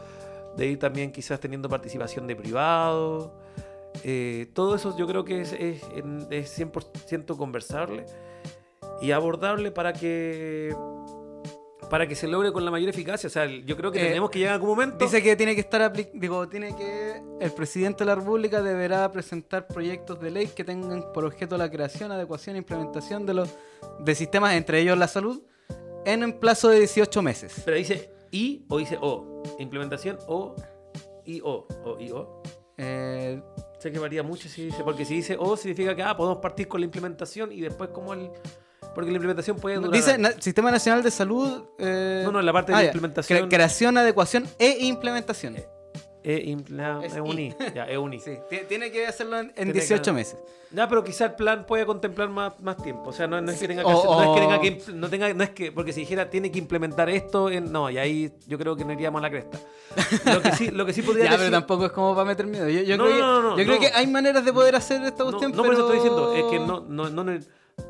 de 0.57 0.69
ir 0.69 0.79
también 0.79 1.13
quizás 1.13 1.39
teniendo 1.39 1.69
participación 1.69 2.27
de 2.27 2.35
privado. 2.35 3.35
Eh, 4.05 4.49
todo 4.55 4.75
eso 4.75 4.97
yo 4.97 5.07
creo 5.07 5.23
que 5.23 5.43
es, 5.43 5.53
es, 5.53 5.83
es 6.31 6.59
100% 6.59 7.37
conversable 7.37 8.07
y 9.03 9.11
abordable 9.11 9.71
para 9.71 9.93
que 9.93 10.75
para 11.93 12.09
que 12.09 12.15
se 12.15 12.27
logre 12.27 12.51
con 12.53 12.65
la 12.65 12.71
mayor 12.71 12.89
eficacia. 12.89 13.27
O 13.27 13.31
sea, 13.31 13.45
yo 13.45 13.77
creo 13.77 13.93
que 13.93 14.01
Eh, 14.01 14.09
tenemos 14.09 14.31
que 14.31 14.39
llegar 14.39 14.53
a 14.53 14.55
algún 14.55 14.71
momento. 14.71 14.97
Dice 15.05 15.23
que 15.23 15.37
tiene 15.37 15.55
que 15.55 15.61
estar 15.61 15.93
digo, 16.15 16.49
tiene 16.49 16.75
que 16.75 17.23
el 17.39 17.53
presidente 17.53 17.99
de 17.99 18.07
la 18.07 18.15
República 18.15 18.63
deberá 18.63 19.13
presentar 19.13 19.67
proyectos 19.67 20.19
de 20.19 20.31
ley 20.31 20.47
que 20.47 20.65
tengan 20.65 21.13
por 21.13 21.27
objeto 21.27 21.59
la 21.59 21.71
creación, 21.71 22.11
adecuación 22.11 22.57
e 22.57 22.61
implementación 22.61 23.27
de 23.27 23.35
los 23.35 23.51
de 23.99 24.15
sistemas 24.15 24.55
entre 24.55 24.81
ellos 24.81 24.97
la 24.97 25.07
salud 25.07 25.43
en 26.07 26.25
un 26.25 26.41
plazo 26.41 26.71
de 26.71 26.79
18 26.79 27.21
meses. 27.21 27.61
Pero 27.63 27.77
dice 27.77 28.11
I 28.31 28.65
o 28.71 28.79
dice 28.79 28.97
O. 28.99 29.43
Implementación 29.59 30.19
O 30.29 30.57
y 31.27 31.43
O. 31.43 31.67
O 31.85 32.01
y 32.01 32.11
O. 32.11 32.43
Eh, 32.79 33.39
Sé 33.81 33.93
que 33.93 33.99
varía 33.99 34.23
mucho 34.23 34.49
si 34.49 34.65
dice, 34.65 34.83
porque 34.83 35.05
si 35.05 35.17
dice 35.17 35.37
O 35.39 35.59
significa 35.59 35.95
que 35.95 36.03
ah, 36.03 36.17
podemos 36.17 36.39
partir 36.39 36.69
con 36.69 36.81
la 36.81 36.87
implementación 36.87 37.53
y 37.53 37.61
después 37.61 37.91
como 37.91 38.15
el. 38.15 38.31
Porque 38.95 39.11
la 39.11 39.17
implementación 39.17 39.57
puede 39.57 39.77
durar. 39.77 39.91
dice 39.93 40.19
na- 40.19 40.33
Sistema 40.39 40.71
Nacional 40.71 41.03
de 41.03 41.11
Salud. 41.11 41.65
eh, 41.79 42.23
No, 42.25 42.33
no, 42.33 42.41
en 42.41 42.47
la 42.47 42.53
parte 42.53 42.73
de 42.73 42.77
ah, 42.77 42.81
la 42.81 42.85
ya. 42.85 42.89
implementación. 42.91 43.39
Cre- 43.39 43.49
creación, 43.49 43.97
adecuación 43.99 44.47
e 44.59 44.79
implementación. 44.87 45.57
E 46.25 46.45
impla- 46.47 47.05
Es 47.05 47.15
es 47.15 47.21
un 47.21 47.37
I. 47.37 47.53
Ya, 47.75 47.85
es 47.87 47.99
un 47.99 48.13
I. 48.15 48.21
Sí, 48.25 48.39
ti- 48.49 48.61
tiene 48.69 48.93
que 48.93 49.07
hacerlo 49.09 49.39
en, 49.41 49.47
en 49.49 49.55
Tiene 49.55 49.73
18 49.73 50.03
que- 50.05 50.13
meses. 50.13 50.37
Ya, 50.71 50.89
pero 50.89 51.05
quizá 51.05 51.27
el 51.27 51.33
plan 51.35 51.67
puede 51.67 51.85
contemplar 51.85 52.29
más, 52.31 52.59
más 52.61 52.77
tiempo. 52.79 53.11
O 53.11 53.13
sea, 53.13 53.27
no, 53.27 53.39
no 53.43 53.51
es 53.53 53.59
que 53.59 53.67
tenga 53.69 53.83
que 53.83 53.89
o- 53.89 53.99
hacer- 53.99 54.11
no 54.11 54.23
es 54.23 54.35
que 54.35 54.41
tenga 54.41 54.61
que 54.61 54.93
no 54.95 55.11
tenga, 55.11 55.35
no 55.35 55.45
es 55.45 55.51
que, 55.51 55.73
porque 55.73 55.93
si 55.93 56.01
dijera 56.01 56.31
tiene 56.31 56.51
que 56.53 56.59
implementar 56.61 57.11
esto, 57.11 57.51
en- 57.51 57.71
no, 57.73 57.91
y 57.91 57.99
ahí 57.99 58.33
yo 58.47 58.57
creo 58.57 58.77
que 58.77 58.85
no 58.85 58.93
iríamos 58.93 59.19
a 59.19 59.23
la 59.23 59.31
cresta. 59.31 59.59
Lo 60.33 60.41
que 60.41 60.53
sí, 60.53 60.71
lo 60.71 60.87
que 60.87 60.93
sí 60.93 61.03
podría 61.03 61.25
Ya, 61.25 61.31
decir, 61.33 61.47
pero 61.47 61.59
tampoco 61.59 61.87
es 61.87 61.93
como 61.93 62.15
para 62.15 62.25
meter 62.25 62.47
miedo. 62.47 62.69
Yo, 62.69 62.83
yo 62.83 62.97
No, 62.97 63.05
creo, 63.05 63.17
que, 63.17 63.21
no, 63.23 63.43
no, 63.43 63.51
no, 63.51 63.59
yo 63.59 63.65
creo 63.65 63.75
no. 63.75 63.81
que 63.81 63.89
hay 63.89 64.07
maneras 64.07 64.45
de 64.45 64.53
poder 64.53 64.77
hacer 64.77 65.03
esta 65.03 65.25
no, 65.25 65.31
cuestión, 65.31 65.51
no, 65.51 65.63
pero... 65.63 65.65
por 65.65 65.73
eso 65.75 65.83
estoy 65.93 65.97
diciendo, 65.97 66.33
es 66.35 66.45
que 66.45 66.59
no, 66.61 66.81
no, 66.89 67.11
no, 67.11 67.25
no- 67.25 67.41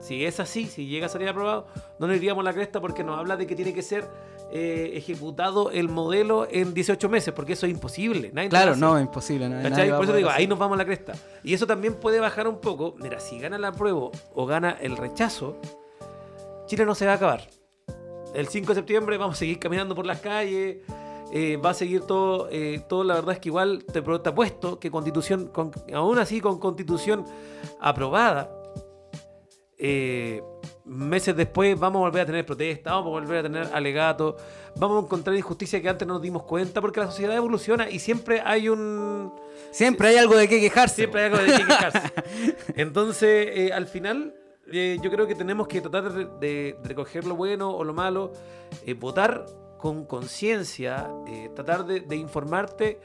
si 0.00 0.24
es 0.24 0.40
así, 0.40 0.66
si 0.66 0.86
llega 0.86 1.06
a 1.06 1.08
salir 1.08 1.28
aprobado, 1.28 1.66
no 1.98 2.06
nos 2.06 2.16
iríamos 2.16 2.42
a 2.42 2.44
la 2.44 2.52
cresta 2.52 2.80
porque 2.80 3.04
nos 3.04 3.18
habla 3.18 3.36
de 3.36 3.46
que 3.46 3.54
tiene 3.56 3.72
que 3.72 3.82
ser 3.82 4.08
eh, 4.52 4.92
ejecutado 4.94 5.70
el 5.70 5.88
modelo 5.88 6.46
en 6.50 6.74
18 6.74 7.08
meses, 7.08 7.32
porque 7.34 7.54
eso 7.54 7.66
es 7.66 7.72
imposible. 7.72 8.30
nadie 8.34 8.48
Claro, 8.48 8.76
no, 8.76 8.96
es 8.98 9.02
imposible. 9.04 9.48
nadie 9.48 9.90
a 9.90 9.96
Por 9.96 10.04
eso 10.04 10.14
digo, 10.14 10.28
ahí 10.30 10.46
nos 10.46 10.58
vamos 10.58 10.74
a 10.76 10.78
la 10.78 10.84
cresta. 10.84 11.12
Y 11.42 11.54
eso 11.54 11.66
también 11.66 11.94
puede 11.94 12.20
bajar 12.20 12.46
un 12.48 12.58
poco. 12.60 12.94
Mira, 12.98 13.18
si 13.20 13.38
gana 13.38 13.56
la 13.58 13.72
prueba 13.72 14.10
o 14.34 14.46
gana 14.46 14.76
el 14.80 14.96
rechazo, 14.96 15.56
Chile 16.66 16.84
no 16.84 16.94
se 16.94 17.06
va 17.06 17.12
a 17.12 17.16
acabar. 17.16 17.48
el 18.34 18.48
5 18.48 18.68
de 18.68 18.74
septiembre 18.76 19.16
vamos 19.18 19.36
a 19.36 19.38
seguir 19.38 19.58
caminando 19.58 19.94
por 19.94 20.06
las 20.06 20.20
calles. 20.20 20.78
eh, 21.34 21.56
va 21.56 21.70
a 21.70 21.74
seguir 21.74 22.02
todo, 22.02 22.48
eh, 22.50 22.82
todo, 22.90 23.04
la 23.04 23.14
verdad 23.14 23.32
es 23.32 23.38
que 23.40 23.48
igual 23.48 23.84
te, 23.90 24.02
te 24.02 24.28
apuesto 24.28 24.78
que 24.78 24.90
constitución, 24.90 25.46
con- 25.48 25.70
aún 25.94 26.18
así 26.18 26.42
con 26.42 26.58
constitución 26.58 27.24
aprobada, 27.80 28.50
eh, 29.84 30.40
meses 30.84 31.34
después 31.34 31.76
vamos 31.76 31.98
a 31.98 32.02
volver 32.02 32.22
a 32.22 32.26
tener 32.26 32.46
protestas, 32.46 32.92
vamos 32.92 33.08
a 33.08 33.10
volver 33.10 33.38
a 33.38 33.42
tener 33.42 33.68
alegatos, 33.72 34.36
vamos 34.76 35.02
a 35.02 35.06
encontrar 35.06 35.36
injusticia 35.36 35.82
que 35.82 35.88
antes 35.88 36.06
no 36.06 36.14
nos 36.14 36.22
dimos 36.22 36.44
cuenta, 36.44 36.80
porque 36.80 37.00
la 37.00 37.06
sociedad 37.06 37.34
evoluciona 37.34 37.90
y 37.90 37.98
siempre 37.98 38.40
hay 38.44 38.68
un... 38.68 39.32
Siempre 39.72 40.08
hay 40.08 40.18
algo 40.18 40.36
de 40.36 40.48
qué 40.48 40.60
quejarse. 40.60 40.94
Siempre 40.94 41.22
hay 41.22 41.32
algo 41.32 41.38
de 41.42 41.46
qué 41.46 41.66
quejarse. 41.66 42.12
Entonces, 42.76 43.48
eh, 43.52 43.72
al 43.72 43.88
final, 43.88 44.36
eh, 44.70 44.98
yo 45.02 45.10
creo 45.10 45.26
que 45.26 45.34
tenemos 45.34 45.66
que 45.66 45.80
tratar 45.80 46.38
de, 46.38 46.76
recoger 46.84 47.26
lo 47.26 47.34
bueno 47.34 47.74
o 47.74 47.82
lo 47.82 47.92
malo, 47.92 48.32
eh, 48.86 48.94
votar 48.94 49.46
con 49.78 50.04
conciencia, 50.04 51.10
tratar 51.56 51.84
de, 51.84 52.00
de 52.00 52.14
informarte, 52.14 53.00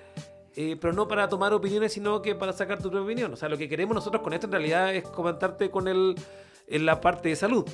eh, 0.60 0.76
pero 0.82 0.92
no 0.92 1.08
para 1.08 1.30
tomar 1.30 1.54
opiniones, 1.54 1.94
sino 1.94 2.20
que 2.20 2.34
para 2.34 2.52
sacar 2.52 2.80
tu 2.82 2.90
propia 2.90 3.06
opinión. 3.06 3.32
O 3.32 3.36
sea, 3.36 3.48
lo 3.48 3.60
que 3.60 3.70
queremos 3.70 3.94
nosotros 3.94 4.24
con 4.24 4.34
esto 4.34 4.48
en 4.48 4.54
realidad 4.54 4.96
es 4.96 5.04
comentarte 5.04 5.70
con 5.70 5.88
el, 5.88 6.16
en 6.68 6.86
la 6.86 7.02
parte 7.02 7.30
de 7.30 7.36
salud. 7.36 7.66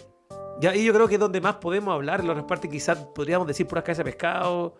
Ya, 0.59 0.75
y 0.75 0.85
yo 0.85 0.93
creo 0.93 1.07
que 1.07 1.15
es 1.15 1.19
donde 1.19 1.41
más 1.41 1.55
podemos 1.55 1.93
hablar, 1.93 2.21
en 2.21 2.27
la 2.27 2.33
otra 2.33 2.47
parte 2.47 2.69
quizás 2.69 2.97
podríamos 2.97 3.47
decir 3.47 3.67
puras 3.67 3.83
cabezas 3.83 4.05
de 4.05 4.11
pescado 4.11 4.75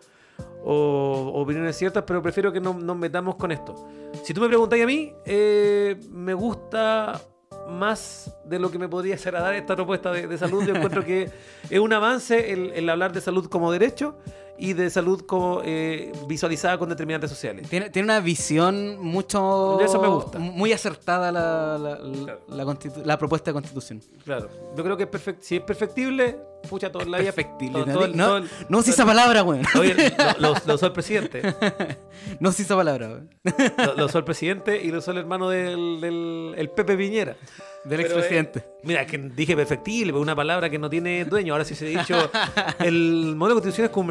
o, 0.64 1.32
opiniones 1.34 1.76
ciertas, 1.76 2.04
pero 2.06 2.22
prefiero 2.22 2.52
que 2.52 2.60
no 2.60 2.74
nos 2.74 2.96
metamos 2.96 3.34
con 3.36 3.52
esto. 3.52 3.74
Si 4.22 4.32
tú 4.32 4.40
me 4.40 4.48
preguntáis 4.48 4.84
a 4.84 4.86
mí, 4.86 5.12
eh, 5.26 6.00
me 6.10 6.32
gusta 6.32 7.20
más 7.68 8.34
de 8.44 8.58
lo 8.58 8.70
que 8.70 8.78
me 8.78 8.88
podría 8.88 9.16
agradar 9.16 9.54
esta 9.54 9.74
propuesta 9.74 10.12
de, 10.12 10.26
de 10.26 10.38
salud. 10.38 10.64
Yo 10.64 10.74
encuentro 10.74 11.04
que 11.04 11.30
es 11.70 11.78
un 11.78 11.92
avance 11.92 12.52
el, 12.52 12.72
el 12.72 12.88
hablar 12.88 13.12
de 13.12 13.20
salud 13.20 13.48
como 13.48 13.72
derecho 13.72 14.16
y 14.58 14.72
de 14.72 14.88
salud 14.90 15.22
como 15.26 15.62
eh, 15.64 16.12
visualizada 16.28 16.78
con 16.78 16.88
determinantes 16.88 17.30
sociales. 17.30 17.68
Tiene, 17.68 17.90
tiene 17.90 18.04
una 18.06 18.20
visión 18.20 18.98
mucho. 19.00 19.80
Eso 19.80 20.00
me 20.00 20.08
gusta. 20.08 20.38
Muy 20.38 20.72
acertada 20.72 21.32
la, 21.32 21.76
la, 21.78 21.98
la- 21.98 22.24
Claro. 22.24 22.40
la 22.48 23.04
la 23.04 23.18
propuesta 23.18 23.50
de 23.50 23.54
constitución. 23.54 24.00
Claro. 24.24 24.48
Yo 24.76 24.84
creo 24.84 24.96
que 24.96 25.02
es 25.04 25.10
perfect- 25.10 25.40
si 25.40 25.56
es 25.56 25.62
perfectible, 25.62 26.36
pucha, 26.70 26.90
todo 26.92 27.02
en 27.02 27.10
la 27.10 27.18
vida. 27.18 27.32
Perfectible. 27.32 27.84
todo- 27.84 27.92
todo 27.92 28.08
no 28.08 28.26
todo 28.42 28.48
no 28.68 28.80
esa 28.80 29.04
palabra, 29.04 29.42
weón. 29.42 29.64
Oye, 29.78 29.94
lo, 30.38 30.52
lo- 30.54 30.60
lo 30.66 30.74
usó 30.74 30.86
el 30.86 30.92
presidente. 30.92 31.42
No 32.40 32.48
usa 32.50 32.64
esa 32.64 32.76
palabra, 32.76 33.08
weón. 33.08 33.30
Lo, 33.76 33.94
lo 33.96 34.06
usó 34.06 34.18
el 34.18 34.24
presidente 34.24 34.80
y 34.82 34.90
lo 34.90 34.98
usó 34.98 35.10
el 35.10 35.18
hermano 35.18 35.48
del, 35.50 36.00
del 36.00 36.54
el 36.56 36.70
Pepe 36.70 36.96
Piñera. 36.96 37.36
Del 37.84 38.00
Pero, 38.00 38.02
expresidente. 38.14 38.60
eh, 38.60 38.64
mira, 38.84 39.04
que 39.04 39.18
dije 39.18 39.54
perfectible, 39.54 40.10
pero 40.12 40.22
una 40.22 40.34
palabra 40.34 40.70
que 40.70 40.78
no 40.78 40.88
tiene 40.88 41.24
dueño. 41.26 41.52
Ahora 41.52 41.64
sí 41.66 41.74
se 41.74 41.84
ha 41.86 42.00
dicho, 42.00 42.30
el 42.78 43.34
modelo 43.36 43.56
de 43.56 43.60
constitución 43.60 43.84
es 43.86 43.90
como 43.90 44.04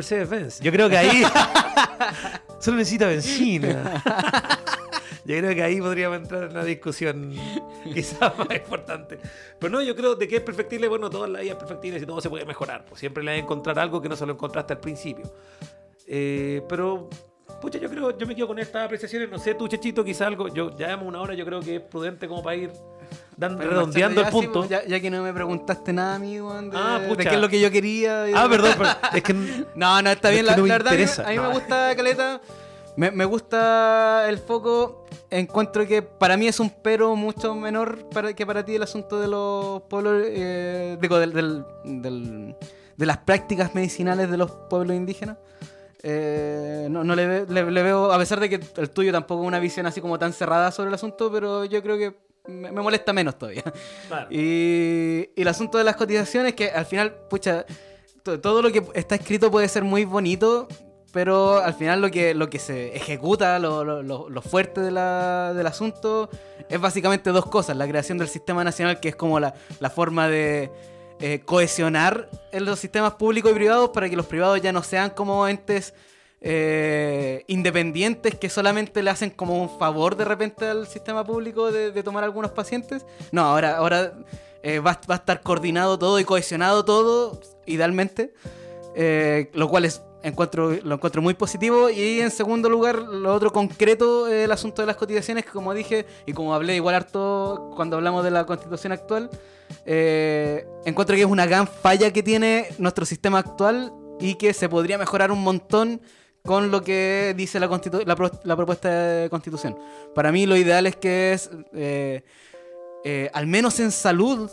Yo 0.61 0.71
creo 0.71 0.89
que 0.89 0.97
ahí 0.97 1.23
solo 2.59 2.77
necesita 2.77 3.07
benzina. 3.07 4.01
Yo 5.25 5.37
creo 5.37 5.55
que 5.55 5.63
ahí 5.63 5.79
podríamos 5.79 6.17
entrar 6.17 6.43
en 6.43 6.51
una 6.51 6.65
discusión 6.65 7.33
quizás 7.93 8.37
más 8.37 8.51
importante. 8.51 9.19
Pero 9.57 9.71
no, 9.71 9.81
yo 9.81 9.95
creo 9.95 10.15
de 10.15 10.27
que 10.27 10.35
es 10.35 10.41
perfectible, 10.41 10.89
bueno, 10.89 11.09
todas 11.09 11.29
las 11.29 11.43
ideas 11.43 11.55
perfectibles 11.55 12.03
y 12.03 12.05
todo 12.05 12.19
se 12.19 12.29
puede 12.29 12.45
mejorar. 12.45 12.83
Pues 12.83 12.99
siempre 12.99 13.23
le 13.23 13.31
vas 13.31 13.39
a 13.39 13.43
encontrar 13.43 13.79
algo 13.79 14.01
que 14.01 14.09
no 14.09 14.17
se 14.17 14.25
lo 14.25 14.33
encontraste 14.33 14.73
al 14.73 14.81
principio. 14.81 15.23
Eh, 16.07 16.61
pero, 16.67 17.09
pucha, 17.61 17.79
yo 17.79 17.89
creo, 17.89 18.17
yo 18.17 18.27
me 18.27 18.35
quedo 18.35 18.47
con 18.47 18.59
estas 18.59 18.83
apreciaciones. 18.83 19.29
No 19.29 19.39
sé, 19.39 19.55
tú, 19.55 19.69
Chechito, 19.69 20.03
quizás 20.03 20.27
algo. 20.27 20.49
Yo 20.49 20.71
ya 20.71 20.87
llevamos 20.87 21.07
una 21.07 21.21
hora, 21.21 21.33
yo 21.35 21.45
creo 21.45 21.61
que 21.61 21.77
es 21.77 21.81
prudente 21.81 22.27
como 22.27 22.43
para 22.43 22.57
ir 22.57 22.71
dan- 23.37 23.57
redondeando 23.57 24.21
el 24.21 24.27
punto. 24.27 24.63
sí, 24.63 24.69
ya, 24.69 24.85
ya 24.85 24.99
que 24.99 25.09
no 25.09 25.21
me 25.23 25.33
preguntaste 25.33 25.93
nada 25.93 26.15
a 26.15 26.19
mí, 26.19 26.39
weón, 26.39 26.69
de, 26.69 26.77
Ah, 26.77 26.99
de 26.99 27.15
qué 27.23 27.29
es 27.35 27.41
lo 27.41 27.49
que 27.49 27.59
yo 27.59 27.69
quería. 27.71 28.25
Ah, 28.35 28.47
perdón, 28.49 28.73
pero 28.77 28.89
es 29.13 29.23
que 29.23 29.33
No, 29.75 30.01
no, 30.01 30.09
está 30.11 30.29
Es 30.29 30.33
bien. 30.35 30.45
La, 30.45 30.55
no 30.55 30.63
me 30.63 30.69
la 30.69 30.75
verdad, 30.75 30.93
a 30.93 30.95
mí- 30.95 31.01
interesa. 31.01 31.23
a 31.25 31.29
mí, 31.29 31.35
No. 31.35 31.43
me 31.43 31.53
gusta 31.53 31.95
Caleta. 31.95 32.41
Me, 32.95 33.09
me 33.11 33.25
gusta 33.25 34.25
el 34.29 34.37
foco. 34.37 35.05
Encuentro 35.31 35.87
que 35.87 36.03
para 36.03 36.37
mí 36.37 36.47
es 36.47 36.59
un 36.59 36.69
pero 36.83 37.15
mucho 37.15 37.55
menor 37.55 38.07
para, 38.09 38.33
que 38.33 38.45
para 38.45 38.63
ti 38.63 38.75
el 38.75 38.83
asunto 38.83 39.19
de 39.19 39.27
los 39.27 39.81
pueblos. 39.83 40.23
eh, 40.27 40.97
digo, 41.01 41.17
del, 41.17 41.33
del- 41.33 41.65
del- 41.83 42.55
de 42.95 43.05
las 43.07 43.17
prácticas 43.17 43.73
medicinales 43.73 44.29
de 44.29 44.37
los 44.37 44.51
pueblos 44.69 44.95
indígenas. 44.95 45.37
Eh, 46.05 46.87
no 46.91 47.03
no 47.03 47.15
le, 47.15 47.45
le- 47.45 47.71
le 47.71 47.83
veo, 47.83 48.11
a 48.11 48.17
pesar 48.17 48.39
de 48.39 48.49
que 48.49 48.59
el 48.77 48.89
tuyo 48.89 49.11
tampoco 49.11 49.41
es 49.41 49.47
una 49.47 49.59
visión 49.59 49.85
así 49.85 50.01
como 50.01 50.19
tan 50.19 50.33
cerrada 50.33 50.69
sobre 50.71 50.89
el 50.89 50.93
asunto, 50.93 51.31
pero 51.31 51.63
yo 51.65 51.81
creo 51.81 51.97
que 51.97 52.13
me, 52.47 52.71
me 52.71 52.81
molesta 52.81 53.13
menos 53.13 53.37
todavía. 53.37 53.63
Claro. 54.07 54.27
Y, 54.29 55.29
y 55.35 55.41
el 55.41 55.47
asunto 55.47 55.77
de 55.77 55.83
las 55.83 55.95
cotizaciones, 55.95 56.53
que 56.53 56.69
al 56.69 56.85
final, 56.85 57.13
pucha, 57.29 57.65
to- 58.23 58.39
todo 58.39 58.61
lo 58.61 58.71
que 58.71 58.83
está 58.93 59.15
escrito 59.15 59.49
puede 59.51 59.67
ser 59.67 59.83
muy 59.83 60.05
bonito, 60.05 60.67
pero 61.11 61.57
al 61.57 61.73
final 61.75 62.01
lo 62.01 62.09
que, 62.11 62.33
lo 62.33 62.49
que 62.49 62.59
se 62.59 62.95
ejecuta, 62.95 63.59
lo, 63.59 63.83
lo- 63.83 64.01
lo- 64.03 64.29
lo 64.29 64.41
fuerte 64.41 64.81
de 64.81 64.91
la- 64.91 65.53
del 65.53 65.67
asunto, 65.67 66.29
es 66.69 66.79
básicamente 66.79 67.29
dos 67.31 67.45
cosas. 67.45 67.77
La 67.77 67.87
creación 67.87 68.17
del 68.17 68.27
sistema 68.27 68.63
nacional, 68.63 68.99
que 68.99 69.09
es 69.09 69.15
como 69.15 69.39
la, 69.39 69.53
la 69.79 69.89
forma 69.89 70.27
de 70.27 70.71
eh, 71.19 71.41
cohesionar 71.45 72.29
en 72.51 72.65
los 72.65 72.79
sistemas 72.79 73.13
públicos 73.13 73.51
y 73.51 73.55
privados 73.55 73.89
para 73.91 74.09
que 74.09 74.15
los 74.15 74.25
privados 74.25 74.59
ya 74.61 74.71
no 74.73 74.81
sean 74.83 75.11
como 75.11 75.47
entes 75.47 75.93
eh, 76.45 77.45
independientes 77.47 78.35
que 78.35 78.49
solamente 78.49 79.01
le 79.01 79.09
hacen 79.09 79.29
como 79.29 79.61
un 79.61 79.79
favor 79.79 80.17
de 80.17 80.25
repente 80.25 80.65
al 80.65 80.87
sistema 80.87 81.23
público 81.23 81.71
de, 81.71 82.03
tomar 82.03 82.25
algunos 82.25 82.51
pacientes. 82.51 83.05
No, 83.31 83.43
ahora, 83.43 83.77
ahora 83.77 84.13
eh, 84.61 84.79
va, 84.79 84.99
va 85.09 85.15
a 85.15 85.19
estar 85.19 85.41
coordinado 85.41 85.97
todo 85.97 86.19
y 86.19 86.25
cohesionado 86.25 86.83
todo, 86.83 87.39
idealmente, 87.65 88.33
eh, 88.93 89.51
lo 89.53 89.69
cual 89.69 89.85
es 89.85 90.03
encuentro, 90.21 90.71
lo 90.83 90.95
encuentro 90.95 91.21
muy 91.21 91.33
positivo. 91.33 91.89
Y 91.89 92.19
en 92.19 92.29
segundo 92.29 92.67
lugar, 92.67 92.99
lo 92.99 93.33
otro 93.33 93.53
concreto, 93.53 94.27
el 94.27 94.51
asunto 94.51 94.81
de 94.81 94.87
las 94.87 94.97
cotizaciones, 94.97 95.45
que 95.45 95.51
como 95.51 95.73
dije 95.73 96.05
y 96.25 96.33
como 96.33 96.53
hablé 96.53 96.75
igual 96.75 96.95
harto 96.95 97.71
cuando 97.77 97.95
hablamos 97.95 98.21
de 98.21 98.31
la 98.31 98.45
constitución 98.45 98.91
actual, 98.91 99.29
encuentro 99.85 101.15
que 101.15 101.21
es 101.21 101.27
una 101.27 101.45
gran 101.45 101.67
falla 101.67 102.11
que 102.11 102.21
tiene 102.21 102.67
nuestro 102.79 103.05
sistema 103.05 103.39
actual 103.39 103.93
y 104.19 104.35
que 104.35 104.53
se 104.53 104.67
podría 104.67 104.97
mejorar 104.97 105.31
un 105.31 105.41
montón 105.41 106.01
con 106.45 106.71
lo 106.71 106.83
que 106.83 107.33
dice 107.37 107.59
la, 107.59 107.67
la, 108.05 108.15
pro- 108.15 108.31
la 108.43 108.55
propuesta 108.55 108.89
de 108.89 109.29
constitución. 109.29 109.77
Para 110.13 110.31
mí 110.31 110.45
lo 110.45 110.57
ideal 110.57 110.85
es 110.85 110.97
que 110.97 111.33
es, 111.33 111.49
eh, 111.73 112.23
eh, 113.05 113.29
al 113.33 113.47
menos 113.47 113.79
en 113.79 113.91
salud, 113.91 114.51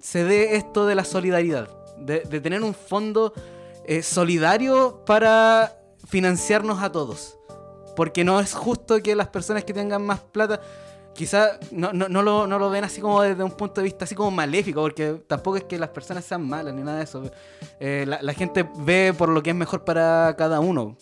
se 0.00 0.24
dé 0.24 0.54
esto 0.54 0.86
de 0.86 0.94
la 0.94 1.04
solidaridad, 1.04 1.68
de, 1.98 2.20
de 2.20 2.40
tener 2.40 2.62
un 2.62 2.74
fondo 2.74 3.32
eh, 3.86 4.02
solidario 4.02 5.04
para 5.04 5.80
financiarnos 6.06 6.80
a 6.80 6.92
todos. 6.92 7.36
Porque 7.96 8.22
no 8.22 8.38
es 8.38 8.54
justo 8.54 9.02
que 9.02 9.16
las 9.16 9.28
personas 9.28 9.64
que 9.64 9.72
tengan 9.72 10.04
más 10.04 10.20
plata, 10.20 10.60
quizás 11.16 11.58
no, 11.72 11.92
no, 11.92 12.08
no 12.08 12.22
lo, 12.22 12.46
no 12.46 12.58
lo 12.58 12.70
ven 12.70 12.84
así 12.84 13.00
como 13.00 13.22
desde 13.22 13.42
un 13.42 13.50
punto 13.50 13.80
de 13.80 13.84
vista 13.84 14.04
así 14.04 14.14
como 14.14 14.30
maléfico, 14.30 14.82
porque 14.82 15.20
tampoco 15.26 15.56
es 15.56 15.64
que 15.64 15.78
las 15.78 15.88
personas 15.90 16.24
sean 16.24 16.46
malas 16.46 16.74
ni 16.74 16.82
nada 16.82 16.98
de 16.98 17.04
eso. 17.04 17.22
Eh, 17.80 18.04
la, 18.06 18.32
gente 18.34 18.68
ve 18.78 19.14
por 19.16 19.28
lo 19.28 19.42
que 19.42 19.50
es 19.50 19.56
mejor 19.56 19.84
para 19.84 20.34
cada 20.36 20.60
uno. 20.60 20.96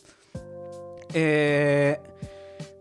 Eh, 1.12 1.98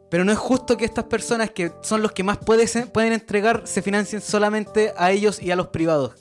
pero 0.09 0.23
no 0.23 0.31
es 0.31 0.37
justo 0.37 0.77
que 0.77 0.85
estas 0.85 1.05
personas 1.05 1.49
que 1.49 1.71
son 1.81 2.01
los 2.01 2.11
que 2.11 2.23
más 2.23 2.37
puede 2.37 2.67
pueden 2.87 3.13
entregar 3.13 3.63
se 3.65 3.81
financien 3.81 4.21
solamente 4.21 4.93
a 4.95 5.11
ellos 5.11 5.41
y 5.41 5.51
a 5.51 5.55
los 5.55 5.67
privados. 5.67 6.13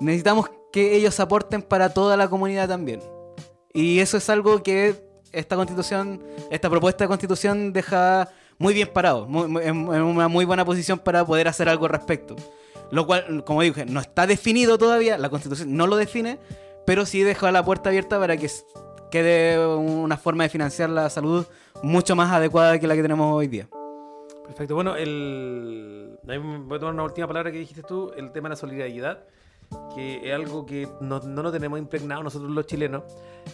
Necesitamos 0.00 0.50
que 0.72 0.96
ellos 0.96 1.20
aporten 1.20 1.62
para 1.62 1.94
toda 1.94 2.16
la 2.16 2.28
comunidad 2.28 2.68
también. 2.68 3.00
Y 3.72 4.00
eso 4.00 4.16
es 4.16 4.28
algo 4.28 4.62
que 4.62 4.96
esta 5.30 5.56
constitución, 5.56 6.22
esta 6.50 6.68
propuesta 6.68 7.04
de 7.04 7.08
constitución 7.08 7.72
deja 7.72 8.28
muy 8.62 8.74
bien 8.74 8.88
parado, 8.92 9.26
muy- 9.26 9.62
en 9.64 9.76
una 9.76 10.28
muy 10.28 10.44
buena 10.44 10.64
posición 10.64 10.98
para 10.98 11.24
poder 11.24 11.48
hacer 11.48 11.68
algo 11.68 11.86
al 11.86 11.92
respecto. 11.92 12.36
Lo 12.90 13.06
cual, 13.06 13.42
como 13.44 13.62
dije, 13.62 13.84
no 13.86 14.00
está 14.00 14.26
definido 14.26 14.78
todavía, 14.78 15.18
la 15.18 15.30
constitución 15.30 15.76
no 15.76 15.86
lo 15.86 15.96
define, 15.96 16.38
pero 16.86 17.06
sí 17.06 17.22
deja 17.22 17.50
la 17.50 17.64
puerta 17.64 17.88
abierta 17.88 18.18
para 18.18 18.36
que 18.36 18.48
quede 19.10 19.66
una 19.66 20.16
forma 20.16 20.44
de 20.44 20.50
financiar 20.50 20.90
la 20.90 21.10
salud 21.10 21.46
mucho 21.82 22.14
más 22.14 22.30
adecuada 22.32 22.78
que 22.78 22.86
la 22.86 22.94
que 22.94 23.02
tenemos 23.02 23.34
hoy 23.34 23.48
día. 23.48 23.68
Perfecto. 24.44 24.74
Bueno, 24.74 24.96
el... 24.96 26.18
voy 26.24 26.76
a 26.76 26.78
tomar 26.80 26.94
una 26.94 27.04
última 27.04 27.26
palabra 27.26 27.50
que 27.50 27.58
dijiste 27.58 27.82
tú, 27.82 28.12
el 28.16 28.30
tema 28.32 28.48
de 28.48 28.50
la 28.50 28.56
solidaridad, 28.56 29.24
que 29.94 30.28
es 30.28 30.34
algo 30.34 30.66
que 30.66 30.88
no, 31.00 31.20
no 31.20 31.42
lo 31.42 31.52
tenemos 31.52 31.78
impregnado 31.78 32.22
nosotros 32.22 32.50
los 32.50 32.66
chilenos, 32.66 33.04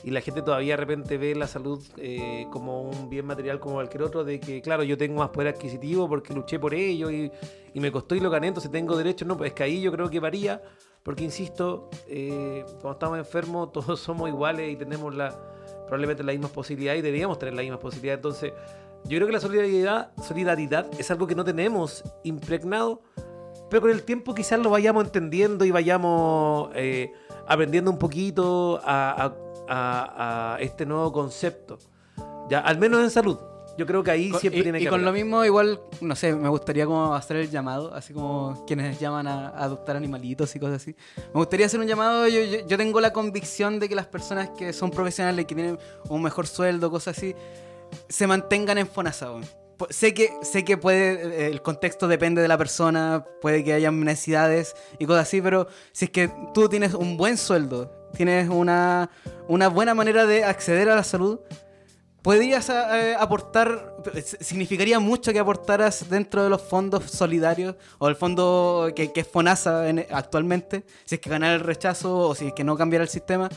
y 0.05 0.11
la 0.11 0.21
gente 0.21 0.43
todavía 0.43 0.75
de 0.75 0.77
repente 0.77 1.19
ve 1.19 1.35
la 1.35 1.47
salud 1.47 1.83
eh, 1.97 2.47
como 2.51 2.83
un 2.83 3.09
bien 3.09 3.27
material 3.27 3.59
como 3.59 3.77
cualquier 3.77 4.03
otro, 4.03 4.25
de 4.25 4.39
que, 4.39 4.61
claro, 4.62 4.83
yo 4.83 4.97
tengo 4.97 5.19
más 5.19 5.31
poder 5.31 5.55
adquisitivo 5.55 6.09
porque 6.09 6.35
luché 6.35 6.59
por 6.59 6.75
ello 6.75 7.11
y, 7.11 7.31
y 7.75 7.81
me 7.81 7.91
costó 7.91 8.14
y 8.14 8.21
lo 8.21 8.31
gané, 8.31 8.49
entonces 8.49 8.71
tengo 8.71 8.97
derecho. 8.97 9.25
No, 9.25 9.37
pues 9.37 9.49
es 9.51 9.55
que 9.55 9.62
ahí 9.62 9.81
yo 9.81 9.91
creo 9.93 10.09
que 10.11 10.21
varía, 10.21 10.62
porque 11.03 11.25
insisto, 11.25 11.89
eh, 12.07 12.64
cuando 12.81 12.93
estamos 12.93 13.19
enfermos 13.19 13.73
todos 13.73 14.01
somos 14.01 14.29
iguales 14.29 14.73
y 14.73 14.77
tenemos 14.77 15.14
la, 15.14 15.35
probablemente 15.87 16.23
las 16.23 16.35
mismas 16.35 16.53
posibilidades 16.53 17.01
y 17.01 17.03
deberíamos 17.03 17.39
tener 17.39 17.55
las 17.55 17.62
mismas 17.62 17.81
posibilidades. 17.81 18.19
Entonces, 18.19 18.53
yo 19.05 19.16
creo 19.16 19.27
que 19.27 19.33
la 19.33 19.41
solidaridad, 19.41 20.12
solidaridad 20.23 20.87
es 20.99 21.11
algo 21.11 21.27
que 21.27 21.35
no 21.35 21.45
tenemos 21.45 22.05
impregnado 22.25 23.03
pero 23.71 23.83
con 23.83 23.91
el 23.91 24.03
tiempo 24.03 24.35
quizás 24.35 24.59
lo 24.59 24.71
vayamos 24.71 25.05
entendiendo 25.05 25.64
y 25.64 25.71
vayamos 25.71 26.71
eh, 26.75 27.12
aprendiendo 27.47 27.91
un 27.91 27.99
poquito 27.99 28.81
a, 28.85 29.25
a- 29.27 29.35
a- 29.69 30.55
a 30.55 30.61
este 30.61 30.87
nuevo 30.87 31.12
concepto. 31.12 31.79
Ya, 32.49 32.61
al 32.61 32.79
menos 32.79 33.03
en 33.03 33.11
salud. 33.11 33.39
Yo 33.77 33.87
creo 33.87 34.03
que 34.03 34.11
ahí 34.11 34.31
Con- 34.31 34.41
siempre 34.41 34.59
y, 34.59 34.62
tiene 34.64 34.81
y 34.81 34.85
que 34.85 34.91
con 34.91 35.05
lo 35.05 35.12
mismo, 35.12 35.45
igual, 35.45 35.79
no 36.01 36.16
sé, 36.16 36.35
me 36.35 36.49
gustaría 36.49 36.85
como 36.85 37.14
hacer 37.14 37.37
el 37.37 37.49
llamado, 37.49 37.95
así 37.95 38.12
como 38.12 38.64
quienes 38.66 38.99
llaman 38.99 39.29
a, 39.29 39.51
a 39.51 39.62
adoptar 39.64 39.95
animalitos 39.97 40.57
y 40.57 40.59
cosas 40.59 40.83
así. 40.83 40.97
Me 41.16 41.35
gustaría 41.39 41.66
hacer 41.66 41.79
un 41.79 41.87
llamado, 41.87 42.27
yo, 42.27 42.41
yo, 42.43 42.66
yo 42.66 42.77
tengo 42.77 43.01
la 43.01 43.12
convicción 43.12 43.79
de 43.79 43.89
que 43.89 43.95
las 43.95 44.07
personas 44.07 44.51
que 44.51 44.73
son 44.73 44.91
profesionales, 44.91 45.47
que 45.47 45.55
tienen 45.55 45.79
un 46.09 46.23
mejor 46.23 46.49
sueldo, 46.49 46.91
cosas 46.91 47.16
así, 47.19 47.37
se 48.09 48.27
mantengan 48.27 48.79
en 48.79 48.89
FONASA. 48.89 49.29
Sé 49.91 50.12
que, 50.14 50.31
sé 50.43 50.64
que 50.64 50.76
puede, 50.76 51.45
eh, 51.45 51.47
el 51.47 51.62
contexto 51.62 52.09
depende 52.09 52.43
de 52.43 52.49
la 52.49 52.59
persona, 52.59 53.24
puede 53.41 53.62
que 53.62 53.72
haya 53.72 53.91
necesidades 53.91 54.74
y 54.99 55.07
cosas 55.07 55.22
así, 55.29 55.41
pero 55.41 55.68
si 55.93 56.07
es 56.07 56.11
que 56.11 56.31
tú 56.53 56.68
tienes 56.68 56.95
un 56.95 57.16
buen 57.16 57.37
sueldo, 57.37 57.91
tienes 58.16 58.49
una, 58.49 59.11
una 59.47 59.68
buena 59.68 59.95
manera 59.95 60.26
de 60.26 60.43
acceder 60.45 60.89
a 60.91 60.97
la 60.97 61.05
salud, 61.05 61.39
podrías 62.22 62.68
eh, 62.70 63.14
aportar, 63.18 63.95
significaría 64.41 64.99
mucho 64.99 65.33
que 65.33 65.39
aportaras 65.39 66.11
dentro 66.11 66.43
de 66.43 66.51
los 66.51 66.61
fondos 66.61 67.05
solidarios 67.05 67.76
o 67.99 68.09
el 68.09 68.16
fondo 68.16 68.91
que, 68.97 69.12
es 69.14 69.29
FONASA 69.29 69.89
en- 69.89 70.07
actualmente, 70.11 70.85
si 71.05 71.14
es 71.14 71.20
que 71.20 71.31
ganara 71.31 71.55
el 71.55 71.61
rechazo 71.61 72.16
o 72.18 72.35
si 72.35 72.49
es 72.49 72.53
que 72.53 72.64
no 72.64 72.76
cambiara 72.76 73.05
el 73.05 73.09
sistema. 73.11 73.49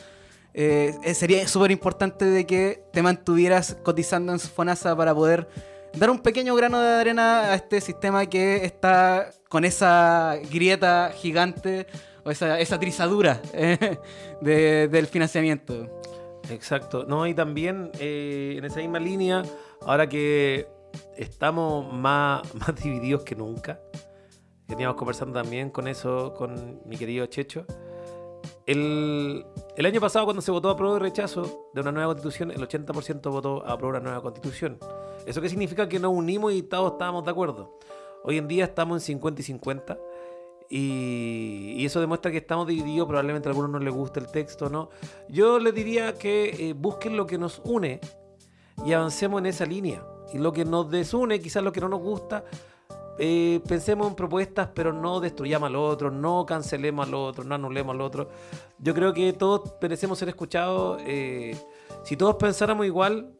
eh, 0.53 0.93
sería 1.15 1.47
súper 1.47 1.71
importante 1.71 2.25
de 2.25 2.45
que 2.45 2.83
te 2.93 3.01
mantuvieras 3.01 3.77
cotizando 3.83 4.33
en 4.33 4.39
FONASA 4.39 4.95
para 4.95 5.15
poder 5.15 5.47
dar 5.95 6.09
un 6.09 6.19
pequeño 6.19 6.55
grano 6.55 6.79
de 6.81 6.99
arena 7.01 7.51
a 7.51 7.55
este 7.55 7.81
sistema 7.81 8.25
que 8.25 8.63
está 8.65 9.31
con 9.49 9.65
esa 9.65 10.37
grieta 10.51 11.11
gigante 11.15 11.87
o 12.23 12.31
esa, 12.31 12.59
esa 12.59 12.79
trizadura 12.79 13.41
eh, 13.53 13.97
de- 14.41 14.87
del 14.87 15.07
financiamiento. 15.07 16.01
Exacto. 16.49 17.05
No, 17.07 17.27
y 17.27 17.33
también 17.33 17.91
eh, 17.99 18.55
en 18.57 18.65
esa 18.65 18.79
misma 18.79 18.99
línea, 18.99 19.43
ahora 19.85 20.07
que 20.07 20.67
estamos 21.17 21.91
más, 21.93 22.41
más 22.55 22.75
divididos 22.81 23.23
que 23.23 23.35
nunca, 23.35 23.79
veníamos 24.67 24.95
conversando 24.95 25.39
también 25.41 25.69
con 25.69 25.87
eso, 25.87 26.33
con 26.33 26.81
mi 26.85 26.97
querido 26.97 27.25
Checho. 27.25 27.65
El, 28.65 29.45
año 29.77 29.99
pasado, 29.99 30.25
cuando 30.25 30.41
se 30.41 30.51
votó 30.51 30.69
a 30.69 30.77
prueba 30.77 30.95
de 30.95 30.99
rechazo 30.99 31.69
de 31.73 31.81
una 31.81 31.91
nueva 31.91 32.13
constitución, 32.13 32.51
el 32.51 32.61
80% 32.61 33.29
votó 33.31 33.65
a 33.65 33.77
prueba 33.77 33.97
una 33.97 34.09
nueva 34.09 34.21
constitución. 34.21 34.77
¿Eso 35.25 35.41
qué 35.41 35.49
significa? 35.49 35.89
Que 35.89 35.99
nos 35.99 36.13
unimos 36.13 36.53
y 36.53 36.63
todos 36.63 36.93
estábamos 36.93 37.25
de 37.25 37.31
acuerdo. 37.31 37.77
Hoy 38.23 38.37
en 38.37 38.47
día 38.47 38.65
estamos 38.65 38.97
en 38.97 39.01
50 39.01 39.41
y 39.41 39.43
50. 39.43 39.99
Y, 40.69 41.73
y 41.77 41.85
eso 41.85 41.99
demuestra 41.99 42.31
que 42.31 42.37
estamos 42.37 42.67
divididos. 42.67 43.07
Probablemente 43.07 43.49
a 43.49 43.51
algunos 43.51 43.71
no 43.71 43.79
les 43.79 43.93
guste 43.93 44.19
el 44.19 44.27
texto, 44.27 44.69
¿no? 44.69 44.89
Yo 45.27 45.59
les 45.59 45.73
diría 45.73 46.13
que 46.13 46.69
eh, 46.69 46.73
busquen 46.73 47.17
lo 47.17 47.27
que 47.27 47.37
nos 47.37 47.61
une 47.65 47.99
y 48.85 48.93
avancemos 48.93 49.39
en 49.39 49.47
esa 49.47 49.65
línea. 49.65 50.05
Y 50.33 50.37
lo 50.37 50.53
que 50.53 50.63
nos 50.63 50.89
desune, 50.89 51.41
quizás 51.41 51.63
lo 51.63 51.71
que 51.71 51.81
no 51.81 51.89
nos 51.89 51.99
gusta, 51.99 52.45
eh, 53.19 53.59
pensemos 53.67 54.07
en 54.07 54.15
propuestas, 54.15 54.69
pero 54.73 54.93
no 54.93 55.19
destruyamos 55.19 55.67
al 55.67 55.75
otro, 55.75 56.11
no 56.11 56.45
cancelemos 56.45 57.07
al 57.07 57.13
otro, 57.13 57.43
no 57.43 57.55
anulemos 57.55 57.93
al 57.93 58.01
otro. 58.01 58.29
Yo 58.79 58.93
creo 58.93 59.13
que 59.13 59.33
todos 59.33 59.73
merecemos 59.81 60.17
ser 60.19 60.29
escuchados. 60.29 61.01
eh, 61.05 61.55
si 62.03 62.15
todos 62.17 62.35
pensáramos 62.35 62.85
igual, 62.85 63.33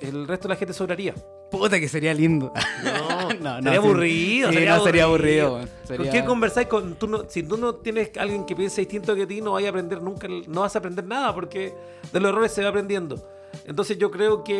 el 0.00 0.26
resto 0.26 0.48
de 0.48 0.54
la 0.54 0.56
gente 0.58 0.72
sobraría. 0.74 1.14
Puta 1.50 1.78
que 1.78 1.86
sería 1.88 2.14
lindo. 2.14 2.50
No, 2.82 3.28
No, 3.40 3.56
no, 3.60 3.62
sería 3.62 3.78
aburrido. 3.78 4.48
Sí, 4.48 4.54
sería 4.54 4.76
no, 4.76 4.84
sería 4.84 5.04
aburrido. 5.04 5.50
¿Con 5.58 5.68
Sería- 5.86 6.10
quién 6.10 6.24
conversáis? 6.24 6.66
Con, 6.66 6.94
tú 6.94 7.06
no- 7.06 7.24
si 7.28 7.42
tú 7.42 7.56
no 7.58 7.74
tienes 7.76 8.10
alguien 8.18 8.44
que 8.46 8.56
piense 8.56 8.80
distinto 8.80 9.14
que 9.14 9.26
ti, 9.26 9.40
no 9.42 9.52
vas 9.52 9.64
a 9.64 9.68
aprender 9.68 10.00
nunca, 10.02 10.26
no 10.48 10.62
vas 10.62 10.74
a 10.74 10.78
aprender 10.78 11.04
nada, 11.04 11.34
porque 11.34 11.74
de 12.12 12.20
los 12.20 12.30
errores 12.30 12.52
se 12.52 12.62
va 12.62 12.70
aprendiendo. 12.70 13.22
Entonces 13.66 13.98
yo 13.98 14.10
creo 14.10 14.42
que 14.42 14.54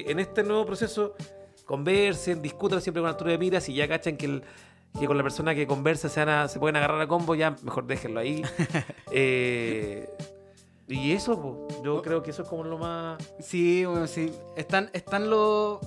eh, 0.00 0.10
en 0.10 0.18
este 0.18 0.42
nuevo 0.42 0.66
proceso 0.66 1.14
conversen, 1.68 2.40
discutan 2.40 2.80
siempre 2.80 3.02
con 3.02 3.10
altura 3.10 3.32
de 3.32 3.38
miras 3.38 3.68
y 3.68 3.74
ya 3.74 3.86
cachan 3.86 4.16
que, 4.16 4.24
el- 4.26 4.42
que 4.98 5.06
con 5.06 5.16
la 5.18 5.22
persona 5.22 5.54
que 5.54 5.66
conversa 5.66 6.08
se, 6.08 6.18
van 6.24 6.28
a- 6.30 6.48
se 6.48 6.58
pueden 6.58 6.76
agarrar 6.76 6.98
a 7.02 7.06
combo, 7.06 7.34
ya 7.34 7.54
mejor 7.62 7.86
déjenlo 7.86 8.18
ahí. 8.20 8.42
Eh, 9.12 10.08
y 10.88 11.12
eso, 11.12 11.40
po, 11.40 11.68
yo 11.84 12.00
creo 12.00 12.22
que 12.22 12.30
eso 12.30 12.42
es 12.42 12.48
como 12.48 12.64
lo 12.64 12.78
más... 12.78 13.18
Sí, 13.40 13.84
bueno, 13.84 14.06
sí. 14.06 14.32
Están, 14.56 14.88
están 14.94 15.28
los. 15.28 15.78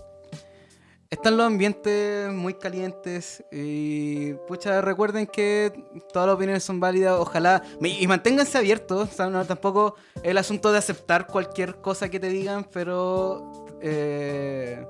Están 1.09 1.35
los 1.35 1.45
ambientes 1.47 2.31
muy 2.31 2.53
calientes 2.53 3.43
y 3.51 4.33
pucha, 4.47 4.79
recuerden 4.79 5.27
que 5.27 5.73
todas 6.13 6.27
las 6.27 6.35
opiniones 6.35 6.63
son 6.63 6.79
válidas, 6.79 7.17
ojalá, 7.19 7.61
y 7.81 8.07
manténganse 8.07 8.57
abiertos, 8.57 9.09
o 9.09 9.11
sea, 9.13 9.27
no, 9.29 9.43
tampoco 9.43 9.95
el 10.23 10.37
asunto 10.37 10.71
de 10.71 10.77
aceptar 10.77 11.27
cualquier 11.27 11.81
cosa 11.81 12.07
que 12.09 12.17
te 12.17 12.29
digan, 12.29 12.65
pero 12.71 13.65
eh, 13.81 14.85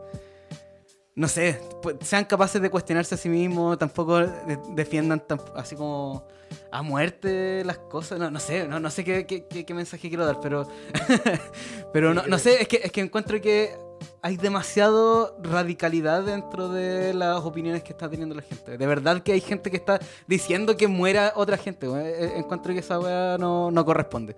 no 1.15 1.27
sé, 1.27 1.59
sean 2.01 2.25
capaces 2.25 2.61
de 2.61 2.69
cuestionarse 2.69 3.15
a 3.15 3.17
sí 3.17 3.27
mismos, 3.29 3.77
tampoco 3.77 4.19
de- 4.19 4.59
defiendan 4.75 5.21
así 5.55 5.75
como 5.75 6.25
a 6.71 6.81
muerte 6.81 7.63
las 7.65 7.77
cosas, 7.77 8.17
no, 8.19 8.29
no 8.31 8.39
sé, 8.39 8.67
no, 8.67 8.79
no 8.79 8.89
sé 8.89 9.03
qué, 9.03 9.25
qué- 9.25 9.73
mensaje 9.73 10.07
quiero 10.09 10.25
dar, 10.25 10.39
pero, 10.41 10.67
pero 11.93 12.13
no, 12.13 12.23
no 12.27 12.37
sé, 12.37 12.61
es 12.61 12.67
que, 12.67 12.81
es 12.83 12.91
que 12.91 13.01
encuentro 13.01 13.39
que 13.41 13.75
hay 14.21 14.37
demasiado 14.37 15.35
radicalidad 15.41 16.23
dentro 16.23 16.69
de 16.69 17.13
las 17.13 17.43
opiniones 17.43 17.83
que 17.83 17.91
está 17.91 18.09
teniendo 18.09 18.35
la 18.35 18.41
gente. 18.41 18.77
De 18.77 18.87
verdad 18.87 19.21
que 19.23 19.31
hay 19.31 19.41
gente 19.41 19.71
que 19.71 19.77
está 19.77 19.99
diciendo 20.27 20.77
que 20.77 20.87
muera 20.87 21.33
otra 21.35 21.57
gente. 21.57 21.87
Eh, 21.87 22.25
eh, 22.25 22.33
Encuentro 22.37 22.71
que 22.73 22.79
esa 22.79 22.99
weá 22.99 23.37
no, 23.39 23.71
no 23.71 23.83
corresponde. 23.85 24.35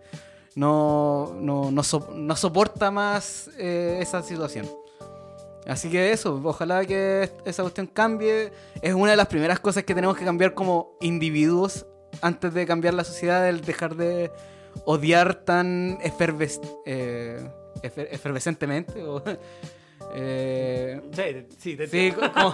No, 0.56 1.34
no, 1.40 1.70
no, 1.72 1.84
so- 1.84 2.12
no 2.16 2.36
soporta 2.36 2.92
más 2.92 3.50
eh, 3.58 3.98
esa 4.02 4.22
situación. 4.22 4.70
Así 5.68 5.90
que 5.90 6.12
eso, 6.12 6.42
ojalá 6.44 6.86
que 6.86 7.30
esa 7.46 7.64
cuestión 7.64 7.88
cambie. 7.88 8.52
Es 8.82 8.94
una 8.94 9.12
de 9.12 9.18
las 9.18 9.28
primeras 9.28 9.60
cosas 9.60 9.84
que 9.84 9.96
tenemos 9.96 10.18
que 10.18 10.26
cambiar 10.26 10.54
como 10.54 10.98
individuos 11.02 11.86
antes 12.22 12.54
de 12.54 12.66
cambiar 12.66 12.94
la 12.94 13.04
sociedad, 13.04 13.48
el 13.48 13.62
dejar 13.62 13.96
de 13.96 14.32
odiar 14.86 15.36
tan 15.46 15.98
eferves- 16.00 16.60
eh, 16.86 17.48
efer- 17.82 18.08
efervescentemente. 18.12 19.04
o, 19.04 19.22
eh, 20.16 21.02
Sí, 21.60 21.78
sí, 21.90 22.12
co- 22.12 22.32
como, 22.34 22.52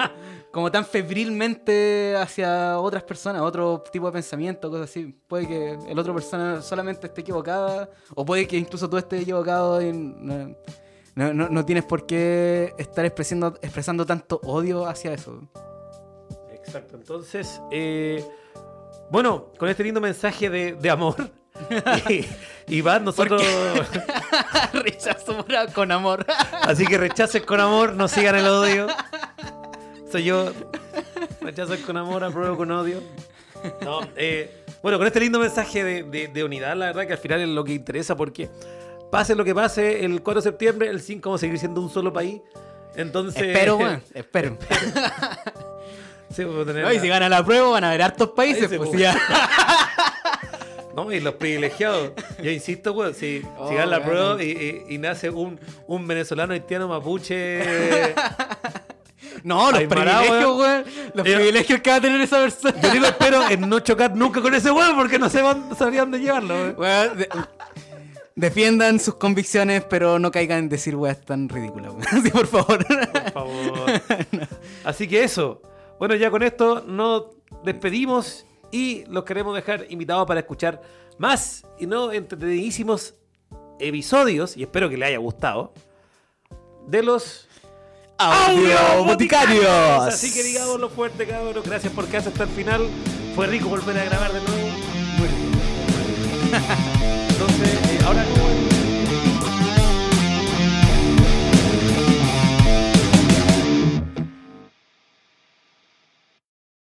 como 0.51 0.71
tan 0.71 0.85
febrilmente 0.85 2.15
hacia 2.17 2.79
otras 2.79 3.03
personas, 3.03 3.41
otro 3.41 3.83
tipo 3.91 4.05
de 4.07 4.11
pensamiento, 4.13 4.69
cosas 4.69 4.89
así. 4.89 5.15
Puede 5.27 5.47
que 5.47 5.77
el 5.89 5.97
otro 5.99 6.13
persona 6.13 6.61
solamente 6.61 7.07
esté 7.07 7.21
equivocada, 7.21 7.89
o 8.15 8.25
puede 8.25 8.47
que 8.47 8.57
incluso 8.57 8.89
tú 8.89 8.97
estés 8.97 9.21
equivocado 9.23 9.81
y 9.81 9.91
no, 9.91 10.55
no- 11.19 11.33
no- 11.33 11.49
no 11.49 11.65
tienes 11.65 11.83
por 11.85 12.05
qué 12.05 12.73
estar 12.77 13.05
expresando, 13.05 13.57
expresando 13.61 14.05
tanto 14.05 14.39
odio 14.43 14.85
hacia 14.87 15.13
eso. 15.13 15.41
Exacto. 16.53 16.95
Entonces, 16.97 17.59
eh, 17.71 18.23
bueno, 19.11 19.51
con 19.57 19.69
este 19.69 19.83
lindo 19.83 19.99
mensaje 20.01 20.49
de, 20.49 20.73
de 20.73 20.89
amor, 20.89 21.15
y, 22.09 22.25
Iván, 22.75 23.03
nosotros. 23.03 23.41
Rechazo 24.73 25.45
con 25.73 25.91
amor. 25.91 26.25
Así 26.61 26.85
que 26.85 26.97
rechacen 26.97 27.43
con 27.43 27.59
amor, 27.59 27.93
no 27.93 28.07
sigan 28.07 28.35
el 28.35 28.47
odio. 28.47 28.87
Soy 30.11 30.23
yo. 30.25 30.51
Rechacen 31.41 31.81
con 31.83 31.97
amor, 31.97 32.23
apruebo 32.23 32.55
con 32.57 32.71
odio. 32.71 33.01
No, 33.81 33.99
eh, 34.15 34.63
bueno, 34.81 34.97
con 34.97 35.05
este 35.07 35.19
lindo 35.19 35.39
mensaje 35.39 35.83
de, 35.83 36.03
de- 36.03 36.27
de 36.29 36.43
unidad, 36.43 36.75
la 36.77 36.85
verdad 36.87 37.05
que 37.07 37.13
al 37.13 37.19
final 37.19 37.41
es 37.41 37.49
lo 37.49 37.63
que 37.65 37.73
interesa 37.73 38.15
porque 38.15 38.49
pase 39.11 39.35
lo 39.35 39.43
que 39.43 39.53
pase, 39.55 40.03
el 40.05 40.21
4 40.21 40.41
de 40.41 40.49
septiembre, 40.49 40.87
el 40.89 41.01
5 41.01 41.29
vamos 41.29 41.39
a 41.39 41.41
seguir 41.41 41.57
siendo 41.59 41.81
un 41.81 41.89
solo 41.89 42.11
país. 42.13 42.41
Entonces. 42.95 43.41
espero, 43.41 43.77
weón, 43.77 44.01
espero. 44.13 44.57
Sí, 46.31 46.43
tener 46.45 46.83
No, 46.85 46.91
y 46.91 46.95
la- 46.97 47.01
si 47.01 47.07
gana 47.07 47.27
la 47.27 47.43
prueba 47.43 47.69
van 47.69 47.83
a 47.83 47.87
haber 47.87 48.03
hartos 48.03 48.29
países, 48.29 48.67
Países, 48.67 48.77
pues 48.77 48.91
ya. 48.99 49.17
No, 50.95 51.11
y 51.11 51.19
los 51.21 51.33
privilegiados. 51.35 52.11
Yo 52.43 52.51
insisto, 52.51 52.91
weón, 52.93 53.13
si, 53.15 53.41
Oh, 53.57 53.67
si 53.69 53.75
gana 53.75 53.87
la 53.97 54.03
prueba 54.03 54.43
y, 54.43 54.49
y- 54.89 54.93
y 54.95 54.97
nace 54.99 55.29
un, 55.31 55.59
un 55.87 56.07
venezolano 56.07 56.53
haitiano 56.53 56.87
mapuche. 56.87 58.13
No, 59.43 59.71
los 59.71 59.79
Aymara, 59.79 60.19
privilegios, 60.19 60.57
weón. 60.59 60.83
Los 61.13 61.25
Yo- 61.25 61.35
privilegios 61.35 61.81
que 61.81 61.89
va 61.89 61.95
a 61.95 62.01
tener 62.01 62.21
esa 62.21 62.37
persona. 62.41 62.79
Yo 62.81 62.89
digo, 62.91 63.05
espero 63.05 63.49
en 63.49 63.67
no 63.69 63.79
chocar 63.79 64.15
nunca 64.15 64.41
con 64.41 64.53
ese 64.53 64.69
weón 64.71 64.95
porque 64.97 65.17
no 65.17 65.29
sé 65.29 65.41
dónde- 65.41 65.75
sabría 65.75 66.01
dónde 66.01 66.19
llevarlo, 66.19 66.53
weón. 66.77 67.25
Defiendan 68.39 69.01
sus 69.01 69.15
convicciones, 69.15 69.83
pero 69.83 70.17
no 70.17 70.31
caigan 70.31 70.59
en 70.59 70.69
decir 70.69 70.95
weas 70.95 71.19
tan 71.19 71.49
ridículas, 71.49 71.91
weón. 71.91 72.05
Sí, 72.23 72.31
por 72.31 72.47
favor. 72.47 72.87
Por 72.87 73.31
favor. 73.33 74.01
Así 74.85 75.09
que 75.09 75.25
eso. 75.25 75.61
Bueno, 75.99 76.15
ya 76.15 76.31
con 76.31 76.41
esto 76.41 76.81
nos 76.87 77.25
despedimos 77.65 78.45
y 78.71 79.03
los 79.07 79.25
queremos 79.25 79.53
dejar 79.53 79.87
invitados 79.89 80.25
para 80.25 80.39
escuchar 80.39 80.81
más 81.17 81.65
y 81.77 81.85
no 81.85 82.13
entretenidísimos 82.13 83.15
episodios, 83.77 84.55
y 84.55 84.63
espero 84.63 84.89
que 84.89 84.95
les 84.95 85.09
haya 85.09 85.17
gustado, 85.17 85.73
de 86.87 87.03
los 87.03 87.49
Audio 88.17 89.03
Boticarios. 89.03 89.67
Así 89.67 90.33
que 90.33 90.43
digámoslo 90.43 90.87
fuerte, 90.87 91.27
cabros. 91.27 91.65
Gracias 91.65 91.91
por 91.91 92.07
quedarse 92.07 92.29
hasta 92.29 92.43
el 92.43 92.49
final. 92.51 92.87
Fue 93.35 93.47
rico 93.47 93.67
volver 93.67 93.99
a 93.99 94.05
grabar 94.05 94.31
de 94.31 94.39
nuevo. 94.39 94.69
ahora 98.05 98.23